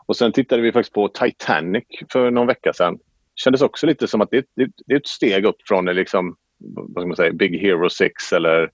Och 0.05 0.15
sen 0.15 0.31
tittade 0.31 0.61
vi 0.61 0.71
faktiskt 0.71 0.93
på 0.93 1.07
Titanic 1.07 1.83
för 2.11 2.31
någon 2.31 2.47
vecka 2.47 2.73
sedan. 2.73 2.99
Kändes 3.43 3.61
också 3.61 3.87
lite 3.87 4.07
som 4.07 4.21
att 4.21 4.31
det, 4.31 4.45
det, 4.55 4.71
det 4.85 4.93
är 4.93 4.97
ett 4.97 5.07
steg 5.07 5.45
upp 5.45 5.67
från 5.67 5.87
eh, 5.87 5.93
liksom, 5.93 6.35
vad 6.57 7.03
ska 7.03 7.07
man 7.07 7.15
säga, 7.15 7.33
Big 7.33 7.61
Hero 7.61 7.89
6 7.89 8.33
eller 8.33 8.71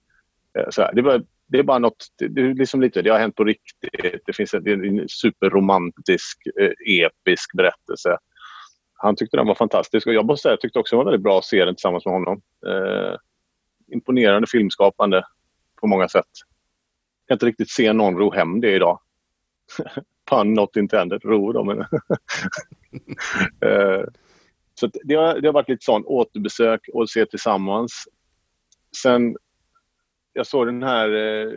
eh, 0.57 0.69
så 0.69 0.81
här. 0.81 0.93
Det, 0.93 1.01
var, 1.01 1.23
det 1.47 1.59
är 1.59 1.63
bara 1.63 1.79
något, 1.79 2.07
det, 2.17 2.41
är 2.41 2.53
liksom 2.53 2.81
lite, 2.81 3.01
det 3.01 3.09
har 3.09 3.19
hänt 3.19 3.35
på 3.35 3.43
riktigt. 3.43 4.21
Det 4.25 4.33
finns 4.33 4.53
en, 4.53 4.63
det 4.63 4.71
är 4.71 4.85
en 4.85 5.09
superromantisk, 5.09 6.37
eh, 6.59 7.03
episk 7.03 7.53
berättelse. 7.57 8.17
Han 8.93 9.15
tyckte 9.15 9.37
den 9.37 9.47
var 9.47 9.55
fantastisk 9.55 10.07
och 10.07 10.13
jag 10.13 10.25
måste 10.25 10.41
säga, 10.41 10.53
jag 10.53 10.61
tyckte 10.61 10.79
också 10.79 10.95
det 10.95 10.97
var 10.97 11.05
väldigt 11.05 11.23
bra 11.23 11.37
att 11.37 11.45
se 11.45 11.65
den 11.65 11.75
tillsammans 11.75 12.05
med 12.05 12.13
honom. 12.13 12.41
Eh, 12.67 13.15
imponerande 13.91 14.47
filmskapande 14.47 15.23
på 15.81 15.87
många 15.87 16.09
sätt. 16.09 16.25
Jag 17.21 17.27
kan 17.27 17.35
inte 17.35 17.45
riktigt 17.45 17.71
se 17.71 17.93
någon 17.93 18.17
ro 18.17 18.31
hem 18.31 18.61
det 18.61 18.75
idag. 18.75 18.99
Pun 20.29 20.53
not 20.53 20.75
intended, 20.75 21.21
ro 21.23 21.51
då 21.51 21.63
men... 21.63 21.85
Eh, 23.61 24.03
så 24.79 24.85
att 24.85 24.95
det, 25.03 25.15
har, 25.15 25.39
det 25.39 25.47
har 25.47 25.53
varit 25.53 25.69
lite 25.69 25.85
sånt 25.85 26.05
återbesök 26.05 26.81
och 26.93 27.09
se 27.09 27.25
tillsammans. 27.25 28.07
Sen, 29.01 29.37
jag 30.33 30.47
såg 30.47 30.67
den 30.67 30.83
här 30.83 31.09
eh, 31.09 31.51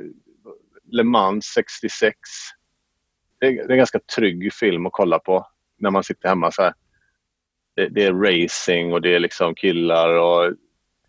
Le 0.85 1.03
Mans 1.03 1.45
66. 1.45 2.19
Det 3.41 3.47
är, 3.47 3.53
det 3.53 3.63
är 3.63 3.71
en 3.71 3.79
ganska 3.79 4.01
trygg 4.17 4.55
film 4.55 4.87
att 4.87 4.93
kolla 4.93 5.19
på 5.19 5.47
när 5.79 5.91
man 5.91 6.05
sitter 6.05 6.29
hemma 6.29 6.51
så 6.51 6.63
här. 6.63 6.75
Det, 7.77 7.89
det 7.89 8.05
är 8.05 8.13
racing 8.13 8.93
och 8.93 9.03
det 9.03 9.15
är 9.15 9.21
liksom 9.21 9.55
killar 9.55 10.15
och 10.15 10.55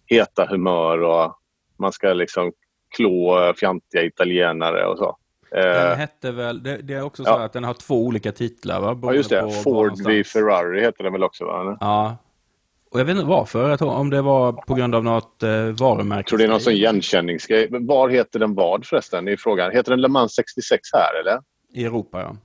heta 0.05 0.45
humör 0.45 1.01
och 1.01 1.39
man 1.77 1.91
ska 1.91 2.13
liksom 2.13 2.53
klå 2.95 3.53
fjantiga 3.57 4.03
italienare 4.03 4.85
och 4.85 4.97
så. 4.97 5.17
Den 5.51 5.91
Eh, 5.91 5.97
hette 5.97 6.31
väl, 6.31 6.63
det, 6.63 6.77
det 6.77 6.93
är 6.93 7.01
också 7.01 7.23
så 7.23 7.29
Ja. 7.29 7.43
att 7.43 7.53
den 7.53 7.63
har 7.63 7.73
två 7.73 8.05
olika 8.05 8.31
titlar 8.31 8.79
va? 8.81 8.99
ja, 9.03 9.13
just 9.13 9.29
det. 9.29 9.51
Ford 9.63 10.05
v 10.07 10.23
Ferrari 10.23 10.81
heter 10.81 11.03
den 11.03 11.13
väl 11.13 11.23
också? 11.23 11.45
Va? 11.45 11.77
Ja. 11.79 12.17
Och 12.91 12.99
jag 12.99 13.05
vet 13.05 13.15
inte 13.15 13.27
varför, 13.27 13.69
jag 13.69 13.79
tror, 13.79 13.91
om 13.91 14.09
det 14.09 14.21
var 14.21 14.51
på 14.51 14.73
grund 14.73 14.95
av 14.95 15.03
något 15.03 15.43
eh, 15.43 15.49
varumärke. 15.65 16.17
Jag 16.19 16.25
tror 16.25 16.37
det 16.37 16.43
är 16.43 16.47
någon 16.49 16.61
sån 16.61 16.73
igenkänningsgrej. 16.73 17.67
Men 17.71 17.85
var 17.87 18.09
heter 18.09 18.39
den 18.39 18.55
vad 18.55 18.85
förresten? 18.85 19.27
i 19.27 19.37
frågan. 19.37 19.71
Heter 19.71 19.91
den 19.91 20.01
Le 20.01 20.07
Mans 20.07 20.35
66 20.35 20.81
här 20.93 21.19
eller? 21.19 21.41
I 21.73 21.85
Europa 21.85 22.19
ja. 22.21 22.35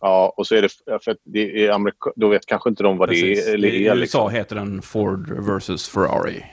Ja, 0.00 0.34
och 0.36 0.46
så 0.46 0.54
är 0.54 0.62
det 0.62 0.68
för 1.04 1.16
det 1.24 1.66
är 1.66 1.70
Amerika, 1.70 2.10
då 2.16 2.28
vet 2.28 2.46
kanske 2.46 2.70
inte 2.70 2.82
de 2.82 2.98
vad 2.98 3.08
Precis. 3.08 3.44
det 3.44 3.50
är. 3.50 3.54
Eller 3.54 3.68
I 3.68 3.86
är 3.86 3.90
USA 3.90 3.94
liksom. 4.00 4.30
heter 4.30 4.56
den 4.56 4.82
Ford 4.82 5.30
versus 5.30 5.88
Ferrari. 5.88 6.44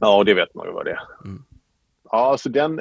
Ja, 0.00 0.16
och 0.16 0.24
det 0.24 0.34
vet 0.34 0.54
man 0.54 0.66
ju 0.66 0.72
vad 0.72 0.84
det 0.84 0.90
är. 0.90 1.00
Ja, 2.10 2.36
så 2.38 2.48
den 2.48 2.80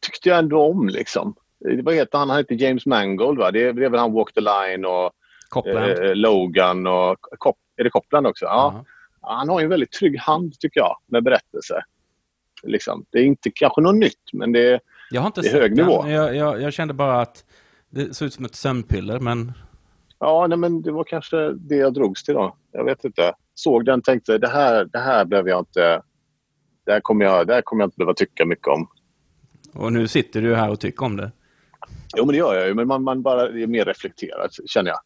tyckte 0.00 0.28
jag 0.28 0.38
ändå 0.38 0.60
om 0.62 0.88
liksom. 0.88 1.34
Vad 1.82 1.94
heter 1.94 2.18
han? 2.18 2.28
Han 2.30 2.38
heter 2.38 2.54
James 2.54 2.86
Mangold 2.86 3.38
va? 3.38 3.50
Det 3.50 3.62
är, 3.64 3.72
det 3.72 3.84
är 3.84 3.90
väl 3.90 4.00
han 4.00 4.12
Walk 4.12 4.32
the 4.34 4.40
Line 4.40 4.84
och 4.84 5.66
eh, 5.66 6.14
Logan 6.14 6.86
och 6.86 7.16
Cop, 7.20 7.56
är 7.76 7.84
det 7.84 7.90
Copland 7.90 8.26
också? 8.26 8.44
Ja. 8.44 8.84
Ja, 9.22 9.34
Han 9.36 9.48
har 9.48 9.60
ju 9.60 9.64
en 9.64 9.70
väldigt 9.70 9.92
trygg 9.92 10.18
hand 10.18 10.58
tycker 10.58 10.80
jag 10.80 10.96
med 11.06 11.22
berättelser. 11.24 11.84
Liksom. 12.62 13.04
Det 13.10 13.18
är 13.18 13.24
inte 13.24 13.50
kanske 13.54 13.80
något 13.80 13.94
nytt 13.94 14.32
men 14.32 14.52
det 14.52 14.72
är, 14.72 14.80
Jag 15.10 15.20
har 15.20 15.26
inte 15.26 15.40
det 15.40 15.48
är 15.48 15.60
hög 15.60 15.76
den. 15.76 15.86
nivå. 15.86 16.08
Jag, 16.08 16.36
jag, 16.36 16.62
jag 16.62 16.72
kände 16.72 16.94
bara 16.94 17.20
att 17.20 17.44
det 17.90 18.14
såg 18.16 18.26
ut 18.26 18.32
som 18.34 18.44
ett 18.44 18.54
sömnpiller, 18.54 19.18
men 19.20 19.52
Ja, 20.18 20.46
nej, 20.46 20.58
men 20.58 20.82
det 20.82 20.92
var 20.92 21.04
kanske 21.04 21.52
det 21.52 21.76
jag 21.76 21.94
drogs 21.94 22.24
till 22.24 22.34
då. 22.34 22.56
Jag 22.72 22.84
vet 22.84 23.04
inte. 23.04 23.32
Såg 23.54 23.84
den 23.84 24.02
tänkte 24.02 24.38
det 24.38 24.48
här, 24.48 24.84
det 24.84 24.98
här 24.98 25.24
behöver 25.24 25.50
jag 25.50 25.60
inte... 25.60 26.02
Det 26.86 26.92
här 26.92 27.00
kommer 27.00 27.24
jag, 27.24 27.46
det 27.46 27.54
här 27.54 27.62
kommer 27.62 27.82
jag 27.82 27.86
inte 27.86 27.96
behöva 27.96 28.14
tycka 28.14 28.44
mycket 28.44 28.66
om. 28.68 28.88
och 29.74 29.92
nu 29.92 30.08
sitter 30.08 30.42
du 30.42 30.54
här 30.54 30.70
och 30.70 30.80
tycker 30.80 31.04
om 31.04 31.16
det. 31.16 31.32
Jo, 32.16 32.24
men 32.24 32.32
det 32.32 32.38
gör 32.38 32.54
jag 32.54 32.66
ju. 32.66 32.74
Men 32.74 32.88
man, 32.88 33.02
man 33.02 33.22
bara 33.22 33.42
är 33.42 33.66
mer 33.66 33.84
reflekterad, 33.84 34.50
känner 34.66 34.90
jag. 34.90 35.00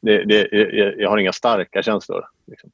Det, 0.00 0.24
det, 0.24 0.48
jag, 0.52 1.00
jag 1.00 1.10
har 1.10 1.18
inga 1.18 1.32
starka 1.32 1.82
känslor. 1.82 2.24
Liksom. 2.46 2.70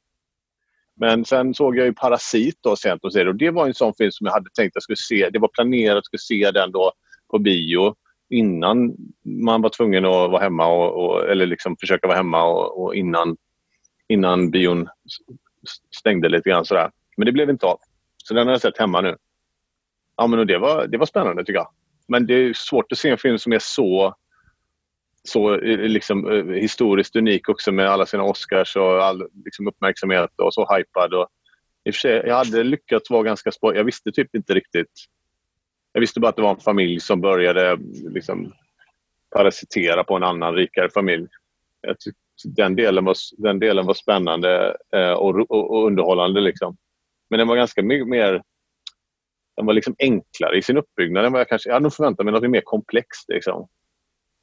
Men 0.94 1.24
sen 1.24 1.54
såg 1.54 1.76
jag 1.76 1.86
ju 1.86 1.92
Parasit 1.92 2.58
då 2.60 2.76
sent 2.76 3.04
och 3.04 3.16
och 3.16 3.34
det 3.34 3.50
var 3.50 3.66
en 3.66 3.74
sån 3.74 3.94
film 3.94 4.12
som 4.12 4.26
jag 4.26 4.32
hade 4.32 4.50
tänkt 4.50 4.72
att 4.72 4.74
jag 4.76 4.82
skulle 4.82 5.22
se. 5.22 5.30
Det 5.30 5.38
var 5.38 5.48
planerat 5.48 5.90
att 5.90 5.96
jag 6.12 6.20
skulle 6.20 6.40
se 6.44 6.50
den 6.50 6.72
då 6.72 6.92
på 7.30 7.38
bio 7.38 7.94
innan 8.30 8.96
man 9.22 9.62
var 9.62 9.70
tvungen 9.70 10.04
att 10.04 10.30
vara 10.30 10.42
hemma 10.42 10.66
och, 10.66 11.04
och 11.04 11.30
eller 11.30 11.46
liksom 11.46 11.76
försöka 11.80 12.06
vara 12.06 12.16
hemma 12.16 12.44
och, 12.44 12.82
och 12.82 12.94
innan, 12.94 13.36
innan 14.08 14.50
bion 14.50 14.88
stängde 15.90 16.28
lite 16.28 16.50
grann 16.50 16.64
sådär. 16.64 16.90
Men 17.16 17.26
det 17.26 17.32
blev 17.32 17.50
inte 17.50 17.66
av. 17.66 17.78
Så 18.16 18.34
den 18.34 18.46
har 18.46 18.54
jag 18.54 18.60
sett 18.60 18.78
hemma 18.78 19.00
nu. 19.00 19.16
Ja, 20.16 20.26
men 20.26 20.38
och 20.38 20.46
det, 20.46 20.58
var, 20.58 20.86
det 20.86 20.98
var 20.98 21.06
spännande 21.06 21.44
tycker 21.44 21.58
jag. 21.58 21.68
Men 22.08 22.26
det 22.26 22.34
är 22.34 22.52
svårt 22.52 22.92
att 22.92 22.98
se 22.98 23.10
en 23.10 23.18
film 23.18 23.38
som 23.38 23.52
är 23.52 23.58
så, 23.58 24.14
så 25.24 25.54
eh, 25.54 25.78
liksom, 25.78 26.30
eh, 26.32 26.44
historiskt 26.44 27.16
unik 27.16 27.48
också 27.48 27.72
med 27.72 27.88
alla 27.88 28.06
sina 28.06 28.22
Oscars 28.22 28.76
och 28.76 29.04
all 29.04 29.28
liksom, 29.44 29.68
uppmärksamhet 29.68 30.30
och 30.36 30.54
så 30.54 30.76
hypad. 30.76 31.14
Och, 31.14 31.28
I 31.84 31.90
och 31.90 31.94
för 31.94 31.98
sig, 32.00 32.22
jag 32.26 32.34
hade 32.34 32.62
lyckats 32.62 33.10
vara 33.10 33.22
ganska 33.22 33.52
spår. 33.52 33.76
Jag 33.76 33.84
visste 33.84 34.12
typ 34.12 34.34
inte 34.34 34.54
riktigt. 34.54 34.92
Jag 35.92 36.00
visste 36.00 36.20
bara 36.20 36.28
att 36.28 36.36
det 36.36 36.42
var 36.42 36.50
en 36.50 36.60
familj 36.60 37.00
som 37.00 37.20
började 37.20 37.78
liksom, 38.14 38.52
parasitera 39.30 40.04
på 40.04 40.16
en 40.16 40.24
annan 40.24 40.54
rikare 40.54 40.90
familj. 40.90 41.26
Jag 41.80 42.00
tyckte 42.00 42.20
den, 42.44 42.76
delen 42.76 43.04
var, 43.04 43.16
den 43.38 43.58
delen 43.58 43.86
var 43.86 43.94
spännande 43.94 44.76
eh, 44.94 45.12
och, 45.12 45.50
och, 45.50 45.70
och 45.70 45.86
underhållande. 45.86 46.40
Liksom. 46.40 46.76
Men 47.30 47.38
den 47.38 47.48
var 47.48 47.56
ganska 47.56 47.82
mycket 47.82 48.08
mer 48.08 48.42
den 49.58 49.66
var 49.66 49.74
liksom 49.74 49.94
enklare 49.98 50.58
i 50.58 50.62
sin 50.62 50.76
uppbyggnad 50.76 51.24
än 51.24 51.32
vad 51.32 51.40
jag 51.40 51.48
kanske... 51.48 51.68
Jag 51.68 51.74
hade 51.74 51.82
nog 51.82 51.92
förväntat 51.92 52.24
mig 52.24 52.32
något 52.32 52.50
mer 52.50 52.62
komplext. 52.64 53.28
Liksom. 53.28 53.68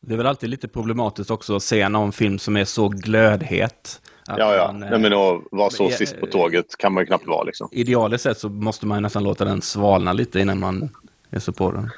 Det 0.02 0.14
är 0.14 0.18
väl 0.18 0.28
alltid 0.28 0.50
lite 0.50 0.68
problematiskt 0.68 1.32
också 1.32 1.56
att 1.56 1.64
se 1.64 1.90
någon 1.90 2.12
film 2.12 2.40
som 2.40 2.58
är 2.58 2.66
så 2.66 2.88
glödhet. 2.88 4.02
att 4.28 4.38
Ja, 4.38 4.56
ja. 4.56 4.72
man, 4.72 4.84
eh, 4.84 4.90
Nej, 4.90 5.00
men 5.00 5.14
att 5.14 5.42
vara 5.52 5.70
så 5.70 5.84
eh, 5.84 5.90
sist 5.90 6.20
på 6.20 6.28
tåget 6.28 6.66
kan 6.78 6.94
man 6.94 7.02
ju 7.02 7.08
knappt 7.08 7.28
vara. 7.28 7.44
Liksom. 7.44 7.70
Idealiskt 7.72 8.24
sett 8.24 8.38
så 8.38 8.50
måste 8.50 8.86
man 8.86 9.02
nästan 9.02 9.24
låta 9.24 9.46
den 9.46 9.62
svalna 9.62 10.14
lite 10.14 10.40
innan 10.40 10.60
man 10.60 10.90
ger 11.32 11.40
sig 11.40 11.54
på 11.54 11.72
den. 11.72 11.90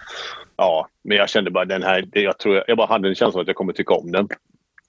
Ja, 0.56 0.88
men 1.04 1.18
jag 1.18 1.30
kände 1.30 1.52
bara 1.52 1.66
den 1.66 1.84
här... 1.84 2.10
Jag, 2.12 2.40
tror, 2.40 2.64
jag 2.68 2.78
bara 2.78 2.88
hade 2.88 3.10
en 3.10 3.16
känsla 3.16 3.42
att 3.42 3.48
jag 3.48 3.56
kommer 3.56 3.74
tycka 3.74 3.94
om 3.94 4.12
den. 4.12 4.28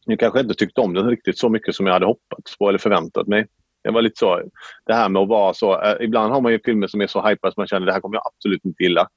Nu 0.06 0.16
kanske 0.16 0.38
jag 0.38 0.44
inte 0.44 0.54
tyckte 0.54 0.80
om 0.80 0.94
den 0.94 1.08
riktigt 1.10 1.38
så 1.38 1.48
mycket 1.48 1.74
som 1.74 1.86
jag 1.86 1.92
hade 1.92 2.06
hoppats 2.06 2.58
på 2.58 2.68
eller 2.68 2.78
förväntat 2.78 3.26
mig. 3.26 3.46
Det 3.88 3.92
var 3.92 4.02
lite 4.02 4.18
så, 4.18 4.42
det 4.86 4.94
här 4.94 5.08
med 5.08 5.22
att 5.22 5.28
vara 5.28 5.54
så... 5.54 5.82
Eh, 5.82 5.96
ibland 6.00 6.32
har 6.32 6.40
man 6.40 6.52
ju 6.52 6.60
filmer 6.64 6.86
som 6.86 7.00
är 7.00 7.06
så 7.06 7.28
hypade 7.28 7.50
att 7.50 7.56
man 7.56 7.66
känner 7.66 7.86
det 7.86 7.92
här 7.92 8.00
kommer 8.00 8.16
jag 8.16 8.26
absolut 8.26 8.64
inte 8.64 8.82
gilla. 8.82 9.08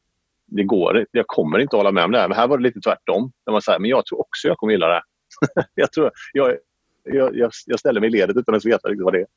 Det 0.47 0.63
går. 0.63 1.05
Jag 1.11 1.27
kommer 1.27 1.59
inte 1.59 1.75
hålla 1.75 1.91
med 1.91 2.05
om 2.05 2.11
det 2.11 2.19
här. 2.19 2.27
Men 2.27 2.37
här 2.37 2.47
var 2.47 2.57
det 2.57 2.63
lite 2.63 2.79
tvärtom. 2.79 3.31
Där 3.45 3.51
man 3.51 3.61
säger, 3.61 3.79
men 3.79 3.89
jag 3.89 4.05
tror 4.05 4.19
också 4.19 4.47
jag 4.47 4.57
kommer 4.57 4.73
gilla 4.73 4.87
det 4.87 4.93
här. 4.93 5.03
jag, 5.75 5.91
tror, 5.91 6.11
jag, 6.33 6.55
jag, 7.03 7.37
jag, 7.37 7.51
jag 7.65 7.79
ställer 7.79 7.99
mig 7.99 8.07
i 8.07 8.11
ledet 8.11 8.37
utan 8.37 8.55
att 8.55 8.65
veta 8.65 8.89
riktigt 8.89 9.03
vad 9.03 9.13
det 9.13 9.19
är. 9.19 9.27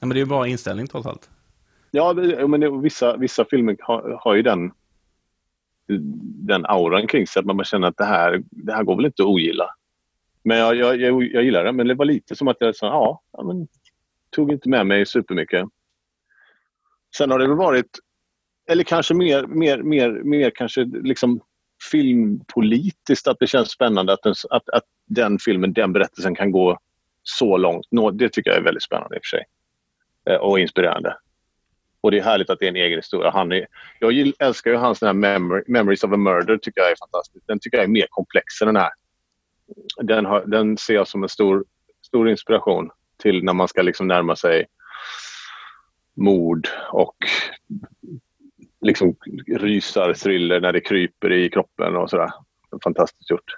Ja, 0.00 0.06
men 0.06 0.08
det 0.08 0.14
är 0.14 0.20
ju 0.20 0.22
en 0.22 0.28
bra 0.28 0.46
inställning 0.46 0.86
trots 0.86 1.06
allt. 1.06 1.30
Ja, 1.90 2.12
men 2.48 2.60
det, 2.60 2.70
vissa, 2.70 3.16
vissa 3.16 3.44
filmer 3.44 3.76
har, 3.80 4.18
har 4.20 4.34
ju 4.34 4.42
den, 4.42 4.72
den 6.46 6.66
auran 6.66 7.06
kring 7.06 7.26
sig 7.26 7.40
att 7.40 7.46
man 7.46 7.64
känner 7.64 7.88
att 7.88 7.96
det 7.96 8.04
här, 8.04 8.42
det 8.50 8.72
här 8.72 8.84
går 8.84 8.96
väl 8.96 9.06
inte 9.06 9.22
att 9.22 9.28
ogilla. 9.28 9.74
Men 10.42 10.58
jag, 10.58 10.76
jag, 10.76 11.00
jag, 11.00 11.24
jag 11.24 11.44
gillar 11.44 11.64
det. 11.64 11.72
Men 11.72 11.86
det 11.86 11.94
var 11.94 12.04
lite 12.04 12.36
som 12.36 12.48
att 12.48 12.56
jag 12.60 12.76
sa, 12.76 12.86
ja, 12.86 13.22
ja 13.32 13.42
men, 13.42 13.68
tog 14.30 14.52
inte 14.52 14.68
med 14.68 14.86
mig 14.86 15.06
supermycket. 15.06 15.68
Sen 17.16 17.30
har 17.30 17.38
det 17.38 17.48
väl 17.48 17.56
varit, 17.56 17.98
eller 18.70 18.84
kanske 18.84 19.14
mer, 19.14 19.46
mer, 19.46 19.82
mer, 19.82 20.10
mer 20.10 20.50
kanske 20.50 20.84
liksom 20.84 21.40
filmpolitiskt 21.90 23.28
att 23.28 23.38
det 23.40 23.46
känns 23.46 23.70
spännande 23.70 24.12
att 24.12 24.22
den, 24.22 24.34
att, 24.50 24.68
att 24.68 24.84
den 25.06 25.38
filmen, 25.38 25.72
den 25.72 25.92
berättelsen 25.92 26.34
kan 26.34 26.50
gå 26.50 26.78
så 27.22 27.56
långt. 27.56 27.86
Nå, 27.90 28.10
det 28.10 28.28
tycker 28.28 28.50
jag 28.50 28.58
är 28.58 28.64
väldigt 28.64 28.82
spännande 28.82 29.16
i 29.16 29.18
och 29.18 29.24
för 29.24 29.36
sig. 29.36 29.44
Eh, 30.30 30.40
och 30.40 30.60
inspirerande. 30.60 31.16
Och 32.00 32.10
det 32.10 32.18
är 32.18 32.22
härligt 32.22 32.50
att 32.50 32.58
det 32.58 32.64
är 32.64 32.68
en 32.68 32.76
egen 32.76 32.98
historia. 32.98 33.30
Han 33.30 33.52
är, 33.52 33.66
jag 33.98 34.12
gill, 34.12 34.34
älskar 34.38 34.70
ju 34.70 34.76
hans 34.76 35.00
den 35.00 35.06
här 35.06 35.14
Memory, 35.14 35.62
Memories 35.66 36.04
of 36.04 36.12
a 36.12 36.16
Murder. 36.16 36.58
tycker 36.58 36.80
jag 36.80 36.90
är 36.90 36.96
fantastisk. 36.96 37.44
Den 37.46 37.58
tycker 37.60 37.78
jag 37.78 37.84
är 37.84 37.88
mer 37.88 38.06
komplex 38.10 38.62
än 38.62 38.66
den 38.66 38.76
här. 38.76 38.90
Den, 40.02 40.26
har, 40.26 40.46
den 40.46 40.76
ser 40.76 40.94
jag 40.94 41.08
som 41.08 41.22
en 41.22 41.28
stor, 41.28 41.64
stor 42.06 42.30
inspiration 42.30 42.90
till 43.20 43.44
när 43.44 43.52
man 43.52 43.68
ska 43.68 43.82
liksom 43.82 44.08
närma 44.08 44.36
sig 44.36 44.66
mord 46.16 46.68
och 46.92 47.16
liksom 48.80 49.16
rysar, 49.46 50.14
thriller 50.14 50.60
när 50.60 50.72
det 50.72 50.80
kryper 50.80 51.32
i 51.32 51.50
kroppen 51.50 51.96
och 51.96 52.10
sådär. 52.10 52.30
Fantastiskt 52.84 53.30
gjort. 53.30 53.56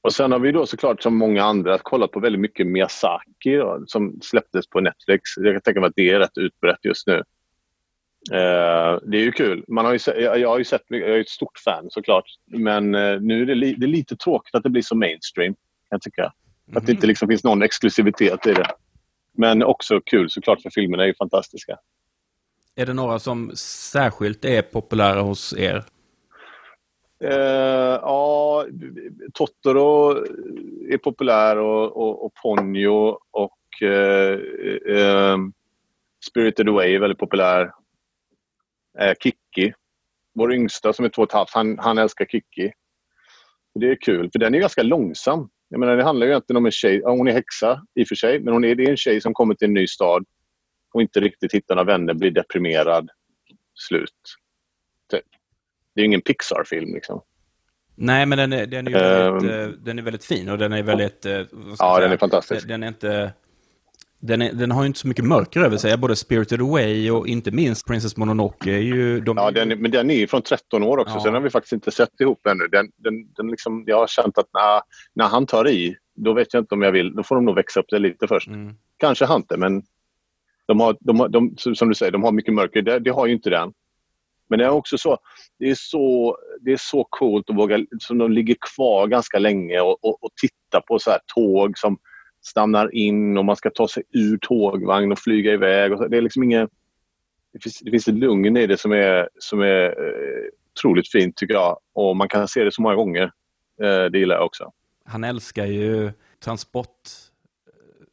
Och 0.00 0.12
sen 0.12 0.32
har 0.32 0.38
vi 0.38 0.52
då 0.52 0.66
såklart 0.66 1.02
som 1.02 1.16
många 1.16 1.44
andra 1.44 1.78
kollat 1.78 2.10
på 2.10 2.20
väldigt 2.20 2.40
mycket 2.40 2.66
Miyazaki 2.66 3.56
då, 3.56 3.84
som 3.86 4.20
släpptes 4.22 4.68
på 4.68 4.80
Netflix. 4.80 5.22
Jag 5.36 5.54
kan 5.54 5.60
tänka 5.60 5.80
mig 5.80 5.88
att 5.88 5.96
det 5.96 6.10
är 6.10 6.18
rätt 6.18 6.38
utbrett 6.38 6.78
just 6.82 7.06
nu. 7.06 7.22
Eh, 8.32 8.98
det 9.02 9.16
är 9.16 9.22
ju 9.22 9.32
kul. 9.32 9.64
Man 9.68 9.84
har 9.84 9.92
ju, 9.92 9.98
se- 9.98 10.20
jag, 10.20 10.38
jag 10.38 10.48
har 10.48 10.58
ju 10.58 10.64
sett, 10.64 10.82
jag 10.88 11.00
är 11.00 11.20
ett 11.20 11.28
stort 11.28 11.58
fan 11.58 11.86
såklart. 11.90 12.24
Men 12.46 12.94
eh, 12.94 13.20
nu 13.20 13.42
är 13.42 13.46
det, 13.46 13.54
li, 13.54 13.74
det 13.74 13.86
är 13.86 13.88
lite 13.88 14.16
tråkigt 14.16 14.54
att 14.54 14.62
det 14.62 14.70
blir 14.70 14.82
så 14.82 14.96
mainstream. 14.96 15.54
Kan 15.54 15.88
jag 15.90 16.02
tycka. 16.02 16.32
Att 16.72 16.86
det 16.86 16.92
inte 16.92 17.06
liksom 17.06 17.28
finns 17.28 17.44
någon 17.44 17.62
exklusivitet 17.62 18.46
i 18.46 18.52
det. 18.52 18.70
Men 19.32 19.62
också 19.62 20.00
kul 20.00 20.30
såklart 20.30 20.62
för 20.62 20.70
filmerna 20.70 21.02
är 21.02 21.06
ju 21.06 21.14
fantastiska. 21.14 21.78
Är 22.76 22.86
det 22.86 22.94
några 22.94 23.18
som 23.18 23.52
särskilt 23.56 24.44
är 24.44 24.62
populära 24.62 25.20
hos 25.20 25.54
er? 25.58 25.84
Eh, 27.24 27.98
ja, 28.02 28.66
Totoro 29.34 30.10
är 30.90 30.98
populär 30.98 31.58
och, 31.58 31.96
och, 31.96 32.24
och 32.24 32.32
Ponyo 32.42 33.18
och 33.30 33.82
eh, 33.82 34.38
eh, 34.96 35.36
Spirited 36.30 36.68
Away 36.68 36.94
är 36.94 37.00
väldigt 37.00 37.18
populär. 37.18 37.72
Eh, 38.98 39.14
Kiki, 39.20 39.72
vår 40.34 40.54
yngsta 40.54 40.92
som 40.92 41.04
är 41.04 41.08
två 41.08 41.22
och 41.22 41.28
ett 41.28 41.34
halvt, 41.34 41.50
han, 41.54 41.78
han 41.78 41.98
älskar 41.98 42.24
Kiki. 42.24 42.72
Och 43.74 43.80
det 43.80 43.90
är 43.90 43.96
kul, 44.00 44.30
för 44.32 44.38
den 44.38 44.54
är 44.54 44.58
ganska 44.58 44.82
långsam. 44.82 45.48
Jag 45.68 45.80
menar, 45.80 45.96
det 45.96 46.04
handlar 46.04 46.26
ju 46.26 46.32
egentligen 46.32 46.56
om 46.56 46.66
en 46.66 46.72
tjej, 46.72 47.00
ja, 47.04 47.10
hon 47.10 47.28
är 47.28 47.32
häxa 47.32 47.82
i 47.94 48.04
och 48.04 48.08
för 48.08 48.14
sig, 48.14 48.40
men 48.40 48.52
hon 48.52 48.64
är, 48.64 48.74
det 48.74 48.84
är 48.84 48.90
en 48.90 48.96
tjej 48.96 49.20
som 49.20 49.34
kommer 49.34 49.54
till 49.54 49.68
en 49.68 49.74
ny 49.74 49.86
stad 49.86 50.24
och 50.94 51.02
inte 51.02 51.20
riktigt 51.20 51.54
hittar 51.54 51.74
några 51.74 51.92
vänner, 51.92 52.14
blir 52.14 52.30
deprimerad, 52.30 53.10
slut. 53.74 54.10
Typ. 55.10 55.24
Det 55.94 56.00
är 56.00 56.02
ju 56.02 56.06
ingen 56.06 56.20
Pixar-film 56.20 56.94
liksom. 56.94 57.22
Nej, 57.94 58.26
men 58.26 58.38
den 58.38 58.52
är, 58.52 58.66
den 58.66 58.86
är, 58.86 58.92
väldigt, 58.92 59.50
eh, 59.50 59.66
den 59.66 59.98
är 59.98 60.02
väldigt 60.02 60.24
fin 60.24 60.48
och 60.48 60.58
den 60.58 60.72
är 60.72 60.82
väldigt... 60.82 61.26
eh. 61.26 61.42
Ja, 61.78 62.00
den 62.00 62.12
är 62.12 62.16
fantastisk. 62.16 62.68
Den 62.68 62.82
är 62.82 62.88
inte... 62.88 63.32
Den, 64.26 64.42
är, 64.42 64.52
den 64.52 64.70
har 64.70 64.82
ju 64.82 64.86
inte 64.86 64.98
så 64.98 65.08
mycket 65.08 65.24
mörker 65.24 65.60
över 65.60 65.76
sig. 65.76 65.96
Både 65.96 66.16
Spirited 66.16 66.60
Away 66.60 67.10
och 67.10 67.28
inte 67.28 67.50
minst 67.50 67.86
Princess 67.86 68.16
Mononoke 68.16 68.70
är 68.70 68.78
ju... 68.78 69.20
De, 69.20 69.36
Ja, 69.36 69.50
den, 69.50 69.68
men 69.68 69.90
den 69.90 70.10
är 70.10 70.14
ju 70.14 70.26
från 70.26 70.42
13 70.42 70.82
år 70.82 70.98
också, 70.98 71.14
Ja. 71.14 71.20
så 71.20 71.26
den 71.26 71.34
har 71.34 71.40
vi 71.40 71.50
faktiskt 71.50 71.72
inte 71.72 71.90
sett 71.90 72.20
ihop 72.20 72.46
ännu. 72.46 72.68
Den, 72.68 72.90
den, 72.96 73.32
den 73.36 73.46
liksom, 73.50 73.84
jag 73.86 73.96
har 73.96 74.06
känt 74.06 74.38
att 74.38 74.48
när, 74.52 74.82
när 75.14 75.28
han 75.28 75.46
tar 75.46 75.68
i, 75.68 75.96
då 76.16 76.32
vet 76.32 76.54
jag 76.54 76.62
inte 76.62 76.74
om 76.74 76.82
jag 76.82 76.92
vill. 76.92 77.14
Då 77.14 77.22
får 77.22 77.34
de 77.34 77.44
nog 77.44 77.54
växa 77.54 77.80
upp 77.80 77.86
det 77.88 77.98
lite 77.98 78.26
först. 78.26 78.48
Mm. 78.48 78.74
Kanske 78.96 79.26
Hunter, 79.26 79.56
men 79.56 79.82
de 80.66 80.80
har, 80.80 80.96
de 81.00 81.20
har, 81.20 81.28
de, 81.28 81.54
som 81.56 81.88
du 81.88 81.94
säger, 81.94 82.12
de 82.12 82.22
har 82.22 82.32
mycket 82.32 82.54
mörker. 82.54 82.82
Det, 82.82 82.98
det 82.98 83.10
har 83.10 83.26
ju 83.26 83.32
inte 83.32 83.50
den. 83.50 83.72
Men 84.48 84.58
det 84.58 84.64
är 84.64 84.70
också 84.70 84.98
så, 84.98 85.18
det 85.58 85.70
är 85.70 85.76
så, 85.78 86.36
det 86.60 86.72
är 86.72 86.78
så 86.80 87.06
coolt 87.10 87.50
att 87.50 87.56
våga, 87.56 87.78
som 87.98 88.18
de 88.18 88.32
ligger 88.32 88.56
kvar 88.74 89.06
ganska 89.06 89.38
länge 89.38 89.80
och, 89.80 90.04
och, 90.04 90.24
och 90.24 90.30
titta 90.40 90.80
på 90.80 90.98
så 90.98 91.10
här 91.10 91.20
tåg 91.34 91.78
som 91.78 91.98
stannar 92.46 92.94
in 92.94 93.38
och 93.38 93.44
man 93.44 93.56
ska 93.56 93.70
ta 93.70 93.88
sig 93.88 94.02
ur 94.12 94.38
tågvagn 94.38 95.12
och 95.12 95.18
flyga 95.18 95.52
iväg. 95.52 95.92
Och. 95.92 96.10
Det 96.10 96.16
är 96.16 96.22
liksom 96.22 96.42
inget, 96.42 96.70
det 97.52 97.62
finns, 97.62 97.80
det 97.80 97.90
finns 97.90 98.08
ett 98.08 98.14
lugn 98.14 98.56
i 98.56 98.66
det 98.66 98.80
som 98.80 98.92
är, 98.92 99.28
som 99.38 99.60
är 99.60 99.84
eh, 99.84 100.50
otroligt 100.76 101.10
fint 101.10 101.36
tycker 101.36 101.54
jag. 101.54 101.78
Och 101.92 102.16
man 102.16 102.28
kan 102.28 102.48
se 102.48 102.64
det 102.64 102.72
så 102.72 102.82
många 102.82 102.94
gånger. 102.94 103.22
Eh, 103.82 104.04
det 104.04 104.18
gillar 104.18 104.34
jag 104.34 104.46
också. 104.46 104.72
Han 105.04 105.24
älskar 105.24 105.66
ju 105.66 106.12
transport, 106.44 107.08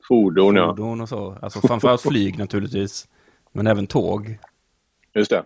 Fordon, 0.08 0.56
ja. 0.56 0.68
fordon 0.68 1.02
och 1.02 1.10
så. 1.10 1.38
Alltså 1.41 1.62
framförallt 1.62 2.02
flyg 2.02 2.38
naturligtvis. 2.38 3.08
Men 3.52 3.68
även 3.68 3.88
tåg. 3.88 4.38
Just 5.14 5.32
det. 5.32 5.44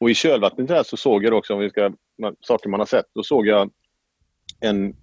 Och 0.00 0.10
i 0.10 0.14
kölvattnet 0.14 0.68
där 0.68 0.82
så 0.82 0.96
såg 0.96 1.24
jag 1.24 1.34
också, 1.34 1.54
om 1.54 1.60
vi 1.60 1.70
ska, 1.70 1.92
saker 2.40 2.68
man 2.68 2.80
har 2.80 2.86
sett, 2.86 3.06
då 3.14 3.22
såg 3.22 3.46
jag 3.46 3.70
en 4.60 4.96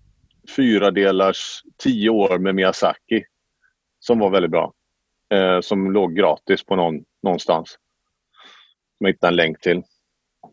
fyra 0.56 0.92
delars 0.92 1.62
tio 1.78 2.10
år 2.10 2.40
med 2.40 2.56
Miyazaki 2.56 3.24
som 4.00 4.20
var 4.20 4.30
väldigt 4.30 4.52
bra. 4.52 4.74
Eh, 5.34 5.62
som 5.62 5.92
låg 5.92 6.16
gratis 6.16 6.64
på 6.64 6.76
någon, 6.76 7.04
någonstans. 7.24 7.70
Som 8.98 9.06
jag 9.06 9.14
hittade 9.14 9.32
en 9.32 9.36
länk 9.36 9.62
till. 9.62 9.84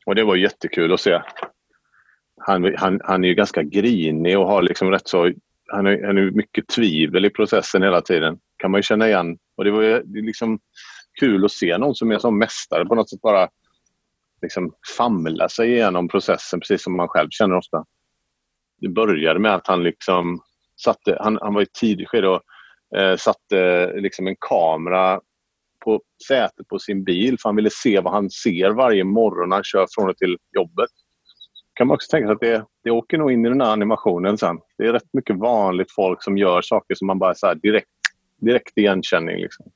Och 0.07 0.15
det 0.15 0.25
var 0.25 0.37
jättekul 0.37 0.93
att 0.93 1.01
se. 1.01 1.23
Han, 2.41 2.75
han, 2.77 3.01
han 3.05 3.25
är 3.25 3.29
ju 3.29 3.35
ganska 3.35 3.63
grinig 3.63 4.39
och 4.39 4.47
har 4.47 4.63
liksom 4.63 4.91
rätt 4.91 5.09
så... 5.09 5.33
Han 5.73 5.87
är, 5.87 6.07
han 6.07 6.19
är 6.19 6.31
mycket 6.31 6.69
tvivel 6.69 7.25
i 7.25 7.31
processen 7.31 7.83
hela 7.83 8.01
tiden. 8.01 8.39
kan 8.57 8.71
man 8.71 8.79
ju 8.79 8.83
känna 8.83 9.09
igen. 9.09 9.39
Och 9.57 9.65
det 9.65 9.71
var 9.71 9.83
ju 9.83 10.03
det 10.03 10.19
är 10.19 10.23
liksom 10.23 10.59
kul 11.21 11.45
att 11.45 11.53
se 11.53 11.79
någon 11.79 11.95
som 11.95 12.11
är 12.11 12.19
som 12.19 12.39
mästare 12.39 12.85
på 12.85 12.95
något 12.95 13.11
sätt 13.11 13.21
bara 13.21 13.49
liksom 14.43 14.73
famla 14.97 15.49
sig 15.49 15.73
igenom 15.73 16.09
processen 16.09 16.61
precis 16.61 16.83
som 16.83 16.97
man 16.97 17.09
själv 17.09 17.29
känner 17.31 17.57
ofta. 17.57 17.85
Det 18.81 18.89
började 18.89 19.41
med 19.41 19.55
att 19.55 19.67
han 19.67 19.83
liksom 19.83 20.41
satte, 20.85 21.19
han, 21.21 21.39
han 21.43 21.55
var 21.55 21.61
i 21.61 21.63
ett 21.63 21.73
tidigt 21.73 22.09
skede 22.09 22.29
och 22.29 22.43
eh, 22.99 23.17
satte 23.17 23.93
liksom 24.01 24.27
en 24.27 24.37
kamera 24.41 25.21
på 25.85 26.01
sätet 26.29 26.69
på 26.69 26.79
sin 26.79 27.05
bil 27.05 27.37
för 27.39 27.49
han 27.49 27.57
ville 27.57 27.71
se 27.73 28.01
vad 28.01 28.13
han 28.13 28.31
ser 28.31 28.71
varje 28.71 29.05
morgon 29.05 29.49
när 29.49 29.57
han 29.57 29.65
kör 29.65 29.87
från 29.91 30.11
och 30.11 30.17
till 30.17 30.37
jobbet. 30.57 30.91
kan 31.75 31.87
man 31.87 31.95
också 31.95 32.11
tänka 32.11 32.27
sig 32.27 32.35
att 32.35 32.41
det, 32.41 32.65
det 32.85 32.91
åker 32.91 33.19
nog 33.19 33.33
in 33.33 33.47
i 33.47 33.49
den 33.49 33.61
här 33.61 33.73
animationen 33.73 34.39
sen. 34.39 34.59
Det 34.79 34.85
är 34.85 34.93
rätt 34.93 35.13
mycket 35.13 35.39
vanligt 35.39 35.93
folk 35.95 36.23
som 36.23 36.39
gör 36.39 36.63
saker 36.63 36.95
som 36.95 37.07
man 37.07 37.19
bara 37.19 37.35
så 37.35 37.55
direkt, 37.55 37.89
direkt 38.41 38.79
igenkänning. 38.79 39.37
Liksom. 39.37 39.67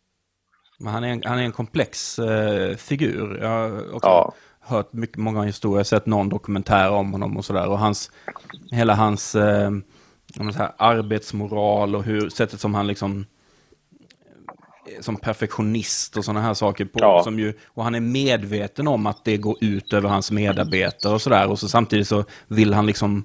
Men 0.79 0.93
han 0.93 1.05
är 1.05 1.09
en, 1.09 1.23
han 1.25 1.39
är 1.39 1.43
en 1.43 1.53
komplex 1.53 2.19
eh, 2.19 2.77
figur. 2.77 3.39
Jag 3.43 3.49
har 3.49 3.95
också 3.95 4.09
Ja. 4.09 4.35
Hört 4.63 4.93
mycket, 4.93 5.17
många 5.17 5.43
historier, 5.43 5.85
sett 5.85 6.07
någon 6.07 6.29
dokumentär 6.29 6.91
om 6.91 7.13
honom 7.13 7.37
och 7.37 7.45
sådär. 7.45 7.69
Och 7.69 7.79
hans, 7.79 8.11
hela 8.71 8.95
hans 8.95 9.35
eh, 9.35 9.71
säger, 10.37 10.73
arbetsmoral 10.77 11.97
och 11.97 12.05
hur, 12.05 12.29
sättet 12.29 12.61
som 12.61 12.75
han 12.75 12.87
liksom 12.87 13.27
eh, 14.89 15.01
som 15.01 15.17
perfektionist 15.17 16.17
och 16.17 16.25
sådana 16.25 16.41
här 16.41 16.55
saker 16.55 16.85
på. 16.85 16.99
Ja. 17.01 17.23
Som 17.25 17.39
ju, 17.39 17.55
och 17.67 17.85
han 17.85 17.95
är 17.95 18.01
medveten 18.01 18.89
om 18.89 19.07
att 19.07 19.25
det 19.25 19.37
går 19.37 19.57
ut 19.61 19.93
över 19.93 20.09
hans 20.09 20.31
medarbetare 20.31 21.15
och 21.15 21.23
sådär. 21.23 21.51
Och 21.51 21.59
så 21.59 21.69
samtidigt 21.69 22.09
så 22.09 22.25
vill 22.49 22.75
han 22.75 22.87
liksom, 22.87 23.25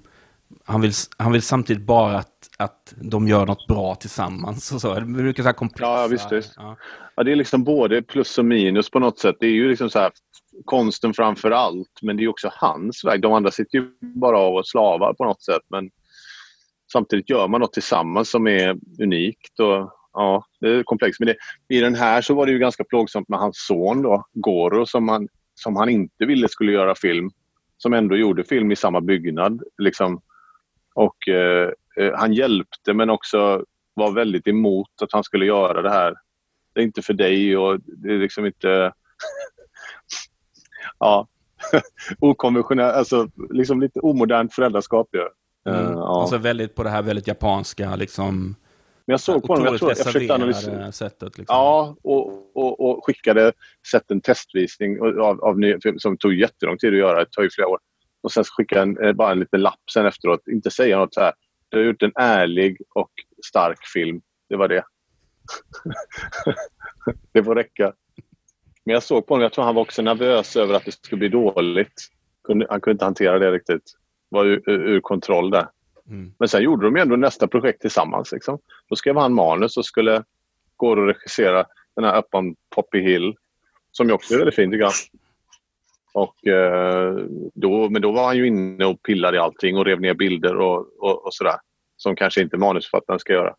han 0.65 0.81
vill, 0.81 0.91
han 1.17 1.31
vill 1.31 1.41
samtidigt 1.41 1.83
bara 1.83 2.17
att, 2.17 2.49
att 2.57 2.93
de 2.95 3.27
gör 3.27 3.45
något 3.45 3.67
bra 3.67 3.95
tillsammans. 3.95 4.71
Och 4.71 4.81
så. 4.81 4.93
Det 4.93 5.05
brukar 5.05 5.43
så 5.43 5.49
här 5.49 5.53
komplexa. 5.53 6.01
Ja, 6.01 6.07
visst, 6.07 6.31
visst. 6.31 6.53
Ja. 6.55 6.77
Ja, 7.17 7.23
det 7.23 7.31
är 7.31 7.35
liksom 7.35 7.63
både 7.63 8.01
plus 8.01 8.37
och 8.37 8.45
minus 8.45 8.89
på 8.89 8.99
något 8.99 9.19
sätt. 9.19 9.35
Det 9.39 9.45
är 9.45 9.51
ju 9.51 9.69
liksom 9.69 9.89
så 9.89 9.99
här, 9.99 10.11
konsten 10.65 11.13
framför 11.13 11.51
allt, 11.51 11.99
men 12.01 12.17
det 12.17 12.23
är 12.23 12.27
också 12.27 12.51
hans 12.53 13.03
väg. 13.05 13.21
De 13.21 13.33
andra 13.33 13.51
sitter 13.51 13.77
ju 13.77 13.91
bara 14.01 14.39
av 14.39 14.53
och 14.55 14.67
slavar 14.67 15.13
på 15.13 15.25
något 15.25 15.43
sätt. 15.43 15.61
Men 15.69 15.89
samtidigt 16.91 17.29
gör 17.29 17.47
man 17.47 17.61
något 17.61 17.73
tillsammans 17.73 18.29
som 18.29 18.47
är 18.47 18.77
unikt. 19.01 19.59
Och, 19.59 19.91
ja, 20.13 20.45
det 20.59 20.69
är 20.69 20.83
komplext. 20.83 21.19
Men 21.19 21.27
det, 21.27 21.35
i 21.77 21.79
den 21.79 21.95
här 21.95 22.21
så 22.21 22.33
var 22.33 22.45
det 22.45 22.51
ju 22.51 22.59
ganska 22.59 22.83
plågsamt 22.83 23.29
med 23.29 23.39
hans 23.39 23.65
son 23.67 24.01
då, 24.01 24.25
Goro, 24.33 24.85
som 24.85 25.09
han, 25.09 25.27
som 25.55 25.75
han 25.75 25.89
inte 25.89 26.25
ville 26.25 26.49
skulle 26.49 26.71
göra 26.71 26.95
film. 26.95 27.29
Som 27.77 27.93
ändå 27.93 28.15
gjorde 28.15 28.43
film 28.43 28.71
i 28.71 28.75
samma 28.75 29.01
byggnad. 29.01 29.61
Liksom. 29.77 30.21
Och 30.95 31.27
eh, 31.27 31.69
eh 31.97 32.13
Han 32.15 32.33
hjälpte 32.33 32.93
men 32.93 33.09
också 33.09 33.63
var 33.93 34.11
väldigt 34.11 34.47
emot 34.47 35.01
att 35.01 35.11
han 35.11 35.23
skulle 35.23 35.45
göra 35.45 35.81
det 35.81 35.89
här 35.89 36.13
det 36.77 36.81
är 36.81 36.85
inte 36.85 37.01
för 37.01 37.13
dig 37.13 37.57
och 37.57 37.79
det 37.79 38.13
är 38.13 38.17
liksom 38.17 38.45
inte 38.45 38.93
ja. 40.99 41.27
Okonventionellt, 42.19 42.95
alltså 42.95 43.29
liksom 43.49 43.81
lite 43.81 43.99
omodernt 43.99 44.53
föräldraskap 44.53 45.07
ju. 45.13 45.21
Mm. 45.73 45.85
Eh, 45.85 45.91
ja. 45.91 46.21
Alltså 46.21 46.37
väldigt 46.37 46.75
på 46.75 46.83
det 46.83 46.89
här 46.89 47.01
väldigt 47.01 47.27
japanska, 47.27 47.95
liksom. 47.95 48.55
Men 49.05 49.13
jag 49.13 49.19
såg 49.19 49.43
på 49.43 49.53
honom, 49.53 49.65
jag, 49.65 49.79
tror, 49.79 49.91
jag 49.91 49.97
försökte 49.97 50.33
analysera. 50.33 50.91
sättet. 50.91 51.37
Liksom. 51.37 51.55
Ja, 51.55 51.95
och, 52.03 52.57
och, 52.57 52.79
och 52.79 53.05
skickade, 53.05 53.53
sett 53.91 54.11
en 54.11 54.21
testvisning 54.21 55.01
av, 55.01 55.43
av 55.43 55.59
ny, 55.59 55.75
som 55.97 56.17
tog 56.17 56.33
jättelång 56.33 56.77
tid 56.77 56.93
att 56.93 56.99
göra, 56.99 57.19
det 57.19 57.31
tar 57.31 57.43
ju 57.43 57.49
flera 57.49 57.67
år. 57.67 57.79
Och 58.23 58.31
sen 58.31 58.43
skickade 58.43 58.81
en, 58.81 59.03
eh, 59.03 59.13
bara 59.13 59.31
en 59.31 59.39
liten 59.39 59.61
lapp 59.61 59.79
sen 59.93 60.05
efteråt, 60.05 60.47
inte 60.51 60.71
säga 60.71 60.97
något 60.97 61.13
så 61.13 61.21
här. 61.21 61.33
Du 61.69 61.77
har 61.77 61.85
gjort 61.85 62.03
en 62.03 62.11
ärlig 62.15 62.77
och 62.95 63.11
stark 63.45 63.87
film. 63.93 64.21
Det 64.49 64.55
var 64.55 64.67
det. 64.67 64.83
det 67.33 67.43
får 67.43 67.55
räcka. 67.55 67.93
Men 68.87 68.93
jag 68.93 69.03
såg 69.03 69.25
på 69.25 69.33
honom, 69.33 69.43
jag 69.43 69.53
tror 69.53 69.65
han 69.65 69.75
var 69.75 69.81
också 69.81 70.01
nervös 70.01 70.55
över 70.55 70.73
att 70.73 70.85
det 70.85 70.91
skulle 70.91 71.19
bli 71.19 71.29
dåligt. 71.29 72.07
Han 72.69 72.81
kunde 72.81 72.91
inte 72.91 73.05
hantera 73.05 73.39
det 73.39 73.51
riktigt. 73.51 73.83
Var 74.29 74.45
ur, 74.45 74.69
ur 74.69 74.99
kontroll 75.01 75.49
där. 75.49 75.67
Mm. 76.09 76.33
Men 76.39 76.47
sen 76.47 76.63
gjorde 76.63 76.85
de 76.85 76.95
ju 76.95 77.01
ändå 77.01 77.15
nästa 77.15 77.47
projekt 77.47 77.81
tillsammans. 77.81 78.31
Liksom. 78.31 78.59
Då 78.89 78.95
skrev 78.95 79.17
han 79.17 79.33
manus 79.33 79.77
och 79.77 79.85
skulle 79.85 80.23
gå 80.75 80.89
och 80.89 81.07
regissera 81.07 81.65
den 81.95 82.05
här 82.05 82.19
Up 82.19 82.35
on 82.35 82.55
Poppy 82.75 82.99
Hill. 82.99 83.35
Som 83.91 84.07
ju 84.07 84.13
också 84.13 84.33
är 84.33 84.37
väldigt 84.37 84.55
fin 84.55 84.71
tycker 84.71 84.83
jag. 84.83 84.93
Och, 86.13 86.47
eh, 86.47 87.15
då, 87.53 87.89
men 87.89 88.01
då 88.01 88.11
var 88.11 88.25
han 88.25 88.37
ju 88.37 88.47
inne 88.47 88.85
och 88.85 89.03
pillade 89.03 89.37
i 89.37 89.39
allting 89.39 89.77
och 89.77 89.85
rev 89.85 90.01
ner 90.01 90.13
bilder 90.13 90.55
och, 90.55 90.79
och, 90.99 91.25
och 91.25 91.33
sådär. 91.33 91.57
Som 91.97 92.15
kanske 92.15 92.41
inte 92.41 92.57
manusförfattaren 92.57 93.19
ska 93.19 93.33
göra. 93.33 93.55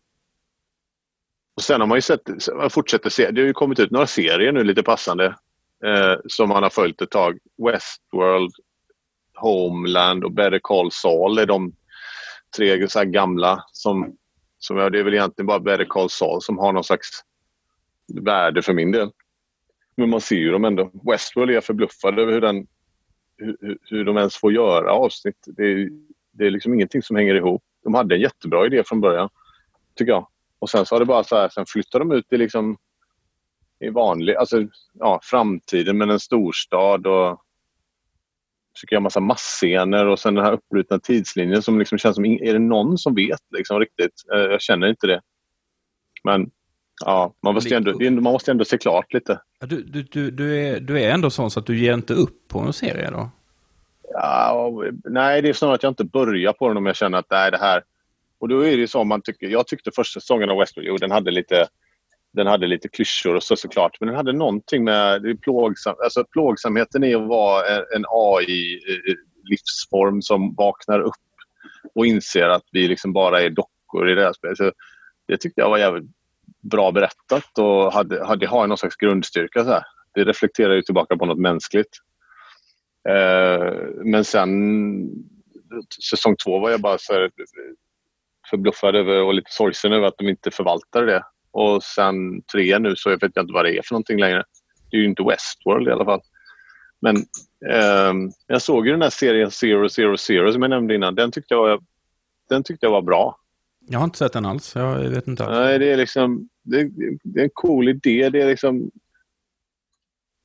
Och 1.59 1.63
sen 1.63 1.81
har 1.81 1.87
man 1.87 1.97
ju 1.97 2.01
sett, 2.01 2.21
man 2.55 2.69
fortsätter 2.69 3.09
se, 3.09 3.31
det 3.31 3.41
har 3.41 3.47
ju 3.47 3.53
kommit 3.53 3.79
ut 3.79 3.91
några 3.91 4.07
serier 4.07 4.51
nu 4.51 4.63
lite 4.63 4.83
passande. 4.83 5.25
Eh, 5.85 6.15
som 6.27 6.49
man 6.49 6.63
har 6.63 6.69
följt 6.69 7.01
ett 7.01 7.11
tag. 7.11 7.37
Westworld, 7.65 8.51
Homeland 9.35 10.23
och 10.23 10.31
Better 10.31 10.59
Call 10.63 10.91
Saul 10.91 11.37
är 11.37 11.45
de 11.45 11.73
tre 12.57 12.87
så 12.87 12.99
här 12.99 13.05
gamla 13.05 13.63
som, 13.71 14.15
som 14.59 14.77
jag, 14.77 14.91
det 14.91 14.99
är 14.99 15.03
väl 15.03 15.13
egentligen 15.13 15.47
bara 15.47 15.59
Better 15.59 15.85
Call 15.85 16.09
Saul 16.09 16.41
som 16.41 16.57
har 16.57 16.73
någon 16.73 16.83
slags 16.83 17.09
värde 18.21 18.61
för 18.61 18.73
min 18.73 18.91
del. 18.91 19.11
Men 19.97 20.09
man 20.09 20.21
ser 20.21 20.35
ju 20.35 20.51
dem 20.51 20.65
ändå. 20.65 20.91
Westworld 21.11 21.49
är 21.49 21.53
jag 21.55 21.63
förbluffad 21.63 22.19
över 22.19 22.33
hur, 22.33 22.41
den, 22.41 22.67
hur- 23.37 23.77
hur 23.81 24.05
de 24.05 24.17
ens 24.17 24.35
får 24.35 24.53
göra 24.53 24.91
avsnitt. 24.91 25.43
Det 25.45 25.63
är, 25.63 25.89
det 26.31 26.45
är 26.47 26.51
liksom 26.51 26.73
ingenting 26.73 27.01
som 27.01 27.15
hänger 27.15 27.35
ihop. 27.35 27.63
De 27.83 27.93
hade 27.93 28.15
en 28.15 28.21
jättebra 28.21 28.65
idé 28.65 28.83
från 28.83 29.01
början, 29.01 29.29
tycker 29.95 30.11
jag. 30.11 30.27
Och 30.59 30.69
sen 30.69 30.85
så 30.85 30.95
har 30.95 30.99
det 30.99 31.05
bara 31.05 31.23
så 31.23 31.35
här, 31.35 31.49
sen 31.49 31.65
flyttar 31.67 31.99
de 31.99 32.11
ut 32.11 32.33
i 32.33 32.37
liksom 32.37 32.77
i 33.79 33.89
vanlig, 33.89 34.35
alltså 34.35 34.57
ja, 34.93 35.19
framtiden 35.23 35.97
med 35.97 36.09
en 36.09 36.19
storstad 36.19 37.07
och 37.07 37.41
försöker 38.75 38.93
göra 38.95 39.03
massa 39.03 39.19
massscener 39.19 40.05
och 40.05 40.19
sen 40.19 40.35
den 40.35 40.45
här 40.45 40.53
uppbrutna 40.53 40.99
tidslinjen 40.99 41.61
som 41.61 41.79
liksom 41.79 41.97
känns 41.97 42.15
som, 42.15 42.25
är 42.25 42.53
det 42.53 42.59
någon 42.59 42.97
som 42.97 43.15
vet 43.15 43.39
liksom 43.57 43.79
riktigt? 43.79 44.13
Eh, 44.33 44.39
Jag 44.39 44.61
känner 44.61 44.87
inte 44.87 45.07
det. 45.07 45.21
Men 46.23 46.51
ja, 47.05 47.33
man 47.43 47.53
måste 47.53 47.69
ju 47.69 47.75
ändå, 47.75 48.21
man 48.21 48.33
måste 48.33 48.51
ändå 48.51 48.65
se 48.65 48.77
klart 48.77 49.13
lite. 49.13 49.41
Du, 49.59 49.83
du, 49.83 50.03
du, 50.03 50.31
du, 50.31 50.67
är, 50.67 50.79
du 50.79 51.01
är 51.01 51.09
ändå 51.09 51.29
sån 51.29 51.51
så 51.51 51.59
att 51.59 51.65
du 51.65 51.79
ger 51.79 51.93
inte 51.93 52.13
upp 52.13 52.47
på 52.47 52.59
en 52.59 52.73
serie 52.73 53.09
då? 53.09 53.29
Ja, 54.13 54.71
nej, 55.03 55.41
det 55.41 55.49
är 55.49 55.53
snarare 55.53 55.75
att 55.75 55.83
jag 55.83 55.91
inte 55.91 56.03
börjar 56.03 56.53
på 56.53 56.67
den 56.67 56.77
om 56.77 56.85
jag 56.85 56.95
känner 56.95 57.17
att 57.17 57.29
nej, 57.29 57.51
det 57.51 57.57
här... 57.57 57.83
Och 58.39 58.47
då 58.47 58.61
är 58.61 58.71
det 58.71 58.77
ju 58.77 58.87
så 58.87 59.03
man 59.03 59.21
tycker... 59.21 59.47
Jag 59.47 59.67
tyckte 59.67 59.91
första 59.95 60.19
säsongen 60.19 60.49
av 60.49 60.57
Westworld, 60.57 60.87
jo, 60.87 60.97
den 60.97 61.11
hade 61.11 61.31
lite... 61.31 61.67
Den 62.33 62.47
hade 62.47 62.67
lite 62.67 62.89
klyschor 62.89 63.35
och 63.35 63.43
så 63.43 63.55
såklart, 63.55 63.97
men 63.99 64.07
den 64.07 64.15
hade 64.15 64.33
någonting 64.33 64.83
med 64.83 65.21
det 65.21 65.35
plågsam, 65.35 65.95
alltså 66.03 66.23
plågsamheten 66.23 67.03
i 67.03 67.15
att 67.15 67.27
vara 67.27 67.67
en, 67.67 67.83
en 67.95 68.05
AI-livsform 68.09 70.15
eh, 70.15 70.21
som 70.21 70.55
vaknar 70.55 70.99
upp 70.99 71.15
och 71.95 72.05
inser 72.05 72.49
att 72.49 72.63
vi 72.71 72.87
liksom 72.87 73.13
bara 73.13 73.41
är 73.41 73.49
dockor 73.49 74.09
i 74.09 74.15
det 74.15 74.23
här 74.23 74.33
spelet. 74.33 74.57
Så 74.57 74.71
det 75.27 75.37
tyckte 75.37 75.61
jag 75.61 75.69
var 75.69 75.77
jävligt 75.77 76.11
bra 76.61 76.91
berättat 76.91 77.57
och 77.57 77.93
hade, 77.93 78.25
hade, 78.25 78.47
har 78.47 78.67
någon 78.67 78.77
slags 78.77 78.95
grundstyrka. 78.95 79.63
Så 79.63 79.69
här. 79.69 79.83
Det 80.13 80.23
reflekterar 80.23 80.73
ju 80.73 80.81
tillbaka 80.81 81.17
på 81.17 81.25
något 81.25 81.39
mänskligt. 81.39 81.97
Eh, 83.09 83.73
men 84.03 84.25
sen 84.25 84.49
säsong 86.09 86.35
två 86.45 86.59
var 86.59 86.71
jag 86.71 86.81
bara 86.81 86.97
så 86.97 87.13
här, 87.13 87.31
förbluffad 88.49 88.95
över 88.95 89.23
och 89.23 89.33
lite 89.33 89.51
sorgsen 89.51 89.93
över 89.93 90.07
att 90.07 90.17
de 90.17 90.29
inte 90.29 90.51
förvaltade 90.51 91.05
det. 91.05 91.23
Och 91.51 91.83
sen 91.83 92.41
tre 92.41 92.79
nu 92.79 92.95
så 92.95 93.09
vet 93.09 93.21
jag 93.21 93.43
inte 93.43 93.53
vad 93.53 93.65
det 93.65 93.77
är 93.77 93.81
för 93.81 93.93
någonting 93.93 94.19
längre. 94.19 94.43
Det 94.91 94.97
är 94.97 95.01
ju 95.01 95.07
inte 95.07 95.23
Westworld 95.23 95.87
i 95.87 95.91
alla 95.91 96.05
fall. 96.05 96.21
Men 97.01 97.15
ehm, 97.73 98.31
jag 98.47 98.61
såg 98.61 98.85
ju 98.85 98.91
den 98.91 99.01
här 99.01 99.09
serien 99.09 99.51
Zero 99.51 99.89
Zero 99.89 100.17
Zero 100.17 100.53
som 100.53 100.61
jag 100.61 100.69
nämnde 100.69 100.95
innan. 100.95 101.15
Den 101.15 101.31
tyckte 101.31 101.53
jag, 101.53 101.83
den 102.49 102.63
tyckte 102.63 102.85
jag 102.85 102.91
var 102.91 103.01
bra. 103.01 103.39
Jag 103.87 103.99
har 103.99 104.05
inte 104.05 104.17
sett 104.17 104.33
den 104.33 104.45
alls. 104.45 104.75
Jag 104.75 105.09
vet 105.09 105.27
inte 105.27 105.45
alls. 105.45 105.55
Nej, 105.55 105.79
det 105.79 105.91
är 105.91 105.97
liksom... 105.97 106.49
Det, 106.63 106.89
det 107.23 107.39
är 107.39 107.43
en 107.43 107.49
cool 107.53 107.89
idé. 107.89 108.29
Det 108.29 108.41
är 108.41 108.47
liksom... 108.47 108.91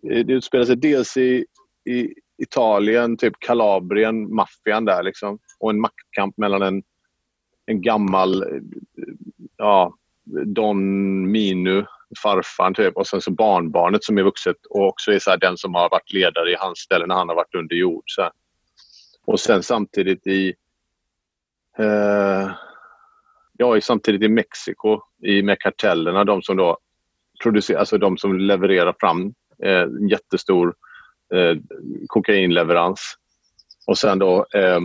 Det 0.03 0.33
utspelar 0.33 0.65
sig 0.65 0.77
dels 0.77 1.17
i, 1.17 1.47
i 1.91 2.15
Italien, 2.43 3.17
typ 3.17 3.33
Kalabrien, 3.39 4.35
maffian 4.35 4.85
där 4.85 5.03
liksom. 5.03 5.39
Och 5.59 5.71
en 5.71 5.81
maktkamp 5.81 6.37
mellan 6.37 6.63
en, 6.63 6.83
en 7.67 7.83
gammal 7.83 8.45
ja, 9.57 9.95
Don 10.47 10.81
Minu, 11.31 11.85
farfaren 12.23 12.75
typ, 12.75 12.97
och 12.97 13.07
sen 13.07 13.21
så 13.21 13.31
barnbarnet 13.31 14.05
som 14.05 14.19
är 14.19 14.23
vuxet 14.23 14.67
och 14.71 14.89
också 14.89 15.13
är 15.13 15.19
så 15.19 15.31
här, 15.31 15.39
den 15.39 15.57
som 15.57 15.75
har 15.75 15.91
varit 15.91 16.13
ledare 16.13 16.51
i 16.51 16.57
hans 16.59 16.79
ställe 16.79 17.07
när 17.07 17.15
han 17.15 17.29
har 17.29 17.37
varit 17.37 17.55
under 17.55 17.77
jord. 17.77 18.05
Så 18.07 18.23
här. 18.23 18.31
Och 19.25 19.41
sen 19.41 19.63
samtidigt 19.63 20.27
i 20.27 20.55
eh, 21.79 22.51
Ja, 23.59 23.81
samtidigt 23.81 24.23
i 24.23 24.29
Mexiko 24.29 25.01
i, 25.23 25.43
med 25.43 25.61
kartellerna, 25.61 26.25
de 26.25 26.43
som 26.43 26.57
då 26.57 26.79
producerar, 27.43 27.79
alltså 27.79 27.99
de 27.99 28.19
som 28.19 28.39
levererar 28.39 28.95
fram 29.01 29.35
eh, 29.63 29.81
en 29.81 30.09
jättestor 30.09 30.75
eh, 31.35 31.57
kokainleverans. 32.07 33.15
Och 33.87 33.99
sen 33.99 34.19
då 34.19 34.47
eh, 34.55 34.81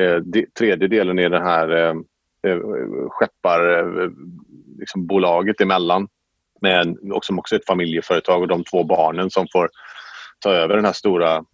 Eh, 0.00 0.16
de, 0.16 0.46
tredje 0.58 0.88
delen 0.88 1.18
är 1.18 1.30
det 1.30 1.40
här 1.40 1.68
eh, 1.68 1.94
eh 2.46 2.58
skepparbolaget 3.08 5.60
eh, 5.60 5.66
liksom 5.66 5.66
emellan. 5.66 6.08
Med 6.60 6.96
och 7.12 7.24
som 7.24 7.38
också 7.38 7.54
är 7.54 7.58
ett 7.58 7.66
familjeföretag 7.66 8.42
och 8.42 8.48
de 8.48 8.64
två 8.64 8.84
barnen 8.84 9.30
som 9.30 9.46
får 9.52 9.70
ta 10.40 10.50
över 10.50 10.76
den 10.76 10.84
här 10.84 10.92
stora 10.92 11.44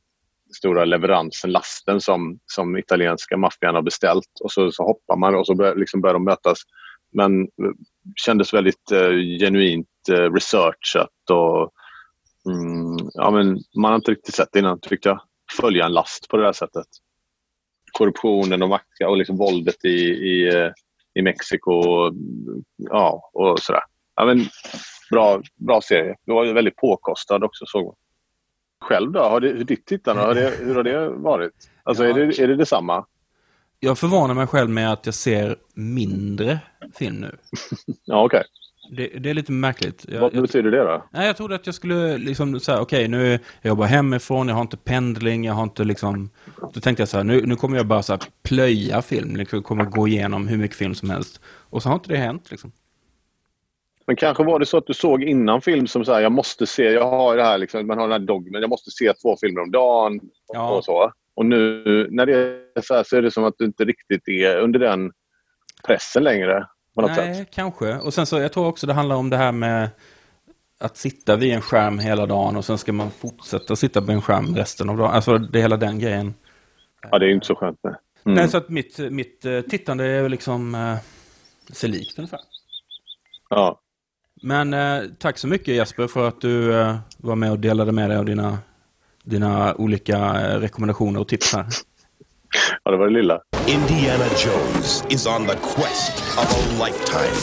stora 0.57 0.85
leveransen, 0.85 1.53
lasten 1.53 2.01
som, 2.01 2.39
som 2.47 2.77
italienska 2.77 3.37
maffian 3.37 3.75
har 3.75 3.83
beställt. 3.83 4.41
Och 4.41 4.53
så, 4.53 4.73
så 4.73 4.83
hoppar 4.83 5.17
man 5.17 5.35
och 5.35 5.47
så 5.47 5.55
bör, 5.55 5.75
liksom 5.75 6.01
börjar 6.01 6.15
de 6.15 6.25
mötas. 6.25 6.59
Men 7.13 7.45
det 7.45 7.73
kändes 8.17 8.55
väldigt 8.55 8.91
eh, 8.93 9.11
genuint 9.41 9.89
eh, 10.11 10.33
researchat 10.33 11.31
och 11.31 11.73
mm, 12.53 12.97
ja, 13.15 13.31
men 13.31 13.59
man 13.77 13.91
har 13.91 13.97
inte 13.97 14.11
riktigt 14.11 14.35
sett 14.35 14.49
det 14.53 14.59
innan 14.59 14.81
tyckte 14.81 15.09
jag. 15.09 15.21
Följa 15.61 15.87
en 15.87 15.93
last 15.93 16.29
på 16.29 16.37
det 16.37 16.45
här 16.45 16.53
sättet. 16.53 16.87
Korruptionen 17.99 18.63
och 18.63 18.69
makt 18.69 19.01
och 19.07 19.17
liksom 19.17 19.37
våldet 19.37 19.85
i, 19.85 19.99
i, 20.09 20.55
eh, 20.55 20.71
i 21.15 21.23
Mexiko 21.23 21.73
och, 21.73 22.15
ja, 22.77 23.31
och 23.33 23.59
sådär. 23.59 23.83
Ja, 24.17 24.25
men, 24.25 24.45
bra, 25.11 25.43
bra 25.57 25.81
serie. 25.81 26.17
Det 26.27 26.33
var 26.33 26.45
ju 26.45 26.53
väldigt 26.53 26.77
påkostad 26.77 27.45
också 27.45 27.65
såg 27.67 27.85
man. 27.85 27.95
Själv 28.85 29.13
då? 29.13 29.21
Har 29.21 29.41
det, 29.41 29.49
hur 29.49 29.65
ditt 29.65 29.87
tittande, 29.87 30.23
har 30.23 30.35
det, 30.35 30.53
hur 30.61 30.75
har 30.75 30.83
det 30.83 31.09
varit? 31.09 31.53
Alltså 31.83 32.05
är, 32.05 32.15
det, 32.15 32.39
är 32.39 32.49
det 32.49 32.57
detsamma? 32.57 33.07
Jag 33.81 33.99
förvånar 33.99 34.35
mig 34.35 34.47
själv 34.47 34.71
med 34.71 34.93
att 34.93 35.07
jag 35.07 35.15
ser 35.15 35.57
mindre 35.75 36.59
film 36.95 37.17
nu. 37.17 37.37
Ja, 38.05 38.25
okej. 38.25 38.43
Det, 38.91 39.07
det 39.07 39.31
är 39.31 39.35
lite 39.35 39.53
märkligt. 39.53 40.05
Jag, 40.09 40.21
Vad 40.21 40.43
betyder 40.43 40.71
det 40.71 40.85
då? 40.85 41.07
nej, 41.11 41.27
jag 41.27 41.37
trodde 41.37 41.55
att 41.55 41.67
jag 41.67 41.75
skulle 41.75 42.19
liksom 42.19 42.61
säga, 42.61 42.81
okej, 42.81 43.09
nu 43.09 43.31
jag 43.63 43.69
jobbar 43.69 43.87
hemifrån, 43.87 44.49
jag 44.49 44.55
har 44.55 44.63
inte 44.63 44.77
pendling, 44.77 45.45
jag 45.45 45.55
har 45.55 45.63
inte 45.63 45.85
liksom... 45.85 46.31
Då 46.75 46.81
tänkte 46.81 47.01
jag 47.01 47.09
så 47.09 47.17
här, 47.17 47.25
nu, 47.25 47.47
nu 47.47 47.57
kommer 47.57 47.77
jag 47.77 47.87
bara 47.87 48.03
så 48.03 48.13
här 48.13 48.23
plöja 48.43 49.03
film, 49.03 49.37
liksom, 49.37 49.63
kommer 49.63 49.85
gå 49.85 50.09
igenom 50.09 50.49
hur 50.49 50.59
mycket 50.59 50.77
film 50.77 50.95
som 50.95 51.11
helst. 51.11 51.41
Och 51.71 51.83
så 51.83 51.89
har 51.89 51.95
inte 51.95 52.09
det 52.09 52.17
hänt 52.17 52.51
liksom. 52.51 52.73
Men 54.07 54.17
kanske 54.17 54.45
var 54.45 54.59
det 54.59 54.67
så 54.67 54.79
att 54.79 54.87
du 54.87 54.95
såg 54.95 55.23
innan 55.23 55.63
film 55.63 55.87
som 55.87 56.05
så 56.05 56.13
här, 56.13 56.21
jag 56.21 56.33
måste 56.33 56.67
se, 56.67 56.83
jag 56.83 57.11
har 57.11 57.37
det 57.37 57.43
här 57.43 57.59
liksom, 57.59 57.87
man 57.87 57.99
har 57.99 58.09
den 58.09 58.21
här 58.21 58.27
dogmen, 58.27 58.61
jag 58.61 58.71
måste 58.71 58.91
se 58.91 59.13
två 59.13 59.37
filmer 59.41 59.63
om 59.63 59.71
dagen 59.71 60.21
och, 60.49 60.77
och 60.77 60.85
så. 60.85 61.13
Och 61.37 61.47
nu 61.47 61.83
när 62.11 62.27
det 62.27 62.33
är 62.77 62.83
så 62.83 62.95
här 62.95 63.05
så 63.05 63.17
är 63.17 63.23
det 63.23 63.31
som 63.31 63.45
att 63.45 63.55
du 63.59 63.65
inte 63.65 63.85
riktigt 63.85 64.29
är 64.29 64.59
under 64.59 64.79
den 64.79 65.13
pressen 65.87 66.25
längre. 66.25 66.67
Nej, 66.97 67.35
sätt. 67.35 67.49
kanske. 67.51 67.97
Och 67.97 68.15
sen 68.15 68.27
så, 68.27 68.39
jag 68.39 68.53
tror 68.53 68.67
också 68.67 68.87
det 68.87 68.93
handlar 68.93 69.17
om 69.17 69.31
det 69.31 69.37
här 69.37 69.53
med 69.53 69.91
att 70.81 70.97
sitta 70.97 71.37
vid 71.37 71.53
en 71.53 71.61
skärm 71.61 71.99
hela 71.99 72.27
dagen 72.27 72.57
och 72.57 72.65
sen 72.65 72.79
ska 72.79 72.93
man 72.93 73.11
fortsätta 73.11 73.77
sitta 73.77 74.01
vid 74.01 74.11
en 74.11 74.23
skärm 74.23 74.57
resten 74.57 74.91
av 74.91 74.97
dagen. 74.97 75.11
Alltså 75.11 75.39
det 75.39 75.59
är 75.59 75.63
hela 75.63 75.77
den 75.77 75.99
grejen. 75.99 76.35
Ja, 77.11 77.19
det 77.19 77.27
är 77.27 77.31
inte 77.31 77.47
så 77.47 77.55
skönt. 77.55 77.79
Nej. 77.83 77.95
Mm. 78.25 78.37
Nej, 78.37 78.49
så 78.49 78.57
att 78.57 78.69
mitt, 78.69 78.99
mitt 78.99 79.45
eh, 79.45 79.61
tittande 79.61 80.05
är 80.05 80.23
väl 80.23 80.31
liksom 80.31 80.75
eh, 80.75 80.97
sig 81.73 81.91
likt 81.91 82.19
ungefär. 82.19 82.41
Ja. 83.51 83.81
Men 84.43 84.75
eh, 84.75 85.03
tack 85.19 85.39
så 85.39 85.49
mycket 85.49 85.75
Jesper 85.75 86.07
för 86.07 86.29
att 86.29 86.41
du 86.41 86.81
eh, 86.81 86.97
var 87.19 87.37
med 87.37 87.51
och 87.51 87.59
delade 87.59 87.93
med 87.93 88.11
dig 88.11 88.19
av 88.19 88.25
dina, 88.25 88.59
dina 89.25 89.75
olika 89.75 90.17
eh, 90.17 90.61
rekommendationer 90.61 91.21
och 91.21 91.29
tips 91.29 91.55
här. 91.55 91.67
Ja, 92.85 92.91
det 92.91 92.97
var 92.97 93.07
det 93.07 93.13
lilla. 93.13 93.41
Indiana 93.67 94.27
Jones 94.45 95.05
is 95.11 95.27
on 95.27 95.47
the 95.47 95.57
quest 95.57 96.39
of 96.39 96.47
a 96.53 96.85
lifetime. 96.85 97.37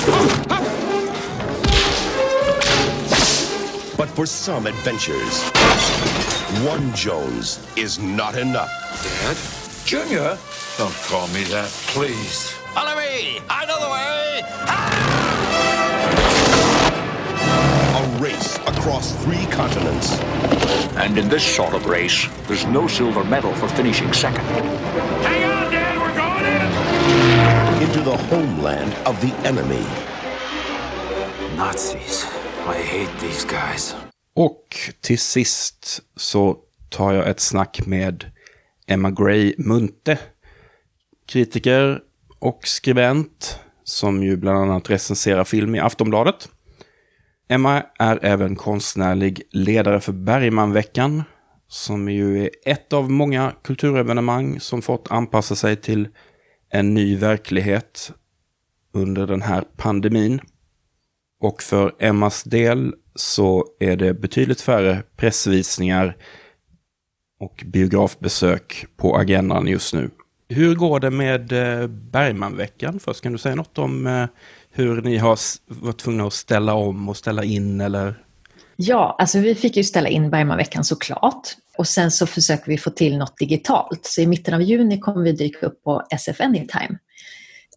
But 3.97 4.09
for 4.09 4.25
some 4.25 4.67
adventures, 4.67 5.43
one 6.67 6.93
Jones 6.95 7.59
is 7.75 7.99
not 7.99 8.35
enough. 8.37 8.71
Dad? 9.03 9.37
Junior? 9.85 10.37
Don't 10.77 10.95
call 11.09 11.27
me 11.27 11.43
that, 11.51 11.69
please. 11.93 12.51
Follow 12.73 12.95
me! 12.95 13.39
I 13.49 13.65
know 13.67 13.79
the 13.79 13.89
way! 13.89 14.41
A 14.67 15.22
race 18.23 18.57
across 18.67 19.05
three 19.23 19.45
continents. 19.47 20.19
And 20.95 21.17
in 21.17 21.29
this 21.29 21.55
sort 21.55 21.73
of 21.73 21.85
race, 21.85 22.29
there's 22.47 22.65
no 22.67 22.87
silver 22.87 23.23
medal 23.23 23.53
for 23.55 23.67
finishing 23.67 24.13
second. 24.13 24.45
Hang 25.27 25.43
on, 25.51 25.71
Dad, 25.71 25.97
we're 26.01 26.15
going 26.23 26.45
in! 26.55 27.83
Into 27.85 28.01
the 28.01 28.17
homeland 28.31 28.93
of 29.05 29.19
the 29.21 29.47
enemy. 29.47 29.85
Nazis. 31.57 32.25
I 32.65 32.77
hate 32.93 33.11
these 33.19 33.45
guys. 33.45 33.95
Och 34.33 34.77
till 35.01 35.19
sist 35.19 36.01
så 36.15 36.57
tar 36.89 37.13
jag 37.13 37.29
ett 37.29 37.39
snack 37.39 37.85
med 37.85 38.31
Emma 38.87 39.11
Gray 39.11 39.53
Munte. 39.57 40.17
Kritiker 41.27 41.99
och 42.39 42.67
skribent 42.67 43.59
som 43.83 44.23
ju 44.23 44.37
bland 44.37 44.57
annat 44.57 44.89
recenserar 44.89 45.43
film 45.43 45.75
i 45.75 45.79
Aftonbladet. 45.79 46.49
Emma 47.47 47.83
är 47.99 48.19
även 48.21 48.55
konstnärlig 48.55 49.41
ledare 49.51 49.99
för 49.99 50.13
Bergmanveckan 50.13 51.23
som 51.67 52.09
ju 52.09 52.43
är 52.43 52.49
ett 52.65 52.93
av 52.93 53.11
många 53.11 53.53
kulturevenemang 53.63 54.59
som 54.59 54.81
fått 54.81 55.11
anpassa 55.11 55.55
sig 55.55 55.75
till 55.75 56.07
en 56.69 56.93
ny 56.93 57.17
verklighet 57.17 58.11
under 58.93 59.27
den 59.27 59.41
här 59.41 59.63
pandemin. 59.77 60.41
Och 61.39 61.63
för 61.63 61.95
Emmas 61.99 62.43
del 62.43 62.95
så 63.15 63.65
är 63.79 63.95
det 63.95 64.13
betydligt 64.13 64.61
färre 64.61 65.03
pressvisningar 65.15 66.17
och 67.39 67.63
biografbesök 67.65 68.85
på 68.97 69.17
agendan 69.17 69.67
just 69.67 69.93
nu. 69.93 70.09
Hur 70.49 70.75
går 70.75 70.99
det 70.99 71.11
med 71.11 71.51
eh, 71.51 71.87
Bergmanveckan? 71.87 72.99
Först 72.99 73.21
kan 73.21 73.31
du 73.31 73.37
säga 73.37 73.55
något 73.55 73.77
om 73.77 74.07
eh, 74.07 74.25
hur 74.73 75.01
ni 75.01 75.17
har 75.17 75.39
varit 75.67 75.97
tvungna 75.97 76.27
att 76.27 76.33
ställa 76.33 76.73
om 76.73 77.09
och 77.09 77.17
ställa 77.17 77.43
in 77.43 77.81
eller? 77.81 78.23
Ja, 78.75 79.15
alltså 79.19 79.39
vi 79.39 79.55
fick 79.55 79.77
ju 79.77 79.83
ställa 79.83 80.09
in 80.09 80.29
Bergmanveckan 80.29 80.83
såklart. 80.83 81.47
Och 81.77 81.87
sen 81.87 82.11
så 82.11 82.27
försöker 82.27 82.67
vi 82.67 82.77
få 82.77 82.89
till 82.89 83.17
något 83.17 83.37
digitalt. 83.37 84.05
Så 84.05 84.21
i 84.21 84.27
mitten 84.27 84.53
av 84.53 84.61
juni 84.61 84.99
kommer 84.99 85.23
vi 85.23 85.31
dyka 85.31 85.65
upp 85.65 85.83
på 85.83 86.03
SF 86.09 86.41
Anytime. 86.41 86.97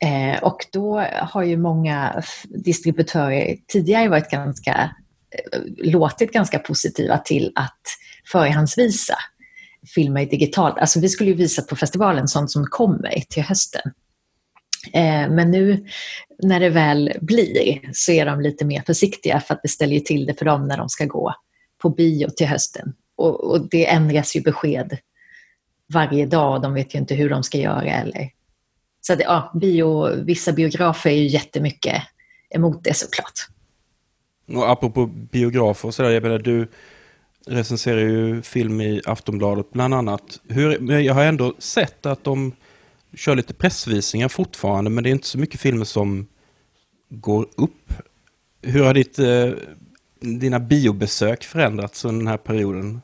Eh, 0.01 0.43
och 0.43 0.67
då 0.73 1.07
har 1.13 1.43
ju 1.43 1.57
många 1.57 2.23
distributörer 2.45 3.57
tidigare 3.69 4.09
varit 4.09 4.31
ganska, 4.31 4.91
eh, 5.31 5.61
låtit 5.77 6.33
ganska 6.33 6.59
positiva 6.59 7.19
till 7.19 7.53
att 7.55 7.81
förhandsvisa 8.33 9.15
filmer 9.95 10.27
digitalt. 10.27 10.79
Alltså 10.79 11.01
vi 11.01 11.09
skulle 11.09 11.31
ju 11.31 11.37
visa 11.37 11.63
på 11.63 11.77
festivalen 11.77 12.29
sånt 12.29 12.51
som 12.51 12.67
kommer 12.67 13.21
till 13.29 13.43
hösten. 13.43 13.93
Eh, 14.93 15.31
men 15.31 15.51
nu 15.51 15.87
när 16.43 16.61
det 16.61 16.69
väl 16.69 17.13
blir 17.21 17.91
så 17.93 18.13
är 18.13 18.27
de 18.27 18.41
lite 18.41 18.65
mer 18.65 18.83
försiktiga 18.87 19.41
för 19.41 19.55
att 19.55 19.63
det 19.63 19.69
ställer 19.69 19.95
ju 19.95 20.01
till 20.01 20.27
det 20.27 20.35
för 20.35 20.45
dem 20.45 20.69
när 20.69 20.77
de 20.77 20.89
ska 20.89 21.05
gå 21.05 21.35
på 21.83 21.91
bio 21.91 22.29
till 22.31 22.47
hösten. 22.47 22.95
Och, 23.17 23.51
och 23.51 23.69
det 23.71 23.87
ändras 23.87 24.37
ju 24.37 24.41
besked 24.41 24.99
varje 25.93 26.27
dag 26.27 26.55
och 26.55 26.61
de 26.61 26.75
vet 26.75 26.95
ju 26.95 26.99
inte 26.99 27.15
hur 27.15 27.31
de 27.31 27.43
ska 27.43 27.59
göra 27.59 27.91
eller 27.91 28.31
så 29.01 29.13
att, 29.13 29.21
ja, 29.21 29.53
bio, 29.55 30.25
vissa 30.25 30.53
biografer 30.53 31.11
är 31.11 31.15
ju 31.15 31.27
jättemycket 31.27 32.03
emot 32.51 32.85
det 32.85 32.95
såklart. 32.95 33.49
Och 34.49 34.71
apropå 34.71 35.07
biografer 35.07 35.89
och 35.89 35.95
sådär, 35.95 36.11
jag 36.11 36.23
menar 36.23 36.39
du 36.39 36.69
recenserar 37.47 38.01
ju 38.01 38.43
film 38.43 38.81
i 38.81 39.03
Aftonbladet 39.07 39.73
bland 39.73 39.95
annat. 39.95 40.41
Hur, 40.49 40.91
jag 41.01 41.15
har 41.15 41.25
ändå 41.25 41.55
sett 41.59 42.07
att 42.07 42.25
de 42.25 42.53
kör 43.17 43.37
lite 43.37 43.55
pressvisningar 43.55 44.29
fortfarande, 44.29 44.91
men 44.91 45.05
det 45.05 45.11
är 45.11 45.13
inte 45.13 45.27
så 45.27 45.39
mycket 45.39 45.61
filmer 45.61 45.85
som 45.85 46.27
går 47.09 47.49
upp. 47.57 47.93
Hur 48.63 48.85
har 48.85 48.95
ditt, 48.95 49.19
eh, 49.19 49.51
dina 50.21 50.61
biobesök 50.61 51.45
förändrats 51.45 52.05
under 52.05 52.19
den 52.19 52.29
här 52.29 52.37
perioden? 52.37 53.01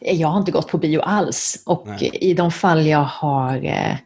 Jag 0.00 0.28
har 0.28 0.38
inte 0.38 0.52
gått 0.52 0.68
på 0.68 0.78
bio 0.78 1.00
alls 1.00 1.62
och 1.66 1.86
Nej. 1.86 2.18
i 2.20 2.34
de 2.34 2.52
fall 2.52 2.86
jag 2.86 3.04
har 3.04 3.64
eh, 3.64 3.96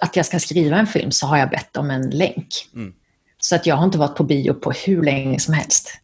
att 0.00 0.16
jag 0.16 0.26
ska 0.26 0.38
skriva 0.38 0.76
en 0.76 0.86
film 0.86 1.10
så 1.10 1.26
har 1.26 1.38
jag 1.38 1.50
bett 1.50 1.76
om 1.76 1.90
en 1.90 2.10
länk. 2.10 2.48
Mm. 2.74 2.94
Så 3.38 3.54
att 3.54 3.66
jag 3.66 3.76
har 3.76 3.84
inte 3.84 3.98
varit 3.98 4.16
på 4.16 4.24
bio 4.24 4.54
på 4.54 4.70
hur 4.70 5.02
länge 5.02 5.40
som 5.40 5.54
helst. 5.54 6.00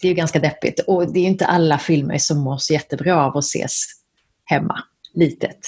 Det 0.00 0.06
är 0.06 0.08
ju 0.08 0.14
ganska 0.14 0.38
deppigt. 0.38 0.80
Och 0.80 1.12
det 1.12 1.20
är 1.20 1.26
inte 1.26 1.46
alla 1.46 1.78
filmer 1.78 2.18
som 2.18 2.38
mår 2.38 2.58
så 2.58 2.72
jättebra 2.72 3.24
av 3.24 3.36
att 3.36 3.44
ses 3.44 3.84
hemma, 4.44 4.78
litet. 5.14 5.58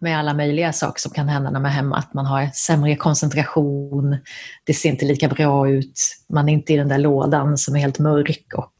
Med 0.00 0.18
alla 0.18 0.34
möjliga 0.34 0.72
saker 0.72 1.00
som 1.00 1.12
kan 1.12 1.28
hända 1.28 1.50
när 1.50 1.60
man 1.60 1.70
är 1.70 1.74
hemma. 1.74 1.96
Att 1.96 2.14
man 2.14 2.26
har 2.26 2.46
sämre 2.46 2.96
koncentration, 2.96 4.16
det 4.64 4.74
ser 4.74 4.88
inte 4.88 5.04
lika 5.04 5.28
bra 5.28 5.70
ut, 5.70 6.00
man 6.28 6.48
är 6.48 6.52
inte 6.52 6.72
i 6.72 6.76
den 6.76 6.88
där 6.88 6.98
lådan 6.98 7.58
som 7.58 7.76
är 7.76 7.80
helt 7.80 7.98
mörk. 7.98 8.44
Och, 8.54 8.74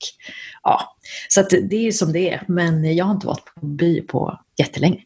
ja. 0.62 0.96
Så 1.28 1.42
det 1.42 1.86
är 1.86 1.92
som 1.92 2.12
det 2.12 2.30
är. 2.30 2.42
Men 2.48 2.96
jag 2.96 3.04
har 3.04 3.12
inte 3.12 3.26
varit 3.26 3.54
på 3.54 3.66
bio 3.66 4.02
på 4.02 4.40
jättelänge. 4.58 5.04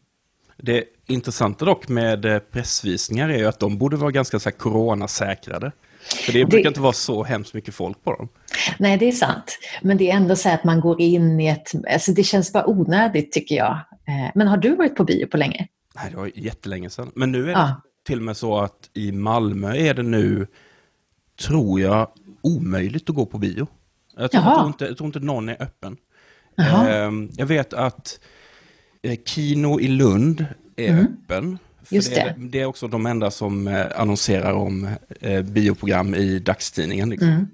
Det 0.57 0.83
intressanta 1.07 1.65
dock 1.65 1.87
med 1.87 2.25
eh, 2.25 2.39
pressvisningar 2.39 3.29
är 3.29 3.37
ju 3.37 3.45
att 3.45 3.59
de 3.59 3.77
borde 3.77 3.97
vara 3.97 4.11
ganska 4.11 4.39
så 4.39 4.49
här 4.49 4.57
coronasäkrade. 4.57 5.71
För 6.25 6.33
det 6.33 6.45
brukar 6.45 6.63
det... 6.63 6.67
inte 6.67 6.79
vara 6.79 6.93
så 6.93 7.23
hemskt 7.23 7.53
mycket 7.53 7.75
folk 7.75 8.03
på 8.03 8.13
dem. 8.13 8.29
Nej, 8.79 8.97
det 8.97 9.07
är 9.07 9.11
sant. 9.11 9.59
Men 9.81 9.97
det 9.97 10.11
är 10.11 10.15
ändå 10.15 10.35
så 10.35 10.49
att 10.49 10.63
man 10.63 10.79
går 10.79 11.01
in 11.01 11.39
i 11.39 11.47
ett... 11.47 11.71
Alltså 11.93 12.11
det 12.11 12.23
känns 12.23 12.53
bara 12.53 12.69
onödigt 12.69 13.31
tycker 13.31 13.55
jag. 13.55 13.71
Eh, 14.07 14.31
men 14.35 14.47
har 14.47 14.57
du 14.57 14.75
varit 14.75 14.95
på 14.95 15.03
bio 15.03 15.25
på 15.25 15.37
länge? 15.37 15.67
Nej, 15.95 16.11
det 16.11 16.17
var 16.17 16.31
jättelänge 16.35 16.89
sedan. 16.89 17.11
Men 17.15 17.31
nu 17.31 17.41
är 17.41 17.45
det 17.45 17.51
ja. 17.51 17.81
till 18.05 18.17
och 18.17 18.25
med 18.25 18.37
så 18.37 18.59
att 18.59 18.89
i 18.93 19.11
Malmö 19.11 19.75
är 19.75 19.93
det 19.93 20.03
nu, 20.03 20.47
tror 21.41 21.81
jag, 21.81 22.07
omöjligt 22.41 23.09
att 23.09 23.15
gå 23.15 23.25
på 23.25 23.37
bio. 23.37 23.67
Jag 24.15 24.31
tror, 24.31 24.43
jag 24.43 24.55
tror, 24.55 24.67
inte, 24.67 24.85
jag 24.85 24.97
tror 24.97 25.07
inte 25.07 25.19
någon 25.19 25.49
är 25.49 25.61
öppen. 25.61 25.97
Ehm, 26.57 27.29
jag 27.37 27.45
vet 27.45 27.73
att 27.73 28.19
Eh, 29.03 29.17
Kino 29.25 29.79
i 29.79 29.87
Lund 29.87 30.45
är 30.75 30.89
mm. 30.89 31.05
öppen. 31.05 31.57
Just 31.89 32.15
det. 32.15 32.21
Är, 32.21 32.35
det 32.37 32.61
är 32.61 32.65
också 32.65 32.87
de 32.87 33.05
enda 33.05 33.31
som 33.31 33.67
eh, 33.67 33.85
annonserar 33.95 34.53
om 34.53 34.89
eh, 35.21 35.41
bioprogram 35.41 36.15
i 36.15 36.39
dagstidningen. 36.39 37.09
Liksom. 37.09 37.29
Mm. 37.29 37.47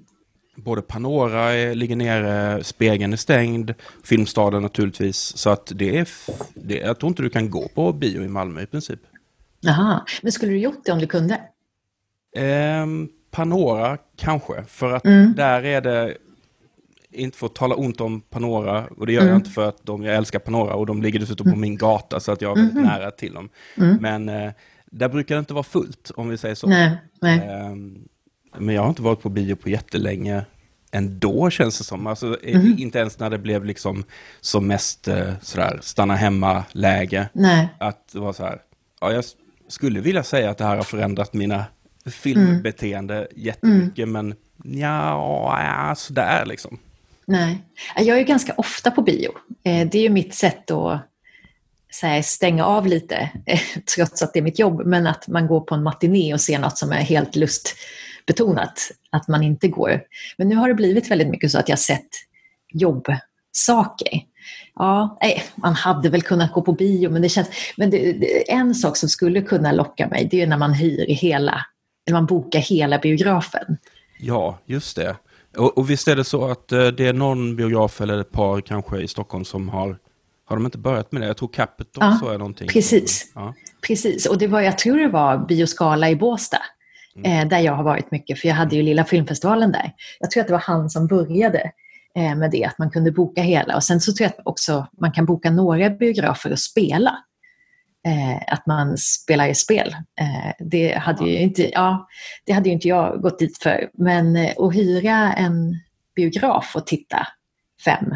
Både 0.64 0.82
Panora 0.82 1.52
är, 1.52 1.74
ligger 1.74 1.96
nere, 1.96 2.64
Spegeln 2.64 3.12
är 3.12 3.16
stängd, 3.16 3.74
Filmstaden 4.04 4.62
naturligtvis. 4.62 5.36
Så 5.36 5.50
att 5.50 5.72
det 5.74 5.98
är, 5.98 6.08
det, 6.54 6.74
jag 6.74 6.98
tror 6.98 7.08
inte 7.08 7.22
du 7.22 7.30
kan 7.30 7.50
gå 7.50 7.68
på 7.68 7.92
bio 7.92 8.22
i 8.22 8.28
Malmö 8.28 8.62
i 8.62 8.66
princip. 8.66 9.00
Jaha, 9.60 10.04
men 10.22 10.32
skulle 10.32 10.52
du 10.52 10.58
gjort 10.58 10.84
det 10.84 10.92
om 10.92 10.98
du 10.98 11.06
kunde? 11.06 11.34
Eh, 12.36 12.86
Panora 13.30 13.98
kanske, 14.16 14.64
för 14.64 14.92
att 14.92 15.04
mm. 15.04 15.34
där 15.36 15.64
är 15.64 15.80
det 15.80 16.16
inte 17.12 17.38
för 17.38 17.46
att 17.46 17.54
tala 17.54 17.74
ont 17.74 18.00
om 18.00 18.20
Panora, 18.20 18.86
och 18.96 19.06
det 19.06 19.12
gör 19.12 19.20
mm. 19.20 19.32
jag 19.32 19.38
inte 19.38 19.50
för 19.50 19.68
att 19.68 19.86
de, 19.86 20.04
jag 20.04 20.16
älskar 20.16 20.38
Panora 20.38 20.74
och 20.74 20.86
de 20.86 21.02
ligger 21.02 21.20
dessutom 21.20 21.50
på 21.52 21.58
min 21.58 21.76
gata 21.76 22.20
så 22.20 22.32
att 22.32 22.42
jag 22.42 22.50
är 22.50 22.54
väldigt 22.54 22.76
mm. 22.76 22.86
nära 22.86 23.10
till 23.10 23.34
dem. 23.34 23.48
Mm. 23.76 23.96
Men 24.00 24.28
eh, 24.28 24.52
där 24.90 25.08
brukar 25.08 25.34
det 25.34 25.38
inte 25.38 25.54
vara 25.54 25.64
fullt, 25.64 26.10
om 26.16 26.28
vi 26.28 26.36
säger 26.36 26.54
så. 26.54 26.66
Nej, 26.66 26.96
nej. 27.20 27.38
Eh, 27.38 27.76
men 28.58 28.74
jag 28.74 28.82
har 28.82 28.88
inte 28.88 29.02
varit 29.02 29.22
på 29.22 29.28
bio 29.28 29.54
på 29.54 29.68
jättelänge 29.68 30.44
ändå 30.90 31.50
känns 31.50 31.78
det 31.78 31.84
som. 31.84 32.06
Alltså, 32.06 32.38
mm. 32.42 32.78
Inte 32.78 32.98
ens 32.98 33.18
när 33.18 33.30
det 33.30 33.38
blev 33.38 33.64
liksom 33.64 34.04
som 34.40 34.66
mest 34.66 35.08
eh, 35.08 35.32
sådär, 35.42 35.78
stanna 35.82 36.14
hemma-läge. 36.14 37.28
Att 37.78 38.08
det 38.12 38.18
var 38.18 38.32
så 38.32 38.42
här, 38.42 38.60
ja, 39.00 39.12
jag 39.12 39.24
skulle 39.68 40.00
vilja 40.00 40.22
säga 40.22 40.50
att 40.50 40.58
det 40.58 40.64
här 40.64 40.76
har 40.76 40.82
förändrat 40.82 41.32
mina 41.32 41.64
filmbeteende 42.06 43.16
mm. 43.16 43.28
jättemycket, 43.36 44.04
mm. 44.08 44.12
men 44.12 44.36
ja, 44.80 45.94
sådär 45.96 46.46
liksom. 46.46 46.78
Nej, 47.26 47.58
jag 47.96 48.18
är 48.18 48.22
ganska 48.22 48.54
ofta 48.56 48.90
på 48.90 49.02
bio. 49.02 49.30
Eh, 49.64 49.88
det 49.88 49.98
är 49.98 50.02
ju 50.02 50.08
mitt 50.08 50.34
sätt 50.34 50.70
att 50.70 51.00
här, 52.02 52.22
stänga 52.22 52.64
av 52.64 52.86
lite, 52.86 53.30
trots 53.94 54.22
att 54.22 54.32
det 54.32 54.38
är 54.38 54.42
mitt 54.42 54.58
jobb, 54.58 54.86
men 54.86 55.06
att 55.06 55.28
man 55.28 55.46
går 55.46 55.60
på 55.60 55.74
en 55.74 55.82
matiné 55.82 56.34
och 56.34 56.40
ser 56.40 56.58
något 56.58 56.78
som 56.78 56.92
är 56.92 57.00
helt 57.00 57.36
lustbetonat, 58.30 58.90
att 59.10 59.28
man 59.28 59.42
inte 59.42 59.68
går. 59.68 60.02
Men 60.38 60.48
nu 60.48 60.56
har 60.56 60.68
det 60.68 60.74
blivit 60.74 61.10
väldigt 61.10 61.28
mycket 61.28 61.50
så 61.50 61.58
att 61.58 61.68
jag 61.68 61.78
sett 61.78 62.08
jobbsaker. 62.72 64.24
Ja, 64.74 65.18
nej, 65.22 65.42
man 65.56 65.74
hade 65.74 66.08
väl 66.08 66.22
kunnat 66.22 66.52
gå 66.52 66.62
på 66.62 66.72
bio, 66.72 67.10
men 67.10 67.22
det 67.22 67.28
känns... 67.28 67.48
Men 67.76 67.90
det, 67.90 68.12
det, 68.12 68.50
en 68.50 68.74
sak 68.74 68.96
som 68.96 69.08
skulle 69.08 69.42
kunna 69.42 69.72
locka 69.72 70.08
mig, 70.08 70.28
det 70.30 70.42
är 70.42 70.46
när 70.46 70.58
man 70.58 70.74
hyr 70.74 71.06
hela, 71.06 71.66
eller 72.06 72.18
man 72.18 72.26
bokar 72.26 72.60
hela 72.60 72.98
biografen. 72.98 73.76
Ja, 74.20 74.58
just 74.66 74.96
det. 74.96 75.16
Och, 75.56 75.78
och 75.78 75.90
visst 75.90 76.08
är 76.08 76.16
det 76.16 76.24
så 76.24 76.50
att 76.50 76.72
eh, 76.72 76.86
det 76.86 77.06
är 77.06 77.12
någon 77.12 77.56
biograf 77.56 78.00
eller 78.00 78.18
ett 78.18 78.32
par 78.32 78.60
kanske 78.60 79.00
i 79.00 79.08
Stockholm 79.08 79.44
som 79.44 79.68
har, 79.68 79.98
har 80.44 80.56
de 80.56 80.64
inte 80.64 80.78
börjat 80.78 81.12
med 81.12 81.22
det? 81.22 81.26
Jag 81.26 81.36
tror 81.36 81.48
Capitol 81.48 82.04
ja, 82.04 82.18
så 82.22 82.28
är 82.28 82.38
någonting. 82.38 82.68
Precis. 82.68 83.32
Ja. 83.34 83.54
precis, 83.86 84.26
och 84.26 84.38
det 84.38 84.46
var, 84.46 84.60
jag 84.60 84.78
tror 84.78 84.98
det 84.98 85.08
var 85.08 85.38
Bioskala 85.38 86.10
i 86.10 86.16
Båstad. 86.16 86.62
Mm. 87.24 87.42
Eh, 87.42 87.48
där 87.48 87.58
jag 87.58 87.72
har 87.72 87.84
varit 87.84 88.10
mycket, 88.10 88.38
för 88.38 88.48
jag 88.48 88.54
hade 88.54 88.76
ju 88.76 88.82
lilla 88.82 89.04
filmfestivalen 89.04 89.72
där. 89.72 89.92
Jag 90.20 90.30
tror 90.30 90.40
att 90.40 90.46
det 90.46 90.52
var 90.52 90.60
han 90.60 90.90
som 90.90 91.06
började 91.06 91.72
eh, 92.16 92.34
med 92.34 92.50
det, 92.50 92.64
att 92.64 92.78
man 92.78 92.90
kunde 92.90 93.12
boka 93.12 93.42
hela. 93.42 93.76
Och 93.76 93.84
sen 93.84 94.00
så 94.00 94.12
tror 94.12 94.24
jag 94.24 94.30
att 94.38 94.46
också 94.46 94.86
man 95.00 95.12
kan 95.12 95.26
boka 95.26 95.50
några 95.50 95.90
biografer 95.90 96.52
och 96.52 96.58
spela. 96.58 97.18
eh, 98.06 98.52
att 98.54 98.66
man 98.66 98.98
spelar 98.98 99.52
spel. 99.54 99.96
Eh, 100.20 100.52
det, 100.58 100.94
hade 100.98 101.24
ju 101.30 101.38
inte, 101.38 101.70
ja, 101.70 102.08
det 102.46 102.52
hade 102.52 102.68
ju 102.68 102.72
inte 102.72 102.88
jag 102.88 103.22
gått 103.22 103.38
dit 103.38 103.58
för. 103.58 103.90
Men 103.94 104.36
eh, 104.36 104.52
att 104.58 104.74
hyra 104.74 105.32
en 105.32 105.76
biograf 106.16 106.76
och 106.76 106.86
titta 106.86 107.26
fem 107.84 108.14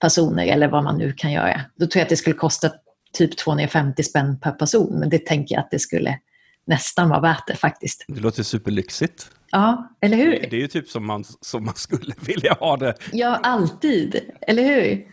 personer 0.00 0.46
eller 0.46 0.68
vad 0.68 0.84
man 0.84 0.98
nu 0.98 1.12
kan 1.12 1.32
göra, 1.32 1.60
då 1.76 1.86
tror 1.86 2.00
jag 2.00 2.02
att 2.02 2.08
det 2.08 2.16
skulle 2.16 2.36
kosta 2.36 2.70
typ 3.12 3.36
250 3.36 4.02
spänn 4.02 4.40
per 4.40 4.52
person. 4.52 4.98
Men 4.98 5.08
det 5.08 5.26
tänker 5.26 5.54
jag 5.54 5.60
att 5.64 5.70
det 5.70 5.78
skulle 5.78 6.18
nästan 6.66 7.08
vara 7.08 7.20
värt 7.20 7.46
det 7.46 7.56
faktiskt. 7.56 8.04
Det 8.08 8.20
låter 8.20 8.42
superlyxigt. 8.42 9.30
Ja, 9.50 9.90
eller 10.00 10.16
hur? 10.16 10.30
Det 10.30 10.56
är 10.56 10.60
ju 10.60 10.68
typ 10.68 10.88
som 10.88 11.06
man, 11.06 11.24
som 11.40 11.64
man 11.64 11.74
skulle 11.74 12.14
vilja 12.20 12.56
ha 12.60 12.76
det. 12.76 12.94
Ja, 13.12 13.40
alltid. 13.42 14.20
Eller 14.40 14.62
hur? 14.62 15.06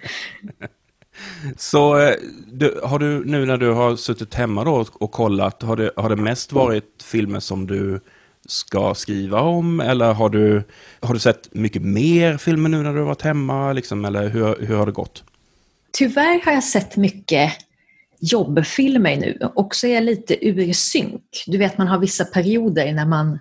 Så 1.57 1.99
eh, 1.99 2.15
du, 2.47 2.79
har 2.83 2.99
du 2.99 3.25
nu 3.25 3.45
när 3.45 3.57
du 3.57 3.71
har 3.71 3.95
suttit 3.95 4.33
hemma 4.33 4.63
då 4.63 4.85
och 4.93 5.11
kollat, 5.11 5.61
har 5.61 5.75
det, 5.75 5.91
har 5.95 6.09
det 6.09 6.15
mest 6.15 6.51
varit 6.51 7.03
filmer 7.03 7.39
som 7.39 7.67
du 7.67 7.99
ska 8.45 8.93
skriva 8.93 9.41
om? 9.41 9.79
Eller 9.79 10.13
har 10.13 10.29
du, 10.29 10.63
har 10.99 11.13
du 11.13 11.19
sett 11.19 11.53
mycket 11.53 11.81
mer 11.81 12.37
filmer 12.37 12.69
nu 12.69 12.83
när 12.83 12.93
du 12.93 12.99
har 12.99 13.05
varit 13.05 13.21
hemma? 13.21 13.73
Liksom, 13.73 14.05
eller 14.05 14.29
hur, 14.29 14.65
hur 14.65 14.75
har 14.75 14.85
det 14.85 14.91
gått? 14.91 15.23
Tyvärr 15.91 16.45
har 16.45 16.51
jag 16.51 16.63
sett 16.63 16.97
mycket 16.97 17.53
jobbfilmer 18.19 19.17
nu 19.17 19.37
och 19.55 19.75
så 19.75 19.87
är 19.87 19.93
jag 19.93 20.03
lite 20.03 20.47
ur 20.47 20.73
synk. 20.73 21.23
Du 21.47 21.57
vet, 21.57 21.77
man 21.77 21.87
har 21.87 21.99
vissa 21.99 22.25
perioder 22.25 22.93
när 22.93 23.05
man 23.05 23.39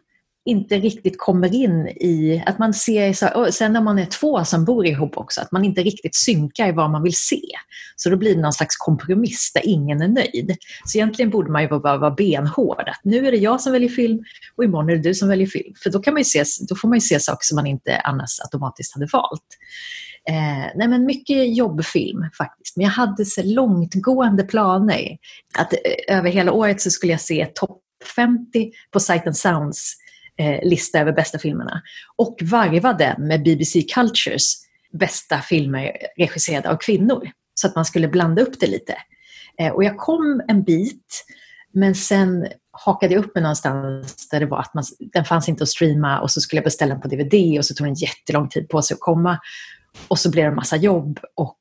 inte 0.49 0.79
riktigt 0.79 1.19
kommer 1.19 1.55
in 1.55 1.89
i, 1.89 2.43
att 2.47 2.59
man 2.59 2.75
ser, 2.75 3.13
så, 3.13 3.53
sen 3.53 3.73
när 3.73 3.81
man 3.81 3.99
är 3.99 4.07
två 4.07 4.45
som 4.45 4.65
bor 4.65 4.87
ihop 4.87 5.17
också, 5.17 5.41
att 5.41 5.53
man 5.53 5.65
inte 5.65 5.83
riktigt 5.83 6.17
synkar 6.17 6.69
i 6.69 6.73
vad 6.73 6.91
man 6.91 7.03
vill 7.03 7.17
se. 7.17 7.41
Så 7.97 8.11
då 8.11 8.17
blir 8.17 8.35
det 8.35 8.41
någon 8.41 8.53
slags 8.53 8.77
kompromiss 8.77 9.53
där 9.55 9.67
ingen 9.67 10.03
är 10.03 10.09
nöjd. 10.09 10.57
Så 10.85 10.99
egentligen 10.99 11.31
borde 11.31 11.51
man 11.51 11.63
ju 11.63 11.69
bara 11.69 11.99
vara 11.99 12.11
benhård, 12.11 12.89
att 12.89 13.01
nu 13.05 13.27
är 13.27 13.33
det 13.33 13.39
jag 13.39 13.61
som 13.61 13.73
väljer 13.73 13.89
film 13.89 14.25
och 14.57 14.65
imorgon 14.65 14.91
är 14.91 14.97
det 14.97 15.03
du 15.03 15.15
som 15.15 15.29
väljer 15.29 15.47
film. 15.47 15.75
För 15.83 15.91
då, 15.91 16.01
kan 16.01 16.15
man 16.15 16.25
se, 16.25 16.45
då 16.69 16.77
får 16.77 16.89
man 16.89 16.97
ju 16.97 17.01
se 17.01 17.21
saker 17.21 17.43
som 17.43 17.57
man 17.57 17.67
inte 17.67 17.97
annars 17.97 18.41
automatiskt 18.41 18.95
hade 18.95 19.09
valt. 19.13 19.59
Eh, 20.29 20.71
nej 20.75 20.89
men 20.89 21.05
mycket 21.05 21.57
jobbfilm 21.57 22.31
faktiskt. 22.39 22.77
Men 22.77 22.85
jag 22.85 22.93
hade 22.93 23.25
så 23.25 23.43
långtgående 23.45 24.45
planer. 24.45 25.19
Att 25.59 25.73
eh, 25.73 26.17
över 26.17 26.31
hela 26.31 26.53
året 26.53 26.81
så 26.81 26.91
skulle 26.91 27.13
jag 27.13 27.21
se 27.21 27.47
topp 27.55 27.81
50 28.17 28.73
på 28.91 29.01
Sight 29.01 29.27
and 29.27 29.37
Sounds 29.37 29.95
eh, 30.39 30.69
lista 30.69 30.99
över 30.99 31.13
bästa 31.13 31.39
filmerna. 31.39 31.83
Och 32.17 32.39
varva 32.43 32.93
den 32.93 33.29
med 33.29 33.43
BBC 33.43 33.83
Cultures 33.83 34.55
bästa 34.93 35.41
filmer 35.41 35.93
regisserade 36.17 36.71
av 36.71 36.77
kvinnor. 36.77 37.31
Så 37.55 37.67
att 37.67 37.75
man 37.75 37.85
skulle 37.85 38.09
blanda 38.09 38.43
upp 38.43 38.61
det 38.61 38.67
lite. 38.67 38.97
Eh, 39.61 39.73
och 39.73 39.85
jag 39.85 39.97
kom 39.97 40.43
en 40.49 40.63
bit, 40.63 41.25
men 41.73 41.95
sen 41.95 42.49
hakade 42.71 43.15
jag 43.15 43.25
upp 43.25 43.35
mig 43.35 43.43
någonstans 43.43 44.29
där 44.29 44.41
det 44.41 44.47
var 44.47 44.61
att 44.61 44.75
man, 44.75 44.85
den 44.99 45.25
fanns 45.25 45.49
inte 45.49 45.63
att 45.63 45.69
streama 45.69 46.21
och 46.21 46.31
så 46.31 46.41
skulle 46.41 46.59
jag 46.59 46.65
beställa 46.65 46.95
den 46.95 47.01
på 47.01 47.09
DVD 47.09 47.59
och 47.59 47.65
så 47.65 47.75
tog 47.75 47.87
den 47.87 47.95
jättelång 47.95 48.49
tid 48.49 48.69
på 48.69 48.83
sig 48.83 48.95
att 48.95 49.01
komma. 49.01 49.39
Och 50.09 50.19
så 50.19 50.31
blev 50.31 50.45
det 50.45 50.51
en 50.51 50.57
massa 50.57 50.77
jobb 50.77 51.21
och 51.35 51.61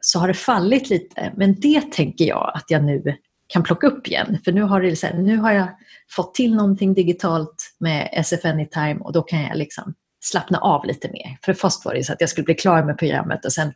så 0.00 0.18
har 0.18 0.28
det 0.28 0.34
fallit 0.34 0.90
lite. 0.90 1.32
Men 1.36 1.60
det 1.60 1.92
tänker 1.92 2.24
jag 2.24 2.52
att 2.54 2.64
jag 2.68 2.84
nu 2.84 3.16
kan 3.46 3.62
plocka 3.62 3.86
upp 3.86 4.06
igen. 4.06 4.38
För 4.44 4.52
nu 4.52 4.62
har, 4.62 4.80
det, 4.80 5.22
nu 5.22 5.36
har 5.36 5.52
jag 5.52 5.68
fått 6.10 6.34
till 6.34 6.54
någonting 6.54 6.94
digitalt 6.94 7.74
med 7.78 8.08
SF 8.12 8.44
Anytime 8.44 8.96
och 9.00 9.12
då 9.12 9.22
kan 9.22 9.42
jag 9.42 9.56
liksom 9.56 9.94
slappna 10.20 10.58
av 10.58 10.86
lite 10.86 11.08
mer. 11.08 11.38
För 11.44 11.52
först 11.52 11.84
var 11.84 11.94
det 11.94 12.04
så 12.04 12.12
att 12.12 12.20
jag 12.20 12.30
skulle 12.30 12.44
bli 12.44 12.54
klar 12.54 12.82
med 12.82 12.98
programmet 12.98 13.44
och 13.44 13.52
sen 13.52 13.72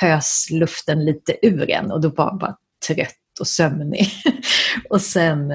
pös 0.00 0.48
luften 0.50 1.04
lite 1.04 1.46
ur 1.46 1.70
en 1.70 1.90
och 1.90 2.00
då 2.00 2.08
var 2.08 2.24
jag 2.24 2.38
bara 2.38 2.56
trött 2.88 3.40
och 3.40 3.46
sömnig. 3.46 4.08
och 4.90 5.00
sen, 5.00 5.52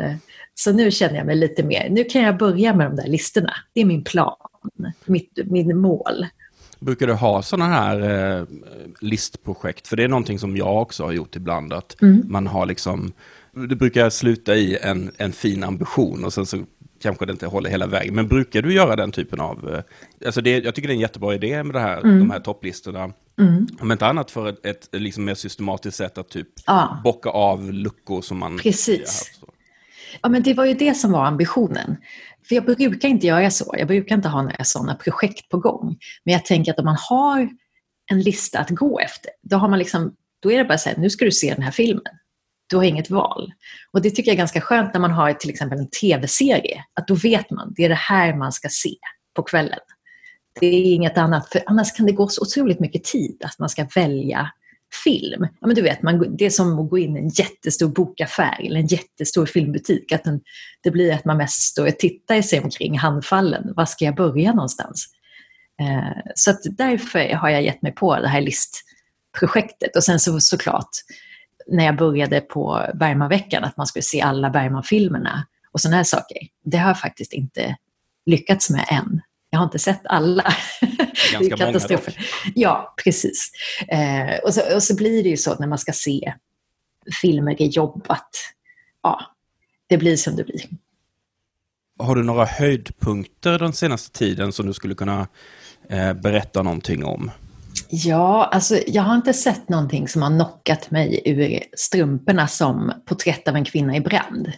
så 0.53 0.71
nu 0.71 0.91
känner 0.91 1.15
jag 1.15 1.25
mig 1.25 1.35
lite 1.35 1.63
mer, 1.63 1.89
nu 1.89 2.03
kan 2.03 2.21
jag 2.21 2.37
börja 2.37 2.73
med 2.73 2.87
de 2.87 2.95
där 2.95 3.07
listorna. 3.07 3.53
Det 3.73 3.81
är 3.81 3.85
min 3.85 4.03
plan, 4.03 4.37
mitt, 5.05 5.39
min 5.45 5.77
mål. 5.77 6.25
Brukar 6.79 7.07
du 7.07 7.13
ha 7.13 7.41
sådana 7.41 7.73
här 7.73 8.01
eh, 8.39 8.45
listprojekt? 9.01 9.87
För 9.87 9.97
det 9.97 10.03
är 10.03 10.07
någonting 10.07 10.39
som 10.39 10.57
jag 10.57 10.81
också 10.81 11.03
har 11.03 11.11
gjort 11.11 11.35
ibland. 11.35 11.73
Att 11.73 12.01
mm. 12.01 12.23
man 12.27 12.47
har 12.47 12.65
liksom, 12.65 13.13
det 13.51 13.75
brukar 13.75 14.09
sluta 14.09 14.55
i 14.55 14.77
en, 14.81 15.11
en 15.17 15.31
fin 15.31 15.63
ambition 15.63 16.25
och 16.25 16.33
sen 16.33 16.45
så 16.45 16.57
kanske 17.01 17.25
det 17.25 17.31
inte 17.31 17.47
håller 17.47 17.69
hela 17.69 17.87
vägen. 17.87 18.15
Men 18.15 18.27
brukar 18.27 18.61
du 18.61 18.73
göra 18.73 18.95
den 18.95 19.11
typen 19.11 19.39
av... 19.39 19.73
Eh, 19.73 19.81
alltså 20.25 20.41
det, 20.41 20.63
jag 20.63 20.75
tycker 20.75 20.87
det 20.87 20.93
är 20.93 20.95
en 20.95 21.01
jättebra 21.01 21.35
idé 21.35 21.63
med 21.63 21.75
det 21.75 21.79
här, 21.79 22.01
mm. 22.01 22.19
de 22.19 22.31
här 22.31 22.39
topplistorna. 22.39 23.11
Mm. 23.39 23.67
Om 23.79 23.91
inte 23.91 24.07
annat 24.07 24.31
för 24.31 24.49
ett, 24.49 24.65
ett 24.65 24.89
liksom 24.91 25.25
mer 25.25 25.35
systematiskt 25.35 25.97
sätt 25.97 26.17
att 26.17 26.29
typ 26.29 26.47
ja. 26.65 27.01
bocka 27.03 27.29
av 27.29 27.73
luckor 27.73 28.21
som 28.21 28.37
man... 28.37 28.57
Precis. 28.57 29.31
Ja, 30.21 30.29
men 30.29 30.43
det 30.43 30.53
var 30.53 30.65
ju 30.65 30.73
det 30.73 30.93
som 30.93 31.11
var 31.11 31.25
ambitionen. 31.25 31.97
För 32.49 32.55
jag 32.55 32.65
brukar 32.65 33.09
inte 33.09 33.27
göra 33.27 33.51
så. 33.51 33.75
Jag 33.77 33.87
brukar 33.87 34.15
inte 34.15 34.27
ha 34.27 34.41
några 34.41 34.63
sådana 34.63 34.95
projekt 34.95 35.49
på 35.49 35.57
gång. 35.57 35.97
Men 36.25 36.33
jag 36.33 36.45
tänker 36.45 36.71
att 36.71 36.79
om 36.79 36.85
man 36.85 36.97
har 37.09 37.49
en 38.11 38.21
lista 38.21 38.59
att 38.59 38.69
gå 38.69 38.99
efter, 38.99 39.31
då, 39.41 39.57
har 39.57 39.69
man 39.69 39.79
liksom, 39.79 40.15
då 40.39 40.51
är 40.51 40.57
det 40.57 40.65
bara 40.65 40.77
så 40.77 40.89
här, 40.89 40.97
nu 40.97 41.09
ska 41.09 41.25
du 41.25 41.31
se 41.31 41.53
den 41.53 41.63
här 41.63 41.71
filmen. 41.71 42.13
Du 42.69 42.75
har 42.75 42.83
inget 42.83 43.09
val. 43.09 43.51
Och 43.91 44.01
det 44.01 44.09
tycker 44.09 44.31
jag 44.31 44.33
är 44.33 44.37
ganska 44.37 44.61
skönt 44.61 44.93
när 44.93 45.01
man 45.01 45.11
har 45.11 45.33
till 45.33 45.49
exempel 45.49 45.79
en 45.79 45.89
tv-serie. 45.89 46.83
Att 46.93 47.07
då 47.07 47.15
vet 47.15 47.49
man, 47.49 47.73
det 47.75 47.85
är 47.85 47.89
det 47.89 47.95
här 47.95 48.33
man 48.33 48.51
ska 48.51 48.69
se 48.69 48.95
på 49.35 49.43
kvällen. 49.43 49.79
Det 50.59 50.67
är 50.67 50.93
inget 50.93 51.17
annat, 51.17 51.49
för 51.49 51.63
annars 51.65 51.91
kan 51.91 52.05
det 52.05 52.11
gå 52.11 52.27
så 52.27 52.41
otroligt 52.41 52.79
mycket 52.79 53.03
tid 53.03 53.41
att 53.45 53.59
man 53.59 53.69
ska 53.69 53.87
välja 53.95 54.51
film. 55.03 55.47
Ja, 55.61 55.67
men 55.67 55.75
du 55.75 55.81
vet, 55.81 56.01
man, 56.01 56.37
det 56.37 56.45
är 56.45 56.49
som 56.49 56.79
att 56.79 56.89
gå 56.89 56.97
in 56.97 57.17
i 57.17 57.19
en 57.19 57.29
jättestor 57.29 57.87
bokaffär 57.87 58.65
eller 58.65 58.79
en 58.79 58.87
jättestor 58.87 59.45
filmbutik. 59.45 60.11
Att 60.11 60.23
den, 60.23 60.41
det 60.83 60.91
blir 60.91 61.13
att 61.13 61.25
man 61.25 61.37
mest 61.37 61.61
står 61.61 61.87
och 61.87 61.97
tittar 61.97 62.41
sig 62.41 62.59
omkring 62.59 62.97
handfallen. 62.99 63.73
Var 63.75 63.85
ska 63.85 64.05
jag 64.05 64.15
börja 64.15 64.53
någonstans? 64.53 65.07
Eh, 65.81 66.31
så 66.35 66.51
att 66.51 66.59
därför 66.77 67.33
har 67.33 67.49
jag 67.49 67.63
gett 67.63 67.81
mig 67.81 67.91
på 67.91 68.19
det 68.19 68.27
här 68.27 68.41
listprojektet. 68.41 69.95
Och 69.95 70.03
sen 70.03 70.19
så, 70.19 70.39
såklart, 70.39 70.89
när 71.67 71.85
jag 71.85 71.97
började 71.97 72.41
på 72.41 72.85
Bergmanveckan, 72.93 73.63
att 73.63 73.77
man 73.77 73.87
skulle 73.87 74.03
se 74.03 74.21
alla 74.21 74.49
Bergmanfilmerna 74.49 75.47
och 75.71 75.81
sådana 75.81 75.97
här 75.97 76.03
saker. 76.03 76.37
Det 76.63 76.77
har 76.77 76.89
jag 76.89 76.99
faktiskt 76.99 77.33
inte 77.33 77.75
lyckats 78.25 78.69
med 78.69 78.85
än. 78.89 79.21
Jag 79.49 79.59
har 79.59 79.63
inte 79.63 79.79
sett 79.79 80.01
alla. 80.03 80.53
Ganska 81.33 81.57
katastrofer. 81.57 82.13
Många 82.17 82.53
ja, 82.55 82.93
precis. 83.03 83.51
Eh, 83.87 84.39
och, 84.43 84.53
så, 84.53 84.75
och 84.75 84.83
så 84.83 84.95
blir 84.95 85.23
det 85.23 85.29
ju 85.29 85.37
så 85.37 85.55
när 85.55 85.67
man 85.67 85.77
ska 85.77 85.93
se 85.93 86.33
filmer 87.21 87.61
i 87.61 87.67
jobb 87.67 88.05
att 88.09 88.29
ja, 89.03 89.21
det 89.87 89.97
blir 89.97 90.17
som 90.17 90.35
det 90.35 90.43
blir. 90.43 90.61
Har 91.99 92.15
du 92.15 92.23
några 92.23 92.45
höjdpunkter 92.45 93.59
den 93.59 93.73
senaste 93.73 94.17
tiden 94.17 94.51
som 94.51 94.67
du 94.67 94.73
skulle 94.73 94.95
kunna 94.95 95.27
eh, 95.89 96.13
berätta 96.13 96.63
någonting 96.63 97.05
om? 97.05 97.31
Ja, 97.89 98.45
alltså 98.45 98.79
jag 98.87 99.03
har 99.03 99.15
inte 99.15 99.33
sett 99.33 99.69
någonting 99.69 100.07
som 100.07 100.21
har 100.21 100.29
knockat 100.29 100.91
mig 100.91 101.21
ur 101.25 101.59
strumporna 101.77 102.47
som 102.47 102.93
Porträtt 103.05 103.47
av 103.47 103.55
en 103.55 103.65
kvinna 103.65 103.95
i 103.95 104.01
brand. 104.01 104.51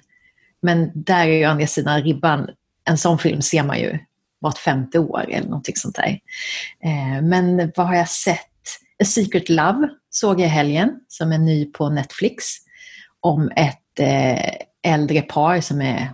Men 0.61 0.91
där 0.93 1.27
är 1.27 1.37
ju 1.37 1.43
andra 1.43 1.67
sidan 1.67 2.03
ribban, 2.03 2.49
en 2.89 2.97
sån 2.97 3.19
film 3.19 3.41
ser 3.41 3.63
man 3.63 3.79
ju 3.79 3.99
vart 4.41 4.57
femte 4.57 4.99
år 4.99 5.25
eller 5.29 5.47
någonting 5.47 5.75
sånt 5.75 5.95
där. 5.95 6.19
Eh, 6.83 7.21
men 7.21 7.71
vad 7.75 7.87
har 7.87 7.95
jag 7.95 8.09
sett? 8.09 8.47
A 9.03 9.05
Secret 9.05 9.49
Love 9.49 9.89
såg 10.09 10.39
jag 10.39 10.45
i 10.45 10.49
helgen, 10.49 10.99
som 11.07 11.31
är 11.31 11.37
ny 11.37 11.65
på 11.65 11.89
Netflix. 11.89 12.45
Om 13.19 13.51
ett 13.55 13.99
eh, 13.99 14.51
äldre 14.83 15.21
par 15.21 15.61
som 15.61 15.81
är 15.81 16.09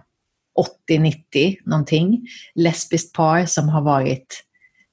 80-90 0.90 1.58
någonting. 1.66 2.28
Lesbiskt 2.56 3.16
par 3.16 3.46
som 3.46 3.70
har 3.70 3.82
varit 3.82 4.44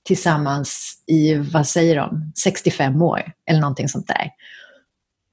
tillsammans 0.05 1.03
i, 1.07 1.35
vad 1.35 1.67
säger 1.67 1.97
de, 1.97 2.33
65 2.43 3.03
år 3.03 3.33
eller 3.51 3.61
någonting 3.61 3.89
sånt 3.89 4.09
där. 4.09 4.31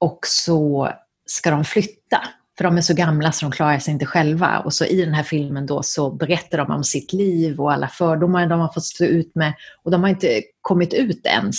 Och 0.00 0.18
så 0.26 0.92
ska 1.26 1.50
de 1.50 1.64
flytta 1.64 2.28
för 2.62 2.68
de 2.68 2.76
är 2.76 2.80
så 2.80 2.94
gamla 2.94 3.32
så 3.32 3.44
de 3.46 3.52
klarar 3.52 3.78
sig 3.78 3.92
inte 3.92 4.06
själva. 4.06 4.58
Och 4.58 4.74
så 4.74 4.84
i 4.84 5.04
den 5.04 5.14
här 5.14 5.22
filmen 5.22 5.66
då 5.66 5.82
så 5.82 6.10
berättar 6.10 6.58
de 6.58 6.70
om 6.70 6.84
sitt 6.84 7.12
liv 7.12 7.60
och 7.60 7.72
alla 7.72 7.88
fördomar 7.88 8.46
de 8.46 8.60
har 8.60 8.72
fått 8.72 8.84
stå 8.84 9.04
ut 9.04 9.34
med. 9.34 9.54
Och 9.84 9.90
de 9.90 10.02
har 10.02 10.10
inte 10.10 10.42
kommit 10.60 10.94
ut 10.94 11.26
ens 11.26 11.56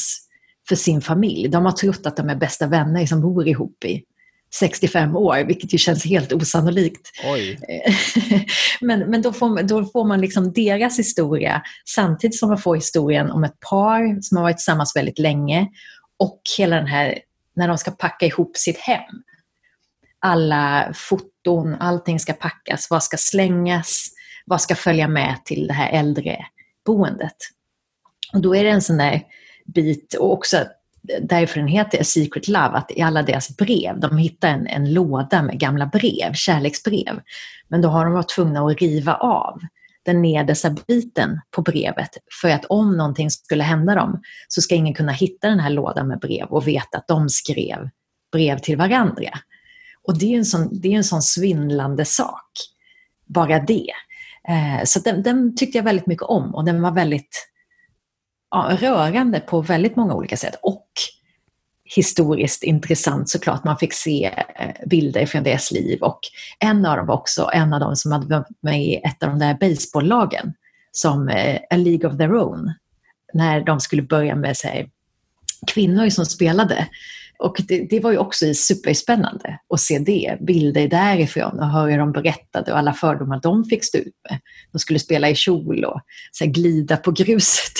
för 0.67 0.75
sin 0.75 1.01
familj. 1.01 1.47
De 1.47 1.65
har 1.65 1.71
trott 1.71 2.05
att 2.05 2.17
de 2.17 2.29
är 2.29 2.35
bästa 2.35 2.67
vänner 2.67 3.05
som 3.05 3.21
bor 3.21 3.47
ihop 3.47 3.85
i 3.85 4.03
65 4.59 5.15
år, 5.15 5.43
vilket 5.47 5.73
ju 5.73 5.77
känns 5.77 6.05
helt 6.05 6.33
osannolikt. 6.33 7.09
men 8.81 8.99
men 8.99 9.21
då, 9.21 9.33
får, 9.33 9.63
då 9.63 9.85
får 9.85 10.07
man 10.07 10.21
liksom 10.21 10.53
deras 10.53 10.99
historia 10.99 11.61
samtidigt 11.85 12.39
som 12.39 12.49
man 12.49 12.57
får 12.57 12.75
historien 12.75 13.31
om 13.31 13.43
ett 13.43 13.59
par 13.69 14.21
som 14.21 14.37
har 14.37 14.43
varit 14.43 14.57
tillsammans 14.57 14.95
väldigt 14.95 15.19
länge 15.19 15.67
och 16.19 16.41
hela 16.57 16.75
den 16.75 16.87
här, 16.87 17.19
när 17.55 17.67
de 17.67 17.77
ska 17.77 17.91
packa 17.91 18.25
ihop 18.25 18.57
sitt 18.57 18.77
hem 18.77 19.23
alla 20.23 20.91
foton, 20.95 21.75
allting 21.79 22.19
ska 22.19 22.33
packas, 22.33 22.87
vad 22.89 23.03
ska 23.03 23.17
slängas, 23.17 24.09
vad 24.45 24.61
ska 24.61 24.75
följa 24.75 25.07
med 25.07 25.45
till 25.45 25.67
det 25.67 25.73
här 25.73 25.89
äldre 25.89 26.45
boendet. 26.85 27.35
Och 28.33 28.41
då 28.41 28.55
är 28.55 28.63
det 28.63 28.69
en 28.69 28.81
sån 28.81 28.97
där 28.97 29.21
bit 29.65 30.13
och 30.13 30.33
också 30.33 30.57
därför 31.21 31.59
den 31.59 31.67
heter 31.67 32.03
Secret 32.03 32.47
Love, 32.47 32.77
att 32.77 32.91
i 32.91 33.01
alla 33.01 33.23
deras 33.23 33.57
brev, 33.57 33.99
de 33.99 34.17
hittar 34.17 34.49
en, 34.49 34.67
en 34.67 34.93
låda 34.93 35.43
med 35.43 35.59
gamla 35.59 35.85
brev, 35.85 36.33
kärleksbrev. 36.33 37.21
Men 37.67 37.81
då 37.81 37.89
har 37.89 38.05
de 38.05 38.13
varit 38.13 38.29
tvungna 38.29 38.65
att 38.65 38.81
riva 38.81 39.15
av 39.15 39.59
den 40.05 40.21
nedersta 40.21 40.69
biten 40.87 41.41
på 41.51 41.61
brevet 41.61 42.09
för 42.41 42.49
att 42.49 42.65
om 42.65 42.97
någonting 42.97 43.31
skulle 43.31 43.63
hända 43.63 43.95
dem 43.95 44.21
så 44.47 44.61
ska 44.61 44.75
ingen 44.75 44.93
kunna 44.93 45.11
hitta 45.11 45.49
den 45.49 45.59
här 45.59 45.69
lådan 45.69 46.07
med 46.07 46.19
brev 46.19 46.47
och 46.47 46.67
veta 46.67 46.97
att 46.97 47.07
de 47.07 47.29
skrev 47.29 47.89
brev 48.31 48.57
till 48.57 48.77
varandra. 48.77 49.29
Och 50.07 50.17
det 50.17 50.33
är 50.33 50.37
en 50.37 50.45
sån, 50.45 50.69
det 50.81 50.87
är 50.87 50.97
en 50.97 51.03
sån 51.03 51.21
svindlande 51.21 52.05
sak, 52.05 52.51
bara 53.25 53.59
det. 53.59 53.89
Eh, 54.47 54.83
så 54.85 54.99
den, 54.99 55.23
den, 55.23 55.55
tyckte 55.55 55.77
jag 55.77 55.83
väldigt 55.83 56.07
mycket 56.07 56.23
om 56.23 56.55
och 56.55 56.65
den 56.65 56.81
var 56.81 56.91
väldigt 56.91 57.49
ja, 58.51 58.77
rörande 58.79 59.39
på 59.39 59.61
väldigt 59.61 59.95
många 59.95 60.13
olika 60.13 60.37
sätt. 60.37 60.55
Och 60.61 60.87
historiskt 61.95 62.63
intressant 62.63 63.29
såklart. 63.29 63.63
Man 63.63 63.77
fick 63.77 63.93
se 63.93 64.25
eh, 64.55 64.87
bilder 64.87 65.25
från 65.25 65.43
deras 65.43 65.71
liv 65.71 66.01
och 66.01 66.19
en 66.59 66.85
av 66.85 66.97
dem 66.97 67.07
var 67.07 67.15
också 67.15 67.49
en 67.53 67.73
av 67.73 67.79
dem 67.79 67.95
som 67.95 68.11
hade 68.11 68.35
varit 68.37 68.47
med 68.61 68.83
i 68.83 68.95
ett 68.95 69.23
av 69.23 69.29
de 69.29 69.39
där 69.39 69.53
baseballlagen 69.53 70.53
som 70.91 71.29
eh, 71.29 71.55
A 71.69 71.75
League 71.75 72.09
of 72.09 72.17
Their 72.17 72.35
Own. 72.35 72.73
När 73.33 73.61
de 73.61 73.79
skulle 73.79 74.01
börja 74.01 74.35
med 74.35 74.57
sig, 74.57 74.91
kvinnor 75.67 76.09
som 76.09 76.25
spelade. 76.25 76.87
Och 77.37 77.61
det, 77.67 77.87
det, 77.89 77.99
var 77.99 78.11
ju 78.11 78.17
också 78.17 78.53
superspännande 78.53 79.59
att 79.69 79.79
se 79.79 79.99
det, 79.99 80.37
bilder 80.41 80.87
därifrån 80.87 81.59
och 81.59 81.67
höra 81.67 81.91
hur 81.91 81.97
de 81.97 82.11
berättade 82.11 82.71
och 82.71 82.77
alla 82.77 82.93
fördomar 82.93 83.39
de 83.43 83.65
fick 83.65 83.85
stå 83.85 83.97
ut 83.97 84.15
med. 84.29 84.39
De 84.71 84.79
skulle 84.79 84.99
spela 84.99 85.29
i 85.29 85.35
kjol 85.35 85.85
och 85.85 86.01
så 86.31 86.43
här, 86.43 86.51
glida 86.51 86.97
på 86.97 87.11
gruset, 87.11 87.79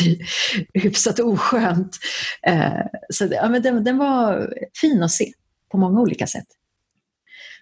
hyfsat 0.74 1.20
oskönt. 1.20 1.98
Eh, 2.48 2.82
så 3.10 3.26
det, 3.26 3.36
ja, 3.36 3.50
men 3.50 3.62
den, 3.62 3.84
den 3.84 3.98
var 3.98 4.54
fin 4.82 5.04
att 5.04 5.12
se 5.12 5.32
på 5.72 5.78
många 5.78 6.02
olika 6.02 6.28
sätt. 6.28 6.48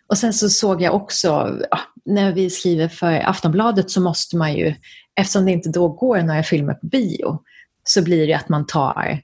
Och 0.07 0.17
sen 0.17 0.33
så 0.33 0.49
såg 0.49 0.81
jag 0.81 0.95
också, 0.95 1.59
ja, 1.71 1.79
när 2.05 2.33
vi 2.33 2.49
skriver 2.49 2.87
för 2.87 3.29
Aftonbladet 3.29 3.91
så 3.91 4.01
måste 4.01 4.37
man 4.37 4.53
ju, 4.53 4.75
eftersom 5.15 5.45
det 5.45 5.51
inte 5.51 5.69
då 5.69 5.87
går 5.87 6.21
några 6.21 6.43
filmer 6.43 6.73
på 6.73 6.87
bio, 6.87 7.39
så 7.83 8.03
blir 8.03 8.27
det 8.27 8.33
att 8.33 8.49
man 8.49 8.65
tar 8.65 9.21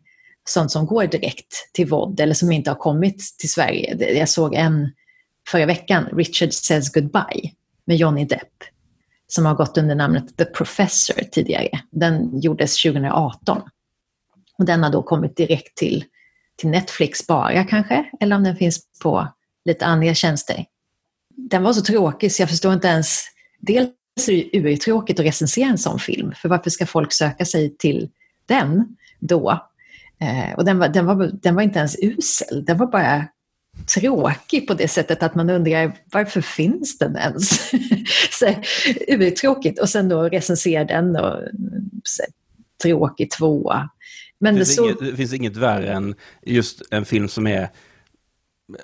sånt 0.50 0.72
som 0.72 0.86
går 0.86 1.08
direkt 1.08 1.72
till 1.74 1.88
VOD 1.88 2.20
eller 2.20 2.34
som 2.34 2.52
inte 2.52 2.70
har 2.70 2.76
kommit 2.76 3.38
till 3.40 3.52
Sverige. 3.52 4.14
Jag 4.20 4.30
såg 4.30 4.56
en 4.56 4.92
förra 5.50 5.66
veckan, 5.66 6.06
Richard 6.14 6.54
Says 6.54 6.94
Goodbye, 6.94 7.52
med 7.86 7.98
Johnny 7.98 8.26
Depp, 8.26 8.54
som 9.28 9.46
har 9.46 9.56
gått 9.56 9.78
under 9.78 9.96
namnet 9.96 10.38
The 10.38 10.46
Professor 10.46 11.22
tidigare. 11.32 11.80
Den 11.92 12.40
gjordes 12.40 12.82
2018. 12.84 13.62
Och 14.58 14.66
den 14.66 14.84
har 14.84 14.92
då 14.92 15.04
kommit 15.04 15.36
direkt 15.36 15.78
till, 15.78 16.06
till 16.56 16.70
Netflix 16.70 17.28
bara 17.28 17.64
kanske, 17.64 18.06
eller 18.20 18.36
om 18.36 18.44
den 18.44 18.56
finns 18.56 18.80
på 19.04 19.28
lite 19.66 19.86
andra 19.86 20.14
tjänster. 20.14 20.66
Den 21.36 21.64
var 21.64 21.74
så 21.74 21.82
tråkig 21.82 22.32
så 22.32 22.42
jag 22.42 22.50
förstår 22.50 22.74
inte 22.74 22.88
ens, 22.88 23.24
dels 23.60 23.90
är 24.28 24.62
det 24.62 24.70
urtråkigt 24.70 25.20
att 25.20 25.26
recensera 25.26 25.70
en 25.70 25.78
sån 25.78 26.00
film, 26.00 26.34
för 26.36 26.50
varför 26.50 26.70
ska 26.70 26.86
folk 26.86 27.14
söka 27.14 27.46
sig 27.46 27.78
till 27.78 28.10
den 28.46 28.98
då? 29.20 29.68
Eh, 30.20 30.54
och 30.58 30.66
den 30.66 30.80
var, 30.80 30.90
den, 30.90 31.06
var, 31.06 31.32
den 31.34 31.56
var 31.56 31.62
inte 31.62 31.80
ens 31.80 31.98
usel, 32.02 32.66
den 32.66 32.78
var 32.78 32.88
bara 32.88 33.28
tråkig 33.96 34.68
på 34.68 34.74
det 34.74 34.88
sättet 34.88 35.24
att 35.24 35.36
man 35.36 35.50
undrar 35.50 35.98
varför 36.12 36.42
finns 36.42 36.98
den 36.98 37.16
ens? 37.16 37.72
så, 38.32 38.54
tråkigt 39.42 39.80
och 39.80 39.90
sen 39.90 40.10
då 40.10 40.24
recensera 40.24 40.86
den 40.86 41.16
och 41.16 41.40
så, 42.04 42.24
tråkig 42.84 43.32
tvåa. 43.32 43.90
Men 44.40 44.56
det, 44.56 44.60
finns 44.60 44.76
så... 44.76 44.86
inget, 44.86 45.00
det 45.00 45.16
finns 45.16 45.34
inget 45.34 45.58
värre 45.58 45.94
än 45.94 46.16
just 46.46 46.82
en 46.92 47.06
film 47.06 47.28
som 47.28 47.48
är 47.48 47.70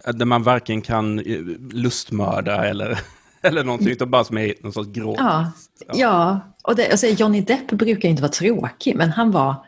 där 0.06 0.26
man 0.26 0.44
varken 0.44 0.82
kan 0.82 1.20
eh, 1.20 1.42
lustmörda 1.72 2.66
eller, 2.66 3.00
eller 3.42 3.64
någonting, 3.64 3.90
utan 3.90 4.12
bara 4.12 4.24
som 4.24 4.38
är 4.38 4.54
någon 4.62 4.74
sorts 4.74 4.90
gråt. 4.92 5.18
Ja, 5.20 5.52
ja. 5.80 5.94
ja. 5.96 6.40
och 6.64 6.76
det, 6.76 6.92
alltså 6.92 7.08
Johnny 7.08 7.42
Depp 7.42 7.68
brukar 7.68 8.10
inte 8.10 8.22
vara 8.22 8.32
tråkig, 8.32 8.96
men 8.96 9.10
han 9.10 9.32
var 9.32 9.66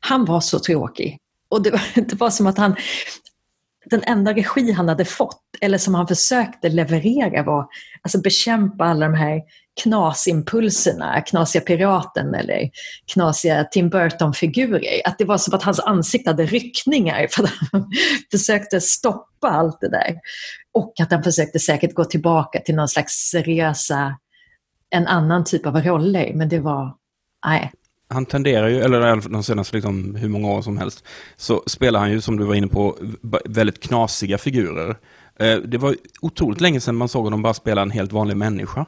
han 0.00 0.24
var 0.24 0.40
så 0.40 0.58
tråkig. 0.58 1.18
Och 1.48 1.62
det 1.62 1.70
var, 1.70 1.80
det 1.94 2.20
var 2.20 2.30
som 2.30 2.46
att 2.46 2.58
han, 2.58 2.76
den 3.90 4.02
enda 4.06 4.32
regi 4.32 4.72
han 4.72 4.88
hade 4.88 5.04
fått, 5.04 5.42
eller 5.60 5.78
som 5.78 5.94
han 5.94 6.08
försökte 6.08 6.68
leverera 6.68 7.42
var 7.42 7.66
alltså 8.02 8.20
bekämpa 8.20 8.84
alla 8.84 9.06
de 9.06 9.14
här 9.14 9.42
knasimpulserna, 9.82 11.20
knasiga 11.20 11.62
piraten 11.62 12.34
eller 12.34 12.70
knasiga 13.12 13.64
Tim 13.64 13.88
Burton-figurer. 13.88 15.00
Att 15.04 15.18
det 15.18 15.24
var 15.24 15.38
som 15.38 15.54
att 15.54 15.62
hans 15.62 15.80
ansikte 15.80 16.30
hade 16.30 16.46
ryckningar 16.46 17.26
för 17.30 17.44
att 17.44 17.52
han 17.72 17.90
försökte 18.30 18.80
stoppa 18.80 19.48
allt 19.48 19.80
det 19.80 19.88
där. 19.88 20.14
Och 20.72 21.00
att 21.00 21.12
han 21.12 21.22
försökte 21.22 21.58
säkert 21.58 21.94
gå 21.94 22.04
tillbaka 22.04 22.60
till 22.60 22.74
någon 22.74 22.88
slags 22.88 23.12
seriösa, 23.12 24.18
en 24.90 25.06
annan 25.06 25.44
typ 25.44 25.66
av 25.66 25.76
roller. 25.76 26.32
Men 26.34 26.48
det 26.48 26.58
var, 26.58 26.94
nej, 27.46 27.72
han 28.08 28.26
tenderar 28.26 28.68
ju, 28.68 28.80
eller 28.80 29.28
de 29.28 29.42
senaste 29.42 29.76
liksom, 29.76 30.14
hur 30.14 30.28
många 30.28 30.50
år 30.50 30.62
som 30.62 30.78
helst, 30.78 31.04
så 31.36 31.62
spelar 31.66 32.00
han 32.00 32.10
ju 32.10 32.20
som 32.20 32.36
du 32.36 32.44
var 32.44 32.54
inne 32.54 32.68
på 32.68 32.98
väldigt 33.44 33.80
knasiga 33.80 34.38
figurer. 34.38 34.96
Eh, 35.40 35.56
det 35.56 35.78
var 35.78 35.96
otroligt 36.20 36.60
länge 36.60 36.80
sedan 36.80 36.96
man 36.96 37.08
såg 37.08 37.24
honom 37.24 37.42
bara 37.42 37.54
spela 37.54 37.82
en 37.82 37.90
helt 37.90 38.12
vanlig 38.12 38.36
människa. 38.36 38.86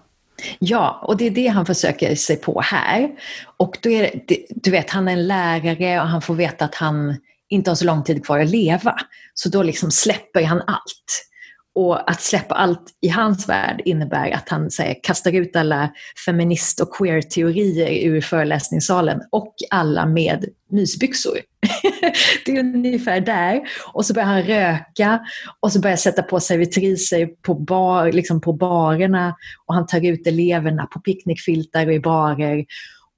Ja, 0.58 1.00
och 1.02 1.16
det 1.16 1.26
är 1.26 1.30
det 1.30 1.46
han 1.46 1.66
försöker 1.66 2.14
sig 2.14 2.36
på 2.36 2.60
här. 2.60 3.10
Och 3.56 3.78
då 3.80 3.90
är 3.90 4.22
det, 4.26 4.46
du 4.50 4.70
vet, 4.70 4.90
han 4.90 5.08
är 5.08 5.12
en 5.12 5.26
lärare 5.26 6.00
och 6.00 6.08
han 6.08 6.22
får 6.22 6.34
veta 6.34 6.64
att 6.64 6.74
han 6.74 7.16
inte 7.48 7.70
har 7.70 7.74
så 7.74 7.84
lång 7.84 8.04
tid 8.04 8.24
kvar 8.24 8.38
att 8.38 8.50
leva. 8.50 8.94
Så 9.34 9.48
då 9.48 9.62
liksom 9.62 9.90
släpper 9.90 10.42
han 10.42 10.62
allt. 10.66 11.29
Och 11.74 12.10
att 12.10 12.20
släppa 12.20 12.54
allt 12.54 12.82
i 13.00 13.08
hans 13.08 13.48
värld 13.48 13.82
innebär 13.84 14.30
att 14.30 14.48
han 14.48 14.70
här, 14.78 14.96
kastar 15.02 15.32
ut 15.32 15.56
alla 15.56 15.90
feminist 16.26 16.80
och 16.80 16.94
queer-teorier 16.94 18.08
ur 18.08 18.20
föreläsningssalen 18.20 19.20
och 19.30 19.54
alla 19.70 20.06
med 20.06 20.44
mysbyxor. 20.70 21.38
det 22.46 22.52
är 22.52 22.60
ungefär 22.60 23.20
där. 23.20 23.60
Och 23.92 24.06
så 24.06 24.14
börjar 24.14 24.28
han 24.28 24.42
röka 24.42 25.20
och 25.60 25.72
så 25.72 25.80
börjar 25.80 25.92
han 25.92 25.98
sätta 25.98 26.22
på 26.22 26.40
servitriser 26.40 27.26
på, 27.26 27.54
bar, 27.54 28.12
liksom 28.12 28.40
på 28.40 28.52
barerna 28.52 29.34
och 29.66 29.74
han 29.74 29.86
tar 29.86 30.06
ut 30.06 30.26
eleverna 30.26 30.86
på 30.86 31.00
picknickfiltar 31.00 31.86
och 31.86 31.92
i 31.92 32.00
barer. 32.00 32.64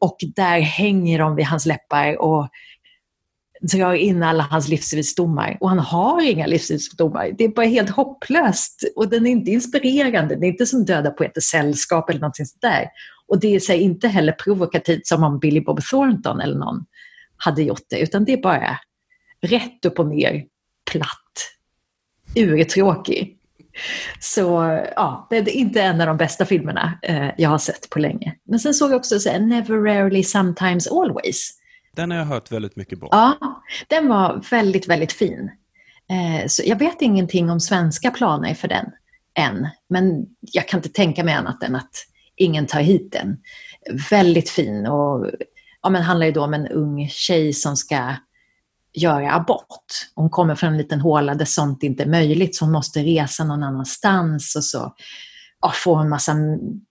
Och 0.01 0.17
där 0.37 0.61
hänger 0.61 1.19
de 1.19 1.37
vid 1.37 1.47
hans 1.47 1.67
läppar 1.67 2.21
och 2.21 2.49
drar 3.63 3.95
in 3.95 4.23
alla 4.23 4.43
hans 4.43 4.69
livsvisdomar. 4.69 5.57
Och 5.61 5.69
han 5.69 5.79
har 5.79 6.23
inga 6.23 6.47
livsvisdomar. 6.47 7.31
Det 7.39 7.45
är 7.45 7.49
bara 7.49 7.67
helt 7.67 7.91
hopplöst. 7.91 8.85
Och 8.97 9.09
den 9.09 9.27
är 9.27 9.31
inte 9.31 9.51
inspirerande. 9.51 10.37
Det 10.37 10.47
är 10.47 10.49
inte 10.49 10.67
som 10.67 10.85
Döda 10.85 11.11
poeters 11.11 11.45
sällskap 11.45 12.11
eller 12.11 12.21
någonting 12.21 12.47
sånt 12.47 12.63
där. 12.63 12.87
Och 13.27 13.41
det 13.41 13.55
är 13.55 13.61
sig 13.61 13.81
inte 13.81 14.09
heller 14.09 14.33
provokativt 14.33 15.07
som 15.07 15.25
om 15.25 15.39
Billy 15.39 15.61
Bob 15.61 15.81
Thornton 15.83 16.41
eller 16.41 16.59
någon 16.59 16.85
hade 17.37 17.63
gjort 17.63 17.87
det. 17.91 18.01
Utan 18.01 18.25
det 18.25 18.33
är 18.33 18.43
bara 18.43 18.79
rätt 19.43 19.85
upp 19.85 19.99
och 19.99 20.07
ner, 20.07 20.45
platt, 20.91 21.57
urtråkig. 22.35 23.39
Så 24.21 24.43
ja, 24.97 25.27
det 25.31 25.37
är 25.37 25.49
inte 25.49 25.83
en 25.83 26.01
av 26.01 26.07
de 26.07 26.17
bästa 26.17 26.45
filmerna 26.45 26.99
eh, 27.03 27.31
jag 27.39 27.51
har 27.51 27.59
sett 27.59 27.91
på 27.91 27.99
länge. 27.99 28.35
Men 28.45 28.61
sen 28.61 28.75
såg 28.75 28.91
jag 28.91 28.97
också 28.97 29.21
så 29.21 29.31
här, 29.31 29.41
Never 29.41 29.77
Rarely 29.77 30.23
Sometimes 30.23 30.87
Always 30.87 31.62
den 31.97 32.11
har 32.11 32.19
jag 32.19 32.25
hört 32.25 32.53
väldigt 32.53 32.77
mycket 32.77 33.01
bra. 33.01 33.09
Ja, 33.13 33.63
den 33.89 34.09
var 34.09 34.45
väldigt, 34.51 34.89
väldigt 34.89 35.13
fin. 35.13 35.51
Eh, 36.11 36.47
så 36.49 36.63
jag 36.67 36.79
vet 36.79 37.03
ingenting 37.03 37.51
om 37.51 37.61
svenska 37.61 38.11
planer 38.11 38.55
för 38.55 38.69
den 38.69 38.87
än, 39.39 39.69
men 39.89 40.27
jag 40.41 40.69
kan 40.69 40.79
inte 40.79 40.89
tänka 40.89 41.25
mig 41.25 41.35
annat 41.35 41.63
än 41.63 41.75
att 41.75 42.07
ingen 42.37 42.67
tar 42.67 42.81
hit 42.81 43.13
den. 43.13 43.37
Väldigt 44.11 44.51
fin 44.51 44.87
och 44.87 45.31
ja, 45.83 45.91
men 45.91 46.03
handlar 46.03 46.27
ju 46.27 46.33
då 46.33 46.45
om 46.45 46.55
en 46.55 46.69
ung 46.69 47.09
tjej 47.09 47.53
som 47.53 47.77
ska 47.77 48.15
göra 48.93 49.35
abort. 49.35 49.87
Hon 50.15 50.31
kommer 50.31 50.55
från 50.55 50.73
en 50.73 50.79
liten 50.79 51.01
håla 51.01 51.35
där 51.35 51.45
sånt 51.45 51.83
inte 51.83 52.03
är 52.03 52.09
möjligt, 52.09 52.57
så 52.57 52.65
hon 52.65 52.73
måste 52.73 53.03
resa 53.03 53.45
någon 53.45 53.63
annanstans 53.63 54.57
och 54.57 54.65
så 54.65 54.95
ja, 55.61 55.73
får 55.75 55.97
hon 55.97 56.09
massa 56.09 56.35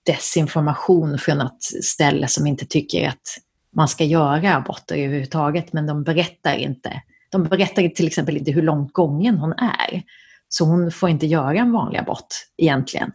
desinformation 0.06 1.18
från 1.18 1.38
något 1.38 1.64
ställe 1.84 2.28
som 2.28 2.48
inte 2.48 2.66
tycker 2.66 3.10
att 3.10 3.38
man 3.76 3.88
ska 3.88 4.04
göra 4.04 4.56
aborter 4.56 4.96
överhuvudtaget, 4.96 5.74
men 5.74 5.88
de 5.88 6.04
berättar 6.04 6.56
inte. 6.56 7.02
De 7.30 7.44
berättar 7.44 7.90
till 7.90 8.08
exempel 8.08 8.38
inte 8.38 8.52
hur 8.52 8.62
långt 8.62 8.94
gången 8.94 9.38
hon 9.38 9.54
är. 9.54 10.04
Så 10.50 10.66
hon 10.66 10.92
får 10.92 11.10
inte 11.10 11.26
göra 11.26 11.60
en 11.60 11.72
vanlig 11.72 12.00
abort 12.00 12.28
egentligen. 12.58 13.12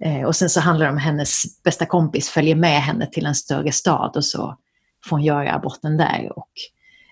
Eh, 0.00 0.22
och 0.22 0.36
sen 0.36 0.50
så 0.50 0.60
handlar 0.60 0.86
det 0.86 0.92
om 0.92 0.98
hennes 0.98 1.62
bästa 1.62 1.86
kompis 1.86 2.28
följer 2.28 2.56
med 2.56 2.82
henne 2.82 3.06
till 3.06 3.26
en 3.26 3.34
större 3.34 3.72
stad 3.72 4.16
och 4.16 4.24
så 4.24 4.56
får 5.04 5.16
hon 5.16 5.24
göra 5.24 5.54
aborten 5.54 5.96
där. 5.96 6.32
Och, 6.36 6.50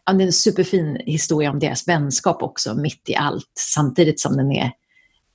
ja, 0.06 0.12
det 0.12 0.24
är 0.24 0.26
en 0.26 0.32
superfin 0.32 1.00
historia 1.06 1.50
om 1.50 1.58
deras 1.58 1.88
vänskap 1.88 2.42
också, 2.42 2.74
mitt 2.74 3.08
i 3.08 3.16
allt, 3.16 3.52
samtidigt 3.58 4.20
som 4.20 4.36
den 4.36 4.52
är, 4.52 4.72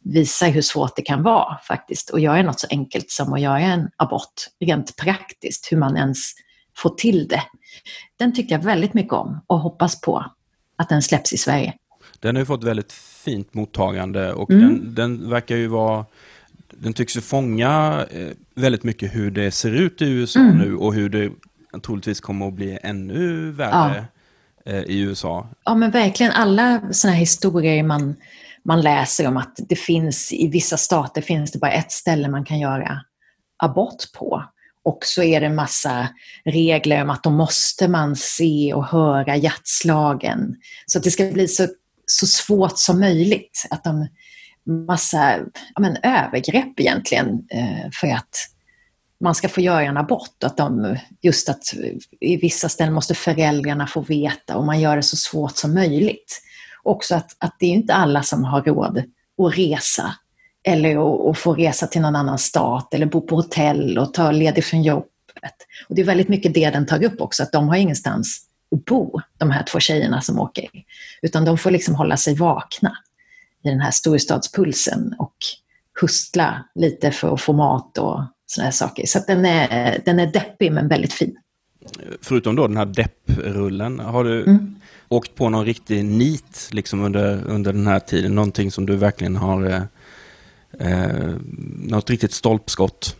visar 0.03 0.49
hur 0.49 0.61
svårt 0.61 0.95
det 0.95 1.01
kan 1.01 1.23
vara 1.23 1.57
faktiskt 1.67 2.13
att 2.13 2.21
göra 2.21 2.41
något 2.41 2.59
så 2.59 2.67
enkelt 2.69 3.11
som 3.11 3.33
att 3.33 3.41
göra 3.41 3.59
en 3.59 3.89
abort, 3.97 4.47
rent 4.59 4.95
praktiskt, 4.95 5.71
hur 5.71 5.77
man 5.77 5.97
ens 5.97 6.33
få 6.81 6.89
till 6.89 7.27
det. 7.27 7.43
Den 8.19 8.33
tyckte 8.35 8.53
jag 8.53 8.63
väldigt 8.63 8.93
mycket 8.93 9.13
om 9.13 9.39
och 9.47 9.59
hoppas 9.59 10.01
på 10.01 10.25
att 10.75 10.89
den 10.89 11.01
släpps 11.01 11.33
i 11.33 11.37
Sverige. 11.37 11.73
Den 12.19 12.35
har 12.35 12.41
ju 12.41 12.45
fått 12.45 12.63
väldigt 12.63 12.91
fint 12.91 13.53
mottagande 13.53 14.33
och 14.33 14.51
Mm. 14.51 14.67
den, 14.67 14.95
den 14.95 15.29
verkar 15.29 15.55
ju 15.55 15.67
vara... 15.67 16.05
Den 16.71 16.93
tycks 16.93 17.17
ju 17.17 17.21
fånga 17.21 18.05
eh, 18.11 18.27
väldigt 18.55 18.83
mycket 18.83 19.15
hur 19.15 19.31
det 19.31 19.51
ser 19.51 19.71
ut 19.71 20.01
i 20.01 20.05
USA 20.09 20.39
Mm. 20.39 20.57
nu 20.57 20.75
och 20.75 20.93
hur 20.93 21.09
det 21.09 21.31
troligtvis 21.83 22.19
kommer 22.19 22.47
att 22.47 22.53
bli 22.53 22.79
ännu 22.83 23.51
värre 23.51 24.05
eh, 24.65 24.79
i 24.83 24.99
USA. 24.99 25.47
Ja, 25.63 25.75
men 25.75 25.91
verkligen 25.91 26.31
alla 26.31 26.81
sådana 26.91 27.13
här 27.13 27.19
historier 27.19 27.83
man, 27.83 28.15
man 28.63 28.81
läser 28.81 29.27
om 29.27 29.37
att 29.37 29.59
det 29.69 29.75
finns 29.75 30.33
i 30.33 30.47
vissa 30.47 30.77
stater 30.77 31.21
finns 31.21 31.51
det 31.51 31.59
bara 31.59 31.71
ett 31.71 31.91
ställe 31.91 32.27
man 32.27 32.45
kan 32.45 32.59
göra 32.59 33.01
abort 33.57 34.11
på. 34.17 34.43
Och 34.83 34.99
så 35.05 35.23
är 35.23 35.39
det 35.39 35.45
en 35.45 35.55
massa 35.55 36.07
regler 36.45 37.01
om 37.01 37.09
att 37.09 37.23
då 37.23 37.29
måste 37.29 37.87
man 37.87 38.15
se 38.15 38.73
och 38.73 38.85
höra 38.85 39.35
hjärtslagen. 39.35 40.55
Så 40.85 40.97
att 40.97 41.03
det 41.03 41.11
ska 41.11 41.31
bli 41.31 41.47
så, 41.47 41.67
så 42.05 42.27
svårt 42.27 42.79
som 42.79 42.99
möjligt. 42.99 43.67
Att 43.69 43.83
de 43.83 44.07
massa 44.87 45.37
ja, 45.75 45.81
men, 45.81 45.97
övergrepp 46.03 46.79
egentligen 46.79 47.27
eh, 47.51 47.89
för 47.93 48.07
att 48.07 48.35
man 49.19 49.35
ska 49.35 49.49
få 49.49 49.61
göra 49.61 49.81
en 49.81 49.97
abort. 49.97 50.43
Att 50.43 50.57
de, 50.57 50.97
just 51.21 51.49
att 51.49 51.73
i 52.19 52.37
vissa 52.37 52.69
ställen 52.69 52.93
måste 52.93 53.15
föräldrarna 53.15 53.87
få 53.87 54.01
veta 54.01 54.55
och 54.55 54.65
man 54.65 54.79
gör 54.79 54.95
det 54.95 55.03
så 55.03 55.17
svårt 55.17 55.57
som 55.57 55.73
möjligt. 55.73 56.41
Också 56.83 57.15
att, 57.15 57.35
att 57.37 57.55
det 57.59 57.65
är 57.65 57.71
inte 57.71 57.93
alla 57.93 58.23
som 58.23 58.43
har 58.43 58.61
råd 58.61 59.03
att 59.37 59.57
resa 59.57 60.15
eller 60.63 61.29
att, 61.29 61.37
få 61.37 61.53
resa 61.53 61.87
till 61.87 62.01
någon 62.01 62.15
annan 62.15 62.37
stat 62.37 62.93
eller 62.93 63.05
bo 63.05 63.21
på 63.21 63.35
hotell 63.35 63.97
och 63.97 64.13
ta 64.13 64.31
ledigt 64.31 64.65
från 64.65 64.83
jobbet. 64.83 65.07
Och 65.89 65.95
det 65.95 66.01
är 66.01 66.05
väldigt 66.05 66.29
mycket 66.29 66.53
det 66.53 66.69
den 66.69 66.85
tar 66.85 67.03
upp 67.03 67.21
också, 67.21 67.43
att 67.43 67.51
de 67.51 67.67
har 67.69 67.75
ingenstans 67.75 68.45
att 68.75 68.85
bo, 68.85 69.21
de 69.37 69.51
här 69.51 69.63
två 69.63 69.79
tjejerna 69.79 70.21
som 70.21 70.39
åker. 70.39 70.69
Utan 71.21 71.45
de 71.45 71.57
får 71.57 71.71
liksom 71.71 71.95
hålla 71.95 72.17
sig 72.17 72.35
vakna 72.35 72.97
i 73.63 73.69
den 73.69 73.79
här 73.79 73.91
storstadspulsen 73.91 75.15
och 75.19 75.35
hustla 76.01 76.65
lite 76.75 77.11
för 77.11 77.33
att 77.33 77.41
få 77.41 77.53
mat 77.53 77.97
och 77.97 78.23
sådana 78.45 78.65
här 78.65 78.71
saker. 78.71 79.05
Så 79.05 79.19
den, 79.27 79.45
är, 79.45 80.01
den 80.05 80.19
är 80.19 80.27
deppig 80.27 80.71
men 80.71 80.87
väldigt 80.87 81.13
fin. 81.13 81.37
Förutom 82.21 82.55
då 82.55 82.67
den 82.67 82.77
här 82.77 82.85
depprullen, 82.85 83.99
har 83.99 84.23
du 84.23 84.41
Mm. 84.43 84.75
åkt 85.07 85.35
på 85.35 85.49
någon 85.49 85.65
riktig 85.65 86.05
nit 86.05 86.69
liksom 86.71 87.03
under, 87.03 87.43
under 87.45 87.73
den 87.73 87.87
här 87.87 87.99
tiden? 87.99 88.35
Någonting 88.35 88.71
som 88.71 88.85
du 88.85 88.95
verkligen 88.95 89.35
har... 89.35 89.87
Eh, 90.79 91.35
något 91.77 92.09
riktigt 92.09 92.33
stolpskott? 92.33 93.15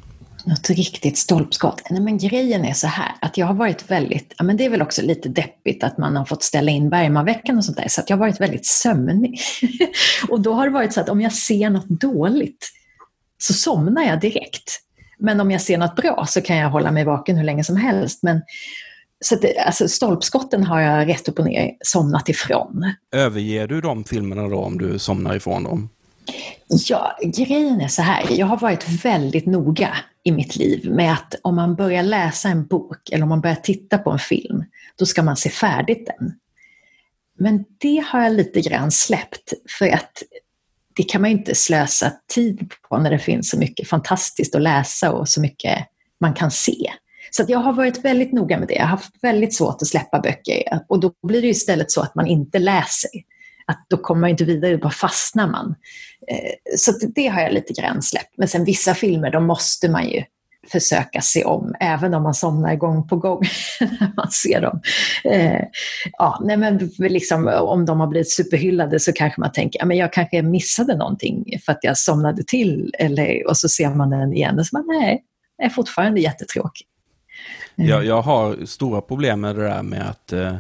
Något 0.45 0.69
riktigt 0.69 1.17
stolpskott. 1.17 1.81
Nej, 1.89 2.01
men 2.01 2.17
grejen 2.17 2.65
är 2.65 2.73
så 2.73 2.87
här 2.87 3.11
att 3.21 3.37
jag 3.37 3.45
har 3.45 3.53
varit 3.53 3.91
väldigt, 3.91 4.33
ja 4.37 4.43
men 4.43 4.57
det 4.57 4.65
är 4.65 4.69
väl 4.69 4.81
också 4.81 5.01
lite 5.01 5.29
deppigt 5.29 5.83
att 5.83 5.97
man 5.97 6.15
har 6.15 6.25
fått 6.25 6.43
ställa 6.43 6.71
in 6.71 6.89
Bergmanveckan 6.89 7.57
och 7.57 7.65
sånt 7.65 7.77
där, 7.77 7.87
så 7.87 8.01
att 8.01 8.09
jag 8.09 8.17
har 8.17 8.19
varit 8.19 8.41
väldigt 8.41 8.65
sömnig. 8.65 9.39
och 10.29 10.41
då 10.41 10.53
har 10.53 10.65
det 10.65 10.73
varit 10.73 10.93
så 10.93 11.01
att 11.01 11.09
om 11.09 11.21
jag 11.21 11.33
ser 11.33 11.69
något 11.69 11.89
dåligt 11.89 12.69
så 13.37 13.53
somnar 13.53 14.03
jag 14.03 14.19
direkt. 14.19 14.79
Men 15.19 15.39
om 15.39 15.51
jag 15.51 15.61
ser 15.61 15.77
något 15.77 15.95
bra 15.95 16.25
så 16.27 16.41
kan 16.41 16.57
jag 16.57 16.69
hålla 16.69 16.91
mig 16.91 17.03
vaken 17.03 17.37
hur 17.37 17.43
länge 17.43 17.63
som 17.63 17.75
helst. 17.75 18.23
Men, 18.23 18.41
så 19.25 19.35
det, 19.35 19.57
alltså 19.57 19.87
stolpskotten 19.87 20.63
har 20.63 20.81
jag 20.81 21.07
rätt 21.07 21.29
upp 21.29 21.39
och 21.39 21.45
ner 21.45 21.71
somnat 21.81 22.29
ifrån. 22.29 22.93
Överger 23.11 23.67
du 23.67 23.81
de 23.81 24.03
filmerna 24.03 24.47
då 24.47 24.57
om 24.57 24.77
du 24.77 24.99
somnar 24.99 25.35
ifrån 25.35 25.63
dem? 25.63 25.89
Ja, 26.67 27.17
grejen 27.23 27.81
är 27.81 27.87
så 27.87 28.01
här. 28.01 28.25
Jag 28.31 28.45
har 28.45 28.57
varit 28.57 28.89
väldigt 29.05 29.45
noga 29.45 29.97
i 30.23 30.31
mitt 30.31 30.55
liv 30.55 30.91
med 30.91 31.13
att 31.13 31.35
om 31.41 31.55
man 31.55 31.75
börjar 31.75 32.03
läsa 32.03 32.49
en 32.49 32.67
bok 32.67 33.09
eller 33.11 33.23
om 33.23 33.29
man 33.29 33.41
börjar 33.41 33.55
titta 33.55 33.97
på 33.97 34.11
en 34.11 34.19
film, 34.19 34.63
då 34.95 35.05
ska 35.05 35.23
man 35.23 35.37
se 35.37 35.49
färdigt 35.49 36.07
den. 36.07 36.33
Men 37.39 37.65
det 37.77 38.03
har 38.07 38.23
jag 38.23 38.33
lite 38.33 38.61
grann 38.61 38.91
släppt 38.91 39.53
för 39.79 39.87
att 39.87 40.23
det 40.95 41.03
kan 41.03 41.21
man 41.21 41.31
ju 41.31 41.37
inte 41.37 41.55
slösa 41.55 42.11
tid 42.33 42.71
på 42.89 42.97
när 42.97 43.11
det 43.11 43.19
finns 43.19 43.49
så 43.49 43.57
mycket 43.57 43.87
fantastiskt 43.87 44.55
att 44.55 44.61
läsa 44.61 45.11
och 45.11 45.29
så 45.29 45.41
mycket 45.41 45.85
man 46.19 46.33
kan 46.33 46.51
se. 46.51 46.91
Så 47.31 47.43
att 47.43 47.49
jag 47.49 47.59
har 47.59 47.73
varit 47.73 48.05
väldigt 48.05 48.33
noga 48.33 48.59
med 48.59 48.67
det. 48.67 48.73
Jag 48.73 48.81
har 48.81 48.87
haft 48.87 49.11
väldigt 49.21 49.55
svårt 49.55 49.81
att 49.81 49.87
släppa 49.87 50.19
böcker 50.19 50.63
och 50.87 50.99
då 50.99 51.13
blir 51.27 51.41
det 51.41 51.47
istället 51.47 51.91
så 51.91 52.01
att 52.01 52.15
man 52.15 52.27
inte 52.27 52.59
läser. 52.59 53.11
Att 53.65 53.85
då 53.89 53.97
kommer 53.97 54.21
man 54.21 54.29
inte 54.29 54.45
vidare, 54.45 54.77
bara 54.77 54.91
fastnar 54.91 55.47
man. 55.47 55.75
Eh, 56.31 56.77
så 56.77 56.91
det 57.15 57.27
har 57.27 57.41
jag 57.41 57.53
lite 57.53 57.73
grann 57.73 58.01
släppt. 58.01 58.33
Men 58.37 58.47
sen 58.47 58.65
vissa 58.65 58.93
filmer, 58.93 59.31
då 59.31 59.39
måste 59.39 59.89
man 59.89 60.09
ju 60.09 60.23
försöka 60.71 61.21
se 61.21 61.43
om, 61.43 61.75
även 61.79 62.13
om 62.13 62.23
man 62.23 62.33
somnar 62.33 62.75
gång 62.75 63.07
på 63.07 63.15
gång 63.15 63.41
när 63.79 64.11
man 64.15 64.31
ser 64.31 64.61
dem. 64.61 64.81
Eh, 65.23 65.61
ja, 66.17 66.41
nej 66.43 66.57
men 66.57 66.91
liksom, 66.97 67.47
om 67.47 67.85
de 67.85 67.99
har 67.99 68.07
blivit 68.07 68.31
superhyllade 68.31 68.99
så 68.99 69.13
kanske 69.13 69.41
man 69.41 69.51
tänker, 69.51 69.79
ja, 69.79 69.85
men 69.85 69.97
jag 69.97 70.13
kanske 70.13 70.41
missade 70.41 70.95
någonting 70.97 71.59
för 71.65 71.71
att 71.71 71.79
jag 71.81 71.97
somnade 71.97 72.43
till, 72.43 72.93
eller, 72.99 73.47
och 73.47 73.57
så 73.57 73.69
ser 73.69 73.89
man 73.89 74.09
den 74.09 74.33
igen 74.33 74.59
och 74.59 74.65
så 74.65 74.77
man, 74.77 74.85
nej, 74.87 75.23
det 75.57 75.63
är 75.63 75.69
fortfarande 75.69 76.21
jättetråkig. 76.21 76.87
Eh. 77.77 77.85
Jag, 77.85 78.05
jag 78.05 78.21
har 78.21 78.65
stora 78.65 79.01
problem 79.01 79.41
med 79.41 79.55
det 79.55 79.63
där 79.63 79.83
med 79.83 80.09
att 80.09 80.33
eh, 80.33 80.55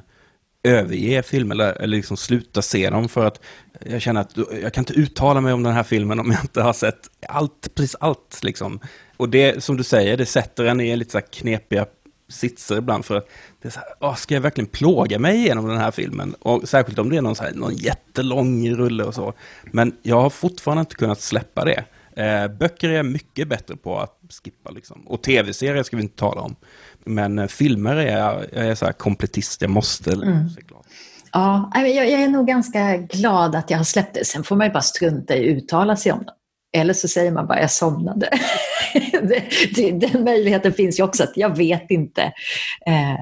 överge 0.63 1.23
filmer 1.23 1.55
eller, 1.55 1.73
eller 1.73 1.97
liksom 1.97 2.17
sluta 2.17 2.61
se 2.61 2.89
dem 2.89 3.09
för 3.09 3.25
att 3.25 3.41
jag 3.85 4.01
känner 4.01 4.21
att 4.21 4.37
jag 4.61 4.73
kan 4.73 4.81
inte 4.81 4.93
uttala 4.93 5.41
mig 5.41 5.53
om 5.53 5.63
den 5.63 5.73
här 5.73 5.83
filmen 5.83 6.19
om 6.19 6.31
jag 6.31 6.41
inte 6.43 6.61
har 6.61 6.73
sett 6.73 7.09
allt, 7.27 7.75
precis 7.75 7.95
allt 7.99 8.39
liksom. 8.43 8.79
Och 9.17 9.29
det 9.29 9.63
som 9.63 9.77
du 9.77 9.83
säger, 9.83 10.17
det 10.17 10.25
sätter 10.25 10.65
en 10.65 10.81
i 10.81 10.95
lite 10.95 11.11
så 11.11 11.21
knepiga 11.21 11.85
sitser 12.29 12.77
ibland 12.77 13.05
för 13.05 13.15
att 13.15 13.27
det 13.61 13.67
är 13.67 13.71
så 13.71 13.79
här, 13.79 13.89
åh, 13.99 14.15
ska 14.15 14.33
jag 14.33 14.41
verkligen 14.41 14.67
plåga 14.67 15.19
mig 15.19 15.37
igenom 15.37 15.67
den 15.67 15.77
här 15.77 15.91
filmen? 15.91 16.33
Och 16.33 16.69
särskilt 16.69 16.99
om 16.99 17.09
det 17.09 17.17
är 17.17 17.21
någon, 17.21 17.35
så 17.35 17.43
här, 17.43 17.53
någon 17.53 17.75
jättelång 17.75 18.69
rulle 18.69 19.03
och 19.03 19.15
så. 19.15 19.33
Men 19.63 19.97
jag 20.01 20.21
har 20.21 20.29
fortfarande 20.29 20.79
inte 20.79 20.95
kunnat 20.95 21.21
släppa 21.21 21.65
det. 21.65 21.83
Eh, 22.15 22.47
böcker 22.47 22.89
är 22.89 22.93
jag 22.93 23.05
mycket 23.05 23.47
bättre 23.47 23.75
på 23.75 23.99
att 23.99 24.17
skippa 24.43 24.69
liksom. 24.69 25.07
Och 25.07 25.23
tv-serier 25.23 25.83
ska 25.83 25.97
vi 25.97 26.03
inte 26.03 26.19
tala 26.19 26.41
om. 26.41 26.55
Men 27.03 27.39
eh, 27.39 27.47
filmer 27.47 27.95
är 27.95 28.17
jag, 28.17 28.45
jag 28.53 28.67
är 28.67 28.75
så 28.75 28.93
kompletist, 28.93 29.61
jag 29.61 29.71
måste 29.71 30.11
Mm. 30.11 30.49
Ja, 31.31 31.71
jag, 31.75 31.89
jag 31.89 32.21
är 32.21 32.27
nog 32.27 32.47
ganska 32.47 32.97
glad 32.97 33.55
att 33.55 33.69
jag 33.69 33.77
har 33.77 33.83
släppt 33.83 34.13
det. 34.13 34.25
Sen 34.25 34.43
får 34.43 34.55
man 34.55 34.67
ju 34.67 34.73
bara 34.73 34.81
strunta 34.83 35.35
i 35.35 35.39
att 35.39 35.57
uttala 35.57 35.95
sig 35.95 36.11
om 36.11 36.23
det. 36.25 36.33
Eller 36.79 36.93
så 36.93 37.07
säger 37.07 37.31
man 37.31 37.47
bara 37.47 37.61
jag 37.61 37.71
somnade. 37.71 38.29
det, 39.11 39.43
det, 39.75 39.91
den 39.91 40.23
möjligheten 40.23 40.73
finns 40.73 40.99
ju 40.99 41.03
också, 41.03 41.23
att 41.23 41.37
jag 41.37 41.57
vet 41.57 41.91
inte. 41.91 42.21
Eh, 42.85 43.19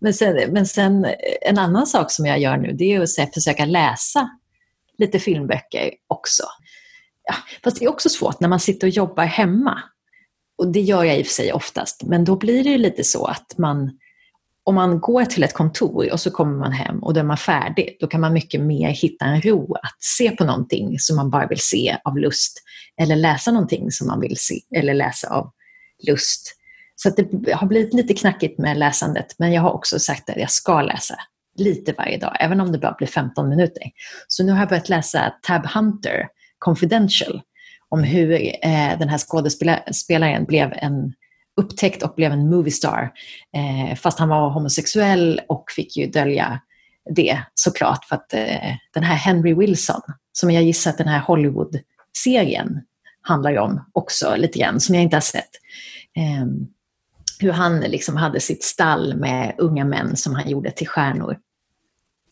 men, 0.00 0.14
sen, 0.14 0.52
men 0.52 0.66
sen 0.66 1.04
eh, 1.04 1.12
en 1.42 1.58
annan 1.58 1.86
sak 1.86 2.10
som 2.10 2.26
jag 2.26 2.38
gör 2.38 2.56
nu, 2.56 2.72
det 2.72 2.84
är 2.84 3.00
att 3.00 3.18
här, 3.18 3.30
försöka 3.34 3.64
läsa 3.64 4.30
lite 4.98 5.18
filmböcker 5.18 5.90
också. 6.06 6.42
Ja, 7.24 7.34
fast 7.64 7.78
det 7.78 7.84
är 7.84 7.88
också 7.88 8.08
svårt 8.08 8.40
när 8.40 8.48
man 8.48 8.60
sitter 8.60 8.86
och 8.86 8.92
jobbar 8.92 9.24
hemma. 9.24 9.82
Och 10.58 10.68
det 10.68 10.80
gör 10.80 11.04
jag 11.04 11.18
i 11.18 11.22
och 11.22 11.26
för 11.26 11.32
sig 11.32 11.52
oftast, 11.52 12.02
men 12.02 12.24
då 12.24 12.36
blir 12.36 12.64
det 12.64 12.70
ju 12.70 12.78
lite 12.78 13.04
så 13.04 13.24
att 13.24 13.58
man 13.58 13.98
om 14.64 14.74
man 14.74 15.00
går 15.00 15.24
till 15.24 15.42
ett 15.42 15.52
kontor 15.52 16.12
och 16.12 16.20
så 16.20 16.30
kommer 16.30 16.58
man 16.58 16.72
hem 16.72 16.98
och 16.98 17.14
då 17.14 17.20
är 17.20 17.24
man 17.24 17.36
färdig, 17.36 17.96
då 18.00 18.06
kan 18.06 18.20
man 18.20 18.32
mycket 18.32 18.60
mer 18.60 18.88
hitta 18.88 19.24
en 19.24 19.40
ro 19.40 19.74
att 19.74 20.02
se 20.02 20.30
på 20.30 20.44
någonting 20.44 20.98
som 20.98 21.16
man 21.16 21.30
bara 21.30 21.46
vill 21.46 21.60
se 21.60 21.96
av 22.04 22.18
lust 22.18 22.62
eller 23.00 23.16
läsa 23.16 23.50
någonting 23.50 23.90
som 23.90 24.06
man 24.06 24.20
vill 24.20 24.36
se 24.36 24.60
eller 24.76 24.94
läsa 24.94 25.28
av 25.28 25.50
lust. 26.06 26.56
Så 26.96 27.08
att 27.08 27.16
det 27.16 27.52
har 27.52 27.66
blivit 27.66 27.94
lite 27.94 28.14
knackigt 28.14 28.58
med 28.58 28.76
läsandet, 28.76 29.34
men 29.38 29.52
jag 29.52 29.62
har 29.62 29.72
också 29.72 29.98
sagt 29.98 30.30
att 30.30 30.36
jag 30.36 30.50
ska 30.50 30.82
läsa 30.82 31.14
lite 31.58 31.94
varje 31.98 32.18
dag, 32.18 32.36
även 32.40 32.60
om 32.60 32.72
det 32.72 32.78
bara 32.78 32.94
blir 32.98 33.08
15 33.08 33.48
minuter. 33.48 33.82
Så 34.28 34.44
nu 34.44 34.52
har 34.52 34.58
jag 34.58 34.68
börjat 34.68 34.88
läsa 34.88 35.34
Tab 35.42 35.66
Hunter 35.66 36.28
Confidential 36.58 37.40
om 37.88 38.02
hur 38.02 38.32
eh, 38.32 38.98
den 38.98 39.08
här 39.08 39.18
skådespelaren 39.18 40.44
blev 40.44 40.72
en 40.76 41.12
upptäckt 41.56 42.02
och 42.02 42.14
blev 42.14 42.32
en 42.32 42.50
moviestar. 42.50 43.12
Eh, 43.56 43.96
fast 43.96 44.18
han 44.18 44.28
var 44.28 44.50
homosexuell 44.50 45.40
och 45.48 45.64
fick 45.70 45.96
ju 45.96 46.06
dölja 46.06 46.60
det 47.14 47.38
såklart 47.54 48.04
för 48.04 48.16
att 48.16 48.34
eh, 48.34 48.74
den 48.94 49.02
här 49.02 49.14
Henry 49.14 49.54
Wilson, 49.54 50.00
som 50.32 50.50
jag 50.50 50.62
gissar 50.62 50.90
att 50.90 50.98
den 50.98 51.08
här 51.08 51.20
Hollywood-serien 51.20 52.80
handlar 53.20 53.58
om 53.58 53.84
också 53.92 54.36
lite 54.36 54.58
grann, 54.58 54.80
som 54.80 54.94
jag 54.94 55.04
inte 55.04 55.16
har 55.16 55.20
sett. 55.20 55.50
Eh, 56.16 56.46
hur 57.38 57.52
han 57.52 57.80
liksom 57.80 58.16
hade 58.16 58.40
sitt 58.40 58.64
stall 58.64 59.16
med 59.16 59.54
unga 59.58 59.84
män 59.84 60.16
som 60.16 60.34
han 60.34 60.48
gjorde 60.48 60.70
till 60.70 60.88
stjärnor. 60.88 61.38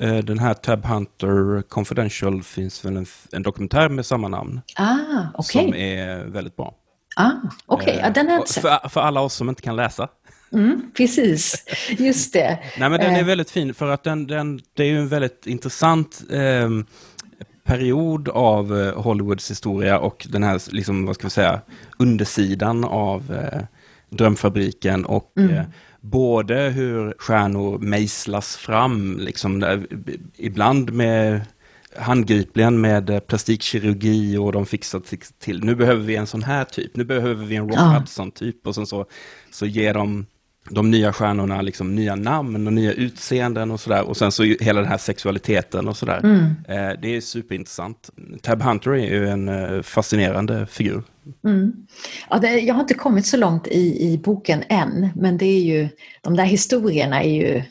Eh, 0.00 0.16
Den 0.16 0.38
här 0.38 0.54
Tab 0.54 0.84
Hunter 0.84 1.62
Confidential 1.62 2.42
finns 2.42 2.84
väl 2.84 2.96
en, 2.96 3.06
en 3.32 3.42
dokumentär 3.42 3.88
med 3.88 4.06
samma 4.06 4.28
namn. 4.28 4.60
Ah, 4.76 5.26
okej. 5.34 5.64
Som 5.64 5.74
är 5.74 6.24
väldigt 6.24 6.56
bra. 6.56 6.74
Ah, 7.16 7.30
okej, 7.66 7.98
ja, 8.02 8.10
den 8.10 8.26
har 8.26 8.32
jag 8.32 8.40
Och 8.40 8.44
inte 8.44 8.52
sett. 8.52 8.62
för, 8.62 8.88
för 8.88 9.00
alla 9.00 9.20
oss 9.20 9.34
som 9.34 9.48
inte 9.48 9.62
kan 9.62 9.76
läsa. 9.76 10.08
Mm, 10.52 10.90
precis, 10.96 11.64
just 11.98 12.32
det. 12.32 12.58
Nej 12.78 12.90
men 12.90 13.00
den 13.00 13.14
är 13.14 13.18
Eh, 13.20 13.24
väldigt 13.26 13.50
fin 13.50 13.74
för 13.74 13.90
att 13.90 14.04
den, 14.04 14.26
den, 14.26 14.60
det 14.76 14.82
är 14.82 14.86
ju 14.86 14.98
en 14.98 15.08
väldigt 15.08 15.46
intressant 15.46 16.22
eh, 16.30 16.68
period 17.64 18.28
av 18.28 18.80
eh, 18.80 19.02
Hollywoods 19.02 19.50
historia 19.50 19.98
och 19.98 20.26
den 20.30 20.42
här, 20.42 20.60
liksom, 20.74 21.06
vad 21.06 21.14
ska 21.14 21.26
vi 21.26 21.30
säga, 21.30 21.60
undersidan 21.98 22.84
av 22.84 23.34
eh, 23.52 23.60
Drömfabriken 24.10 25.04
och 25.04 25.32
Mm. 25.36 25.54
eh, 25.56 25.62
både 26.00 26.54
hur 26.54 27.14
stjärnor 27.18 27.78
mejslas 27.78 28.56
fram, 28.56 29.18
liksom, 29.20 29.60
där, 29.60 29.86
ibland 30.36 30.92
med 30.92 31.40
handgripligen 31.96 32.80
med 32.80 33.10
eh, 33.10 33.20
plastikkirurgi 33.20 34.36
och 34.36 34.52
de 34.52 34.66
fixar 34.66 35.02
till-. 35.38 35.64
Nu 35.64 35.74
behöver 35.74 36.02
vi 36.02 36.16
en 36.16 36.26
sån 36.26 36.42
här 36.42 36.64
typ, 36.64 36.96
nu 36.96 37.04
behöver 37.04 37.44
vi 37.44 37.56
en 37.56 37.68
Rock 37.68 37.78
Ja. 37.78 37.98
Hudson-typ. 37.98 38.66
Och 38.66 38.74
sen 38.74 38.86
så, 38.86 39.06
så 39.50 39.66
ger 39.66 39.94
de 39.94 40.26
de 40.70 40.90
nya 40.90 41.12
stjärnorna 41.12 41.62
liksom 41.62 41.94
nya 41.94 42.14
namn 42.14 42.66
och 42.66 42.72
nya 42.72 42.92
utseenden 42.92 43.70
och 43.70 43.80
sådär. 43.80 44.02
Och 44.08 44.16
sen 44.16 44.32
så 44.32 44.42
hela 44.42 44.80
den 44.80 44.90
här 44.90 44.98
sexualiteten 44.98 45.88
och 45.88 45.96
sådär. 45.96 46.20
Mm. 46.24 46.44
Eh, 46.68 47.00
det 47.02 47.16
är 47.16 47.20
superintressant. 47.20 48.10
Tab 48.42 48.62
Hunter 48.62 48.90
är 48.90 49.06
ju 49.06 49.28
en 49.28 49.48
eh, 49.48 49.82
fascinerande 49.82 50.66
figur. 50.66 51.02
Mm. 51.44 51.72
Ja, 52.30 52.38
det, 52.38 52.60
jag 52.60 52.74
har 52.74 52.80
inte 52.80 52.94
kommit 52.94 53.26
så 53.26 53.36
långt 53.36 53.66
i, 53.66 54.12
i 54.12 54.18
boken 54.18 54.62
än, 54.68 55.08
men 55.16 55.38
det 55.38 55.46
är 55.46 55.60
ju, 55.60 55.88
de 56.22 56.36
där 56.36 56.44
historierna 56.44 57.22
är 57.22 57.30
ju 57.30 57.62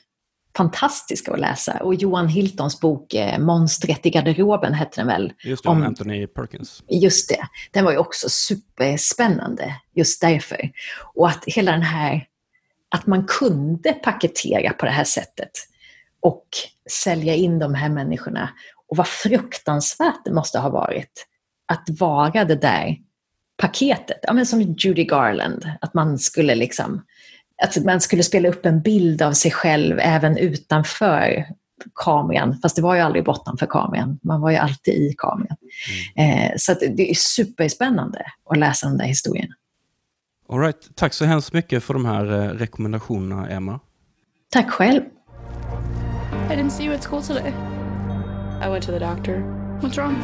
fantastiska 0.58 1.34
att 1.34 1.40
läsa. 1.40 1.78
Och 1.84 1.96
Johan 1.96 2.28
Hiltons 2.28 2.80
bok 2.80 3.14
eh, 3.14 3.40
Monstret 3.40 4.06
i 4.06 4.10
garderoben 4.10 4.74
hette 4.74 5.02
den 5.02 5.08
väl? 5.08 5.34
Just 5.44 5.64
det, 5.64 5.70
om 5.70 5.78
Om- 5.78 5.84
Anthony 5.84 6.28
Perkins. 6.28 6.84
Just 6.88 7.30
det, 7.30 7.48
den 7.72 7.86
var 7.86 7.92
ju 7.92 7.98
också 7.98 8.30
superspännande 8.30 9.76
just 9.96 10.22
därför. 10.22 10.72
Och 11.14 11.28
att 11.28 11.44
hela 11.46 11.72
den 11.72 11.82
här, 11.82 12.28
att 12.96 13.08
man 13.08 13.26
kunde 13.26 13.94
paketera 13.94 14.74
på 14.74 14.86
det 14.86 14.92
här 14.92 15.04
sättet 15.04 15.52
och 16.20 16.46
sälja 17.04 17.36
in 17.36 17.60
de 17.60 17.74
här 17.74 17.90
människorna. 17.90 18.50
Och 18.88 18.98
vad 18.98 19.08
fruktansvärt 19.08 20.26
det 20.26 20.32
måste 20.32 20.60
ha 20.60 20.70
varit 20.70 21.28
att 21.66 22.00
vara 22.00 22.46
det 22.46 22.56
där 22.56 22.98
paketet. 23.58 24.20
Ja, 24.22 24.34
men 24.34 24.46
som 24.46 24.62
Judy 24.62 25.04
Garland, 25.04 25.72
att 25.82 25.94
man 25.94 26.18
skulle 26.20 26.56
liksom 26.56 27.06
att 27.64 27.86
man 27.86 28.02
skulle 28.02 28.24
spela 28.24 28.50
upp 28.50 28.66
en 28.66 28.82
bild 28.82 29.22
av 29.22 29.34
sig 29.34 29.52
själv 29.52 30.00
även 30.00 30.38
utanför 30.38 31.46
kameran, 31.96 32.60
fast 32.62 32.76
det 32.76 32.82
var 32.82 32.96
ju 32.96 33.02
aldrig 33.02 33.26
bortanför 33.26 33.66
kameran, 33.66 34.20
man 34.24 34.42
var 34.42 34.52
ju 34.52 34.58
alltid 34.58 34.94
i 34.94 35.16
kameran. 35.18 35.58
Eh, 36.16 36.52
så 36.58 36.72
att 36.72 36.80
det 36.80 37.12
är 37.12 37.14
superspännande 37.14 38.26
att 38.50 38.58
läsa 38.58 38.88
de 38.88 38.98
där 38.98 39.06
historierna. 39.06 39.56
All 40.50 40.60
right. 40.60 40.96
Tack 40.96 41.14
så 41.14 41.26
hemskt 41.26 41.54
mycket 41.54 41.84
för 41.84 41.94
de 41.94 42.06
här 42.06 42.32
eh, 42.32 42.50
rekommendationerna, 42.50 43.50
Emma. 43.50 43.80
Tack 44.50 44.70
själv. 44.70 45.02
I 46.50 46.54
didn't 46.54 46.70
see 46.70 46.86
you 46.86 46.96
at 46.96 47.04
school 47.04 47.24
today. 47.24 47.54
I 48.66 48.70
went 48.70 48.86
to 48.86 48.92
the 48.92 49.00
doctor. 49.00 49.44
What's 49.82 49.98
wrong? 49.98 50.16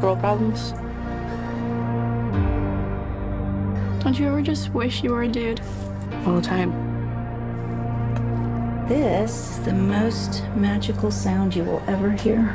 Girl 0.00 0.16
problems. 0.16 0.72
Don't 4.02 4.18
you 4.18 4.28
ever 4.28 4.40
just 4.40 4.68
wish 4.74 5.04
you 5.04 5.12
were 5.12 5.24
a 5.24 5.28
dude? 5.28 5.60
All 6.26 6.34
the 6.34 6.42
time. 6.42 6.72
This 8.88 9.50
is 9.50 9.58
the 9.64 9.72
most 9.72 10.42
magical 10.56 11.10
sound 11.12 11.54
you 11.54 11.62
will 11.62 11.80
ever 11.86 12.10
hear. 12.10 12.52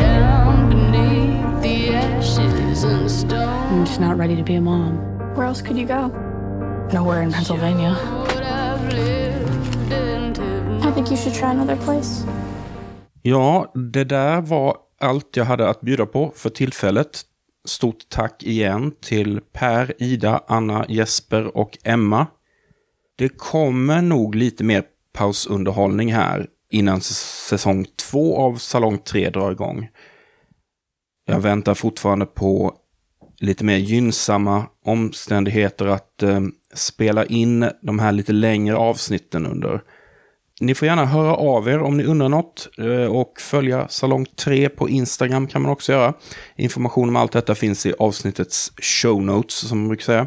Down 0.00 0.68
beneath 0.68 1.62
the 1.62 1.94
ashes 1.94 2.82
and 2.84 3.08
stone. 3.08 3.48
I'm 3.72 3.84
just 3.86 4.00
not 4.00 4.18
ready 4.18 4.34
to 4.34 4.42
be 4.42 4.56
a 4.56 4.60
mom. 4.60 4.98
Where 5.36 5.46
else 5.46 5.62
could 5.62 5.78
you 5.78 5.86
go? 5.86 6.08
Nowhere 6.92 7.22
in 7.22 7.30
Pennsylvania. 7.30 7.96
I 10.82 10.90
think 10.94 11.10
you 11.10 11.16
should 11.16 11.34
try 11.34 11.50
another 11.50 11.76
place. 11.76 12.26
Ja, 13.22 13.72
det 13.74 14.04
där 14.04 14.40
var 14.40 14.76
allt 15.00 15.36
jag 15.36 15.44
hade 15.44 15.68
att 15.68 15.80
bjuda 15.80 16.06
på 16.06 16.32
för 16.36 16.50
tillfället. 16.50 17.31
Stort 17.68 18.08
tack 18.08 18.42
igen 18.42 18.92
till 19.00 19.40
Per, 19.52 20.02
Ida, 20.02 20.44
Anna, 20.46 20.86
Jesper 20.88 21.56
och 21.56 21.78
Emma. 21.84 22.26
Det 23.16 23.28
kommer 23.28 24.02
nog 24.02 24.34
lite 24.34 24.64
mer 24.64 24.84
pausunderhållning 25.12 26.12
här 26.12 26.46
innan 26.70 27.00
säsong 27.00 27.86
två 28.10 28.36
av 28.36 28.56
Salong 28.56 28.98
3 28.98 29.30
drar 29.30 29.52
igång. 29.52 29.88
Jag 31.26 31.40
väntar 31.40 31.74
fortfarande 31.74 32.26
på 32.26 32.76
lite 33.40 33.64
mer 33.64 33.76
gynnsamma 33.76 34.66
omständigheter 34.84 35.86
att 35.86 36.22
eh, 36.22 36.40
spela 36.74 37.24
in 37.24 37.70
de 37.82 37.98
här 37.98 38.12
lite 38.12 38.32
längre 38.32 38.76
avsnitten 38.76 39.46
under. 39.46 39.82
Ni 40.62 40.74
får 40.74 40.86
gärna 40.86 41.04
höra 41.04 41.34
av 41.34 41.68
er 41.68 41.78
om 41.78 41.96
ni 41.96 42.04
undrar 42.04 42.28
något 42.28 42.68
eh, 42.78 43.16
och 43.16 43.40
följa 43.40 43.88
Salong 43.88 44.26
3 44.26 44.68
på 44.68 44.88
Instagram 44.88 45.46
kan 45.46 45.62
man 45.62 45.70
också 45.70 45.92
göra. 45.92 46.14
Information 46.56 47.08
om 47.08 47.16
allt 47.16 47.32
detta 47.32 47.54
finns 47.54 47.86
i 47.86 47.94
avsnittets 47.98 48.72
show 48.82 49.22
notes 49.22 49.54
som 49.54 49.78
man 49.78 49.88
brukar 49.88 50.04
säga. 50.04 50.26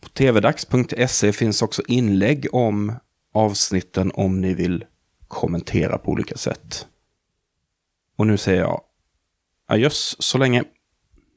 På 0.00 0.08
tvdags.se 0.08 1.32
finns 1.32 1.62
också 1.62 1.82
inlägg 1.88 2.46
om 2.52 2.92
avsnitten 3.34 4.10
om 4.14 4.40
ni 4.40 4.54
vill 4.54 4.84
kommentera 5.28 5.98
på 5.98 6.10
olika 6.10 6.36
sätt. 6.36 6.86
Och 8.18 8.26
nu 8.26 8.36
säger 8.36 8.60
jag 8.60 8.80
adjöss 9.68 10.16
så 10.18 10.38
länge. 10.38 10.64